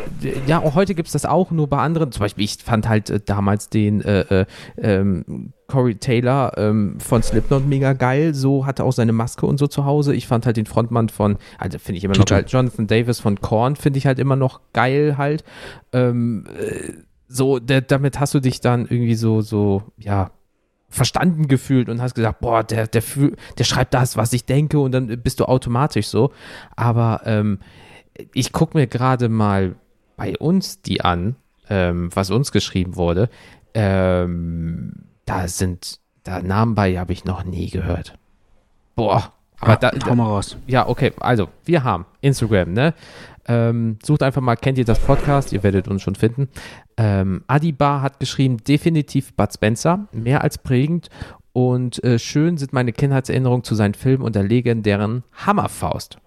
ja, 0.46 0.58
auch 0.58 0.74
heute 0.74 0.94
gibt 0.96 1.06
es 1.06 1.12
das 1.12 1.24
auch, 1.24 1.50
nur 1.52 1.68
bei 1.68 1.78
anderen. 1.78 2.10
Zum 2.10 2.20
Beispiel, 2.20 2.44
ich 2.44 2.56
fand 2.62 2.88
halt 2.88 3.08
äh, 3.10 3.20
damals 3.24 3.68
den 3.70 4.00
äh, 4.02 4.40
äh, 4.42 4.46
ähm, 4.76 5.52
Corey 5.68 5.94
Taylor 5.94 6.52
ähm, 6.58 6.98
von 6.98 7.22
Slipknot 7.22 7.64
mega 7.66 7.92
geil. 7.92 8.34
So 8.34 8.66
hatte 8.66 8.82
auch 8.84 8.92
seine 8.92 9.12
Maske 9.12 9.46
und 9.46 9.58
so 9.58 9.66
zu 9.68 9.84
Hause. 9.84 10.14
Ich 10.14 10.26
fand 10.26 10.46
halt 10.46 10.56
den 10.56 10.66
Frontmann 10.66 11.08
von, 11.08 11.38
also 11.58 11.78
finde 11.78 11.98
ich 11.98 12.04
immer 12.04 12.16
noch 12.18 12.24
geil. 12.26 12.44
Jonathan 12.46 12.86
Davis 12.88 13.20
von 13.20 13.40
Korn 13.40 13.76
finde 13.76 13.98
ich 13.98 14.06
halt 14.06 14.18
immer 14.18 14.36
noch 14.36 14.60
geil 14.72 15.14
halt. 15.16 15.44
Ähm, 15.92 16.44
äh, 16.60 16.92
so, 17.28 17.58
der, 17.58 17.80
damit 17.80 18.20
hast 18.20 18.34
du 18.34 18.40
dich 18.40 18.60
dann 18.60 18.86
irgendwie 18.86 19.14
so, 19.14 19.40
so, 19.40 19.82
ja, 19.98 20.30
verstanden 20.88 21.48
gefühlt 21.48 21.88
und 21.88 22.00
hast 22.00 22.14
gesagt, 22.14 22.40
boah, 22.40 22.62
der, 22.62 22.86
der, 22.86 23.02
der 23.58 23.64
schreibt 23.64 23.94
das, 23.94 24.16
was 24.16 24.32
ich 24.32 24.44
denke 24.44 24.78
und 24.78 24.92
dann 24.92 25.06
bist 25.22 25.40
du 25.40 25.44
automatisch 25.44 26.06
so. 26.06 26.32
Aber 26.76 27.22
ähm, 27.24 27.58
ich 28.32 28.52
gucke 28.52 28.78
mir 28.78 28.86
gerade 28.86 29.28
mal 29.28 29.74
bei 30.16 30.36
uns 30.38 30.80
die 30.82 31.02
an, 31.02 31.36
ähm, 31.68 32.10
was 32.14 32.30
uns 32.30 32.52
geschrieben 32.52 32.96
wurde. 32.96 33.28
Ähm, 33.74 34.92
da 35.24 35.48
sind, 35.48 35.98
da 36.22 36.40
Namen 36.40 36.74
bei 36.74 36.98
habe 36.98 37.12
ich 37.12 37.24
noch 37.24 37.44
nie 37.44 37.68
gehört. 37.68 38.18
Boah, 38.94 39.32
aber 39.60 39.76
da, 39.76 39.90
Hau 40.06 40.14
mal 40.14 40.24
raus. 40.24 40.56
ja, 40.66 40.88
okay, 40.88 41.12
also 41.20 41.48
wir 41.64 41.84
haben 41.84 42.06
Instagram, 42.20 42.72
ne? 42.72 42.94
Ähm, 43.48 43.98
sucht 44.02 44.22
einfach 44.22 44.40
mal, 44.40 44.56
kennt 44.56 44.78
ihr 44.78 44.84
das 44.84 44.98
Podcast? 44.98 45.52
Ihr 45.52 45.62
werdet 45.62 45.88
uns 45.88 46.02
schon 46.02 46.14
finden. 46.14 46.48
Ähm, 46.96 47.44
Adibar 47.46 48.02
hat 48.02 48.18
geschrieben, 48.18 48.58
definitiv 48.58 49.34
Bud 49.34 49.52
Spencer, 49.52 50.08
mehr 50.12 50.42
als 50.42 50.58
prägend. 50.58 51.08
Und 51.52 52.02
äh, 52.04 52.18
schön 52.18 52.58
sind 52.58 52.72
meine 52.72 52.92
Kindheitserinnerungen 52.92 53.64
zu 53.64 53.74
seinen 53.74 53.94
Filmen 53.94 54.22
und 54.22 54.36
der 54.36 54.42
legendären 54.42 55.22
Hammerfaust. 55.32 56.18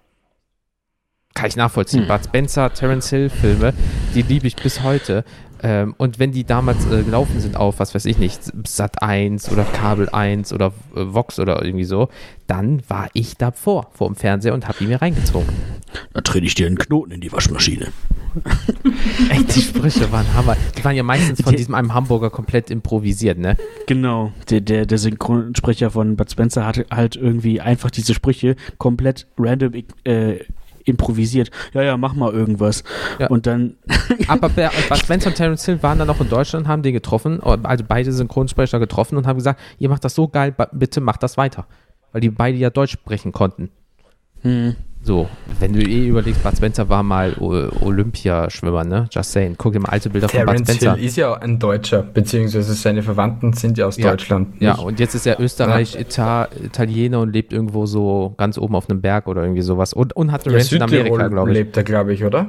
Kann 1.36 1.48
ich 1.48 1.56
nachvollziehen. 1.56 2.08
Bud 2.08 2.24
Spencer, 2.26 2.74
Terence 2.74 3.10
Hill 3.10 3.30
Filme, 3.30 3.74
die 4.16 4.24
liebe 4.24 4.48
ich 4.48 4.56
bis 4.56 4.82
heute. 4.82 5.24
Ähm, 5.62 5.96
und 5.98 6.20
wenn 6.20 6.32
die 6.32 6.44
damals 6.44 6.86
äh, 6.86 7.04
gelaufen 7.04 7.40
sind 7.40 7.58
auf, 7.58 7.80
was 7.80 7.94
weiß 7.94 8.06
ich 8.06 8.18
nicht, 8.18 8.42
Sat 8.68 9.02
1 9.02 9.52
oder 9.52 9.64
Kabel 9.64 10.10
1 10.10 10.54
oder 10.54 10.68
äh, 10.96 11.02
Vox 11.14 11.40
oder 11.40 11.64
irgendwie 11.64 11.86
so, 11.86 12.10
dann 12.48 12.82
war 12.88 13.10
ich 13.14 13.36
davor, 13.38 13.88
vor 13.94 14.08
dem 14.08 14.16
Fernseher 14.16 14.54
und 14.54 14.68
habe 14.68 14.78
die 14.80 14.88
mir 14.88 15.02
reingezogen. 15.02 15.50
Da 16.14 16.22
trete 16.22 16.46
ich 16.46 16.56
dir 16.56 16.68
einen 16.68 16.78
Knoten 16.78 17.12
in 17.12 17.22
die 17.22 17.32
Waschmaschine. 17.32 17.88
Ey, 19.30 19.44
die 19.44 19.62
Sprüche 19.62 20.12
waren 20.12 20.32
Hammer. 20.34 20.56
Die 20.78 20.84
waren 20.84 20.96
ja 20.96 21.04
meistens 21.04 21.42
von 21.42 21.56
diesem 21.56 21.74
einem 21.74 21.94
Hamburger 21.94 22.30
komplett 22.30 22.70
improvisiert, 22.70 23.38
ne? 23.38 23.58
Genau, 23.88 24.32
der, 24.50 24.62
der, 24.62 24.86
der 24.86 24.98
Synchronsprecher 24.98 25.92
von 25.92 26.16
Bud 26.16 26.32
Spencer 26.32 26.66
hat 26.66 26.86
halt 26.92 27.16
irgendwie 27.16 27.60
einfach 27.60 27.92
diese 27.92 28.14
Sprüche 28.14 28.56
komplett 28.78 29.28
random 29.38 29.74
äh, 30.04 30.40
improvisiert. 30.86 31.52
Ja, 31.74 31.82
ja, 31.84 31.98
mach 31.98 32.14
mal 32.14 32.32
irgendwas. 32.34 32.84
Ja. 33.20 33.28
Und 33.28 33.46
dann, 33.48 33.76
Aber 34.28 34.50
Ber- 34.50 34.72
Bud 34.90 34.98
Spencer 34.98 35.30
und 35.30 35.36
Terence 35.36 35.66
Hill 35.66 35.82
waren 35.84 35.98
dann 36.00 36.08
noch 36.08 36.20
in 36.22 36.30
Deutschland, 36.30 36.68
haben 36.68 36.82
den 36.84 36.94
getroffen, 36.94 37.42
also 37.44 37.84
beide 37.88 38.12
Synchronsprecher 38.12 38.80
getroffen 38.80 39.18
und 39.18 39.28
haben 39.28 39.38
gesagt, 39.38 39.60
ihr 39.80 39.90
macht 39.90 40.04
das 40.04 40.16
so 40.16 40.28
geil, 40.28 40.56
bitte 40.72 41.02
macht 41.02 41.24
das 41.24 41.38
weiter. 41.38 41.66
Weil 42.12 42.22
die 42.22 42.30
beide 42.30 42.58
ja 42.58 42.70
Deutsch 42.70 42.94
sprechen 42.94 43.32
konnten. 43.32 43.70
hm, 44.42 44.76
So, 45.02 45.28
wenn 45.60 45.74
du 45.74 45.80
eh 45.82 46.08
überlegst, 46.08 46.44
Bud 46.44 46.56
Spencer 46.58 46.88
war 46.90 47.04
mal 47.04 47.34
Olympiaschwimmer, 47.40 48.84
ne? 48.84 49.08
Just 49.12 49.32
saying. 49.32 49.56
Guck 49.58 49.74
dir 49.74 49.80
mal 49.80 49.90
alte 49.90 50.10
Bilder 50.10 50.28
von 50.30 50.46
Bud 50.46 50.60
Spencer. 50.60 50.96
Hill 50.96 51.06
ist 51.06 51.16
ja 51.16 51.34
ein 51.36 51.58
Deutscher, 51.58 52.04
beziehungsweise 52.04 52.74
seine 52.74 53.02
Verwandten 53.02 53.54
sind 53.54 53.78
ja 53.78 53.86
aus 53.88 53.98
Ja. 53.98 54.12
Deutschland. 54.12 54.62
Ja, 54.62 54.74
nicht? 54.74 54.84
und 54.84 55.00
jetzt 55.00 55.16
ist 55.16 55.26
er 55.26 55.40
Österreich, 55.40 55.98
Ita 56.00 56.50
Italiener 56.64 57.22
und 57.22 57.32
lebt 57.34 57.54
irgendwo 57.54 57.86
so 57.86 58.34
ganz 58.38 58.58
oben 58.58 58.76
auf 58.76 58.90
einem 58.90 59.02
Berg 59.02 59.28
oder 59.28 59.42
irgendwie 59.42 59.62
sowas. 59.62 59.94
Und, 59.94 60.16
und 60.16 60.32
hat 60.32 60.46
eine 60.46 60.56
ja, 60.58 60.60
Ranch 60.62 60.74
in 60.74 60.82
Amerika, 60.82 61.28
glaube 61.30 61.52
ich. 61.52 61.58
lebt 61.58 61.78
er, 61.78 61.84
glaube 61.84 62.14
ich, 62.14 62.24
oder? 62.26 62.48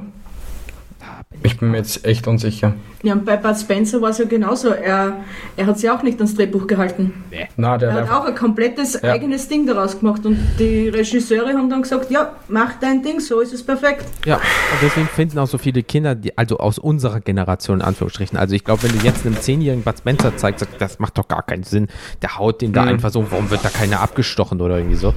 Ich 1.43 1.57
bin 1.57 1.71
mir 1.71 1.77
jetzt 1.77 2.05
echt 2.05 2.27
unsicher. 2.27 2.73
Ja, 3.01 3.13
und 3.13 3.25
bei 3.25 3.35
Bud 3.35 3.57
Spencer 3.57 3.99
war 3.99 4.09
es 4.11 4.19
ja 4.19 4.25
genauso. 4.25 4.69
Er, 4.69 5.21
er 5.57 5.65
hat 5.65 5.79
sich 5.79 5.89
auch 5.89 6.03
nicht 6.03 6.19
ans 6.19 6.35
Drehbuch 6.35 6.67
gehalten. 6.67 7.13
Na, 7.57 7.79
der 7.79 7.89
Er 7.89 7.95
hat 8.01 8.11
auch 8.11 8.25
ein 8.25 8.35
komplettes 8.35 8.99
Ja. 9.01 9.11
eigenes 9.13 9.47
Ding 9.47 9.65
daraus 9.65 9.99
gemacht. 9.99 10.23
Und 10.25 10.37
die 10.59 10.89
Regisseure 10.89 11.53
haben 11.53 11.67
dann 11.67 11.81
gesagt, 11.81 12.11
ja, 12.11 12.33
mach 12.47 12.73
dein 12.79 13.01
Ding, 13.01 13.19
so 13.19 13.39
ist 13.39 13.53
es 13.53 13.63
perfekt. 13.63 14.05
Ja, 14.25 14.35
und 14.35 14.43
deswegen 14.83 15.07
finden 15.07 15.39
auch 15.39 15.47
so 15.47 15.57
viele 15.57 15.81
Kinder, 15.81 16.13
die, 16.13 16.37
also 16.37 16.57
aus 16.59 16.77
unserer 16.77 17.21
Generation 17.21 17.79
in 17.79 17.85
Anführungsstrichen. 17.87 18.37
Also 18.37 18.53
ich 18.53 18.63
glaube, 18.63 18.83
wenn 18.83 18.91
du 18.99 19.03
jetzt 19.03 19.25
einem 19.25 19.39
zehnjährigen 19.39 19.83
Bud 19.83 19.97
Spencer 19.97 20.37
zeigst, 20.37 20.59
sagt, 20.59 20.79
das 20.79 20.99
macht 20.99 21.17
doch 21.17 21.27
gar 21.27 21.41
keinen 21.41 21.63
Sinn. 21.63 21.87
Der 22.21 22.37
haut 22.37 22.61
den 22.61 22.71
da 22.71 22.83
Mhm. 22.83 22.89
einfach 22.89 23.09
so, 23.09 23.25
warum 23.31 23.49
wird 23.49 23.65
da 23.65 23.69
keiner 23.69 24.01
abgestochen 24.01 24.61
oder 24.61 24.77
irgendwie 24.77 24.97
so. 24.97 25.15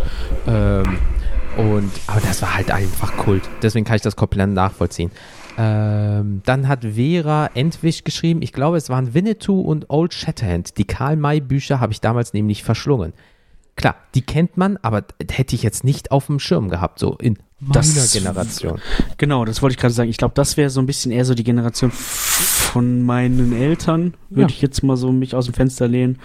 Ähm, 0.48 0.84
und, 1.58 1.90
aber 2.06 2.20
das 2.26 2.40
war 2.40 2.54
halt 2.56 2.70
einfach 2.70 3.14
Kult. 3.18 3.42
Deswegen 3.62 3.84
kann 3.84 3.96
ich 3.96 4.02
das 4.02 4.16
komplett 4.16 4.48
nachvollziehen. 4.48 5.10
Ähm, 5.56 6.42
dann 6.44 6.68
hat 6.68 6.84
Vera 6.84 7.48
Entwisch 7.54 8.02
geschrieben, 8.04 8.42
ich 8.42 8.52
glaube, 8.52 8.76
es 8.76 8.90
waren 8.90 9.14
Winnetou 9.14 9.60
und 9.60 9.88
Old 9.88 10.12
Shatterhand. 10.12 10.78
Die 10.78 10.84
Karl-May-Bücher 10.84 11.80
habe 11.80 11.92
ich 11.92 12.00
damals 12.00 12.32
nämlich 12.32 12.64
verschlungen. 12.64 13.12
Klar, 13.76 13.96
die 14.14 14.22
kennt 14.22 14.56
man, 14.56 14.78
aber 14.82 15.02
hätte 15.30 15.56
ich 15.56 15.62
jetzt 15.64 15.82
nicht 15.84 16.10
auf 16.12 16.26
dem 16.26 16.38
Schirm 16.38 16.68
gehabt, 16.68 16.98
so 17.00 17.16
in 17.20 17.38
meiner 17.60 17.72
Das- 17.74 18.12
Generation. 18.12 18.80
genau, 19.18 19.44
das 19.44 19.62
wollte 19.62 19.74
ich 19.74 19.80
gerade 19.80 19.92
sagen. 19.94 20.08
Ich 20.10 20.16
glaube, 20.16 20.34
das 20.36 20.56
wäre 20.56 20.70
so 20.70 20.80
ein 20.80 20.86
bisschen 20.86 21.10
eher 21.10 21.24
so 21.24 21.34
die 21.34 21.42
Generation 21.42 21.90
von 21.90 23.02
meinen 23.02 23.52
Eltern, 23.52 24.14
würde 24.30 24.42
Ja. 24.42 24.48
ich 24.56 24.62
jetzt 24.62 24.82
mal 24.82 24.96
so 24.96 25.10
mich 25.12 25.34
aus 25.34 25.46
dem 25.46 25.54
Fenster 25.54 25.88
lehnen. 25.88 26.18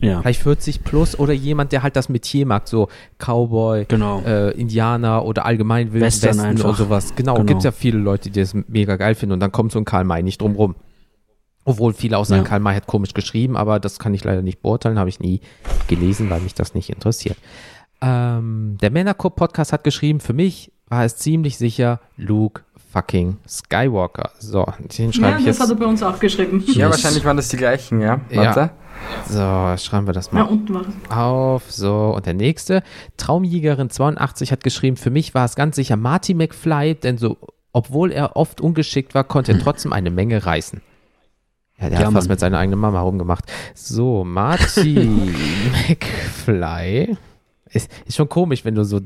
Ja, 0.00 0.20
Vielleicht 0.20 0.42
40 0.42 0.84
plus 0.84 1.18
oder 1.18 1.32
jemand, 1.32 1.72
der 1.72 1.82
halt 1.82 1.96
das 1.96 2.08
Metier 2.08 2.46
mag, 2.46 2.68
so 2.68 2.88
Cowboy, 3.18 3.86
genau. 3.88 4.22
äh, 4.26 4.50
Indianer 4.52 5.24
oder 5.24 5.46
allgemein 5.46 5.92
Wilden 5.92 6.06
Western 6.06 6.30
Westen 6.30 6.44
einfach. 6.44 6.68
und 6.70 6.76
sowas. 6.76 7.14
Genau, 7.16 7.34
Genau. 7.34 7.46
gibt 7.46 7.62
ja 7.64 7.72
viele 7.72 7.98
Leute, 7.98 8.30
die 8.30 8.40
das 8.40 8.54
mega 8.68 8.96
geil 8.96 9.14
finden 9.14 9.32
und 9.34 9.40
dann 9.40 9.52
kommt 9.52 9.72
so 9.72 9.78
ein 9.78 9.84
Karl 9.84 10.04
May 10.04 10.22
nicht 10.22 10.40
drum 10.40 10.54
rum. 10.56 10.74
Obwohl 11.64 11.92
viele 11.92 12.16
auch 12.18 12.24
sagen, 12.24 12.42
Ja. 12.42 12.48
Karl 12.48 12.60
May 12.60 12.74
hat 12.74 12.86
komisch 12.86 13.12
geschrieben, 13.14 13.56
aber 13.56 13.78
das 13.80 13.98
kann 13.98 14.14
ich 14.14 14.24
leider 14.24 14.42
nicht 14.42 14.62
beurteilen, 14.62 14.98
habe 14.98 15.08
ich 15.10 15.20
nie 15.20 15.40
gelesen, 15.88 16.30
weil 16.30 16.40
mich 16.40 16.54
das 16.54 16.74
nicht 16.74 16.88
interessiert. 16.90 17.36
Ähm, 18.00 18.78
der 18.80 18.90
Männerclub 18.90 19.36
Podcast 19.36 19.72
hat 19.72 19.84
geschrieben, 19.84 20.20
für 20.20 20.32
mich 20.32 20.72
war 20.88 21.04
es 21.04 21.16
ziemlich 21.16 21.58
sicher 21.58 22.00
Luke 22.16 22.62
fucking 22.92 23.36
Skywalker. 23.46 24.30
So, 24.38 24.66
den 24.98 25.12
schreibe 25.12 25.32
Ja, 25.32 25.38
ich 25.38 25.44
das 25.44 25.58
jetzt. 25.58 25.60
hat 25.60 25.68
er 25.70 25.76
bei 25.76 25.86
uns 25.86 26.02
auch 26.02 26.18
geschrieben. 26.18 26.64
Ja, 26.66 26.90
wahrscheinlich 26.90 27.24
waren 27.24 27.36
das 27.36 27.48
die 27.48 27.56
gleichen, 27.58 28.00
ja. 28.00 28.20
Ja. 28.30 28.44
Warte. 28.56 28.70
So, 29.28 29.82
schreiben 29.82 30.06
wir 30.06 30.12
das 30.12 30.26
Ja, 30.28 30.32
mal 30.34 30.42
unten 30.42 30.74
war 30.74 30.84
auf. 31.16 31.70
So, 31.70 32.12
und 32.16 32.26
der 32.26 32.34
nächste. 32.34 32.82
Traumjägerin82 33.18 34.50
hat 34.50 34.64
geschrieben, 34.64 34.96
für 34.96 35.10
mich 35.10 35.34
war 35.34 35.44
es 35.44 35.54
ganz 35.54 35.76
sicher 35.76 35.96
Marty 35.96 36.34
McFly, 36.34 36.94
denn 36.96 37.18
so, 37.18 37.36
obwohl 37.72 38.12
er 38.12 38.36
oft 38.36 38.60
ungeschickt 38.60 39.14
war, 39.14 39.24
konnte 39.24 39.52
er 39.52 39.58
trotzdem 39.62 39.92
eine 39.92 40.10
Menge 40.10 40.44
reißen. 40.44 40.80
Ja, 41.80 41.88
der 41.88 42.00
Ja, 42.00 42.06
hat 42.06 42.14
was 42.14 42.24
Mann. 42.24 42.32
mit 42.32 42.40
seiner 42.40 42.58
eigenen 42.58 42.78
Mama 42.78 43.00
rumgemacht. 43.00 43.44
So, 43.74 44.22
Marty 44.24 44.94
McFly. 45.88 47.16
Ist, 47.72 47.88
ist 48.04 48.16
schon 48.16 48.28
komisch, 48.28 48.64
wenn 48.64 48.74
du 48.74 48.84
so 48.84 49.00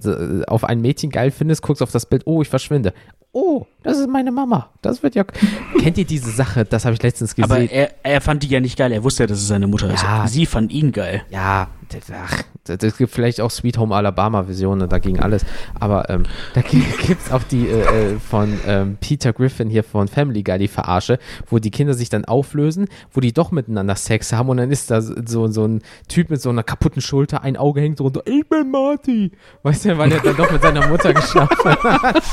auf 0.47 0.65
ein 0.65 0.81
Mädchen 0.81 1.11
geil 1.11 1.31
findest, 1.31 1.61
guckst 1.63 1.83
auf 1.83 1.91
das 1.93 2.07
Bild, 2.07 2.23
oh, 2.25 2.41
ich 2.41 2.49
verschwinde. 2.49 2.95
Oh, 3.33 3.67
das 3.83 3.99
ist 3.99 4.09
meine 4.09 4.31
Mama. 4.33 4.71
Das 4.81 5.03
wird 5.03 5.17
ja. 5.17 5.25
Kennt 5.81 5.99
ihr 5.99 6.05
diese 6.07 6.31
Sache? 6.31 6.65
Das 6.65 6.85
habe 6.85 6.95
ich 6.95 7.03
letztens 7.03 7.35
gesehen. 7.35 7.51
Aber 7.51 7.61
er, 7.71 7.91
er 8.03 8.21
fand 8.21 8.43
die 8.43 8.47
ja 8.49 8.61
nicht 8.61 8.79
geil. 8.79 8.93
Er 8.93 9.03
wusste 9.05 9.25
ja, 9.25 9.27
dass 9.27 9.39
es 9.39 9.49
seine 9.49 9.67
Mutter 9.67 9.93
Ja. 9.93 10.25
ist. 10.25 10.33
Sie 10.33 10.47
fand 10.47 10.73
ihn 10.73 10.93
geil. 10.93 11.23
Ja, 11.31 11.69
ach, 12.13 12.43
das, 12.65 12.97
gibt 12.97 13.13
vielleicht 13.13 13.41
auch 13.41 13.51
Sweet 13.51 13.79
Home 13.79 13.95
Alabama 13.95 14.45
Versionen, 14.45 14.89
da 14.89 14.99
ging 14.99 15.21
alles. 15.21 15.45
Aber 15.79 16.09
ähm, 16.11 16.25
da 16.55 16.61
gibt 16.63 17.21
es 17.21 17.33
auch 17.33 17.43
die 17.43 17.69
äh, 17.69 18.13
äh, 18.15 18.19
von 18.19 18.59
ähm, 18.67 18.97
Peter 19.01 19.33
Griffin 19.33 19.69
hier 19.69 19.85
von 19.85 20.09
Family 20.09 20.43
Guy, 20.43 20.59
die 20.59 20.69
Verarsche, 20.69 21.19
wo 21.49 21.59
die 21.59 21.71
Kinder 21.71 21.95
sich 21.95 22.09
dann 22.09 22.25
auflösen, 22.25 22.89
wo 23.13 23.21
die 23.21 23.33
doch 23.33 23.51
miteinander 23.51 23.97
Sex 23.97 24.33
haben 24.33 24.49
und 24.49 24.57
dann 24.57 24.71
ist 24.71 24.91
da 24.91 25.01
so, 25.01 25.47
so 25.49 25.67
ein 25.67 25.83
Typ 26.09 26.31
mit 26.31 26.41
so 26.41 26.51
einer 26.51 26.63
kaputten 26.63 27.03
Schulter, 27.03 27.43
ein 27.43 27.57
Auge 27.57 27.81
hängt 27.81 28.01
runter, 28.01 28.23
ich 28.27 28.49
bin 28.49 28.71
Marty. 28.71 29.33
Weißt 29.63 29.85
du, 29.85 29.99
weil 29.99 30.13
er 30.13 30.21
dann 30.21 30.37
doch 30.37 30.51
mit 30.51 30.63
seiner 30.63 30.87
Mutter 30.89 31.13
geschlafen 31.13 31.71
hat. 31.71 32.23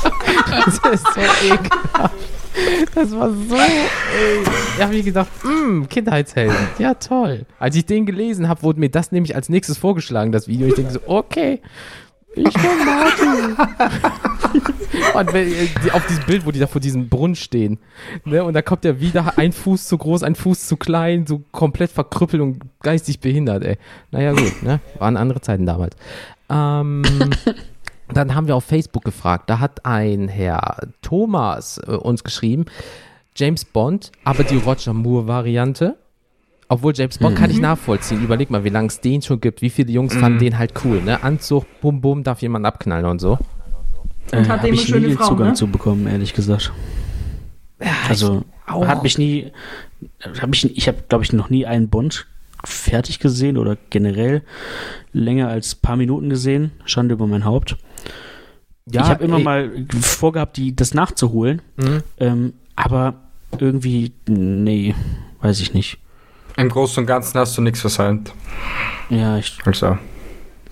Das 0.64 0.78
ist 0.92 1.06
so 1.14 1.20
ekelhaft. 1.20 2.14
Das 2.94 3.10
war 3.12 3.30
so, 3.30 3.54
ey. 3.54 4.44
Da 4.78 4.84
habe 4.84 4.94
ich 4.96 5.04
gedacht, 5.04 5.28
mh, 5.42 5.86
Kindheitshelden. 5.86 6.56
Ja, 6.78 6.94
toll. 6.94 7.46
Als 7.58 7.76
ich 7.76 7.86
den 7.86 8.06
gelesen 8.06 8.48
habe, 8.48 8.62
wurde 8.62 8.80
mir 8.80 8.90
das 8.90 9.12
nämlich 9.12 9.34
als 9.34 9.48
nächstes 9.48 9.78
vorgeschlagen, 9.78 10.32
das 10.32 10.48
Video. 10.48 10.66
Ich 10.66 10.74
denke 10.74 10.92
so, 10.92 11.00
okay, 11.06 11.60
ich 12.34 12.52
bin 12.54 12.62
Martin. 12.84 13.56
und 15.14 15.32
wenn, 15.32 15.48
äh, 15.48 15.90
auf 15.92 16.06
diesem 16.06 16.24
Bild, 16.24 16.46
wo 16.46 16.50
die 16.50 16.58
da 16.58 16.66
vor 16.66 16.80
diesem 16.80 17.08
Brunnen 17.08 17.36
stehen, 17.36 17.78
ne, 18.24 18.42
und 18.42 18.54
da 18.54 18.62
kommt 18.62 18.84
er 18.84 19.00
wieder, 19.00 19.38
ein 19.38 19.52
Fuß 19.52 19.86
zu 19.86 19.98
groß, 19.98 20.22
ein 20.22 20.34
Fuß 20.34 20.66
zu 20.66 20.76
klein, 20.76 21.26
so 21.26 21.42
komplett 21.52 21.90
verkrüppelt 21.90 22.42
und 22.42 22.60
geistig 22.80 23.20
behindert, 23.20 23.64
ey. 23.64 23.76
Naja, 24.10 24.32
gut, 24.32 24.62
ne, 24.62 24.80
waren 24.98 25.16
andere 25.16 25.40
Zeiten 25.40 25.66
damals. 25.66 25.96
Ähm, 26.48 27.02
dann 28.16 28.34
haben 28.34 28.46
wir 28.46 28.56
auf 28.56 28.64
Facebook 28.64 29.04
gefragt, 29.04 29.48
da 29.50 29.58
hat 29.58 29.84
ein 29.84 30.28
Herr 30.28 30.88
Thomas 31.02 31.78
äh, 31.86 31.92
uns 31.92 32.24
geschrieben, 32.24 32.66
James 33.36 33.64
Bond, 33.64 34.12
aber 34.24 34.44
die 34.44 34.56
Roger 34.56 34.92
Moore-Variante. 34.92 35.96
Obwohl 36.68 36.94
James 36.94 37.18
Bond 37.18 37.36
kann 37.36 37.50
ich 37.50 37.60
nachvollziehen. 37.60 38.24
Überleg 38.24 38.50
mal, 38.50 38.64
wie 38.64 38.70
lange 38.70 38.88
es 38.88 39.00
den 39.00 39.20
schon 39.20 39.40
gibt. 39.42 39.60
Wie 39.60 39.68
viele 39.68 39.92
Jungs 39.92 40.14
fanden 40.14 40.38
den 40.38 40.56
halt 40.56 40.72
cool, 40.84 41.02
ne? 41.02 41.22
Anzug, 41.22 41.66
bum 41.82 42.00
bum, 42.00 42.22
darf 42.22 42.40
jemand 42.40 42.64
abknallen 42.64 43.04
und 43.04 43.20
so. 43.20 43.38
Und 44.32 44.48
hat 44.48 44.60
hab 44.60 44.64
immer 44.64 44.74
ich 44.74 44.86
schöne 44.86 45.08
nie 45.08 45.14
Frauen, 45.14 45.28
Zugang 45.28 45.48
ne? 45.48 45.54
zu 45.54 45.66
bekommen, 45.66 46.06
ehrlich 46.06 46.32
gesagt. 46.32 46.72
Also 48.08 48.44
auch. 48.66 48.86
hat 48.86 49.02
mich 49.02 49.18
nie, 49.18 49.52
hab 50.40 50.54
ich, 50.54 50.76
ich 50.76 50.88
habe 50.88 50.98
glaube 51.08 51.24
ich 51.24 51.32
noch 51.32 51.50
nie 51.50 51.66
einen 51.66 51.88
Bond 51.88 52.26
fertig 52.64 53.18
gesehen 53.18 53.58
oder 53.58 53.76
generell 53.90 54.42
länger 55.12 55.48
als 55.48 55.74
paar 55.74 55.96
Minuten 55.96 56.30
gesehen. 56.30 56.70
Schande 56.84 57.14
über 57.14 57.26
mein 57.26 57.44
Haupt. 57.44 57.76
Ja, 58.90 59.02
ich 59.02 59.08
habe 59.08 59.24
immer 59.24 59.38
ey, 59.38 59.42
mal 59.44 59.70
vorgehabt, 60.00 60.56
die 60.56 60.74
das 60.74 60.92
nachzuholen, 60.94 61.62
Mhm. 61.76 62.02
ähm, 62.18 62.52
aber 62.76 63.14
irgendwie 63.58 64.12
nee, 64.26 64.94
weiß 65.40 65.60
ich 65.60 65.72
nicht. 65.74 65.98
Im 66.56 66.68
Großen 66.68 67.00
und 67.02 67.06
Ganzen 67.06 67.38
hast 67.38 67.56
du 67.56 67.62
nichts 67.62 67.80
versäumt. 67.80 68.32
Ja, 69.08 69.38
ich, 69.38 69.58
Also. 69.64 69.98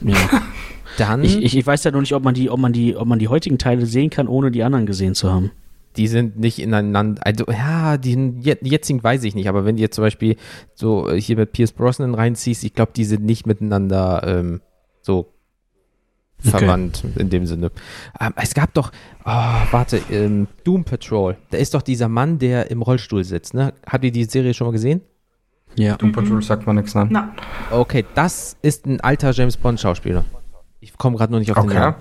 ja. 0.01 0.17
Dann, 0.99 1.23
ich, 1.25 1.39
ich, 1.41 1.57
ich 1.57 1.67
weiß 1.67 1.85
ja 1.85 1.93
noch 1.93 2.01
nicht, 2.01 2.15
ob 2.15 2.25
man 2.25 2.35
die, 2.35 2.51
ob 2.51 2.59
man 2.59 2.73
die, 2.73 2.97
ob 2.97 3.07
man 3.07 3.19
die 3.19 3.29
heutigen 3.29 3.59
Teile 3.59 3.87
sehen 3.87 4.11
kann, 4.11 4.27
ohne 4.29 4.51
die 4.51 4.63
anderen 4.65 4.85
gesehen 4.87 5.15
zu 5.15 5.33
haben. 5.33 5.51
die 5.97 6.09
sind 6.09 6.39
nicht 6.39 6.59
ineinander, 6.59 7.25
also 7.25 7.45
ja, 7.49 7.97
die 7.97 8.35
je- 8.41 8.59
jetzigen 8.63 9.03
weiß 9.03 9.25
ich 9.25 9.35
nicht, 9.35 9.49
aber 9.49 9.65
wenn 9.65 9.77
du 9.77 9.83
jetzt 9.83 9.95
zum 9.95 10.03
Beispiel 10.05 10.37
so 10.75 11.09
äh, 11.09 11.21
hier 11.21 11.37
mit 11.37 11.53
Pierce 11.53 11.73
Brosnan 11.73 12.15
reinziehst, 12.15 12.65
ich 12.65 12.75
glaube, 12.75 12.93
die 12.95 13.05
sind 13.05 13.25
nicht 13.25 13.47
miteinander 13.47 14.23
ähm, 14.27 14.61
so 15.01 15.33
Okay. 16.41 16.51
verwandt 16.59 17.05
in 17.17 17.29
dem 17.31 17.47
Sinne. 17.47 17.71
Ähm, 18.21 18.33
es 18.37 18.55
gab 18.55 18.73
doch, 18.75 18.93
oh, 19.25 19.31
warte, 19.71 20.01
ähm, 20.11 20.47
Doom 20.65 20.85
Patrol, 20.85 21.37
da 21.51 21.59
ist 21.59 21.75
doch 21.75 21.83
dieser 21.83 22.09
Mann, 22.09 22.39
der 22.39 22.71
im 22.71 22.83
Rollstuhl 22.83 23.25
sitzt, 23.25 23.55
ne? 23.55 23.73
Habt 23.87 24.05
ihr 24.05 24.13
die 24.13 24.25
Serie 24.25 24.55
schon 24.55 24.67
mal 24.69 24.73
gesehen? 24.73 25.03
Ja. 25.77 25.97
Doom 25.97 26.13
Patrol 26.13 26.43
sagt 26.43 26.67
man 26.67 26.77
nichts, 26.77 26.95
nein. 26.95 27.09
Na, 27.11 27.33
Okay, 27.71 28.05
das 28.15 28.57
ist 28.63 28.87
ein 28.87 29.01
alter 29.01 29.31
James 29.33 29.57
Bond 29.57 29.81
Schauspieler. 29.81 30.25
Ich 30.81 30.97
komme 30.97 31.17
gerade 31.17 31.31
nur 31.33 31.41
nicht 31.41 31.51
auf 31.51 31.59
den 31.59 31.71
Okay. 31.71 31.79
Namen. 31.79 31.97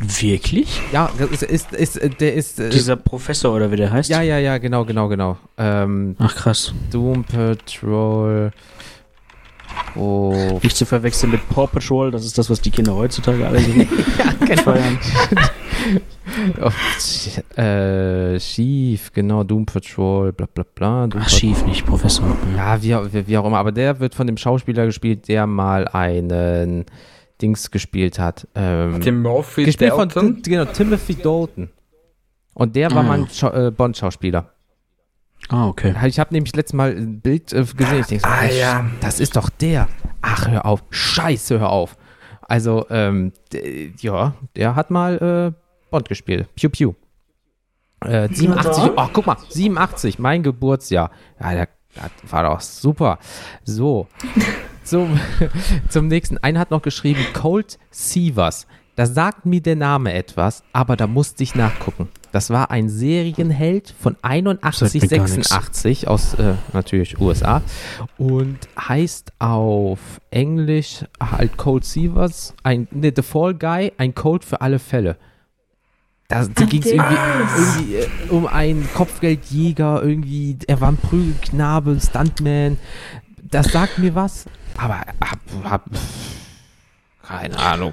Wirklich? 0.00 0.80
Ja, 0.92 1.10
das 1.18 1.42
ist, 1.42 1.72
ist, 1.72 1.96
ist, 1.96 2.20
der 2.20 2.34
ist, 2.34 2.58
äh, 2.60 2.70
Dieser 2.70 2.96
Professor 2.96 3.54
oder 3.54 3.70
wie 3.72 3.76
der 3.76 3.90
heißt? 3.90 4.08
ja, 4.08 4.22
ja, 4.22 4.38
ja, 4.38 4.58
genau, 4.58 4.84
genau, 4.84 5.08
genau. 5.08 5.36
Ähm, 5.56 6.14
Ach 6.18 6.34
krass. 6.34 6.72
Doom 6.90 7.24
Patrol. 7.24 8.52
Oh, 9.96 10.60
Nicht 10.62 10.76
zu 10.76 10.84
verwechseln 10.86 11.32
mit 11.32 11.48
Paw 11.48 11.66
Patrol, 11.66 12.10
das 12.10 12.24
ist 12.24 12.38
das, 12.38 12.48
was 12.50 12.60
die 12.60 12.70
Kinder 12.70 12.94
heutzutage 12.94 13.46
alle 13.46 13.58
sehen. 13.60 13.80
ja, 14.18 14.46
genau. 14.46 14.62
feiern. 14.62 14.98
Oh, 16.60 17.60
äh, 17.60 18.38
schief, 18.38 19.12
genau, 19.12 19.42
Doom 19.44 19.64
Patrol, 19.66 20.32
bla 20.32 20.46
bla 20.52 20.64
bla. 20.74 21.06
Doom 21.06 21.22
Ach, 21.24 21.28
schief 21.28 21.64
nicht, 21.66 21.86
Professor. 21.86 22.36
Ja, 22.56 22.80
wie, 22.82 22.94
wie, 23.12 23.26
wie 23.26 23.38
auch 23.38 23.44
immer, 23.46 23.58
aber 23.58 23.72
der 23.72 23.98
wird 23.98 24.14
von 24.14 24.26
dem 24.26 24.36
Schauspieler 24.36 24.86
gespielt, 24.86 25.26
der 25.28 25.46
mal 25.46 25.88
einen 25.88 26.84
Dings 27.40 27.70
gespielt 27.70 28.18
hat. 28.18 28.46
Ähm, 28.54 29.00
Timothy 29.00 29.64
gespielt 29.64 29.90
von 29.92 30.08
Dalton. 30.08 30.42
Tim- 30.42 30.52
genau, 30.52 30.64
Timothy 30.66 31.14
Dalton. 31.14 31.70
Und 32.54 32.76
der 32.76 32.90
war 32.90 32.98
Ah. 32.98 33.02
mal 33.02 33.18
ein 33.20 33.28
Schau 33.32 33.50
äh, 33.50 33.70
Bond-Schauspieler. 33.70 34.52
Ah, 35.48 35.66
okay. 35.66 35.94
Ich 36.06 36.18
habe 36.18 36.34
nämlich 36.34 36.54
letztes 36.54 36.74
Mal 36.74 36.90
ein 36.96 37.20
Bild 37.20 37.52
äh, 37.52 37.64
gesehen. 37.64 38.00
Ich 38.00 38.06
denke 38.06 38.24
so, 38.24 38.28
Ah, 38.30 38.42
ey, 38.42 38.58
ja. 38.58 38.86
das 39.00 39.18
ist 39.20 39.36
doch 39.36 39.48
der. 39.48 39.88
Ach, 40.20 40.46
hör 40.48 40.66
auf. 40.66 40.82
Scheiße, 40.90 41.58
hör 41.60 41.70
auf. 41.70 41.96
Also, 42.42 42.86
ähm, 42.90 43.32
ja, 44.00 44.34
der 44.56 44.74
hat 44.74 44.90
mal 44.90 45.54
äh, 45.54 45.88
Bond 45.90 46.08
gespielt. 46.08 46.48
Pew 46.54 46.68
Pew. 46.68 46.94
Äh, 48.04 48.28
87, 48.32 48.84
Ja. 48.84 48.92
oh, 48.96 49.08
guck 49.12 49.26
mal, 49.26 49.36
87, 49.48 50.18
mein 50.18 50.42
Geburtsjahr. 50.42 51.10
Ja, 51.40 51.52
der, 51.52 51.68
das 51.94 52.10
war 52.32 52.42
doch 52.44 52.60
super. 52.60 53.18
So, 53.64 54.06
zum, 54.84 55.18
zum 55.88 56.08
nächsten. 56.08 56.38
Einer 56.38 56.60
hat 56.60 56.70
noch 56.70 56.82
geschrieben, 56.82 57.20
Colt 57.32 57.78
Sievers. 57.90 58.66
Da 58.98 59.06
sagt 59.06 59.46
mir 59.46 59.60
der 59.60 59.76
Name 59.76 60.12
etwas, 60.12 60.64
aber 60.72 60.96
da 60.96 61.06
musste 61.06 61.44
ich 61.44 61.54
nachgucken. 61.54 62.08
Das 62.32 62.50
war 62.50 62.72
ein 62.72 62.88
Serienheld 62.88 63.94
von 63.96 64.16
81, 64.22 65.02
Sagt 65.02 65.12
mir 65.12 65.18
gar 65.18 65.28
nix. 65.28 65.50
86 65.50 66.08
aus 66.08 66.34
äh, 66.34 66.54
natürlich 66.72 67.20
USA 67.20 67.62
und 68.16 68.58
heißt 68.76 69.34
auf 69.38 70.00
Englisch 70.32 71.04
halt 71.20 71.56
Cold 71.56 71.84
Sievers, 71.84 72.54
ein 72.64 72.88
ne, 72.90 73.12
The 73.14 73.22
Fall 73.22 73.54
Guy, 73.54 73.92
ein 73.98 74.16
Code 74.16 74.44
für 74.44 74.62
alle 74.62 74.80
Fälle. 74.80 75.16
Da, 76.26 76.44
da 76.46 76.64
ging 76.64 76.82
es 76.82 76.90
irgendwie, 76.90 77.14
irgendwie 77.56 77.94
äh, 77.94 78.08
um 78.30 78.48
einen 78.48 78.88
Kopfgeldjäger, 78.94 80.02
irgendwie, 80.02 80.58
er 80.66 80.80
war 80.80 80.88
ein 80.88 80.96
Prügelknabe, 80.96 82.00
Stuntman. 82.00 82.78
Das 83.48 83.70
sagt 83.70 84.00
mir 84.00 84.16
was, 84.16 84.46
aber 84.76 85.02
hab, 85.20 85.38
hab, 85.62 85.84
keine 87.22 87.56
Ahnung. 87.56 87.92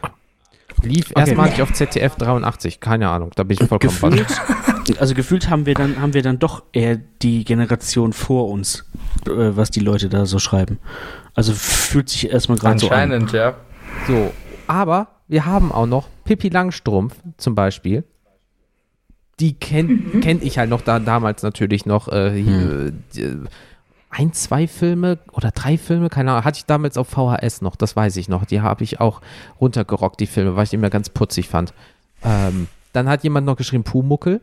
Lief 0.86 1.12
erstmal 1.16 1.50
nicht 1.50 1.62
auf 1.62 1.74
ZDF 1.74 2.16
83, 2.16 2.80
keine 2.80 3.10
Ahnung, 3.10 3.32
da 3.36 3.44
bin 3.44 3.58
ich 3.60 3.68
vollkommen 3.68 4.16
Gefühlt, 4.16 5.00
also 5.00 5.16
gefühlt 5.16 5.50
haben 5.50 5.66
wir 5.66 5.74
dann, 5.74 6.00
haben 6.00 6.14
wir 6.14 6.22
dann 6.22 6.40
doch 6.40 6.64
eher 6.72 6.98
die 7.22 7.44
Generation 7.44 8.14
vor 8.14 8.50
uns, 8.50 8.86
äh, 9.26 9.32
was 9.32 9.72
die 9.72 9.80
Leute 9.80 10.10
da 10.10 10.26
so 10.26 10.40
schreiben. 10.40 10.80
Also 11.34 11.54
fühlt 11.54 12.10
sich 12.10 12.30
erstmal 12.32 12.58
gerade 12.58 12.80
so 12.80 12.90
an. 12.90 13.12
Anscheinend, 13.12 13.32
ja. 13.34 13.56
So, 14.08 14.32
aber 14.68 15.08
wir 15.28 15.46
haben 15.46 15.72
auch 15.72 15.88
noch 15.88 16.08
Pippi 16.24 16.50
Langstrumpf 16.50 17.16
zum 17.38 17.56
Beispiel. 17.56 18.04
Die 19.40 19.54
kennt 19.54 20.22
kenn 20.22 20.42
ich 20.42 20.58
halt 20.58 20.70
noch 20.70 20.82
da 20.82 21.00
damals 21.00 21.44
natürlich 21.44 21.86
noch. 21.86 22.08
Äh, 22.08 22.42
hier, 22.42 22.94
äh, 23.18 23.36
ein, 24.18 24.34
zwei 24.34 24.68
Filme 24.68 25.20
oder 25.32 25.52
drei 25.52 25.78
Filme, 25.78 26.10
keine 26.10 26.32
Ahnung, 26.32 26.46
hatte 26.46 26.58
ich 26.58 26.66
damals 26.66 26.98
auf 26.98 27.08
VHS 27.10 27.62
noch, 27.62 27.76
das 27.76 27.96
weiß 27.96 28.16
ich 28.18 28.30
noch. 28.30 28.46
Die 28.46 28.62
habe 28.62 28.84
ich 28.84 29.00
auch 29.02 29.22
runtergerockt, 29.60 30.20
die 30.20 30.28
Filme, 30.28 30.56
weil 30.56 30.64
ich 30.64 30.70
die 30.70 30.78
immer 30.78 30.90
ganz 30.90 31.10
putzig 31.10 31.50
fand. 31.50 31.74
Ähm, 32.24 32.68
dann 32.94 33.10
hat 33.10 33.24
jemand 33.24 33.46
noch 33.46 33.58
geschrieben 33.58 33.84
Pumuckel. 33.84 34.42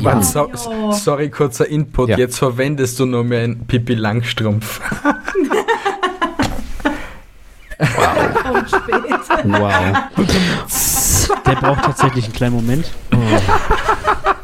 Warte, 0.00 0.22
so, 0.22 0.50
Ja. 0.50 0.92
Sorry, 0.92 1.30
kurzer 1.30 1.66
Input. 1.66 2.10
Ja. 2.10 2.18
Jetzt 2.18 2.38
verwendest 2.38 3.00
du 3.00 3.06
nur 3.06 3.24
mehr 3.24 3.42
einen 3.44 3.66
Pippi 3.66 3.94
Langstrumpf. 3.94 4.80
kommt 7.78 8.68
spät. 8.68 9.44
Wow. 9.44 9.96
Der 11.46 11.54
braucht 11.56 11.84
tatsächlich 11.84 12.24
einen 12.26 12.34
kleinen 12.34 12.54
Moment. 12.54 12.86
Oh. 13.12 14.39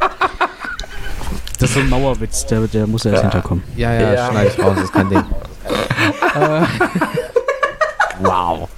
Das 1.59 1.71
ist 1.71 1.75
so 1.75 1.81
ein 1.81 1.89
Mauerwitz, 1.89 2.45
der, 2.47 2.61
der 2.69 2.87
muss 2.87 3.05
erst 3.05 3.23
hinterkommen. 3.23 3.65
Ja, 3.77 3.93
ja, 3.95 4.13
Ja. 4.15 4.31
schneide 4.31 4.51
ich 4.51 4.63
raus, 4.63 4.79
ist 4.83 4.93
kein 4.93 5.09
Ding. 5.09 5.25
wow. 8.21 8.69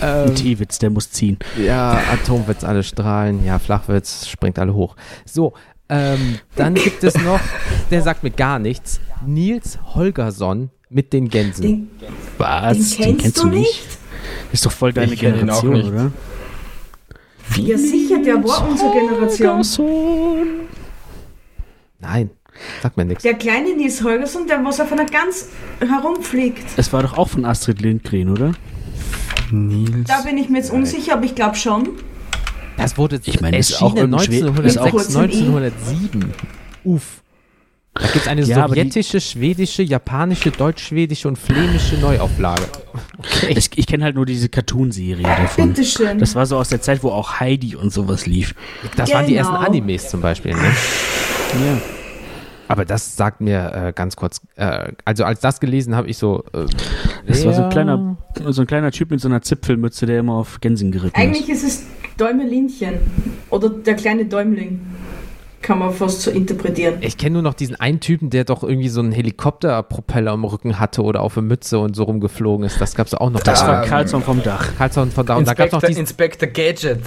Ein 0.00 0.34
T-Witz, 0.34 0.78
der 0.78 0.90
muss 0.90 1.10
ziehen. 1.10 1.38
Ja, 1.56 1.98
Atomwitz, 2.12 2.62
alle 2.64 2.82
strahlen. 2.82 3.44
Ja, 3.44 3.58
Flachwitz, 3.58 4.26
springt 4.28 4.58
alle 4.58 4.74
hoch. 4.74 4.94
So, 5.24 5.54
ähm, 5.88 6.38
dann 6.56 6.74
gibt 6.74 7.02
es 7.04 7.14
noch, 7.22 7.40
der 7.90 8.02
sagt 8.02 8.22
mir 8.22 8.30
gar 8.30 8.58
nichts, 8.58 9.00
Nils 9.24 9.78
Holgersson 9.94 10.70
mit 10.90 11.12
den 11.14 11.28
Gänsen. 11.30 11.62
Den, 11.62 11.90
Was? 12.38 12.96
den 12.98 13.16
kennst, 13.16 13.38
du 13.42 13.46
nicht? 13.48 13.86
Ist 14.52 14.66
doch 14.66 14.72
voll 14.72 14.92
deine 14.92 15.12
Ich 15.14 15.20
Generation, 15.20 15.72
nicht. 15.72 15.88
oder? 15.88 16.12
Ja, 17.56 17.78
sicher, 17.78 18.18
der 18.22 18.34
war 18.44 18.68
unsere 18.68 18.92
Generation. 18.92 19.62
Nein, 22.08 22.30
sagt 22.82 22.96
mir 22.96 23.04
nichts. 23.04 23.22
Der 23.24 23.34
kleine 23.34 23.74
Nils 23.74 24.02
Holgersson, 24.02 24.46
der 24.46 24.64
was 24.64 24.80
auf 24.80 24.92
einer 24.92 25.06
Gans 25.06 25.48
herumfliegt. 25.80 26.64
Es 26.76 26.92
war 26.92 27.02
doch 27.02 27.18
auch 27.18 27.28
von 27.28 27.44
Astrid 27.44 27.80
Lindgren, 27.80 28.28
oder? 28.30 28.52
Nils. 29.50 30.06
Da 30.08 30.22
bin 30.22 30.38
ich 30.38 30.48
mir 30.48 30.58
jetzt 30.58 30.70
unsicher, 30.70 31.14
aber 31.14 31.24
ich 31.24 31.34
glaube 31.34 31.56
schon. 31.56 31.88
Das 32.76 32.96
wurde 32.98 33.20
Ich 33.24 33.40
meine, 33.40 33.58
ist 33.58 33.80
auch 33.82 33.94
erschienen 33.96 34.12
irgendein 34.12 34.20
Schwe- 34.20 34.46
1906, 34.46 35.06
ist 35.06 35.16
auch- 35.16 35.20
1907. 35.22 36.32
Uff. 36.84 37.22
Da 37.94 38.02
gibt 38.08 38.16
es 38.16 38.28
eine 38.28 38.42
Ja, 38.42 38.68
sowjetische, 38.68 39.20
schwedische, 39.22 39.82
japanische, 39.82 40.50
deutsch-schwedische 40.50 41.28
und 41.28 41.38
flämische 41.38 41.96
Neuauflage. 41.96 42.64
Ich, 43.48 43.70
ich 43.74 43.86
kenne 43.86 44.04
halt 44.04 44.14
nur 44.16 44.26
diese 44.26 44.50
Cartoon-Serie 44.50 45.22
davon. 45.22 45.68
Bitteschön. 45.72 46.18
Das 46.18 46.34
war 46.34 46.44
so 46.44 46.58
aus 46.58 46.68
der 46.68 46.82
Zeit, 46.82 47.02
wo 47.02 47.08
auch 47.08 47.40
Heidi 47.40 47.74
und 47.74 47.90
sowas 47.94 48.26
lief. 48.26 48.54
Das 48.96 49.10
waren 49.14 49.26
die 49.26 49.32
Genau. 49.34 49.48
ersten 49.50 49.64
Animes 49.66 50.10
zum 50.10 50.20
Beispiel. 50.20 50.52
Ne? 50.52 50.60
Ja. 50.60 51.80
Aber 52.68 52.84
das 52.84 53.16
sagt 53.16 53.40
mir 53.40 53.72
äh, 53.88 53.92
ganz 53.92 54.16
kurz, 54.16 54.40
äh, 54.56 54.92
also 55.04 55.24
als 55.24 55.40
das 55.40 55.60
gelesen 55.60 55.94
habe, 55.94 56.08
ich 56.08 56.18
so. 56.18 56.44
Äh, 56.52 56.66
Das 57.26 57.44
war 57.44 57.52
so 57.54 57.62
ein 57.64 57.70
kleiner, 57.70 58.16
so 58.48 58.60
ein 58.62 58.66
kleiner 58.66 58.90
Typ 58.90 59.10
mit 59.10 59.20
so 59.20 59.28
einer 59.28 59.42
Zipfelmütze, 59.42 60.06
der 60.06 60.20
immer 60.20 60.34
auf 60.34 60.60
Gänsen 60.60 60.90
geritten 60.92 61.16
Eigentlich 61.20 61.48
ist. 61.48 61.62
ist 61.64 61.82
es 61.82 61.86
Däumelinchen. 62.16 62.94
Oder 63.50 63.68
der 63.70 63.94
kleine 63.94 64.24
Däumling. 64.24 64.80
Kann 65.62 65.78
man 65.80 65.92
fast 65.92 66.22
so 66.22 66.30
interpretieren. 66.30 66.96
Ich 67.00 67.16
kenne 67.16 67.32
nur 67.34 67.42
noch 67.42 67.54
diesen 67.54 67.74
einen 67.74 67.98
Typen, 67.98 68.30
der 68.30 68.44
doch 68.44 68.62
irgendwie 68.62 68.88
so 68.88 69.00
einen 69.00 69.10
Helikopterpropeller 69.10 70.30
am 70.30 70.44
Rücken 70.44 70.78
hatte 70.78 71.02
oder 71.02 71.22
auf 71.22 71.34
der 71.34 71.42
Mütze 71.42 71.78
und 71.80 71.96
so 71.96 72.04
rumgeflogen 72.04 72.64
ist. 72.64 72.80
Das 72.80 72.94
gab 72.94 73.06
es 73.08 73.14
auch 73.14 73.30
noch. 73.30 73.40
Das 73.40 73.60
Da- 73.62 73.68
war 73.68 73.82
Carlson 73.84 74.22
vom 74.22 74.42
Dach. 74.44 74.68
Karlsson 74.78 75.10
von 75.10 75.26
da. 75.26 75.36
Und 75.36 75.48
da 75.48 75.54
gab 75.54 75.66
es 75.66 75.72
noch 75.72 75.82
Inspector, 75.82 75.88
diesen. 75.88 76.00
Inspector 76.02 76.48
Gadget. 76.48 77.00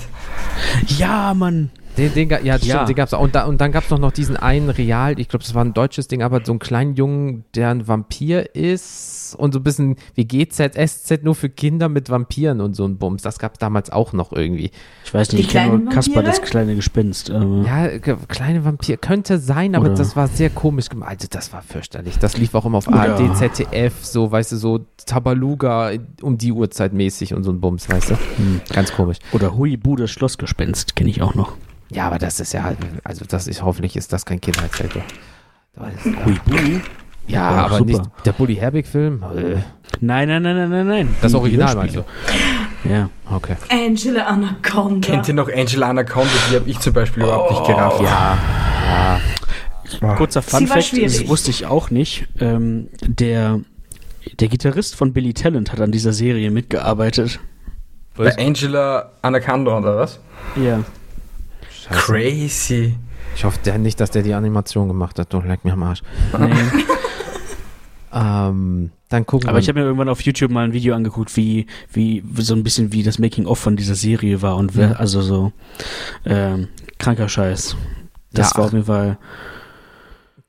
Ja, 0.98 1.34
Mann. 1.34 1.70
Den, 1.98 2.14
den, 2.14 2.30
ga- 2.30 2.40
ja, 2.42 2.56
stimmt, 2.58 2.70
Ja. 2.74 2.86
den 2.86 2.96
gab's 2.96 3.14
auch. 3.14 3.20
Und, 3.22 3.36
da, 3.36 3.46
und 3.46 3.60
dann 3.60 3.72
gab 3.72 3.84
es 3.84 3.90
noch, 3.90 4.00
noch 4.00 4.12
diesen 4.12 4.38
einen 4.38 4.70
Real, 4.70 5.20
ich 5.20 5.28
glaube, 5.28 5.44
das 5.44 5.54
war 5.54 5.64
ein 5.66 5.74
deutsches 5.74 6.08
Ding, 6.08 6.22
aber 6.24 6.42
so 6.46 6.52
einen 6.54 6.60
kleinen 6.60 6.96
Jungen, 6.96 7.44
der 7.56 7.70
ein 7.72 7.88
Vampir 7.88 8.56
ist 8.56 9.19
und 9.36 9.54
so 9.54 9.60
ein 9.60 9.64
bisschen 9.64 9.96
wie 10.16 10.26
GZ, 10.26 10.74
SZ 10.76 11.24
nur 11.24 11.36
für 11.36 11.50
Kinder 11.50 11.90
mit 11.90 12.10
Vampiren 12.10 12.62
und 12.62 12.76
so 12.76 12.86
ein 12.86 12.98
Bums. 12.98 13.22
Das 13.22 13.40
gab 13.40 13.54
es 13.54 13.60
damals 13.60 13.92
auch 13.92 14.14
noch 14.14 14.32
irgendwie. 14.32 14.72
Ich 15.06 15.14
weiß 15.14 15.30
Die 15.30 15.38
nicht, 15.38 15.46
ich 15.48 15.52
kenne 15.52 15.78
nur 15.80 15.90
Kasper, 15.94 16.24
das 16.24 16.42
kleine 16.42 16.76
Gespenst. 16.76 17.30
aber- 17.32 17.64
Ja, 17.66 17.88
kleine 18.28 18.66
Vampir 18.66 18.98
könnte 18.98 19.40
sein, 19.40 19.76
aber 19.76 19.86
Oder- 19.88 19.96
das 19.96 20.16
war 20.16 20.28
sehr 20.28 20.50
komisch 20.50 20.90
gemacht. 20.90 21.10
Also, 21.10 21.28
das 21.30 21.52
war 21.54 21.62
fürchterlich. 21.62 22.18
Das 22.20 22.38
lief 22.38 22.54
auch 22.56 22.66
immer 22.66 22.78
auf 22.80 22.88
ARD, 22.92 23.36
ZDF, 23.36 24.04
so, 24.06 24.32
weißt 24.32 24.52
du, 24.52 24.58
so 24.58 24.86
Tabaluga 25.06 25.92
um 26.22 26.38
die 26.38 26.52
Uhrzeit 26.52 26.94
mäßig 26.94 27.34
und 27.34 27.44
so 27.44 27.52
ein 27.52 27.60
Bums, 27.60 27.90
weißt 27.90 28.12
du? 28.12 28.16
Hm. 28.16 28.62
Ganz 28.72 28.92
komisch. 28.94 29.18
Oder 29.32 29.58
Huibu, 29.58 29.96
das 29.96 30.12
Schlossgespenst, 30.12 30.96
kenne 30.96 31.10
ich 31.10 31.22
auch 31.22 31.36
noch. 31.36 31.56
Ja, 31.92 32.06
aber 32.08 32.20
das 32.20 32.40
ist 32.40 32.54
ja 32.54 32.64
halt, 32.64 32.78
also 33.04 33.26
das 33.28 33.48
ist, 33.48 33.64
hoffentlich 33.64 33.96
ist 33.96 34.14
das 34.14 34.26
kein 34.26 34.40
Kindheitshelfer. 34.40 35.02
Huibu? 36.26 36.82
Ja, 37.30 37.52
Ja, 37.56 37.66
aber 37.66 37.78
super. 37.78 37.92
nicht 37.92 38.02
der 38.26 38.32
Bully 38.34 38.56
Herbig-Film. 38.56 39.24
Äh, 39.36 39.56
Nein, 40.02 40.28
nein, 40.30 40.42
nein, 40.44 40.56
nein, 40.56 40.70
nein, 40.70 40.88
nein. 40.88 41.16
Das 41.22 41.34
Original 41.34 41.76
meinst 41.76 41.96
Hörspiele. 41.96 42.94
Ja. 42.96 43.10
Okay. 43.30 43.56
Angela 43.70 44.26
Anaconda. 44.28 45.08
Kennt 45.08 45.28
ihr 45.28 45.34
noch 45.34 45.50
Angela 45.52 45.90
Anaconda? 45.90 46.30
Die 46.52 46.56
habe 46.56 46.70
ich 46.70 46.80
zum 46.80 46.94
Beispiel 46.94 47.24
überhaupt 47.24 47.52
nicht 47.52 47.66
gerafft. 47.66 48.02
Ja, 48.02 48.38
ja. 50.02 50.16
Kurzer 50.16 50.42
Sie 50.42 50.50
Fun 50.52 50.70
war 50.70 50.76
Fact, 50.78 50.88
schwierig. 50.88 51.18
das 51.20 51.28
wusste 51.28 51.50
ich 51.50 51.66
auch 51.66 51.90
nicht. 51.90 52.28
Ähm, 52.40 52.88
der, 53.06 53.60
der 54.40 54.48
Gitarrist 54.48 54.96
von 54.96 55.12
Billy 55.12 55.34
Talent 55.34 55.72
hat 55.74 55.82
an 55.82 55.92
dieser 55.92 56.14
Serie 56.14 56.52
mitgearbeitet. 56.52 57.40
Bei 58.16 58.38
Angela 58.38 59.12
Anaconda 59.22 59.78
oder 59.78 59.98
was? 59.98 60.20
Ja. 60.56 60.80
Scheiße. 61.90 62.00
Crazy. 62.06 62.96
Ich 63.36 63.44
hoffe 63.44 63.60
der 63.66 63.78
nicht, 63.80 64.00
dass 64.00 64.12
der 64.12 64.22
die 64.22 64.34
Animation 64.34 64.88
gemacht 64.88 65.18
hat. 65.20 65.34
Du 65.34 65.42
leck 65.42 65.66
mir 65.66 65.74
am 65.74 65.84
Arsch. 65.84 66.02
Nee. 66.38 66.54
Ähm, 68.14 68.92
dann 69.10 69.26
gucken 69.26 69.50
Aber 69.50 69.58
wir. 69.58 69.62
ich 69.62 69.68
habe 69.70 69.80
mir 69.80 69.86
irgendwann 69.86 70.10
auf 70.10 70.22
YouTube 70.22 70.52
mal 70.52 70.64
ein 70.66 70.74
Video 70.74 70.96
angeguckt, 70.96 71.36
wie, 71.36 71.66
wie 71.92 72.24
so 72.38 72.54
ein 72.56 72.64
bisschen 72.64 72.92
wie 72.94 73.04
das 73.04 73.20
Making-of 73.20 73.58
von 73.60 73.76
dieser 73.76 73.96
Serie 73.96 74.42
war 74.42 74.56
und 74.56 74.76
wer, 74.76 74.90
Mhm. 74.90 74.96
also 74.98 75.22
so 75.22 75.52
ähm, 76.26 76.68
kranker 76.98 77.28
Scheiß. 77.30 77.76
Das 78.34 78.52
Ja, 78.52 78.58
war 78.58 78.66
auf 78.66 78.74
jeden 78.74 78.86
Fall, 78.86 79.18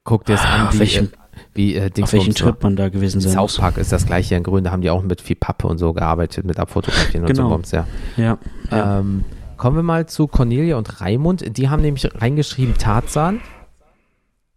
guck 0.05 0.24
dir 0.27 0.35
es 0.35 0.41
an, 0.43 0.69
auf 0.69 0.74
wie, 0.74 0.81
welchem- 0.81 1.07
äh, 1.07 1.09
wie 1.55 1.74
äh, 1.74 1.85
auf 1.87 1.91
Dingsbums 1.91 2.12
welchem. 2.27 2.35
Trip 2.35 2.62
man 2.62 2.77
da 2.77 2.89
gewesen 2.91 3.20
sein 3.20 3.32
South. 3.32 3.57
Park 3.59 3.78
ist 3.78 3.93
das 3.93 4.07
gleiche 4.07 4.35
in 4.35 4.43
Grün, 4.43 4.65
da 4.65 4.70
haben 4.70 4.82
die 4.82 4.91
auch 4.91 5.03
mit 5.03 5.20
viel 5.20 5.37
Pappe 5.37 5.66
und 5.66 5.78
so 5.78 5.93
gearbeitet, 5.93 6.45
mit 6.45 6.59
Abfotografieren 6.59 7.24
und 7.27 7.35
so 7.35 7.43
Genau. 7.43 7.55
Bums, 7.55 7.70
ja. 7.73 7.87
Ja. 8.16 8.39
ja. 8.70 9.01
Ähm, 9.01 9.24
kommen 9.57 9.77
wir 9.77 9.82
mal 9.82 10.07
zu 10.07 10.27
Cornelia 10.27 10.77
und 10.77 11.01
Raimund. 11.01 11.57
Die 11.57 11.69
haben 11.69 11.82
nämlich 11.82 12.09
reingeschrieben 12.15 12.77
Tarzan. 12.78 13.41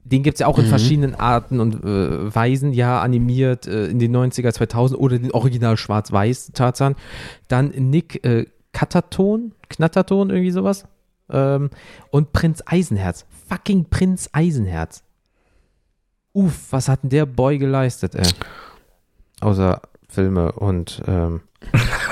Den 0.05 0.21
gibt 0.23 0.35
es 0.35 0.39
ja 0.39 0.47
auch 0.47 0.57
in 0.59 0.65
Mhm. 0.65 0.69
verschiedenen 0.69 1.15
Arten 1.15 1.59
und 1.59 1.83
äh, 1.83 2.35
Weisen, 2.35 2.73
ja, 2.73 3.01
animiert 3.01 3.67
äh, 3.67 3.85
in 3.87 3.99
den 3.99 4.15
90er, 4.15 4.51
2000 4.51 4.99
oder 4.99 5.17
den 5.17 5.31
Original 5.31 5.77
Schwarz-Weiß 5.77 6.51
Tarzan. 6.53 6.95
Dann 7.47 7.69
Nick 7.69 8.23
äh, 8.25 8.45
Kataton, 8.73 9.53
Knatterton, 9.69 10.29
irgendwie 10.29 10.51
sowas. 10.51 10.85
Ähm, 11.29 11.69
und 12.11 12.33
Prinz 12.33 12.61
Eisenherz. 12.65 13.25
Fucking 13.47 13.85
Prinz 13.89 14.29
Eisenherz. 14.33 15.03
Uff, 16.33 16.71
was 16.71 16.89
hat 16.89 17.03
denn 17.03 17.09
der 17.09 17.25
Boy 17.25 17.57
geleistet, 17.59 18.15
ey? 18.15 18.27
Außer 19.39 19.81
Filme 20.09 20.51
und 20.51 21.01
ähm, 21.07 21.41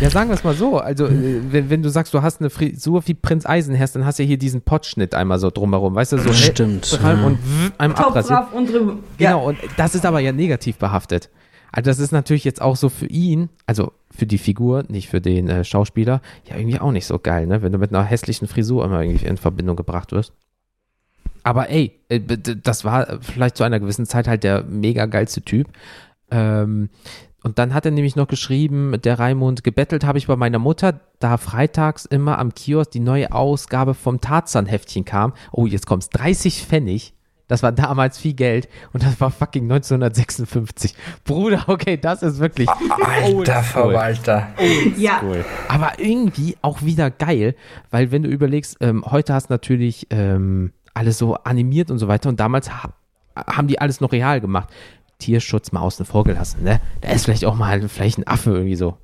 ja, 0.00 0.10
sagen 0.10 0.30
wir 0.30 0.34
es 0.34 0.44
mal 0.44 0.54
so. 0.54 0.78
Also, 0.78 1.06
äh, 1.06 1.40
wenn, 1.50 1.70
wenn 1.70 1.82
du 1.82 1.88
sagst, 1.90 2.14
du 2.14 2.22
hast 2.22 2.40
eine 2.40 2.50
Frisur 2.50 3.06
wie 3.06 3.14
Prinz 3.14 3.46
Eisenherz, 3.46 3.92
dann 3.92 4.04
hast 4.04 4.18
du 4.18 4.22
ja 4.22 4.26
hier 4.28 4.38
diesen 4.38 4.62
Pottschnitt 4.62 5.14
einmal 5.14 5.38
so 5.38 5.50
drumherum, 5.50 5.94
weißt 5.94 6.12
du, 6.12 6.18
so 6.18 6.24
hell- 6.30 6.34
Stimmt. 6.34 6.98
ja. 7.02 7.12
und 7.24 7.38
einem 7.78 7.94
abrasiert. 7.94 8.52
und 8.54 8.70
drüber. 8.72 8.96
Genau, 9.18 9.48
und 9.48 9.58
das 9.76 9.94
ist 9.94 10.06
aber 10.06 10.20
ja 10.20 10.32
negativ 10.32 10.76
behaftet. 10.78 11.30
Also, 11.72 11.90
das 11.90 11.98
ist 11.98 12.12
natürlich 12.12 12.44
jetzt 12.44 12.62
auch 12.62 12.76
so 12.76 12.88
für 12.88 13.06
ihn, 13.06 13.48
also 13.66 13.92
für 14.10 14.26
die 14.26 14.38
Figur, 14.38 14.84
nicht 14.88 15.08
für 15.08 15.20
den 15.20 15.48
äh, 15.48 15.64
Schauspieler, 15.64 16.22
ja 16.48 16.56
irgendwie 16.56 16.80
auch 16.80 16.92
nicht 16.92 17.06
so 17.06 17.18
geil, 17.18 17.46
ne? 17.46 17.60
Wenn 17.62 17.72
du 17.72 17.78
mit 17.78 17.90
einer 17.94 18.02
hässlichen 18.04 18.48
Frisur 18.48 18.84
immer 18.84 19.02
irgendwie 19.02 19.26
in 19.26 19.36
Verbindung 19.36 19.76
gebracht 19.76 20.12
wirst. 20.12 20.32
Aber 21.44 21.68
ey, 21.70 21.92
äh, 22.08 22.20
das 22.62 22.84
war 22.84 23.18
vielleicht 23.20 23.56
zu 23.56 23.64
einer 23.64 23.80
gewissen 23.80 24.06
Zeit 24.06 24.28
halt 24.28 24.44
der 24.44 24.64
mega 24.64 25.06
geilste 25.06 25.42
Typ. 25.42 25.68
Ähm, 26.30 26.88
und 27.48 27.58
dann 27.58 27.72
hat 27.72 27.86
er 27.86 27.92
nämlich 27.92 28.14
noch 28.14 28.28
geschrieben, 28.28 29.00
der 29.02 29.18
Raimund, 29.18 29.64
gebettelt 29.64 30.04
habe 30.04 30.18
ich 30.18 30.26
bei 30.26 30.36
meiner 30.36 30.58
Mutter, 30.58 31.00
da 31.18 31.38
freitags 31.38 32.04
immer 32.04 32.38
am 32.38 32.52
Kiosk 32.52 32.90
die 32.90 33.00
neue 33.00 33.32
Ausgabe 33.32 33.94
vom 33.94 34.20
Tarzan-Heftchen 34.20 35.06
kam. 35.06 35.32
Oh, 35.50 35.64
jetzt 35.64 35.86
kommt's, 35.86 36.10
30 36.10 36.66
Pfennig. 36.66 37.14
Das 37.46 37.62
war 37.62 37.72
damals 37.72 38.18
viel 38.18 38.34
Geld 38.34 38.68
und 38.92 39.02
das 39.02 39.18
war 39.18 39.30
fucking 39.30 39.62
1956. 39.62 40.94
Bruder, 41.24 41.64
okay, 41.68 41.96
das 41.96 42.22
ist 42.22 42.38
wirklich 42.38 42.68
Alter. 42.68 43.62
Verwalter. 43.62 44.48
Ja, 44.98 45.22
Cool. 45.22 45.42
Aber 45.68 45.92
irgendwie 45.98 46.58
auch 46.60 46.82
wieder 46.82 47.10
geil, 47.10 47.54
weil 47.90 48.10
wenn 48.10 48.24
du 48.24 48.28
überlegst, 48.28 48.76
ähm, 48.80 49.02
heute 49.06 49.32
hast 49.32 49.48
du 49.48 49.54
natürlich 49.54 50.06
ähm, 50.10 50.74
alles 50.92 51.16
so 51.16 51.36
animiert 51.36 51.90
und 51.90 51.98
so 51.98 52.08
weiter 52.08 52.28
und 52.28 52.38
damals 52.38 52.70
ha 52.70 52.92
haben 53.46 53.68
die 53.68 53.80
alles 53.80 54.00
noch 54.00 54.10
real 54.10 54.40
gemacht. 54.40 54.68
Tierschutz 55.18 55.72
mal 55.72 55.80
außen 55.80 56.06
vor 56.06 56.24
gelassen, 56.24 56.62
ne? 56.64 56.80
Da 57.00 57.10
ist 57.10 57.24
vielleicht 57.24 57.44
auch 57.44 57.54
mal 57.54 57.88
vielleicht 57.88 58.18
ein 58.18 58.26
Affe 58.26 58.50
irgendwie 58.52 58.76
so 58.76 58.96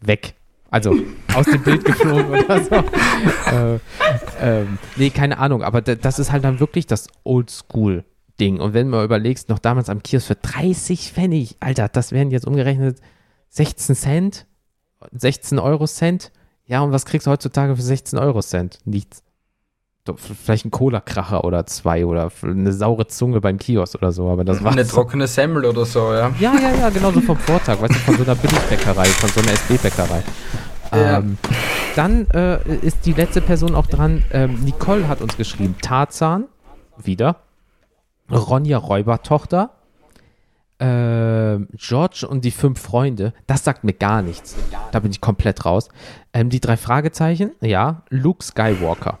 weg. 0.00 0.34
Also 0.72 0.94
aus 1.34 1.46
dem 1.46 1.62
Bild 1.62 1.84
geflogen 1.84 2.26
oder 2.30 2.62
so. 2.64 2.74
äh, 3.50 3.78
ähm, 4.40 4.78
nee, 4.96 5.10
keine 5.10 5.38
Ahnung, 5.38 5.62
aber 5.64 5.82
da- 5.82 5.96
das 5.96 6.18
ist 6.20 6.30
halt 6.30 6.44
dann 6.44 6.60
wirklich 6.60 6.86
das 6.86 7.08
Oldschool-Ding. 7.24 8.60
Und 8.60 8.72
wenn 8.72 8.88
mal 8.88 9.04
überlegst, 9.04 9.48
noch 9.48 9.58
damals 9.58 9.88
am 9.88 10.02
Kiosk 10.02 10.28
für 10.28 10.36
30 10.36 11.12
Pfennig, 11.12 11.56
Alter, 11.58 11.88
das 11.88 12.12
wären 12.12 12.30
jetzt 12.30 12.46
umgerechnet 12.46 13.00
16 13.48 13.96
Cent, 13.96 14.46
16 15.10 15.58
Euro 15.58 15.86
Cent. 15.88 16.30
Ja, 16.66 16.82
und 16.82 16.92
was 16.92 17.04
kriegst 17.04 17.26
du 17.26 17.32
heutzutage 17.32 17.74
für 17.74 17.82
16 17.82 18.16
Euro 18.20 18.40
Cent? 18.40 18.78
Nichts. 18.84 19.24
Vielleicht 20.16 20.64
ein 20.64 20.70
Cola-Kracher 20.70 21.44
oder 21.44 21.66
zwei 21.66 22.06
oder 22.06 22.30
eine 22.42 22.72
saure 22.72 23.06
Zunge 23.06 23.40
beim 23.40 23.58
Kiosk 23.58 23.96
oder 23.96 24.12
so, 24.12 24.30
aber 24.30 24.44
das 24.44 24.64
war 24.64 24.72
Eine 24.72 24.86
trockene 24.86 25.26
Semmel 25.26 25.66
oder 25.66 25.84
so, 25.84 26.12
ja. 26.12 26.32
Ja, 26.40 26.54
ja, 26.54 26.74
ja, 26.74 26.88
genau 26.88 27.12
so 27.12 27.20
vom 27.20 27.36
Vortag, 27.36 27.80
weißt 27.80 27.94
du, 27.94 27.98
von 27.98 28.16
so 28.16 28.22
einer 28.22 28.34
Billigbäckerei, 28.34 29.04
von 29.04 29.28
so 29.28 29.40
einer 29.40 29.52
SB-Bäckerei. 29.52 30.22
Ja. 30.92 31.18
Ähm, 31.18 31.38
dann 31.94 32.26
äh, 32.30 32.76
ist 32.76 33.06
die 33.06 33.12
letzte 33.12 33.40
Person 33.40 33.74
auch 33.74 33.86
dran. 33.86 34.24
Ähm, 34.32 34.64
Nicole 34.64 35.06
hat 35.06 35.20
uns 35.20 35.36
geschrieben: 35.36 35.76
Tarzan, 35.80 36.46
wieder. 36.96 37.36
Ronja 38.30 38.78
Räubertochter. 38.78 39.70
Ähm, 40.78 41.68
George 41.74 42.26
und 42.28 42.44
die 42.44 42.50
fünf 42.50 42.80
Freunde. 42.80 43.34
Das 43.46 43.64
sagt 43.64 43.84
mir 43.84 43.92
gar 43.92 44.22
nichts. 44.22 44.56
Da 44.92 45.00
bin 45.00 45.10
ich 45.10 45.20
komplett 45.20 45.64
raus. 45.64 45.88
Ähm, 46.32 46.48
die 46.48 46.60
drei 46.60 46.76
Fragezeichen. 46.76 47.52
Ja. 47.60 48.02
Luke 48.08 48.42
Skywalker. 48.42 49.18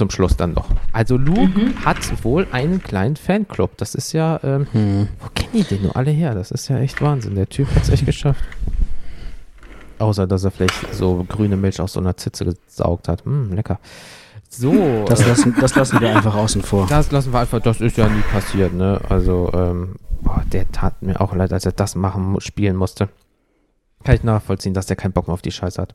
Zum 0.00 0.08
Schluss 0.08 0.34
dann 0.34 0.54
noch. 0.54 0.70
Also 0.94 1.18
Luke 1.18 1.74
hat 1.84 2.24
wohl 2.24 2.46
einen 2.52 2.82
kleinen 2.82 3.16
Fanclub. 3.16 3.76
Das 3.76 3.94
ist 3.94 4.14
ja, 4.14 4.40
ähm, 4.42 4.66
wo 5.20 5.28
kennen 5.34 5.50
die 5.52 5.62
denn 5.64 5.82
nur 5.82 5.94
alle 5.94 6.10
her? 6.10 6.34
Das 6.34 6.50
ist 6.50 6.68
ja 6.68 6.78
echt 6.78 7.02
Wahnsinn. 7.02 7.34
Der 7.34 7.50
Typ 7.50 7.68
hat 7.74 7.82
es 7.82 7.90
echt 7.90 8.06
geschafft. 8.06 8.42
Außer, 9.98 10.26
dass 10.26 10.42
er 10.44 10.52
vielleicht 10.52 10.94
so 10.94 11.26
grüne 11.28 11.58
Milch 11.58 11.82
aus 11.82 11.92
so 11.92 12.00
einer 12.00 12.16
Zitze 12.16 12.46
gesaugt 12.46 13.08
hat. 13.08 13.26
Mm, 13.26 13.52
lecker. 13.52 13.78
So, 14.48 15.04
Das 15.06 15.20
äh, 15.20 15.28
lassen, 15.28 15.54
das 15.60 15.74
lassen 15.74 16.00
wir 16.00 16.16
einfach 16.16 16.34
außen 16.34 16.62
vor. 16.62 16.86
das 16.88 17.12
lassen 17.12 17.34
wir 17.34 17.40
einfach, 17.40 17.60
das 17.60 17.82
ist 17.82 17.98
ja 17.98 18.08
nie 18.08 18.22
passiert, 18.32 18.72
ne? 18.72 19.02
Also, 19.10 19.50
ähm, 19.52 19.96
boah, 20.22 20.42
der 20.50 20.72
tat 20.72 21.02
mir 21.02 21.20
auch 21.20 21.34
leid, 21.34 21.52
als 21.52 21.66
er 21.66 21.72
das 21.72 21.94
machen, 21.94 22.40
spielen 22.40 22.76
musste. 22.76 23.10
Kann 24.02 24.14
ich 24.14 24.22
nachvollziehen, 24.24 24.72
dass 24.72 24.86
der 24.86 24.96
keinen 24.96 25.12
Bock 25.12 25.26
mehr 25.28 25.34
auf 25.34 25.42
die 25.42 25.52
Scheiße 25.52 25.82
hat. 25.82 25.94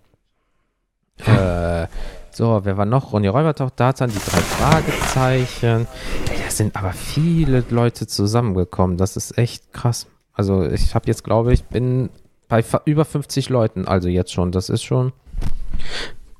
Äh, 1.25 1.87
so, 2.35 2.59
wer 2.63 2.75
war 2.75 2.85
noch? 2.85 3.13
Ronny 3.13 3.29
Räubertochter, 3.29 3.75
Tarzan, 3.77 4.09
die 4.09 4.17
drei 4.17 4.41
Fragezeichen. 4.41 5.87
Da 6.25 6.51
sind 6.51 6.75
aber 6.75 6.91
viele 6.91 7.63
Leute 7.69 8.07
zusammengekommen. 8.07 8.97
Das 8.97 9.15
ist 9.15 9.37
echt 9.37 9.71
krass. 9.71 10.07
Also, 10.33 10.63
ich 10.65 10.93
habe 10.95 11.07
jetzt, 11.07 11.23
glaube 11.23 11.53
ich, 11.53 11.63
bin 11.63 12.09
bei 12.49 12.61
über 12.83 13.05
50 13.05 13.47
Leuten, 13.47 13.87
also 13.87 14.09
jetzt 14.09 14.33
schon. 14.33 14.51
Das 14.51 14.67
ist 14.67 14.83
schon. 14.83 15.13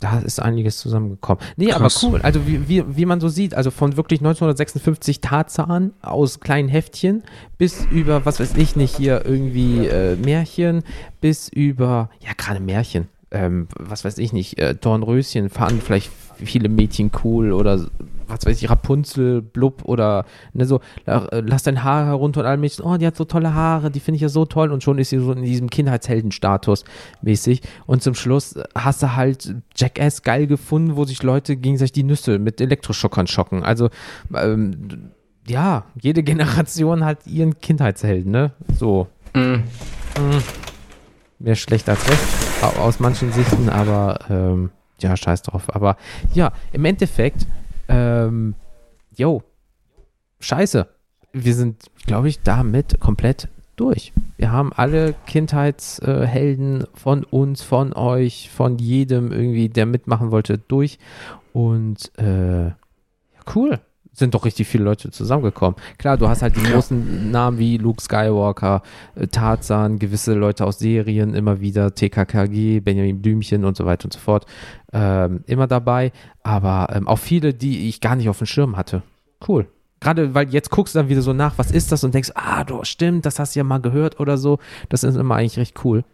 Da 0.02 0.20
ist 0.20 0.42
einiges 0.42 0.80
zusammengekommen. 0.80 1.42
Nee, 1.56 1.68
Krass. 1.68 2.04
aber 2.04 2.14
cool. 2.14 2.22
Also 2.22 2.46
wie, 2.46 2.68
wie, 2.68 2.84
wie 2.98 3.06
man 3.06 3.22
so 3.22 3.30
sieht, 3.30 3.54
also 3.54 3.72
von 3.72 3.96
wirklich 3.96 4.20
1956 4.20 5.22
Tarzan 5.22 5.94
aus 6.02 6.42
kleinen 6.42 6.68
Heftchen 6.68 7.24
bis 7.58 7.86
über, 7.86 8.26
was 8.26 8.42
weiß 8.42 8.56
ich 8.58 8.76
nicht, 8.76 8.98
hier 8.98 9.26
irgendwie 9.26 9.88
äh, 9.88 10.18
Märchen, 10.18 10.84
bis 11.22 11.48
über, 11.48 12.10
ja 12.20 12.34
gerade 12.36 12.60
Märchen, 12.60 13.08
ähm, 13.36 13.68
was 13.78 14.06
weiß 14.06 14.18
ich 14.18 14.34
nicht, 14.34 14.58
äh, 14.58 14.74
Dornröschen 14.74 15.50
fanden 15.50 15.82
vielleicht 15.82 16.10
viele 16.44 16.70
Mädchen 16.70 17.12
cool 17.24 17.52
oder 17.52 17.86
was 18.28 18.46
weiß 18.46 18.62
ich, 18.62 18.70
Rapunzel, 18.70 19.42
Blub 19.42 19.84
oder 19.86 20.26
ne, 20.54 20.66
so, 20.66 20.80
äh, 21.06 21.42
lass 21.42 21.64
dein 21.64 21.84
Haar 21.84 22.06
herunter 22.06 22.42
und 22.42 22.46
alle 22.46 22.58
Mädchen, 22.58 22.86
oh, 22.86 22.98
die 22.98 23.06
hat 23.06 23.16
so 23.16 23.26
tolle 23.26 23.54
Haare, 23.54 23.92
die 23.92 24.00
finde 24.00 24.16
ich 24.16 24.22
ja 24.22 24.30
so 24.30 24.46
toll 24.46 24.72
und 24.72 24.84
schon 24.84 24.98
ist 24.98 25.10
sie 25.10 25.20
so 25.20 25.32
in 25.34 25.44
diesem 25.44 25.70
Kindheitsheldenstatus 25.70 26.86
mäßig 27.22 27.62
und 27.86 28.02
zum 28.02 28.16
Schluss 28.16 28.56
hast 28.74 29.04
du 29.04 29.16
halt 29.16 29.56
Jackass 29.76 30.24
geil 30.24 30.48
gefunden, 30.48 30.96
wo 30.96 31.06
sich 31.06 31.22
Leute 31.22 31.56
gegenseitig 31.56 31.94
die 31.94 32.04
Nüsse 32.04 32.40
mit 32.40 32.60
Elektroschockern 32.62 33.28
schocken. 33.28 33.64
Also, 33.64 33.90
ähm, 34.34 35.12
ja, 35.48 35.86
jede 36.02 36.24
Generation 36.24 37.06
hat 37.06 37.28
ihren 37.28 37.60
Kindheitshelden, 37.60 38.32
ne? 38.32 38.52
So. 38.78 39.08
Mhm. 39.36 39.64
Mehr 41.38 41.56
schlecht 41.56 41.88
als 41.90 42.10
recht, 42.10 42.45
aus 42.62 43.00
manchen 43.00 43.32
Sichten, 43.32 43.70
aber 43.70 44.20
ähm, 44.30 44.72
ja, 45.00 45.16
scheiß 45.16 45.42
drauf. 45.44 45.74
Aber 45.76 45.98
ja, 46.34 46.52
im 46.72 46.86
Endeffekt, 46.86 47.48
ähm, 47.88 48.56
yo, 49.16 49.44
scheiße. 50.40 50.88
Wir 51.34 51.54
sind, 51.54 51.92
glaube 52.06 52.30
ich, 52.30 52.42
damit 52.44 53.00
komplett 53.00 53.50
durch. 53.76 54.14
Wir 54.38 54.52
haben 54.52 54.72
alle 54.74 55.14
Kindheitshelden 55.26 56.86
von 56.94 57.24
uns, 57.26 57.62
von 57.62 57.94
euch, 57.94 58.50
von 58.50 58.78
jedem 58.78 59.32
irgendwie, 59.32 59.70
der 59.70 59.86
mitmachen 59.86 60.32
wollte, 60.32 60.58
durch. 60.58 60.98
Und 61.52 62.18
äh, 62.18 62.72
cool. 63.54 63.80
Sind 64.16 64.34
doch 64.34 64.46
richtig 64.46 64.68
viele 64.68 64.86
Leute 64.86 65.12
zusammengekommen. 65.12 65.76
Klar, 65.98 66.18
du 66.18 66.30
hast 66.30 66.42
halt 66.42 66.56
die 66.56 66.64
großen 66.64 67.32
Namen 67.32 67.60
wie 67.60 67.78
Luke 67.78 68.02
Skywalker, 68.02 68.82
äh, 69.16 69.28
Tarzan, 69.28 70.00
gewisse 70.00 70.34
Leute 70.34 70.66
aus 70.66 70.80
Serien 70.80 71.34
immer 71.34 71.60
wieder, 71.60 71.94
TKKG, 71.94 72.80
Benjamin 72.80 73.22
Blümchen 73.22 73.66
und 73.66 73.76
so 73.76 73.86
weiter 73.86 74.06
und 74.06 74.14
so 74.14 74.20
fort, 74.20 74.46
ähm, 74.94 75.44
immer 75.48 75.68
dabei. 75.68 76.14
Aber 76.44 76.88
ähm, 76.94 77.10
auch 77.10 77.20
viele, 77.20 77.54
die 77.54 77.90
ich 77.90 78.00
gar 78.00 78.16
nicht 78.16 78.30
auf 78.30 78.38
dem 78.38 78.48
Schirm 78.48 78.78
hatte. 78.78 79.04
Cool. 79.46 79.68
Gerade 80.00 80.34
weil 80.34 80.50
jetzt 80.50 80.70
guckst 80.70 80.96
du 80.96 81.00
dann 81.00 81.10
wieder 81.10 81.22
so 81.22 81.34
nach, 81.34 81.58
was 81.58 81.72
ist 81.72 81.92
das 81.92 82.04
und 82.04 82.14
denkst, 82.14 82.32
ah, 82.36 82.64
du 82.64 82.84
stimmt, 82.84 83.26
das 83.26 83.40
hast 83.40 83.56
du 83.56 83.60
ja 83.60 83.64
mal 83.64 83.82
gehört 83.82 84.20
oder 84.20 84.38
so. 84.38 84.60
Das 84.90 85.04
ist 85.04 85.16
immer 85.16 85.36
eigentlich 85.36 85.58
recht 85.58 85.84
cool. 85.84 86.06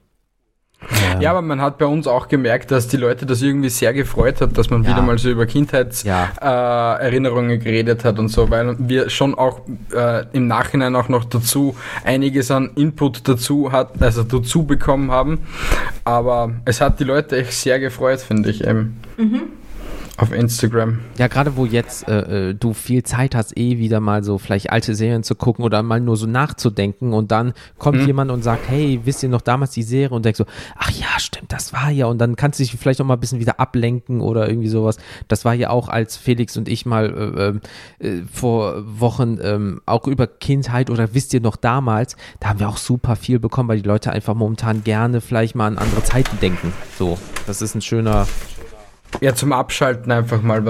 Ähm, 0.90 1.22
Ja, 1.22 1.30
aber 1.32 1.42
man 1.42 1.62
hat 1.62 1.78
bei 1.78 1.86
uns 1.86 2.08
auch 2.08 2.28
gemerkt, 2.28 2.72
dass 2.72 2.88
die 2.88 2.98
Leute 2.98 3.26
das 3.26 3.42
irgendwie 3.42 3.70
sehr 3.70 3.94
gefreut 3.94 4.42
hat, 4.42 4.58
dass 4.58 4.70
man 4.70 4.84
Ja. 4.84 4.90
wieder 4.90 5.02
mal 5.04 5.18
so 5.18 5.30
über 5.30 5.46
Kindheitserinnerungen 5.46 7.50
Ja. 7.52 7.56
äh, 7.56 7.60
geredet 7.60 8.04
hat 8.04 8.20
und 8.20 8.28
so, 8.30 8.50
weil 8.50 8.76
wir 8.80 9.10
schon 9.10 9.36
auch 9.36 9.62
äh, 9.94 10.26
im 10.34 10.48
Nachhinein 10.48 10.96
auch 10.96 11.08
noch 11.10 11.26
dazu 11.26 11.76
einiges 12.04 12.50
an 12.52 12.72
Input 12.76 13.28
dazu 13.28 13.72
hat, 13.72 14.02
also 14.02 14.24
dazu 14.24 14.64
bekommen 14.66 15.12
haben. 15.12 15.40
Aber 16.04 16.52
es 16.66 16.82
hat 16.82 17.00
die 17.00 17.04
Leute 17.04 17.38
echt 17.38 17.54
sehr 17.54 17.80
gefreut, 17.80 18.20
finde 18.22 18.50
ich 18.50 18.66
eben. 18.66 19.00
Auf 20.22 20.32
Instagram. 20.32 21.00
Ja, 21.18 21.28
gerade 21.28 21.56
wo 21.58 21.66
jetzt 21.66 22.08
äh, 22.08 22.50
äh, 22.50 22.54
du 22.54 22.74
viel 22.74 23.02
Zeit 23.04 23.34
hast, 23.34 23.58
eh 23.58 23.80
wieder 23.80 24.00
mal 24.00 24.24
so 24.24 24.38
vielleicht 24.38 24.70
alte 24.70 24.94
Serien 24.94 25.24
zu 25.24 25.34
gucken 25.34 25.66
oder 25.66 25.82
mal 25.82 26.00
nur 26.00 26.16
so 26.16 26.28
nachzudenken 26.28 27.14
und 27.14 27.32
dann 27.32 27.54
kommt 27.80 27.98
Mhm. 28.02 28.06
jemand 28.06 28.32
und 28.32 28.44
sagt, 28.44 28.70
hey, 28.70 29.00
wisst 29.04 29.24
ihr 29.24 29.30
noch 29.30 29.42
damals 29.42 29.72
die 29.72 29.82
Serie 29.84 30.16
und 30.16 30.24
denkst 30.24 30.38
so, 30.38 30.46
ach 30.78 30.92
ja, 30.92 31.08
stimmt, 31.18 31.52
das 31.52 31.74
war 31.74 31.90
ja 31.90 32.06
und 32.06 32.20
dann 32.20 32.36
kannst 32.36 32.60
du 32.60 32.64
dich 32.64 32.72
vielleicht 32.78 33.02
auch 33.02 33.06
mal 33.06 33.16
ein 33.16 33.20
bisschen 33.20 33.40
wieder 33.40 33.60
ablenken 33.60 34.22
oder 34.22 34.48
irgendwie 34.48 34.68
sowas. 34.70 34.98
Das 35.28 35.44
war 35.44 35.56
ja 35.56 35.72
auch, 35.72 35.90
als 35.90 36.18
Felix 36.18 36.56
und 36.56 36.70
ich 36.70 36.86
mal 36.86 37.06
äh, 37.10 37.48
ähm, 37.48 37.62
äh, 37.98 38.22
vor 38.32 38.76
Wochen 39.00 39.40
ähm, 39.42 39.82
auch 39.88 40.06
über 40.08 40.28
Kindheit 40.28 40.92
oder 40.92 41.16
wisst 41.16 41.34
ihr 41.34 41.42
noch 41.42 41.56
damals, 41.56 42.16
da 42.40 42.50
haben 42.50 42.60
wir 42.60 42.70
auch 42.70 42.78
super 42.78 43.16
viel 43.16 43.40
bekommen, 43.40 43.70
weil 43.70 43.82
die 43.82 43.88
Leute 43.88 44.12
einfach 44.12 44.36
momentan 44.36 44.84
gerne 44.84 45.20
vielleicht 45.20 45.56
mal 45.56 45.66
an 45.66 45.80
andere 45.80 46.04
Zeiten 46.04 46.38
denken. 46.40 46.72
So, 47.00 47.18
das 47.48 47.64
ist 47.64 47.74
ein 47.74 47.82
schöner, 47.82 48.28
Ja, 49.20 49.36
zum 49.36 49.52
Abschalten 49.52 50.12
einfach 50.12 50.42
mal, 50.42 50.66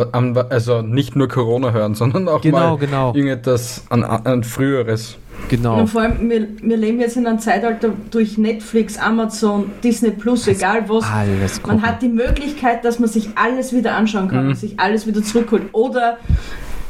also 0.49 0.81
nicht 0.81 1.15
nur 1.15 1.27
Corona 1.27 1.72
hören, 1.72 1.95
sondern 2.01 2.27
auch 2.27 2.41
Genau, 2.41 2.72
mal 2.72 2.77
genau. 2.77 3.13
irgendetwas 3.13 3.84
an, 3.89 4.03
an 4.03 4.43
früheres. 4.43 5.18
genau. 5.47 5.80
Und 5.80 5.88
vor 5.88 6.01
allem, 6.01 6.30
wir, 6.30 6.47
wir 6.61 6.77
leben 6.77 6.99
jetzt 6.99 7.18
in 7.18 7.27
einem 7.27 7.39
Zeitalter 7.39 7.91
durch 8.09 8.38
Netflix, 8.38 8.97
Amazon, 8.97 9.72
Disney 9.84 10.11
Plus, 10.11 10.47
egal 10.47 10.89
was. 10.89 11.05
Alles 11.05 11.61
Man 11.65 11.81
hat 11.81 12.01
die 12.01 12.09
Möglichkeit, 12.09 12.84
dass 12.84 12.99
man 12.99 13.09
sich 13.09 13.30
alles 13.35 13.73
wieder 13.73 13.95
anschauen 13.95 14.27
kann 14.27 14.47
und 14.47 14.55
sich 14.57 14.80
alles 14.80 15.05
wieder 15.05 15.22
zurückholt. 15.22 15.63
Oder 15.72 16.18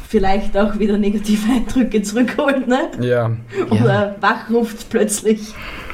vielleicht 0.08 0.58
auch 0.58 0.80
wieder 0.80 0.98
negative 0.98 1.52
Eindrücke 1.52 2.02
zurückholt, 2.02 2.68
ne? 2.68 2.90
Ja. 3.02 3.32
Oder 3.70 4.16
wachruft 4.20 4.90
plötzlich. 4.90 5.54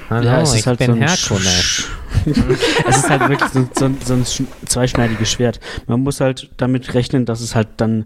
Hallo, 0.09 0.25
ja, 0.25 0.41
es 0.41 0.53
ich 0.53 0.59
ist 0.59 0.67
halt 0.67 0.79
bin 0.79 0.87
so 0.87 0.93
ein 0.93 1.01
Herkules. 1.01 1.87
es 2.87 2.97
ist 2.97 3.09
halt 3.09 3.29
wirklich 3.29 3.49
so, 3.51 3.67
so, 3.77 3.85
ein- 3.85 3.97
so 4.03 4.13
ein 4.13 4.23
sch- 4.23 4.45
zweischneidiges 4.65 5.29
Schwert. 5.31 5.59
Man 5.87 6.01
muss 6.01 6.21
halt 6.21 6.49
damit 6.57 6.93
rechnen, 6.93 7.25
dass 7.25 7.41
es 7.41 7.55
halt 7.55 7.67
dann, 7.77 8.05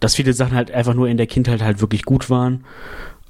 dass 0.00 0.14
viele 0.16 0.32
Sachen 0.34 0.54
halt 0.54 0.70
einfach 0.70 0.94
nur 0.94 1.08
in 1.08 1.16
der 1.16 1.26
Kindheit 1.26 1.62
halt 1.62 1.80
wirklich 1.80 2.04
gut 2.04 2.28
waren, 2.28 2.64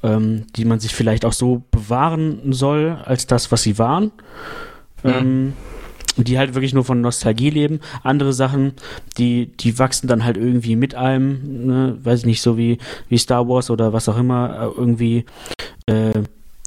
ähm, 0.03 0.47
die 0.57 0.65
man 0.65 0.81
sich 0.81 0.95
vielleicht 0.95 1.25
auch 1.25 1.33
so 1.33 1.63
bewahren 1.71 2.53
soll, 2.53 2.99
als 3.05 3.27
das, 3.27 3.53
was 3.53 3.63
sie 3.63 3.79
waren. 3.79 4.11
Ähm, 5.05 5.53
die 6.19 6.39
halt 6.39 6.55
wirklich 6.55 6.75
nur 6.75 6.85
von 6.85 7.01
Nostalgie 7.01 7.49
leben. 7.51 7.81
Andere 8.03 8.33
Sachen, 8.35 8.73
die, 9.17 9.47
die 9.47 9.79
wachsen 9.79 10.09
dann 10.09 10.25
halt 10.25 10.37
irgendwie 10.37 10.77
mit 10.77 10.95
einem, 10.95 11.67
ne? 11.67 11.99
weiß 12.03 12.21
ich 12.21 12.27
nicht, 12.27 12.43
so 12.43 12.59
wie, 12.59 12.79
wie 13.09 13.17
Star 13.17 13.49
Wars 13.49 13.71
oder 13.71 13.93
was 13.95 14.09
auch 14.11 14.19
immer, 14.19 14.51
äh, 14.75 14.79
irgendwie. 14.79 15.25
Äh, 15.87 16.13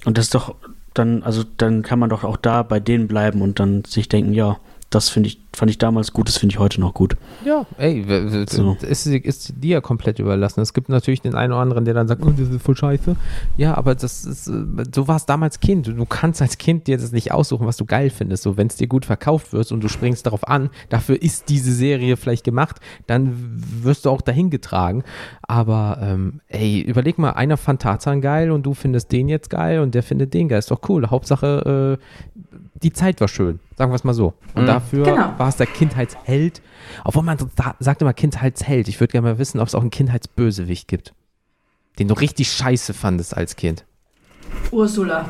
und 0.06 0.18
das 0.18 0.26
ist 0.26 0.36
doch 0.36 0.56
dann, 0.98 1.24
also 1.24 1.44
dann 1.58 1.82
kann 1.82 2.00
man 2.00 2.10
doch 2.10 2.24
auch 2.24 2.38
da 2.38 2.64
bei 2.64 2.80
denen 2.80 3.08
bleiben 3.08 3.42
und 3.42 3.60
dann 3.60 3.84
sich 3.86 4.10
denken, 4.10 4.34
ja, 4.34 4.58
das 4.90 5.10
finde 5.10 5.28
ich, 5.28 5.40
fand 5.54 5.70
ich 5.70 5.78
damals 5.78 6.14
gut, 6.14 6.28
das 6.28 6.38
finde 6.38 6.54
ich 6.54 6.60
heute 6.60 6.80
noch 6.80 6.94
gut. 6.94 7.18
Ja, 7.44 7.66
ey, 7.78 8.06
So. 8.48 8.78
ist, 8.82 9.08
ist 9.08 9.54
dir 9.58 9.72
ja 9.72 9.82
komplett 9.82 10.20
überlassen. 10.20 10.62
Es 10.62 10.74
gibt 10.74 10.90
natürlich 10.90 11.22
den 11.22 11.36
einen 11.36 11.52
oder 11.52 11.62
anderen, 11.62 11.86
der 11.86 11.94
dann 11.94 12.08
sagt, 12.08 12.24
oh, 12.24 12.30
das 12.30 12.50
ist 12.50 12.62
voll 12.62 12.78
scheiße. 12.78 13.16
Ja, 13.58 13.76
aber 13.76 13.96
das 13.96 14.26
ist, 14.26 14.48
äh, 14.48 14.84
so 14.94 15.08
war 15.08 15.18
es 15.18 15.26
damals 15.26 15.60
Kind. 15.60 15.88
Du 15.88 16.06
kannst 16.06 16.42
als 16.42 16.58
Kind 16.58 16.88
dir 16.88 16.98
das 16.98 17.12
nicht 17.12 17.32
aussuchen, 17.32 17.66
was 17.68 17.78
du 17.78 17.86
geil 17.86 18.10
findest. 18.10 18.44
So, 18.44 18.58
wenn 18.58 18.68
es 18.68 18.76
dir 18.76 18.88
gut 18.88 19.06
verkauft 19.06 19.54
wird 19.54 19.72
und 19.72 19.84
du 19.84 19.90
springst 19.90 20.26
darauf 20.26 20.48
an, 20.48 20.70
dafür 20.90 21.22
ist 21.22 21.50
diese 21.50 21.74
Serie 21.74 22.16
vielleicht 22.16 22.44
gemacht, 22.44 22.78
dann 23.08 23.34
wirst 23.82 24.06
du 24.06 24.12
auch 24.12 24.22
dahin 24.22 24.50
getragen. 24.50 25.04
Aber, 25.42 25.98
ähm, 26.02 26.42
ey, 26.48 26.80
überleg 26.82 27.18
mal, 27.18 27.32
einer 27.32 27.58
fand 27.58 27.82
Tarzan 27.82 28.22
geil 28.22 28.52
und 28.52 28.64
du 28.66 28.74
findest 28.74 29.12
den 29.12 29.30
jetzt 29.30 29.50
geil 29.50 29.80
und 29.80 29.96
der 29.96 30.04
findet 30.04 30.34
den 30.34 30.48
geil. 30.48 30.60
Ist 30.60 30.72
doch 30.72 30.82
cool. 30.90 31.08
Hauptsache, 31.10 31.98
äh, 32.00 32.36
die 32.84 32.92
Zeit 32.94 33.22
war 33.22 33.28
schön, 33.28 33.60
sagen 33.78 33.92
wir 33.92 33.96
es 33.96 34.04
mal 34.04 34.14
so. 34.14 34.34
Und 34.54 34.64
Mhm. 34.64 34.68
dafür 34.68 35.04
Genau. 35.06 35.34
war 35.38 35.48
es 35.48 35.56
der 35.58 35.66
Kindheitsheld. 35.68 36.62
Obwohl 37.04 37.24
man 37.24 37.38
sagt 37.80 38.02
immer 38.02 38.14
Kindheitsheld. 38.14 38.88
Ich 38.88 39.00
würde 39.00 39.12
gerne 39.14 39.28
mal 39.30 39.38
wissen, 39.40 39.60
ob 39.60 39.68
es 39.68 39.76
auch 39.76 39.82
einen 39.82 39.90
Kindheitsbösewicht 39.92 40.88
gibt. 40.88 41.14
Den 42.00 42.08
du 42.10 42.14
richtig 42.16 42.52
scheiße 42.52 42.94
fandest 42.94 43.36
als 43.36 43.56
Kind. 43.56 43.86
Ursula 44.72 45.26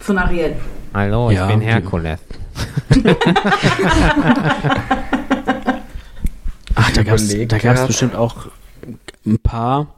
von 0.00 0.18
Ariel. 0.18 0.56
Hallo, 0.92 1.30
ich 1.30 1.36
Ja, 1.36 1.46
bin 1.46 1.60
Herkules. 1.60 2.18
Ach, 6.76 6.90
da 6.92 7.02
gab's 7.04 7.28
grad. 7.48 7.86
bestimmt 7.86 8.14
auch 8.16 8.46
ein 9.26 9.38
paar. 9.38 9.93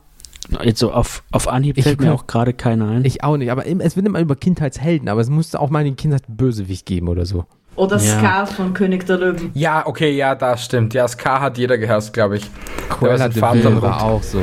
Jetzt 0.62 0.78
so 0.78 0.92
auf, 0.92 1.22
auf 1.32 1.48
Anhieb 1.48 1.76
Ich 1.78 1.84
fällt 1.84 2.00
mir 2.00 2.12
auch 2.14 2.26
gerade 2.26 2.52
keiner 2.52 2.88
ein. 2.88 3.04
Ich 3.04 3.24
auch 3.24 3.36
nicht, 3.36 3.50
aber 3.50 3.66
es 3.66 3.96
wird 3.96 4.06
immer 4.06 4.20
über 4.20 4.36
Kindheitshelden, 4.36 5.08
aber 5.08 5.20
es 5.20 5.28
musste 5.28 5.58
auch 5.60 5.70
mal 5.70 5.80
einen 5.80 5.96
Kindheitsbösewicht 5.96 6.86
geben 6.86 7.08
oder 7.08 7.26
so. 7.26 7.44
Oder 7.74 7.96
Ja. 7.98 8.18
Scar 8.18 8.46
von 8.46 8.72
König 8.72 9.04
der 9.06 9.18
Löwen. 9.18 9.50
Ja, 9.54 9.86
okay, 9.86 10.10
ja, 10.16 10.34
das 10.34 10.64
stimmt. 10.64 10.94
Ja, 10.94 11.06
Ska 11.08 11.40
hat 11.40 11.58
jeder 11.58 11.76
gehasst, 11.78 12.12
glaube 12.12 12.36
ich. 12.38 12.50
Cruella 12.88 13.28
de 13.28 13.34
Vil 13.42 13.82
war 13.82 14.02
auch 14.02 14.22
so. 14.22 14.40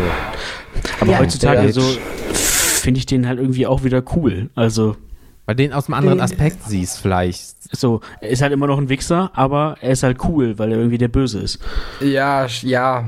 Aber 0.99 1.11
Ja. 1.11 1.19
heutzutage 1.19 1.65
Ja. 1.67 1.71
so 1.71 1.81
finde 1.81 2.97
ich 2.99 3.05
den 3.05 3.27
halt 3.27 3.39
irgendwie 3.39 3.65
auch 3.65 3.83
wieder 3.83 4.03
cool. 4.15 4.49
Also 4.55 4.95
Weil 5.45 5.55
den 5.55 5.73
aus 5.73 5.87
einem 5.87 5.95
anderen 5.95 6.17
Den- 6.19 6.23
Aspekt 6.25 6.63
siehst 6.63 6.99
vielleicht. 6.99 7.75
so, 7.75 8.01
er 8.21 8.29
ist 8.29 8.41
halt 8.41 8.53
immer 8.53 8.67
noch 8.67 8.77
ein 8.77 8.89
Wichser, 8.89 9.31
aber 9.33 9.77
er 9.81 9.91
ist 9.91 10.03
halt 10.03 10.17
cool, 10.25 10.59
weil 10.59 10.71
er 10.71 10.77
irgendwie 10.77 10.97
der 10.99 11.07
Böse 11.07 11.39
ist. 11.39 11.59
Ja, 12.01 12.45
ja. 12.61 13.05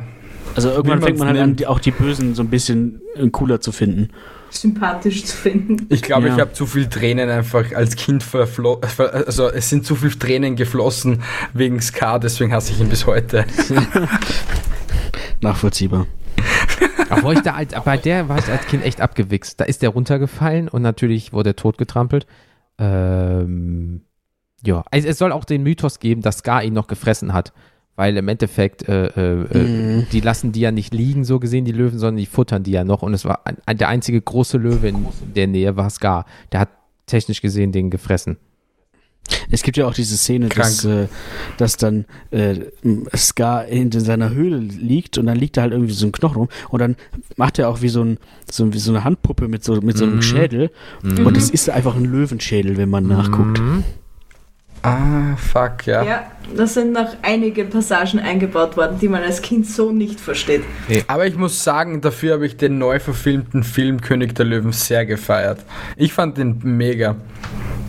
Also 0.55 0.69
irgendwann 0.69 1.01
fängt 1.01 1.17
man 1.17 1.27
halt 1.30 1.39
an, 1.39 1.45
nimmt. 1.49 1.59
die, 1.59 1.67
auch 1.67 1.80
die 1.80 1.91
Bösen 1.91 2.35
so 2.35 2.43
ein 2.43 2.49
bisschen 2.49 3.01
äh, 3.15 3.27
cooler 3.30 3.59
zu 3.61 3.72
finden. 3.72 4.09
Sympathisch 4.49 5.26
zu 5.26 5.35
finden. 5.35 5.85
Ich 5.89 6.01
glaube, 6.01 6.27
Ja. 6.27 6.35
ich 6.35 6.39
habe 6.39 6.53
zu 6.53 6.65
viel 6.65 6.88
Tränen 6.88 7.30
einfach 7.30 7.73
als 7.73 7.95
Kind 7.97 8.23
verflossen. 8.23 8.81
Also 9.26 9.49
es 9.49 9.69
sind 9.69 9.85
zu 9.85 9.95
viel 9.95 10.11
Tränen 10.11 10.55
geflossen 10.55 11.23
wegen 11.53 11.81
Ska, 11.81 12.19
deswegen 12.19 12.53
hasse 12.53 12.72
ich 12.72 12.80
ihn 12.80 12.88
bis 12.88 13.05
heute. 13.05 13.45
Nachvollziehbar. 15.41 16.07
Obwohl 17.09 17.34
ich 17.34 17.41
da 17.41 17.53
als, 17.53 17.73
bei 17.84 17.97
der 17.97 18.30
war 18.30 18.38
ich 18.39 18.47
als 18.47 18.65
Kind 18.67 18.84
echt 18.84 19.01
abgewichst. 19.01 19.59
Da 19.59 19.65
ist 19.65 19.81
der 19.81 19.89
runtergefallen 19.89 20.67
und 20.69 20.81
natürlich 20.81 21.34
wurde 21.34 21.51
er 21.51 21.55
totgetrampelt. 21.55 22.26
Ähm, 22.77 24.01
ja, 24.63 24.84
also 24.91 25.07
es 25.07 25.17
soll 25.17 25.31
auch 25.31 25.45
den 25.45 25.63
Mythos 25.63 25.99
geben, 25.99 26.22
dass 26.22 26.39
Scar 26.39 26.63
ihn 26.63 26.73
noch 26.73 26.88
gefressen 26.88 27.34
hat. 27.34 27.53
Weil 27.97 28.17
im 28.17 28.27
Endeffekt, 28.27 28.89
äh, 28.89 29.07
äh, 29.07 29.41
äh, 29.57 29.63
Mhm. 29.97 30.07
die 30.11 30.19
lassen 30.19 30.51
die 30.51 30.59
ja 30.59 30.72
nicht 30.72 30.93
liegen, 30.93 31.23
so 31.23 31.39
gesehen, 31.39 31.63
die 31.63 31.72
Löwen, 31.72 31.97
sondern 31.97 32.17
die 32.17 32.26
futtern 32.26 32.63
die 32.63 32.72
ja 32.72 32.84
noch. 32.84 33.01
Und 33.03 33.13
es 33.13 33.23
war 33.23 33.45
ein, 33.47 33.57
ein, 33.65 33.77
der 33.77 33.88
einzige 33.88 34.22
große 34.22 34.57
Löwe 34.57 34.89
in 34.89 35.05
der 35.35 35.47
Nähe 35.47 35.77
war 35.77 35.89
Scar. 35.89 36.26
Der 36.51 36.59
hat 36.61 36.69
technisch 37.05 37.41
gesehen 37.41 37.72
den 37.72 37.89
gefressen. 37.89 38.38
Es 39.49 39.63
gibt 39.63 39.76
ja 39.77 39.88
auch 39.88 39.93
diese 39.93 40.17
Szene, 40.17 40.49
dass, 40.49 40.85
äh, 40.85 41.07
dass 41.57 41.77
dann 41.77 42.05
äh, 42.30 42.59
Scar 43.15 43.65
in 43.65 43.91
seiner 43.91 44.30
Höhle 44.31 44.57
liegt 44.57 45.17
und 45.17 45.26
dann 45.26 45.38
liegt 45.38 45.57
da 45.57 45.61
halt 45.63 45.72
irgendwie 45.72 45.93
so 45.93 46.05
ein 46.05 46.11
Knochen 46.11 46.38
rum 46.38 46.49
und 46.69 46.80
dann 46.80 46.95
macht 47.35 47.57
er 47.57 47.69
auch 47.69 47.81
wie 47.81 47.89
so, 47.89 48.03
ein, 48.03 48.19
so, 48.51 48.72
wie 48.72 48.77
so 48.77 48.91
eine 48.91 49.03
Handpuppe 49.03 49.47
mit 49.47 49.63
so, 49.63 49.81
mit 49.81 49.97
so 49.97 50.03
einem 50.05 50.17
Mhm. 50.17 50.22
Schädel 50.22 50.69
und 51.01 51.35
es 51.38 51.49
ist 51.49 51.72
einfach 51.72 51.95
ein 51.95 52.05
Löwenschädel, 52.05 52.77
wenn 52.77 52.89
man 52.89 53.07
nachguckt. 53.07 53.59
Ah, 54.86 55.36
fuck, 55.36 55.88
ja. 55.88 56.03
Ja, 56.03 56.24
da 56.56 56.68
sind 56.68 56.94
noch 56.94 57.07
einige 57.24 57.66
Passagen 57.66 58.20
eingebaut 58.20 58.78
worden, 58.78 58.99
die 59.02 59.07
man 59.07 59.24
als 59.24 59.41
Kind 59.41 59.66
so 59.66 59.91
nicht 59.91 60.20
versteht. 60.20 60.64
Aber 61.07 61.26
ich 61.26 61.36
muss 61.36 61.64
sagen, 61.64 62.02
dafür 62.02 62.34
habe 62.34 62.45
ich 62.45 62.56
den 62.57 62.78
neu 62.78 62.99
verfilmten 62.99 63.64
Film 63.64 64.02
König 64.02 64.36
der 64.36 64.45
Löwen 64.45 64.72
sehr 64.72 65.07
gefeiert. 65.07 65.66
Ich 65.95 66.14
fand 66.14 66.38
den 66.38 66.60
mega. 66.64 67.16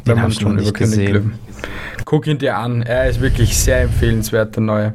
Den 0.07 0.23
hab 0.23 0.31
ich 0.31 0.41
noch 0.41 0.53
nicht 0.53 0.73
gesehen. 0.73 1.39
Guck 2.07 2.27
ihn 2.27 2.39
dir 2.39 2.57
an, 2.57 2.83
er 2.83 3.11
ist 3.11 3.21
wirklich 3.21 3.59
sehr 3.59 3.83
empfehlenswert, 3.83 4.57
der 4.57 4.63
neue. 4.63 4.95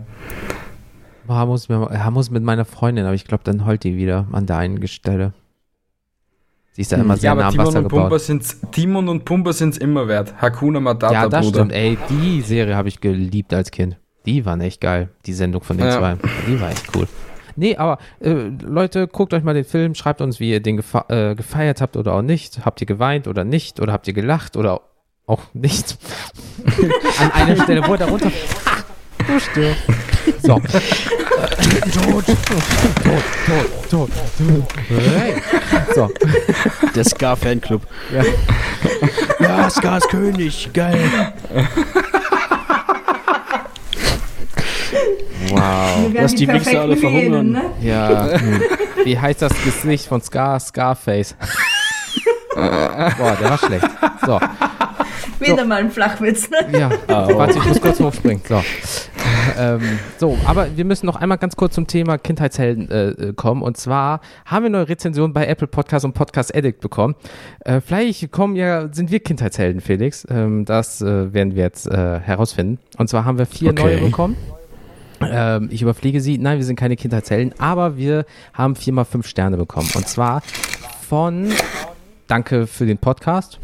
Er 1.27 1.45
muss 1.45 2.31
mit 2.31 2.43
meiner 2.43 2.65
Freundin, 2.65 3.05
aber 3.05 3.13
ich 3.13 3.25
glaube, 3.25 3.43
dann 3.43 3.65
heult 3.65 3.83
die 3.83 3.95
wieder 3.95 4.25
an 4.31 4.47
der 4.47 4.57
einen 4.57 4.87
Stelle. 4.87 5.33
Sie 6.73 6.81
ist 6.83 6.91
da 6.91 6.97
immer 6.97 7.15
Hm. 7.15 7.19
sehr 7.19 7.31
Ja, 7.31 7.35
nah 7.35 7.45
am 7.47 7.51
Timon 7.51 7.67
Wasser 7.67 7.79
und, 7.79 7.87
Pumba 7.89 8.03
gebaut. 8.05 8.21
sind's, 8.21 8.59
Timon 8.71 9.09
und 9.09 9.25
Pumba 9.25 9.51
sind 9.53 9.69
es 9.71 9.77
immer 9.77 10.07
wert. 10.07 10.33
Hakuna 10.41 10.79
Matata, 10.79 11.13
Ja, 11.13 11.27
das 11.29 11.45
Bruder. 11.45 11.59
stimmt. 11.59 11.73
Ey, 11.73 11.97
die 12.09 12.41
Serie 12.41 12.75
habe 12.75 12.87
ich 12.87 13.01
geliebt 13.01 13.53
als 13.53 13.71
Kind. 13.71 13.97
Die 14.25 14.45
waren 14.45 14.61
echt 14.61 14.79
geil, 14.81 15.09
die 15.25 15.33
Sendung 15.33 15.63
von 15.63 15.77
den 15.77 15.87
Ja. 15.87 15.97
zwei. 15.97 16.15
Die 16.47 16.59
war 16.61 16.69
echt 16.71 16.95
cool. 16.95 17.07
Nee, 17.57 17.75
aber 17.75 17.97
äh, 18.21 18.49
Leute, 18.63 19.07
guckt 19.07 19.33
euch 19.33 19.43
mal 19.43 19.53
den 19.53 19.65
Film, 19.65 19.93
schreibt 19.95 20.21
uns, 20.21 20.39
wie 20.39 20.49
ihr 20.51 20.61
den 20.61 20.77
gefa 20.77 21.05
äh, 21.09 21.35
gefeiert 21.35 21.81
habt 21.81 21.97
oder 21.97 22.13
auch 22.13 22.21
nicht. 22.21 22.65
Habt 22.65 22.79
ihr 22.79 22.87
geweint 22.87 23.27
oder 23.27 23.43
nicht? 23.43 23.81
Oder 23.81 23.91
habt 23.91 24.07
ihr 24.07 24.13
gelacht 24.13 24.55
oder 24.55 24.81
auch 25.27 25.41
nicht? 25.53 25.97
An 27.19 27.31
einer 27.33 27.61
Stelle, 27.61 27.85
wo 27.85 27.91
er 27.93 27.97
da 27.97 28.05
runter... 28.05 28.31
Ah, 28.65 28.83
du 29.27 29.39
stirbst. 29.39 29.83
So. 30.43 30.61
Tot, 31.41 32.25
tot, 32.25 32.35
tot, 33.03 33.89
tot, 33.89 33.89
tot. 33.89 34.09
Hey. 34.89 35.41
So. 35.95 36.09
Der 36.95 37.03
Scar-Fanclub. 37.03 37.81
Ja. 38.13 38.23
Ja, 39.39 39.69
Scar 39.69 39.97
ist 39.97 40.09
König, 40.09 40.69
geil. 40.73 41.33
Wow. 45.49 46.11
Lass 46.13 46.35
die 46.35 46.47
Wichser 46.47 46.81
alle 46.81 46.95
verhungern. 46.97 47.51
ne? 47.51 47.63
Ja. 47.81 48.29
Wie 49.03 49.17
heißt 49.17 49.41
das 49.41 49.53
Gesicht 49.63 50.05
von 50.07 50.21
Scar? 50.21 50.59
Scarface. 50.59 51.35
Boah, 52.53 53.37
der 53.41 53.49
war 53.49 53.57
schlecht. 53.57 53.89
So, 54.25 54.39
Wieder 55.41 55.65
mal 55.65 55.79
ein 55.79 55.91
Flachwitz, 55.91 56.49
ne? 56.49 56.79
ja. 56.79 56.91
Warte, 57.07 57.57
ich 57.57 57.65
muss 57.65 57.81
kurz 57.81 57.99
hochspringen. 57.99 58.41
So. 58.47 58.61
Ähm, 59.57 59.99
so, 60.17 60.37
aber 60.45 60.75
wir 60.75 60.85
müssen 60.85 61.05
noch 61.05 61.15
einmal 61.15 61.37
ganz 61.37 61.55
kurz 61.55 61.75
zum 61.75 61.87
Thema 61.87 62.17
Kindheitshelden 62.17 62.89
äh, 62.89 63.09
äh, 63.09 63.33
kommen. 63.33 63.61
Und 63.61 63.77
zwar 63.77 64.21
haben 64.45 64.63
wir 64.63 64.69
neue 64.69 64.87
Rezensionen 64.89 65.33
bei 65.33 65.47
Apple 65.47 65.67
Podcast 65.67 66.05
und 66.05 66.13
Podcast 66.13 66.55
Addict 66.55 66.79
bekommen. 66.79 67.15
Äh, 67.61 67.81
vielleicht 67.81 68.31
kommen 68.31 68.55
ja, 68.55 68.91
sind 68.93 69.11
wir 69.11 69.19
Kindheitshelden, 69.19 69.81
Felix. 69.81 70.25
Ähm, 70.29 70.65
das 70.65 71.01
äh, 71.01 71.33
werden 71.33 71.55
wir 71.55 71.63
jetzt 71.63 71.87
äh, 71.87 72.19
herausfinden. 72.19 72.79
Und 72.97 73.09
zwar 73.09 73.25
haben 73.25 73.37
wir 73.37 73.45
vier 73.45 73.71
Okay. 73.71 73.83
neue 73.83 73.97
bekommen. 73.97 74.37
Ähm, 75.21 75.69
ich 75.71 75.81
überfliege 75.81 76.21
sie. 76.21 76.37
Nein, 76.37 76.57
wir 76.57 76.65
sind 76.65 76.77
keine 76.77 76.95
Kindheitshelden, 76.95 77.53
aber 77.59 77.97
wir 77.97 78.25
haben 78.53 78.75
viermal 78.75 79.05
fünf 79.05 79.27
Sterne 79.27 79.57
bekommen. 79.57 79.89
Und 79.95 80.07
zwar 80.07 80.41
von 81.07 81.49
Danke 82.27 82.65
für 82.65 82.85
den 82.85 82.97
Podcast. 82.97 83.59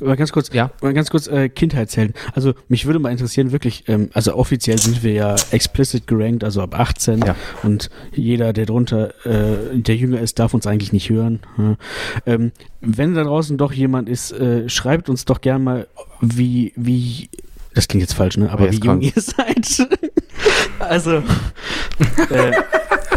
Mal 0.00 0.16
ganz 0.16 0.32
kurz, 0.32 0.52
Ja. 0.52 0.70
mal 0.82 0.92
ganz 0.94 1.10
kurz 1.10 1.26
äh, 1.28 1.48
Kindheitshelden. 1.48 2.14
Also 2.34 2.54
mich 2.68 2.86
würde 2.86 2.98
mal 2.98 3.10
interessieren, 3.10 3.52
wirklich, 3.52 3.84
ähm, 3.88 4.10
also 4.12 4.34
offiziell 4.36 4.78
sind 4.78 5.02
wir 5.02 5.12
ja 5.12 5.36
explicit 5.50 6.06
gerankt, 6.06 6.44
also 6.44 6.60
ab 6.62 6.78
18 6.78 7.20
Ja. 7.20 7.36
und 7.62 7.90
jeder, 8.12 8.52
der 8.52 8.66
drunter, 8.66 9.14
äh, 9.24 9.76
der 9.78 9.96
jünger 9.96 10.20
ist, 10.20 10.38
darf 10.38 10.54
uns 10.54 10.66
eigentlich 10.66 10.92
nicht 10.92 11.10
hören. 11.10 11.40
Ja. 11.58 11.76
Ähm, 12.26 12.52
wenn 12.80 13.14
da 13.14 13.24
draußen 13.24 13.56
doch 13.56 13.72
jemand 13.72 14.08
ist, 14.08 14.32
äh, 14.32 14.68
schreibt 14.68 15.08
uns 15.08 15.24
doch 15.24 15.40
gern 15.40 15.62
mal, 15.64 15.86
wie, 16.20 16.72
wie, 16.76 17.28
das 17.74 17.88
klingt 17.88 18.02
jetzt 18.02 18.14
falsch, 18.14 18.36
ne? 18.36 18.50
Aber 18.50 18.64
jetzt 18.66 18.82
wie 18.82 18.86
jung 18.86 19.00
ihr 19.00 19.12
seid. 19.16 19.88
also, 20.78 21.16
äh, 22.30 22.52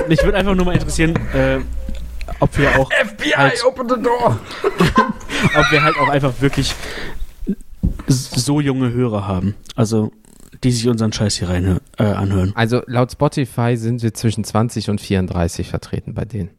mich 0.08 0.24
würde 0.24 0.38
einfach 0.38 0.56
nur 0.56 0.66
mal 0.66 0.74
interessieren, 0.74 1.16
äh, 1.34 1.60
ob 2.40 2.58
wir 2.58 2.78
auch 2.80 2.90
FBI, 2.92 3.32
Halt. 3.36 3.64
open 3.66 3.88
the 3.90 3.96
door! 4.02 4.40
ob 5.56 5.72
wir 5.72 5.84
halt 5.84 5.98
auch 5.98 6.10
einfach 6.10 6.34
wirklich 6.42 6.74
so 8.08 8.60
junge 8.62 8.92
Hörer 8.92 9.28
haben. 9.28 9.56
Also, 9.76 10.12
die 10.64 10.72
sich 10.72 10.88
unseren 10.88 11.12
Scheiß 11.14 11.36
hier 11.36 11.50
rein 11.50 11.80
äh, 11.98 12.04
anhören. 12.04 12.52
Also 12.56 12.82
laut 12.88 13.12
Spotify 13.12 13.76
sind 13.78 14.02
wir 14.02 14.14
zwischen 14.14 14.44
20 14.44 14.90
und 14.90 15.00
34 15.02 15.70
vertreten 15.70 16.14
bei 16.14 16.26
denen. 16.26 16.50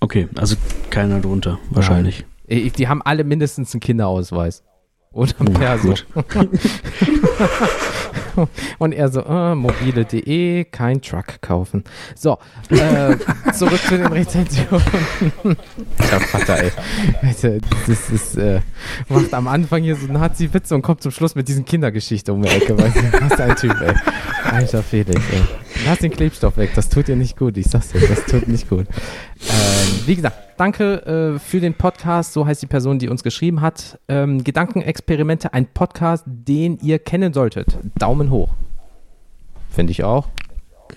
Okay, 0.00 0.28
also 0.36 0.56
keiner 0.90 1.20
drunter, 1.20 1.58
wahrscheinlich. 1.70 2.24
Äh, 2.46 2.70
Die 2.70 2.86
haben 2.88 3.02
alle 3.02 3.24
mindestens 3.24 3.72
einen 3.74 3.80
Kinderausweis. 3.80 4.62
Oder 5.10 5.32
Hm, 5.38 5.52
Perso. 5.54 5.94
Und 8.78 8.92
er 8.92 9.08
so, 9.08 9.20
äh, 9.22 9.54
mobile.de, 9.54 10.64
kein 10.64 11.00
Truck 11.00 11.40
kaufen. 11.40 11.84
So, 12.14 12.38
äh, 12.70 13.16
zurück 13.52 13.80
zu 13.88 13.96
den 13.96 14.06
Rezensionen. 14.06 14.82
Der 15.98 16.20
Vater, 16.20 16.62
ey. 16.62 16.72
Alter, 17.22 17.58
das 17.86 18.10
ist, 18.10 18.36
äh, 18.36 18.60
macht 19.08 19.32
am 19.34 19.48
Anfang 19.48 19.82
hier 19.82 19.96
so 19.96 20.06
Nazi-Witze 20.06 20.74
und 20.74 20.82
kommt 20.82 21.02
zum 21.02 21.12
Schluss 21.12 21.34
mit 21.34 21.48
diesen 21.48 21.64
Kindergeschichte 21.64 22.32
um 22.32 22.42
die 22.42 22.48
Ecke. 22.48 22.76
Weißt 22.78 22.96
du, 22.96 23.12
was 23.20 23.40
ein 23.40 23.56
Typ, 23.56 23.80
ey. 23.80 23.94
Alter 24.50 24.82
Felix, 24.82 25.20
ey. 25.32 25.42
Lass 25.84 25.98
den 25.98 26.10
Klebstoff 26.10 26.56
weg, 26.56 26.70
das 26.74 26.88
tut 26.88 27.08
dir 27.08 27.16
nicht 27.16 27.36
gut. 27.36 27.56
Ich 27.56 27.66
sag's 27.66 27.88
dir, 27.88 28.00
das 28.00 28.24
tut 28.24 28.48
nicht 28.48 28.68
gut. 28.68 28.86
Ähm, 28.88 30.00
wie 30.06 30.16
gesagt, 30.16 30.45
danke 30.56 31.34
äh, 31.34 31.38
für 31.38 31.60
den 31.60 31.74
Podcast, 31.74 32.32
so 32.32 32.46
heißt 32.46 32.62
die 32.62 32.66
Person, 32.66 32.98
die 32.98 33.08
uns 33.08 33.22
geschrieben 33.22 33.60
hat. 33.60 33.98
Ähm, 34.08 34.44
Gedankenexperimente, 34.44 35.52
ein 35.54 35.66
Podcast, 35.66 36.24
den 36.26 36.78
ihr 36.82 36.98
kennen 36.98 37.32
solltet. 37.32 37.78
Daumen 37.98 38.30
hoch. 38.30 38.50
Finde 39.70 39.90
ich 39.92 40.04
auch. 40.04 40.28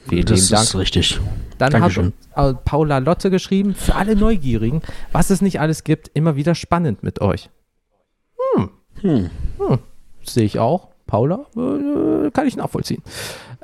Vielen 0.08 0.26
das 0.26 0.40
lieben 0.40 0.52
Dank. 0.52 0.64
ist 0.64 0.76
richtig. 0.76 1.20
Dann 1.58 1.72
Dankeschön. 1.72 2.14
hat 2.34 2.52
äh, 2.52 2.58
Paula 2.64 3.00
Lotte 3.00 3.30
geschrieben, 3.30 3.76
für 3.76 3.96
alle 3.96 4.16
Neugierigen, 4.16 4.82
was 5.12 5.30
es 5.30 5.42
nicht 5.42 5.60
alles 5.60 5.84
gibt, 5.84 6.10
immer 6.14 6.36
wieder 6.36 6.56
spannend 6.56 7.04
mit 7.04 7.22
euch. 7.22 7.50
Hm. 9.02 9.30
Sehe 10.24 10.44
ich 10.44 10.60
auch. 10.60 10.90
Paula, 11.10 11.48
äh, 11.58 12.30
kann 12.30 12.48
ich 12.48 12.56
nachvollziehen. 12.56 13.02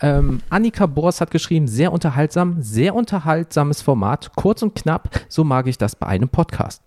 Ähm, 0.02 0.42
Annika 0.50 0.88
Bors 0.88 1.22
hat 1.22 1.30
geschrieben, 1.30 1.68
sehr 1.68 1.94
unterhaltsam, 1.94 2.56
sehr 2.60 2.96
unterhaltsames 2.96 3.84
Format, 3.84 4.32
kurz 4.36 4.64
und 4.64 4.74
knapp, 4.74 5.10
so 5.30 5.44
mag 5.44 5.68
ich 5.68 5.78
das 5.78 5.96
bei 5.96 6.08
einem 6.08 6.28
Podcast. 6.28 6.82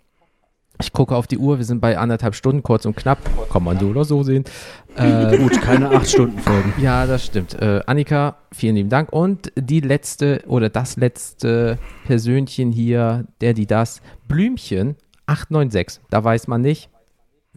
Ich 0.80 0.92
gucke 0.92 1.14
auf 1.14 1.28
die 1.28 1.38
Uhr, 1.38 1.58
wir 1.58 1.64
sind 1.64 1.80
bei 1.80 1.96
anderthalb 1.96 2.34
Stunden, 2.34 2.64
kurz 2.64 2.86
und 2.86 2.96
knapp, 2.96 3.18
kann 3.52 3.62
man 3.62 3.78
so 3.78 3.86
oder 3.86 4.04
so 4.04 4.22
sehen. 4.22 4.44
Äh, 4.96 5.38
Gut, 5.38 5.62
keine 5.62 5.90
8-Stunden-Folgen. 5.90 6.72
ja, 6.82 7.06
das 7.06 7.24
stimmt. 7.24 7.54
Äh, 7.54 7.82
Annika, 7.86 8.38
vielen 8.50 8.74
lieben 8.74 8.88
Dank. 8.88 9.12
Und 9.12 9.52
die 9.54 9.78
letzte 9.78 10.42
oder 10.48 10.70
das 10.70 10.96
letzte 10.96 11.78
Persönchen 12.04 12.72
hier, 12.72 13.24
der, 13.40 13.54
die 13.54 13.66
das, 13.66 14.02
Blümchen 14.26 14.96
896, 15.26 16.02
da 16.10 16.24
weiß 16.24 16.48
man 16.48 16.62
nicht, 16.62 16.90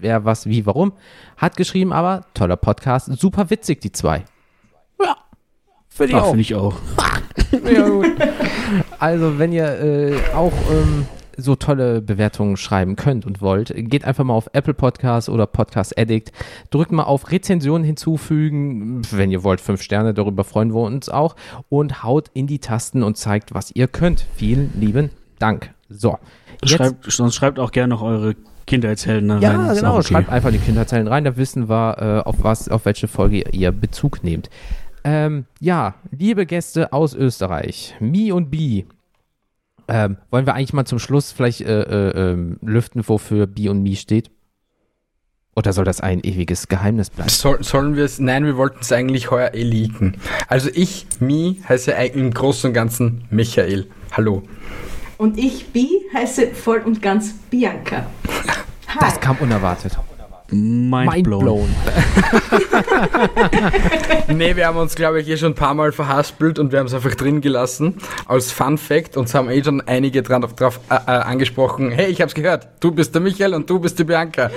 wer, 0.01 0.25
was, 0.25 0.45
wie, 0.45 0.65
warum, 0.65 0.93
hat 1.37 1.57
geschrieben, 1.57 1.93
aber 1.93 2.25
toller 2.33 2.57
Podcast, 2.57 3.11
super 3.19 3.49
witzig, 3.49 3.81
die 3.81 3.91
zwei. 3.91 4.23
Ja, 5.01 5.15
finde 5.89 6.13
ich 6.13 6.17
Ach, 6.17 6.23
auch. 6.23 6.29
finde 6.29 6.41
ich 6.41 6.55
auch. 6.55 6.75
Ja, 7.69 7.87
gut. 7.87 8.07
Also, 8.99 9.39
wenn 9.39 9.51
ihr 9.51 9.65
äh, 9.65 10.15
auch 10.33 10.53
ähm, 10.71 11.05
so 11.37 11.55
tolle 11.55 12.01
Bewertungen 12.01 12.57
schreiben 12.57 12.95
könnt 12.95 13.25
und 13.25 13.41
wollt, 13.41 13.73
geht 13.75 14.05
einfach 14.05 14.23
mal 14.23 14.33
auf 14.33 14.49
Apple 14.53 14.73
Podcasts 14.73 15.29
oder 15.29 15.47
Podcast 15.47 15.97
Addict, 15.97 16.31
drückt 16.69 16.91
mal 16.91 17.03
auf 17.03 17.31
Rezensionen 17.31 17.83
hinzufügen, 17.83 19.01
wenn 19.11 19.31
ihr 19.31 19.43
wollt, 19.43 19.61
fünf 19.61 19.81
Sterne, 19.81 20.13
darüber 20.13 20.43
freuen 20.43 20.73
wir 20.73 20.81
uns 20.81 21.09
auch 21.09 21.35
und 21.69 22.03
haut 22.03 22.29
in 22.33 22.47
die 22.47 22.59
Tasten 22.59 23.03
und 23.03 23.17
zeigt, 23.17 23.53
was 23.53 23.71
ihr 23.75 23.87
könnt. 23.87 24.25
Vielen 24.35 24.71
lieben 24.79 25.09
Dank. 25.39 25.73
So. 25.89 26.17
Jetzt, 26.61 26.75
Schreibt, 26.75 27.11
sonst 27.11 27.35
schreibt 27.35 27.59
auch 27.59 27.71
gerne 27.71 27.89
noch 27.89 28.01
eure 28.01 28.35
Kindheitshelden 28.67 29.29
da 29.29 29.33
rein. 29.35 29.41
ja, 29.41 29.73
genau. 29.73 29.97
okay. 29.97 30.07
Schreibt 30.13 30.29
einfach 30.29 30.51
die 30.51 30.57
Kinderzellen 30.59 31.07
rein, 31.07 31.23
da 31.23 31.35
wissen 31.37 31.67
wir, 31.69 31.97
äh, 32.25 32.27
auf 32.27 32.43
was, 32.43 32.69
auf 32.69 32.85
welche 32.85 33.07
Folge 33.07 33.43
ihr 33.51 33.71
Bezug 33.71 34.23
nehmt. 34.23 34.49
Ähm, 35.03 35.45
ja, 35.59 35.95
liebe 36.11 36.45
Gäste 36.45 36.93
aus 36.93 37.13
Österreich, 37.15 37.95
Mi 37.99 38.31
und 38.31 38.51
Bi. 38.51 38.85
Ähm, 39.87 40.17
wollen 40.29 40.45
wir 40.45 40.53
eigentlich 40.53 40.73
mal 40.73 40.85
zum 40.85 40.99
Schluss 40.99 41.31
vielleicht 41.31 41.61
äh, 41.61 41.81
äh, 41.81 42.31
ähm, 42.33 42.57
lüften, 42.61 43.01
wofür 43.07 43.47
Bi 43.47 43.67
und 43.69 43.81
Mi 43.83 43.95
steht? 43.95 44.29
Oder 45.53 45.73
soll 45.73 45.83
das 45.83 45.99
ein 45.99 46.21
ewiges 46.23 46.69
Geheimnis 46.69 47.09
bleiben? 47.09 47.29
Soll, 47.29 47.61
sollen 47.61 47.95
wir 47.97 48.05
es? 48.05 48.19
Nein, 48.19 48.45
wir 48.45 48.55
wollten 48.55 48.77
es 48.81 48.91
eigentlich 48.93 49.31
heuer 49.31 49.53
eh 49.53 49.63
leaken. 49.63 50.15
Also 50.47 50.69
ich, 50.73 51.07
Mi, 51.19 51.59
heiße 51.67 51.93
ei- 51.97 52.07
im 52.07 52.31
Großen 52.33 52.69
und 52.69 52.73
Ganzen 52.73 53.25
Michael. 53.31 53.87
Hallo. 54.13 54.43
Und 55.21 55.37
ich, 55.37 55.67
Bi, 55.67 55.87
heiße 56.11 56.47
voll 56.47 56.79
und 56.79 56.99
ganz 56.99 57.33
Bianca. 57.51 58.07
Hi. 58.87 58.97
Das 58.99 59.19
kam 59.19 59.37
unerwartet. 59.37 59.95
Mind, 60.51 61.11
Mind 61.11 61.23
blown. 61.23 61.43
blown. 61.43 61.69
Nee, 64.27 64.55
wir 64.55 64.67
haben 64.67 64.77
uns, 64.77 64.95
glaube 64.95 65.19
ich, 65.21 65.27
eh 65.29 65.37
schon 65.37 65.51
ein 65.51 65.55
paar 65.55 65.73
Mal 65.73 65.91
verhaspelt 65.91 66.57
und 66.59 66.71
wir 66.71 66.79
haben 66.79 66.85
es 66.87 66.93
einfach 66.93 67.15
drin 67.15 67.41
gelassen. 67.41 67.95
Als 68.27 68.51
Fun 68.51 68.77
Fact, 68.77 69.17
uns 69.17 69.33
haben 69.33 69.49
eh 69.49 69.63
schon 69.63 69.81
einige 69.81 70.23
dran, 70.23 70.41
drauf 70.55 70.79
äh, 70.89 70.95
äh, 70.95 71.11
angesprochen, 71.11 71.91
hey, 71.91 72.07
ich 72.09 72.21
hab's 72.21 72.33
gehört, 72.33 72.67
du 72.79 72.91
bist 72.91 73.13
der 73.13 73.21
Michael 73.21 73.53
und 73.53 73.69
du 73.69 73.79
bist 73.79 73.99
die 73.99 74.03
Bianca. 74.03 74.49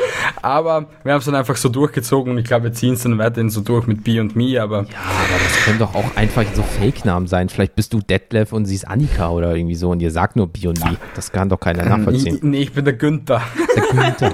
Aber 0.42 0.86
wir 1.02 1.12
haben 1.12 1.18
es 1.18 1.24
dann 1.24 1.34
einfach 1.34 1.56
so 1.56 1.68
durchgezogen 1.68 2.32
und 2.32 2.38
ich 2.38 2.44
glaube, 2.44 2.64
wir 2.64 2.72
ziehen 2.72 2.94
es 2.94 3.02
dann 3.02 3.18
weiterhin 3.18 3.50
so 3.50 3.60
durch 3.60 3.86
mit 3.86 4.04
Bi 4.04 4.20
und 4.20 4.36
Mi, 4.36 4.58
aber 4.58 4.82
Ja, 4.82 4.98
aber 4.98 5.44
das 5.44 5.64
können 5.64 5.78
doch 5.78 5.94
auch 5.94 6.16
einfach 6.16 6.44
so 6.54 6.62
Fake-Namen 6.62 7.26
sein. 7.26 7.48
Vielleicht 7.48 7.74
bist 7.74 7.92
du 7.92 8.00
Detlef 8.00 8.52
und 8.52 8.66
sie 8.66 8.76
ist 8.76 8.86
Annika 8.86 9.30
oder 9.30 9.54
irgendwie 9.56 9.74
so 9.74 9.90
und 9.90 10.00
ihr 10.00 10.10
sagt 10.10 10.36
nur 10.36 10.48
Bi 10.48 10.68
und 10.68 10.84
Mi. 10.84 10.96
Das 11.14 11.32
kann 11.32 11.48
doch 11.48 11.60
keiner 11.60 11.84
nachvollziehen. 11.84 12.38
nee, 12.42 12.62
ich 12.62 12.72
bin 12.72 12.84
der 12.84 12.94
Günther. 12.94 13.42
Der 13.76 13.82
Günther. 13.82 14.32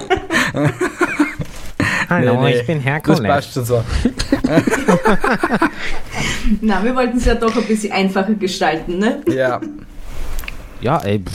Hallo, 2.11 2.41
Nee, 2.41 2.49
nee, 2.51 2.59
ich 2.59 2.67
bin 2.67 2.77
Das 2.79 2.85
Herkules. 2.85 3.21
passt 3.21 3.53
schon 3.53 3.63
so. 3.65 3.83
Na, 6.61 6.83
wir 6.83 6.93
wollten 6.95 7.17
es 7.17 7.25
ja 7.25 7.35
doch 7.35 7.55
ein 7.55 7.63
bisschen 7.63 7.91
einfacher 7.93 8.33
gestalten, 8.33 8.97
ne? 8.97 9.21
Ja, 9.33 9.61
Ja, 10.81 10.97
ey, 10.99 11.19
pff, 11.19 11.31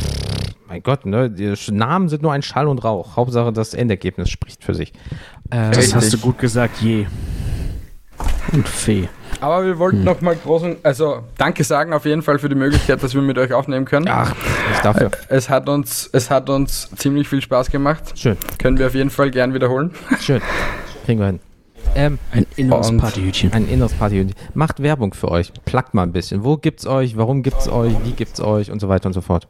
mein 0.68 0.82
Gott, 0.82 1.06
ne? 1.06 1.30
Die 1.30 1.54
Namen 1.72 2.08
sind 2.10 2.20
nur 2.22 2.32
ein 2.32 2.42
Schall 2.42 2.66
und 2.68 2.84
Rauch. 2.84 3.16
Hauptsache 3.16 3.52
das 3.52 3.72
Endergebnis 3.74 4.28
spricht 4.28 4.62
für 4.64 4.74
sich. 4.74 4.92
Äh, 5.50 5.70
Das 5.70 5.94
hast 5.94 6.12
du 6.12 6.18
gut 6.18 6.38
gesagt, 6.38 6.80
je. 6.82 7.06
Und 8.52 8.68
Fee. 8.68 9.08
aber 9.40 9.64
wir 9.64 9.78
wollten 9.78 10.04
noch 10.04 10.20
mal 10.20 10.36
großen, 10.36 10.76
also 10.82 11.24
danke 11.36 11.64
sagen 11.64 11.92
auf 11.92 12.04
jeden 12.06 12.22
Fall 12.22 12.38
für 12.38 12.48
die 12.48 12.54
Möglichkeit, 12.54 13.02
dass 13.02 13.14
wir 13.14 13.22
mit 13.22 13.36
euch 13.38 13.52
aufnehmen 13.52 13.84
können. 13.84 14.06
ach, 14.08 14.34
nicht 14.70 14.84
dafür. 14.84 15.10
Es 15.28 15.50
hat 15.50 15.68
uns, 15.68 16.08
es 16.12 16.30
hat 16.30 16.48
uns 16.48 16.88
ziemlich 16.96 17.28
viel 17.28 17.40
Spaß 17.42 17.70
gemacht. 17.70 18.02
Schön, 18.14 18.36
Können 18.58 18.78
wir 18.78 18.86
auf 18.86 18.94
jeden 18.94 19.10
Fall 19.10 19.30
gern 19.30 19.52
wiederholen. 19.54 19.90
schön. 20.20 20.40
Kriegen 21.04 21.20
wir 21.20 21.26
hin. 21.26 21.40
Ähm, 21.94 22.18
Ein 22.32 22.46
inneres 22.56 22.94
Partyhütchen. 22.96 23.52
ein 23.52 23.68
inneres 23.68 23.94
Party. 23.94 24.26
Macht 24.54 24.82
Werbung 24.82 25.14
für 25.14 25.30
euch. 25.30 25.52
Plagt 25.64 25.94
mal 25.94 26.02
ein 26.02 26.12
bisschen. 26.12 26.44
Wo 26.44 26.56
gibt's 26.56 26.86
euch? 26.86 27.16
Warum 27.16 27.42
gibt's 27.42 27.68
euch? 27.68 27.94
Wie 28.04 28.12
gibt's 28.12 28.40
euch? 28.40 28.70
Und 28.70 28.80
so 28.80 28.88
weiter 28.88 29.06
und 29.06 29.12
so 29.12 29.20
fort. 29.20 29.48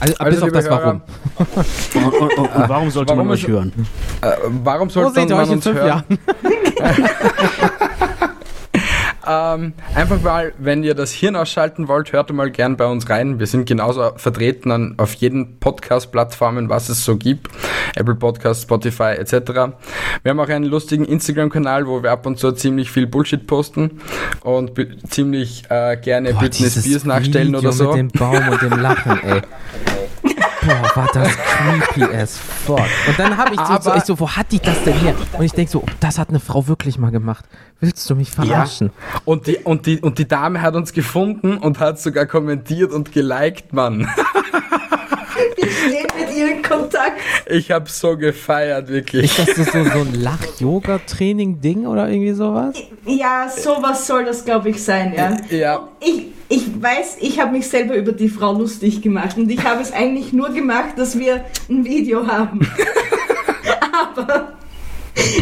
Also, 0.00 0.14
Also, 0.18 0.30
bis 0.30 0.42
auf 0.42 0.52
das 0.52 0.70
Warum. 0.70 1.02
Und, 1.36 2.04
und, 2.04 2.38
und, 2.38 2.38
und 2.38 2.68
warum 2.68 2.90
sollte 2.90 3.10
Warum 3.12 3.26
man 3.28 3.34
euch 3.34 3.46
hören? 3.46 3.72
Äh, 4.20 4.32
warum 4.62 4.90
sollte 4.90 5.20
man 5.20 5.32
euch 5.32 5.46
in 5.48 5.54
uns 5.54 5.64
fünf 5.64 5.78
hören? 5.78 6.04
Ähm, 9.26 9.72
einfach 9.94 10.20
mal, 10.20 10.52
wenn 10.58 10.84
ihr 10.84 10.94
das 10.94 11.10
Hirn 11.12 11.36
ausschalten 11.36 11.88
wollt, 11.88 12.12
hört 12.12 12.30
mal 12.32 12.50
gern 12.50 12.76
bei 12.76 12.86
uns 12.86 13.08
rein. 13.08 13.38
Wir 13.38 13.46
sind 13.46 13.66
genauso 13.66 14.12
vertreten 14.16 14.70
an, 14.70 14.94
auf 14.98 15.14
jeden 15.14 15.58
Podcast-Plattformen, 15.60 16.68
was 16.68 16.88
es 16.88 17.04
so 17.04 17.16
gibt. 17.16 17.48
Apple 17.94 18.14
Podcast, 18.14 18.62
Spotify 18.62 19.14
etc. 19.18 19.32
Wir 20.22 20.30
haben 20.30 20.40
auch 20.40 20.48
einen 20.48 20.64
lustigen 20.64 21.04
Instagram-Kanal, 21.04 21.86
wo 21.86 22.02
wir 22.02 22.10
ab 22.10 22.26
und 22.26 22.38
zu 22.38 22.52
ziemlich 22.52 22.90
viel 22.90 23.06
Bullshit 23.06 23.46
posten 23.46 24.00
und 24.42 24.72
ziemlich 25.08 25.64
äh, 25.68 25.96
gerne 25.96 26.32
Boah, 26.32 26.40
Britney 26.40 26.64
dieses 26.64 26.84
Spears 26.84 27.04
nachstellen 27.04 27.48
Video 27.48 27.60
oder 27.60 27.72
so. 27.72 27.92
mit 27.92 27.96
dem 27.96 28.08
Baum 28.08 28.48
und 28.48 28.62
dem 28.62 28.78
Lachen, 28.78 29.18
ey. 29.22 29.42
Boah, 30.66 30.90
war 30.94 31.08
das 31.12 31.28
creepy 31.36 32.04
as 32.14 32.38
fuck. 32.38 32.78
Und 32.78 33.18
dann 33.18 33.36
habe 33.36 33.54
ich 33.54 33.60
so, 33.60 33.90
so, 33.90 33.94
ich 33.96 34.04
so, 34.04 34.18
wo 34.18 34.30
hat 34.30 34.50
die 34.50 34.60
das 34.60 34.82
denn 34.84 34.94
her? 34.94 35.14
Und 35.36 35.44
ich 35.44 35.52
denke 35.52 35.70
so, 35.70 35.84
das 36.00 36.18
hat 36.18 36.30
eine 36.30 36.40
Frau 36.40 36.66
wirklich 36.66 36.98
mal 36.98 37.10
gemacht. 37.10 37.44
Willst 37.80 38.08
du 38.08 38.14
mich 38.14 38.30
verarschen? 38.30 38.90
Und 39.26 39.46
die, 39.46 39.58
und, 39.58 39.84
die, 39.84 40.00
und 40.00 40.18
die 40.18 40.26
Dame 40.26 40.62
hat 40.62 40.74
uns 40.74 40.94
gefunden 40.94 41.58
und 41.58 41.80
hat 41.80 42.00
sogar 42.00 42.24
kommentiert 42.24 42.92
und 42.92 43.12
geliked, 43.12 43.74
Mann. 43.74 44.08
Wir 45.56 45.70
stehen 45.70 46.06
mit 46.18 46.36
ihr 46.36 46.52
in 46.52 46.62
Kontakt. 46.62 47.20
Ich 47.46 47.70
habe 47.70 47.88
so 47.88 48.16
gefeiert, 48.16 48.88
wirklich. 48.88 49.38
Ist 49.38 49.38
das 49.38 49.56
so, 49.56 49.64
so, 49.64 49.84
so 49.84 49.98
ein 50.00 50.14
Lach-Yoga-Training-Ding 50.14 51.86
oder 51.86 52.08
irgendwie 52.08 52.32
sowas? 52.32 52.76
Ja, 53.06 53.48
sowas 53.48 54.06
soll 54.06 54.24
das, 54.24 54.44
glaube 54.44 54.70
ich, 54.70 54.82
sein, 54.82 55.14
ja. 55.16 55.36
Ja. 55.50 55.76
Und 55.76 55.88
ich, 56.00 56.26
ich 56.48 56.82
weiß, 56.82 57.18
ich 57.20 57.40
habe 57.40 57.52
mich 57.52 57.68
selber 57.68 57.94
über 57.94 58.12
die 58.12 58.28
Frau 58.28 58.52
lustig 58.52 59.02
gemacht 59.02 59.36
und 59.36 59.50
ich 59.50 59.62
habe 59.64 59.82
es 59.82 59.92
eigentlich 59.92 60.32
nur 60.32 60.50
gemacht, 60.50 60.94
dass 60.96 61.18
wir 61.18 61.44
ein 61.68 61.84
Video 61.84 62.26
haben. 62.26 62.60
Aber 64.16 64.52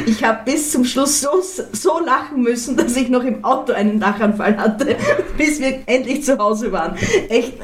ich 0.06 0.22
habe 0.22 0.40
bis 0.44 0.70
zum 0.70 0.84
Schluss 0.84 1.20
so, 1.20 1.42
so 1.72 1.98
lachen 2.00 2.42
müssen, 2.42 2.76
dass 2.76 2.96
ich 2.96 3.08
noch 3.08 3.24
im 3.24 3.44
Auto 3.44 3.72
einen 3.72 4.00
Lachanfall 4.00 4.56
hatte, 4.56 4.96
bis 5.36 5.60
wir 5.60 5.80
endlich 5.86 6.24
zu 6.24 6.38
Hause 6.38 6.72
waren. 6.72 6.96
Echt, 7.28 7.54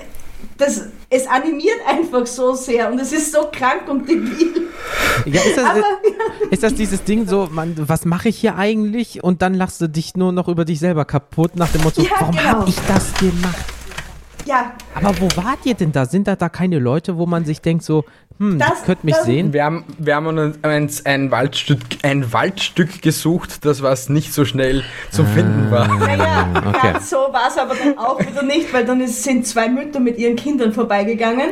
das, 0.56 0.88
es 1.10 1.26
animiert 1.26 1.78
einfach 1.86 2.26
so 2.26 2.54
sehr 2.54 2.90
und 2.92 2.98
es 3.00 3.12
ist 3.12 3.32
so 3.32 3.48
krank 3.50 3.88
und 3.88 4.08
debil. 4.08 4.68
Ja, 5.24 5.40
ist 5.40 5.56
das, 5.56 5.64
Aber 5.64 5.82
ist 6.50 6.62
das 6.62 6.74
dieses 6.74 7.02
Ding 7.04 7.26
so, 7.26 7.48
man, 7.50 7.74
was 7.88 8.04
mache 8.04 8.28
ich 8.28 8.38
hier 8.38 8.56
eigentlich? 8.56 9.24
Und 9.24 9.40
dann 9.42 9.54
lachst 9.54 9.80
du 9.80 9.88
dich 9.88 10.16
nur 10.16 10.32
noch 10.32 10.48
über 10.48 10.64
dich 10.64 10.78
selber 10.80 11.04
kaputt 11.04 11.56
nach 11.56 11.68
dem 11.72 11.82
Motto, 11.82 12.02
Ja, 12.02 12.10
warum 12.20 12.36
genau. 12.36 12.48
habe 12.48 12.68
ich 12.68 12.76
das 12.86 13.14
gemacht? 13.14 13.64
ja, 14.44 14.72
Aber 14.94 15.18
wo 15.20 15.28
wart 15.42 15.58
ihr 15.64 15.74
denn 15.74 15.92
da? 15.92 16.06
Sind 16.06 16.26
da 16.28 16.36
da 16.36 16.48
keine 16.48 16.78
Leute, 16.78 17.16
wo 17.16 17.26
man 17.26 17.44
sich 17.44 17.60
denkt 17.60 17.84
so, 17.84 18.04
hm, 18.38 18.58
Das- 18.58 18.84
könnt 18.84 19.04
mich 19.04 19.14
das- 19.14 19.24
sehen? 19.26 19.52
Wir 19.52 19.64
haben, 19.64 19.84
wir 19.98 20.14
haben 20.16 20.26
uns 20.62 21.04
ein, 21.04 21.30
Waldstück, 21.30 21.80
ein 22.02 22.32
Waldstück 22.32 23.02
gesucht, 23.02 23.64
das 23.64 23.82
was 23.82 24.08
nicht 24.08 24.32
so 24.32 24.44
schnell 24.44 24.84
zu 25.10 25.24
finden 25.24 25.70
war. 25.70 25.88
Naja, 25.98 26.48
okay. 26.66 26.92
ganz 26.92 27.10
so 27.10 27.16
war 27.16 27.48
es 27.48 27.58
aber 27.58 27.74
dann 27.74 27.98
auch 27.98 28.18
wieder 28.20 28.42
nicht, 28.42 28.72
weil 28.72 28.84
dann 28.84 29.00
ist, 29.00 29.22
sind 29.24 29.46
zwei 29.46 29.68
Mütter 29.68 30.00
mit 30.00 30.18
ihren 30.18 30.36
Kindern 30.36 30.72
vorbeigegangen 30.72 31.50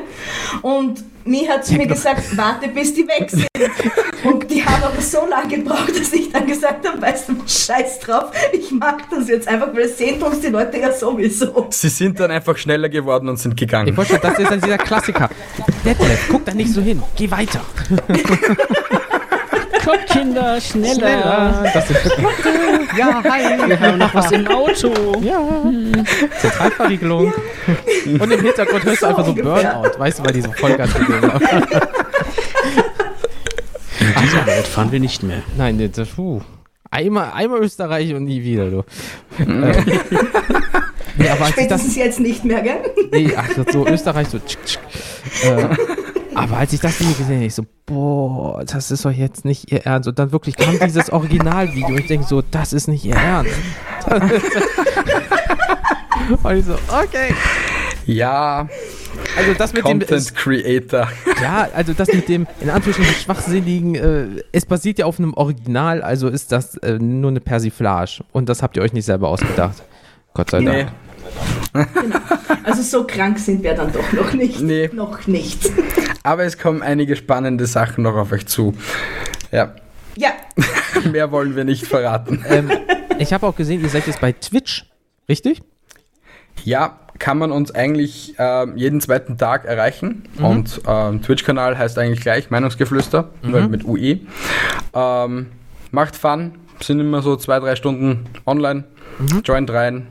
und 0.62 1.02
mir 1.26 1.48
hat 1.50 1.64
sie 1.66 1.76
mir 1.76 1.86
gesagt, 1.86 2.36
warte 2.36 2.68
bis 2.68 2.94
die 2.94 3.06
weg 3.06 3.28
sind. 3.30 3.46
Und 4.24 4.50
die 4.50 4.64
haben 4.64 4.82
aber 4.82 5.00
so 5.00 5.26
lange 5.28 5.56
gebraucht, 5.56 5.90
dass 5.98 6.12
ich 6.12 6.30
dann 6.32 6.46
gesagt 6.46 6.86
habe, 6.88 7.00
weißt 7.00 7.28
du, 7.28 7.34
scheiß 7.46 8.00
drauf, 8.00 8.30
ich 8.52 8.70
mach 8.72 8.96
das 9.10 9.28
jetzt 9.28 9.46
einfach, 9.48 9.68
weil 9.72 9.82
es 9.82 9.98
sehen 9.98 10.22
uns 10.22 10.40
die 10.40 10.48
Leute 10.48 10.78
ja 10.78 10.92
sowieso. 10.92 11.66
Sie 11.70 11.88
sind 11.88 12.18
dann 12.18 12.30
einfach 12.30 12.56
schneller 12.56 12.88
geworden 12.88 13.28
und 13.28 13.38
sind 13.38 13.52
Ich 13.52 13.60
gegangen. 13.60 13.96
wollte 13.96 14.12
schon, 14.12 14.20
das 14.22 14.38
ist 14.38 14.50
dann 14.50 14.60
dieser 14.60 14.78
Klassiker. 14.78 15.28
Detlef, 15.84 16.28
guck 16.30 16.44
da 16.44 16.54
nicht 16.54 16.72
so 16.72 16.80
hin, 16.80 17.02
geh 17.16 17.30
weiter. 17.30 17.60
Kommt 20.26 20.34
Kinder, 20.34 20.60
schneller. 20.60 21.64
Das 21.72 21.88
sind 21.88 21.98
Ja, 22.98 23.22
hi. 23.22 23.68
Wir 23.68 23.80
haben 23.80 23.98
noch 23.98 24.14
was 24.14 24.32
im 24.32 24.46
Auto. 24.48 24.92
Ja. 25.20 25.40
Zentralverriegelung. 26.40 27.32
Und 28.06 28.32
im 28.32 28.40
Hintergrund 28.40 28.84
hörst 28.84 29.02
du 29.02 29.06
So 29.06 29.06
einfach 29.06 29.24
so 29.24 29.30
ungefähr. 29.30 29.74
Burnout, 29.74 29.98
weißt 29.98 30.18
du, 30.18 30.24
weil 30.24 30.32
die 30.32 30.40
so 30.42 30.52
Vollgas 30.52 30.94
gegeben 30.94 31.32
haben. 31.32 31.40
Diese 34.22 34.30
So 34.30 34.46
weit 34.46 34.66
fahren 34.66 34.92
wir 34.92 35.00
nicht 35.00 35.22
mehr. 35.22 35.42
Nein, 35.56 35.78
das, 35.78 35.92
das 35.92 36.08
puh. 36.08 36.40
Einmal, 36.90 37.30
einmal 37.32 37.60
Österreich 37.60 38.14
und 38.14 38.24
nie 38.24 38.42
wieder, 38.42 38.70
du. 38.70 38.84
ähm, 39.40 39.60
nee, 41.16 41.28
aber 41.28 41.48
ich 41.48 41.54
das, 41.54 41.64
Spätestens 41.64 41.96
jetzt 41.96 42.20
nicht 42.20 42.44
mehr, 42.44 42.62
gell? 42.62 42.78
nee, 43.12 43.32
ach, 43.36 43.48
so 43.70 43.86
Österreich, 43.86 44.28
so 44.28 44.38
tschik, 44.38 44.58
tschik. 44.64 44.80
Äh, 45.42 45.76
aber 46.36 46.58
als 46.58 46.72
ich 46.72 46.80
das 46.80 47.00
Video 47.00 47.14
gesehen 47.14 47.36
habe, 47.36 47.46
ich 47.46 47.54
so, 47.54 47.64
boah, 47.86 48.62
das 48.64 48.90
ist 48.90 49.04
doch 49.04 49.10
jetzt 49.10 49.44
nicht 49.44 49.72
ihr 49.72 49.86
Ernst. 49.86 50.08
Und 50.08 50.18
dann 50.18 50.32
wirklich 50.32 50.56
kam 50.56 50.78
dieses 50.78 51.10
Originalvideo 51.10 51.88
und 51.88 52.00
ich 52.00 52.06
denke 52.06 52.26
so, 52.26 52.42
das 52.42 52.72
ist 52.72 52.88
nicht 52.88 53.04
ihr 53.04 53.16
Ernst. 53.16 53.54
und 56.42 56.56
ich 56.56 56.64
so, 56.64 56.74
okay. 56.88 57.34
Ja, 58.04 58.68
Also 59.36 59.54
das 59.54 59.72
mit 59.72 59.84
dem, 59.86 60.00
Content 60.00 60.34
Creator. 60.34 61.08
Ja, 61.42 61.68
also 61.74 61.92
das 61.92 62.08
mit 62.12 62.28
dem 62.28 62.46
in 62.60 62.70
Anführungsstrichen 62.70 63.14
schwachsinnigen, 63.14 63.94
äh, 63.94 64.42
es 64.52 64.66
basiert 64.66 64.98
ja 64.98 65.06
auf 65.06 65.18
einem 65.18 65.34
Original, 65.34 66.02
also 66.02 66.28
ist 66.28 66.52
das 66.52 66.76
äh, 66.78 66.98
nur 66.98 67.30
eine 67.30 67.40
Persiflage. 67.40 68.24
Und 68.32 68.48
das 68.48 68.62
habt 68.62 68.76
ihr 68.76 68.82
euch 68.82 68.92
nicht 68.92 69.06
selber 69.06 69.28
ausgedacht. 69.28 69.82
Gott 70.34 70.50
sei 70.50 70.60
Dank. 70.60 70.90
Nee. 70.90 71.05
Also 72.64 72.82
so 72.82 73.06
krank 73.06 73.38
sind 73.38 73.62
wir 73.62 73.74
dann 73.74 73.92
doch 73.92 74.12
noch 74.12 74.32
nicht. 74.32 74.60
Nee. 74.60 74.90
Noch 74.92 75.26
nicht. 75.26 75.70
Aber 76.22 76.44
es 76.44 76.58
kommen 76.58 76.82
einige 76.82 77.16
spannende 77.16 77.66
Sachen 77.66 78.02
noch 78.04 78.14
auf 78.16 78.32
euch 78.32 78.46
zu. 78.46 78.74
Ja, 79.52 79.74
Ja, 80.16 80.30
mehr 81.12 81.30
wollen 81.30 81.54
wir 81.54 81.64
nicht 81.64 81.86
verraten. 81.86 82.44
Ähm, 82.48 82.70
ich 83.18 83.32
habe 83.32 83.46
auch 83.46 83.54
gesehen, 83.54 83.82
ihr 83.82 83.88
seid 83.88 84.06
jetzt 84.06 84.20
bei 84.20 84.32
Twitch, 84.32 84.86
richtig? 85.28 85.62
Ja, 86.64 86.98
kann 87.18 87.38
man 87.38 87.52
uns 87.52 87.70
eigentlich 87.74 88.34
ähm, 88.38 88.76
jeden 88.76 89.00
zweiten 89.00 89.38
Tag 89.38 89.64
erreichen. 89.64 90.24
Und 90.38 90.80
ähm, 90.86 91.22
Twitch-Kanal 91.22 91.78
heißt 91.78 91.98
eigentlich 91.98 92.20
gleich 92.20 92.50
Meinungsgeflüster, 92.50 93.30
weil 93.42 93.68
mit 93.68 93.84
UE. 93.84 94.20
Ähm, 94.94 95.46
macht 95.92 96.16
Fun, 96.16 96.52
sind 96.80 97.00
immer 97.00 97.22
so 97.22 97.36
zwei, 97.36 97.60
drei 97.60 97.76
Stunden 97.76 98.26
online. 98.46 98.84
Joint 99.44 99.70
rein, 99.70 100.08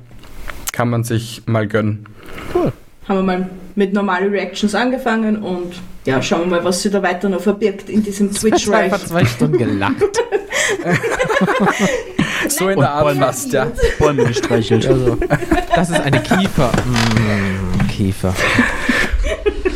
kann 0.76 0.90
man 0.90 1.04
sich 1.06 1.42
mal 1.46 1.68
gönnen. 1.68 2.06
Cool. 2.54 2.72
haben 3.08 3.18
wir 3.18 3.24
mal 3.24 3.50
mit 3.76 3.94
normalen 3.94 4.30
Reactions 4.30 4.76
angefangen 4.76 5.38
und 5.42 5.74
ja, 6.06 6.22
schauen 6.22 6.42
wir 6.42 6.58
mal, 6.58 6.64
was 6.66 6.82
sich 6.82 6.92
da 6.92 7.02
weiter 7.02 7.30
noch 7.30 7.42
verbirgt 7.42 7.90
in 7.90 8.04
diesem 8.04 8.30
Ich 8.30 8.40
Twitch-Reich. 8.40 8.94
einfach 8.94 9.06
zwei 9.06 9.26
Stunden 9.26 9.58
gelacht. 9.58 9.96
So 12.48 12.70
in 12.70 12.80
der 12.80 12.92
Art 12.92 13.18
fast, 13.18 13.54
ja. 13.54 13.68
Bäume 13.98 14.26
gestreichelt. 14.26 14.86
Also, 14.88 15.18
das 15.76 15.90
ist 15.90 16.00
eine 16.00 16.22
Kiefer. 16.22 16.72
Mm, 16.86 17.88
Kiefer. 17.88 18.34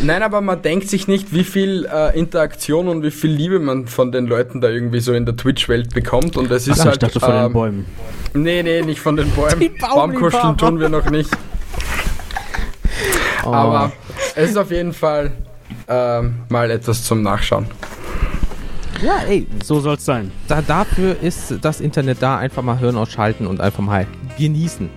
Nein, 0.02 0.24
aber 0.24 0.40
man 0.42 0.62
denkt 0.62 0.90
sich 0.90 1.08
nicht, 1.08 1.34
wie 1.34 1.44
viel 1.44 1.86
äh, 1.92 2.18
Interaktion 2.18 2.88
und 2.88 3.04
wie 3.04 3.12
viel 3.12 3.32
Liebe 3.32 3.60
man 3.60 3.86
von 3.88 4.12
den 4.12 4.28
Leuten 4.28 4.62
da 4.62 4.70
irgendwie 4.70 5.02
so 5.02 5.14
in 5.14 5.26
der 5.26 5.36
Twitch-Welt 5.36 5.94
bekommt. 5.94 6.38
Und 6.38 6.50
es 6.52 6.68
ist 6.68 6.80
Ach, 6.82 6.86
halt. 6.86 6.96
ich 6.96 7.00
dachte 7.00 7.20
von 7.20 7.32
den 7.34 7.46
ähm, 7.48 7.54
Bäumen. 7.54 7.86
Nee, 8.34 8.64
nee, 8.64 8.82
nicht 8.82 9.02
von 9.02 9.16
den 9.18 9.30
Bäumen. 9.32 9.72
Baumkuscheln 9.82 10.58
tun 10.58 10.80
wir 10.80 10.88
noch 10.90 11.10
nicht. 11.10 11.30
Oh. 13.46 13.54
Aber 13.54 13.92
es 14.36 14.52
ist 14.52 14.58
auf 14.58 14.72
jeden 14.72 14.94
Fall 14.94 15.32
ähm, 15.88 16.36
mal 16.50 16.72
etwas 16.72 17.04
zum 17.04 17.22
Nachschauen. 17.22 17.66
ja, 19.02 19.20
ey, 19.28 19.48
So 19.64 19.80
soll's 19.82 20.06
sein. 20.06 20.32
da, 20.48 20.62
dafür 20.62 21.18
ist 21.22 21.56
das 21.62 21.82
Internet 21.82 22.18
da. 22.22 22.38
Einfach 22.38 22.64
mal 22.64 22.80
hören, 22.80 22.96
ausschalten 22.98 23.48
und 23.48 23.60
einfach 23.60 23.84
mal 23.84 24.08
genießen. 24.38 24.90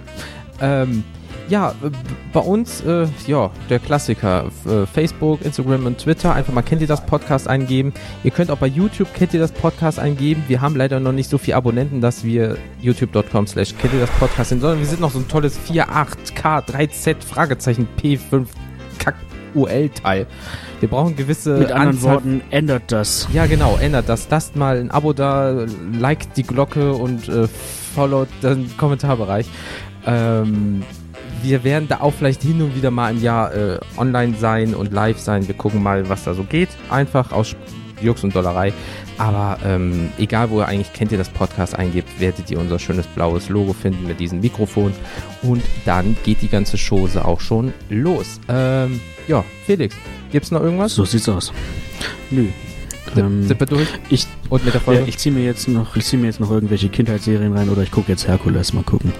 Ähm, 0.60 1.02
ja, 1.48 1.70
äh, 1.82 1.90
bei 2.32 2.40
uns, 2.40 2.80
äh, 2.82 3.06
ja, 3.26 3.50
der 3.68 3.78
Klassiker. 3.78 4.50
Äh, 4.66 4.86
Facebook, 4.86 5.44
Instagram 5.44 5.86
und 5.86 5.98
Twitter. 5.98 6.34
Einfach 6.34 6.52
mal 6.52 6.62
kennt 6.62 6.80
ihr 6.80 6.88
das 6.88 7.04
Podcast 7.04 7.48
eingeben. 7.48 7.92
Ihr 8.24 8.30
könnt 8.30 8.50
auch 8.50 8.58
bei 8.58 8.66
YouTube 8.66 9.12
kennt 9.14 9.34
ihr 9.34 9.40
das 9.40 9.52
Podcast 9.52 9.98
eingeben. 9.98 10.44
Wir 10.48 10.60
haben 10.60 10.76
leider 10.76 11.00
noch 11.00 11.12
nicht 11.12 11.28
so 11.28 11.38
viele 11.38 11.56
Abonnenten, 11.56 12.00
dass 12.00 12.24
wir 12.24 12.56
youtube.com 12.80 13.46
slash 13.46 13.74
kennt 13.78 13.94
ihr 13.94 14.00
das 14.00 14.10
Podcast 14.10 14.50
sind, 14.50 14.60
sondern 14.60 14.78
wir 14.78 14.86
sind 14.86 15.00
noch 15.00 15.10
so 15.10 15.18
ein 15.18 15.28
tolles 15.28 15.58
4.8K 15.68 16.64
3Z 16.66 17.16
Fragezeichen 17.24 17.88
P5 18.00 18.46
Kack 18.98 19.16
UL-Teil. 19.54 20.26
Wir 20.80 20.88
brauchen 20.88 21.14
gewisse 21.14 21.58
Mit 21.58 21.70
anderen 21.70 21.96
Anzahl 21.96 22.14
Worten, 22.14 22.40
ändert 22.50 22.84
das. 22.90 23.28
ja, 23.32 23.46
genau, 23.46 23.76
ändert 23.76 24.08
das. 24.08 24.28
Lasst 24.30 24.56
mal 24.56 24.78
ein 24.78 24.90
Abo 24.90 25.12
da, 25.12 25.66
liked 25.98 26.36
die 26.36 26.42
Glocke 26.42 26.92
und 26.94 27.28
äh, 27.28 27.46
followt 27.94 28.28
den 28.42 28.74
Kommentarbereich. 28.76 29.46
Ähm, 30.06 30.82
wir 31.42 31.64
werden 31.64 31.88
da 31.88 32.00
auch 32.00 32.12
vielleicht 32.14 32.42
hin 32.42 32.62
und 32.62 32.74
wieder 32.76 32.90
mal 32.90 33.10
im 33.10 33.22
Jahr 33.22 33.54
äh, 33.54 33.78
online 33.96 34.34
sein 34.38 34.74
und 34.74 34.92
live 34.92 35.18
sein. 35.18 35.46
Wir 35.48 35.54
gucken 35.54 35.82
mal, 35.82 36.08
was 36.08 36.24
da 36.24 36.34
so 36.34 36.44
geht. 36.44 36.68
Einfach 36.90 37.32
aus 37.32 37.54
Jux 38.00 38.24
und 38.24 38.34
Dollerei. 38.34 38.72
Aber 39.18 39.58
ähm, 39.64 40.08
egal, 40.18 40.50
wo 40.50 40.60
ihr 40.60 40.66
eigentlich 40.66 40.92
kennt 40.92 41.12
ihr 41.12 41.18
das 41.18 41.28
Podcast 41.28 41.76
eingebt, 41.78 42.08
werdet 42.18 42.50
ihr 42.50 42.58
unser 42.58 42.78
schönes 42.78 43.06
blaues 43.06 43.48
Logo 43.48 43.72
finden 43.72 44.06
mit 44.06 44.18
diesem 44.20 44.40
Mikrofon. 44.40 44.92
Und 45.42 45.62
dann 45.84 46.16
geht 46.24 46.42
die 46.42 46.48
ganze 46.48 46.76
Chose 46.76 47.24
auch 47.24 47.40
schon 47.40 47.72
los. 47.90 48.40
Ähm, 48.48 49.00
ja, 49.28 49.44
Felix, 49.66 49.94
gibt's 50.32 50.50
noch 50.50 50.62
irgendwas? 50.62 50.94
So 50.94 51.04
sieht's 51.04 51.28
aus. 51.28 51.52
Nö. 52.30 52.46
Sind- 53.14 53.24
Ähm, 53.24 53.46
Sind 53.46 53.60
wir 53.60 53.66
durch? 53.66 53.88
ich 54.08 54.26
Und 54.48 54.64
mit 54.64 54.72
der 54.74 54.80
ja, 54.80 54.84
Folge? 54.84 55.04
ich 55.06 55.18
ziehe 55.18 55.34
mir 55.34 55.44
jetzt 55.44 55.68
noch, 55.68 55.94
ich 55.96 56.04
zieh 56.04 56.16
mir 56.16 56.26
jetzt 56.26 56.40
noch 56.40 56.50
irgendwelche 56.50 56.88
Kindheitsserien 56.88 57.52
rein 57.56 57.68
oder 57.68 57.82
ich 57.82 57.90
gucke 57.90 58.10
jetzt 58.10 58.26
Herkules. 58.26 58.72
Mal 58.72 58.84
gucken. 58.84 59.12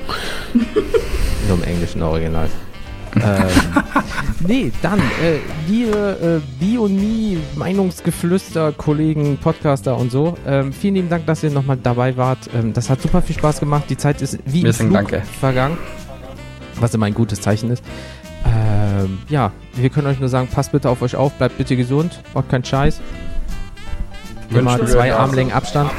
Nur 1.48 1.58
im 1.58 1.64
englischen 1.64 2.02
Original. 2.02 2.48
ähm, 3.16 3.48
nee, 4.46 4.72
dann, 4.80 4.98
äh, 4.98 5.38
liebe 5.68 6.40
äh, 6.42 6.64
Bi 6.64 6.78
und 6.78 6.96
Mi, 6.96 7.36
Meinungsgeflüster, 7.56 8.72
Kollegen, 8.72 9.36
Podcaster 9.36 9.98
und 9.98 10.10
so, 10.10 10.38
ähm, 10.46 10.72
vielen 10.72 10.94
lieben 10.94 11.08
Dank, 11.10 11.26
dass 11.26 11.42
ihr 11.42 11.50
nochmal 11.50 11.76
dabei 11.82 12.16
wart. 12.16 12.38
Ähm, 12.54 12.72
das 12.72 12.88
hat 12.88 13.02
super 13.02 13.20
viel 13.20 13.36
Spaß 13.36 13.60
gemacht. 13.60 13.84
Die 13.90 13.98
Zeit 13.98 14.22
ist 14.22 14.38
wie 14.46 14.62
im 14.62 14.72
Flug 14.72 14.92
danke. 14.92 15.22
vergangen, 15.40 15.76
was 16.80 16.94
immer 16.94 17.04
ein 17.04 17.14
gutes 17.14 17.42
Zeichen 17.42 17.70
ist. 17.70 17.84
Ähm, 18.46 19.18
ja, 19.28 19.52
wir 19.74 19.90
können 19.90 20.06
euch 20.06 20.18
nur 20.18 20.30
sagen, 20.30 20.48
passt 20.48 20.72
bitte 20.72 20.88
auf 20.88 21.02
euch 21.02 21.14
auf, 21.14 21.34
bleibt 21.34 21.58
bitte 21.58 21.76
gesund, 21.76 22.22
macht 22.32 22.48
keinen 22.48 22.64
Scheiß. 22.64 23.00
Immer 24.50 24.84
zwei. 24.86 25.14
Armlängen 25.14 25.52
Abstand. 25.52 25.90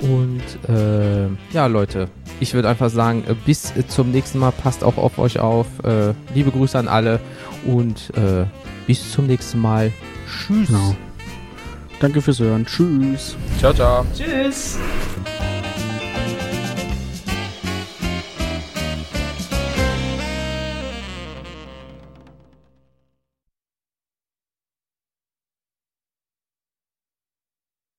Und 0.00 0.42
äh, 0.68 1.28
ja, 1.52 1.66
Leute, 1.66 2.08
ich 2.40 2.54
würde 2.54 2.68
einfach 2.68 2.90
sagen, 2.90 3.24
äh, 3.26 3.34
bis 3.34 3.76
äh, 3.76 3.86
zum 3.86 4.10
nächsten 4.10 4.38
Mal, 4.38 4.52
passt 4.52 4.84
auch 4.84 4.96
auf 4.96 5.18
euch 5.18 5.38
auf. 5.40 5.66
Äh, 5.84 6.14
liebe 6.34 6.50
Grüße 6.50 6.78
an 6.78 6.88
alle 6.88 7.20
und 7.64 8.10
äh, 8.16 8.44
bis 8.86 9.12
zum 9.12 9.26
nächsten 9.26 9.60
Mal. 9.60 9.92
Tschüss. 10.26 10.68
Genau. 10.68 10.94
Danke 12.00 12.20
fürs 12.20 12.40
Hören. 12.40 12.66
Tschüss. 12.66 13.36
Ciao, 13.58 13.72
ciao. 13.72 14.04
Tschüss. 14.14 14.78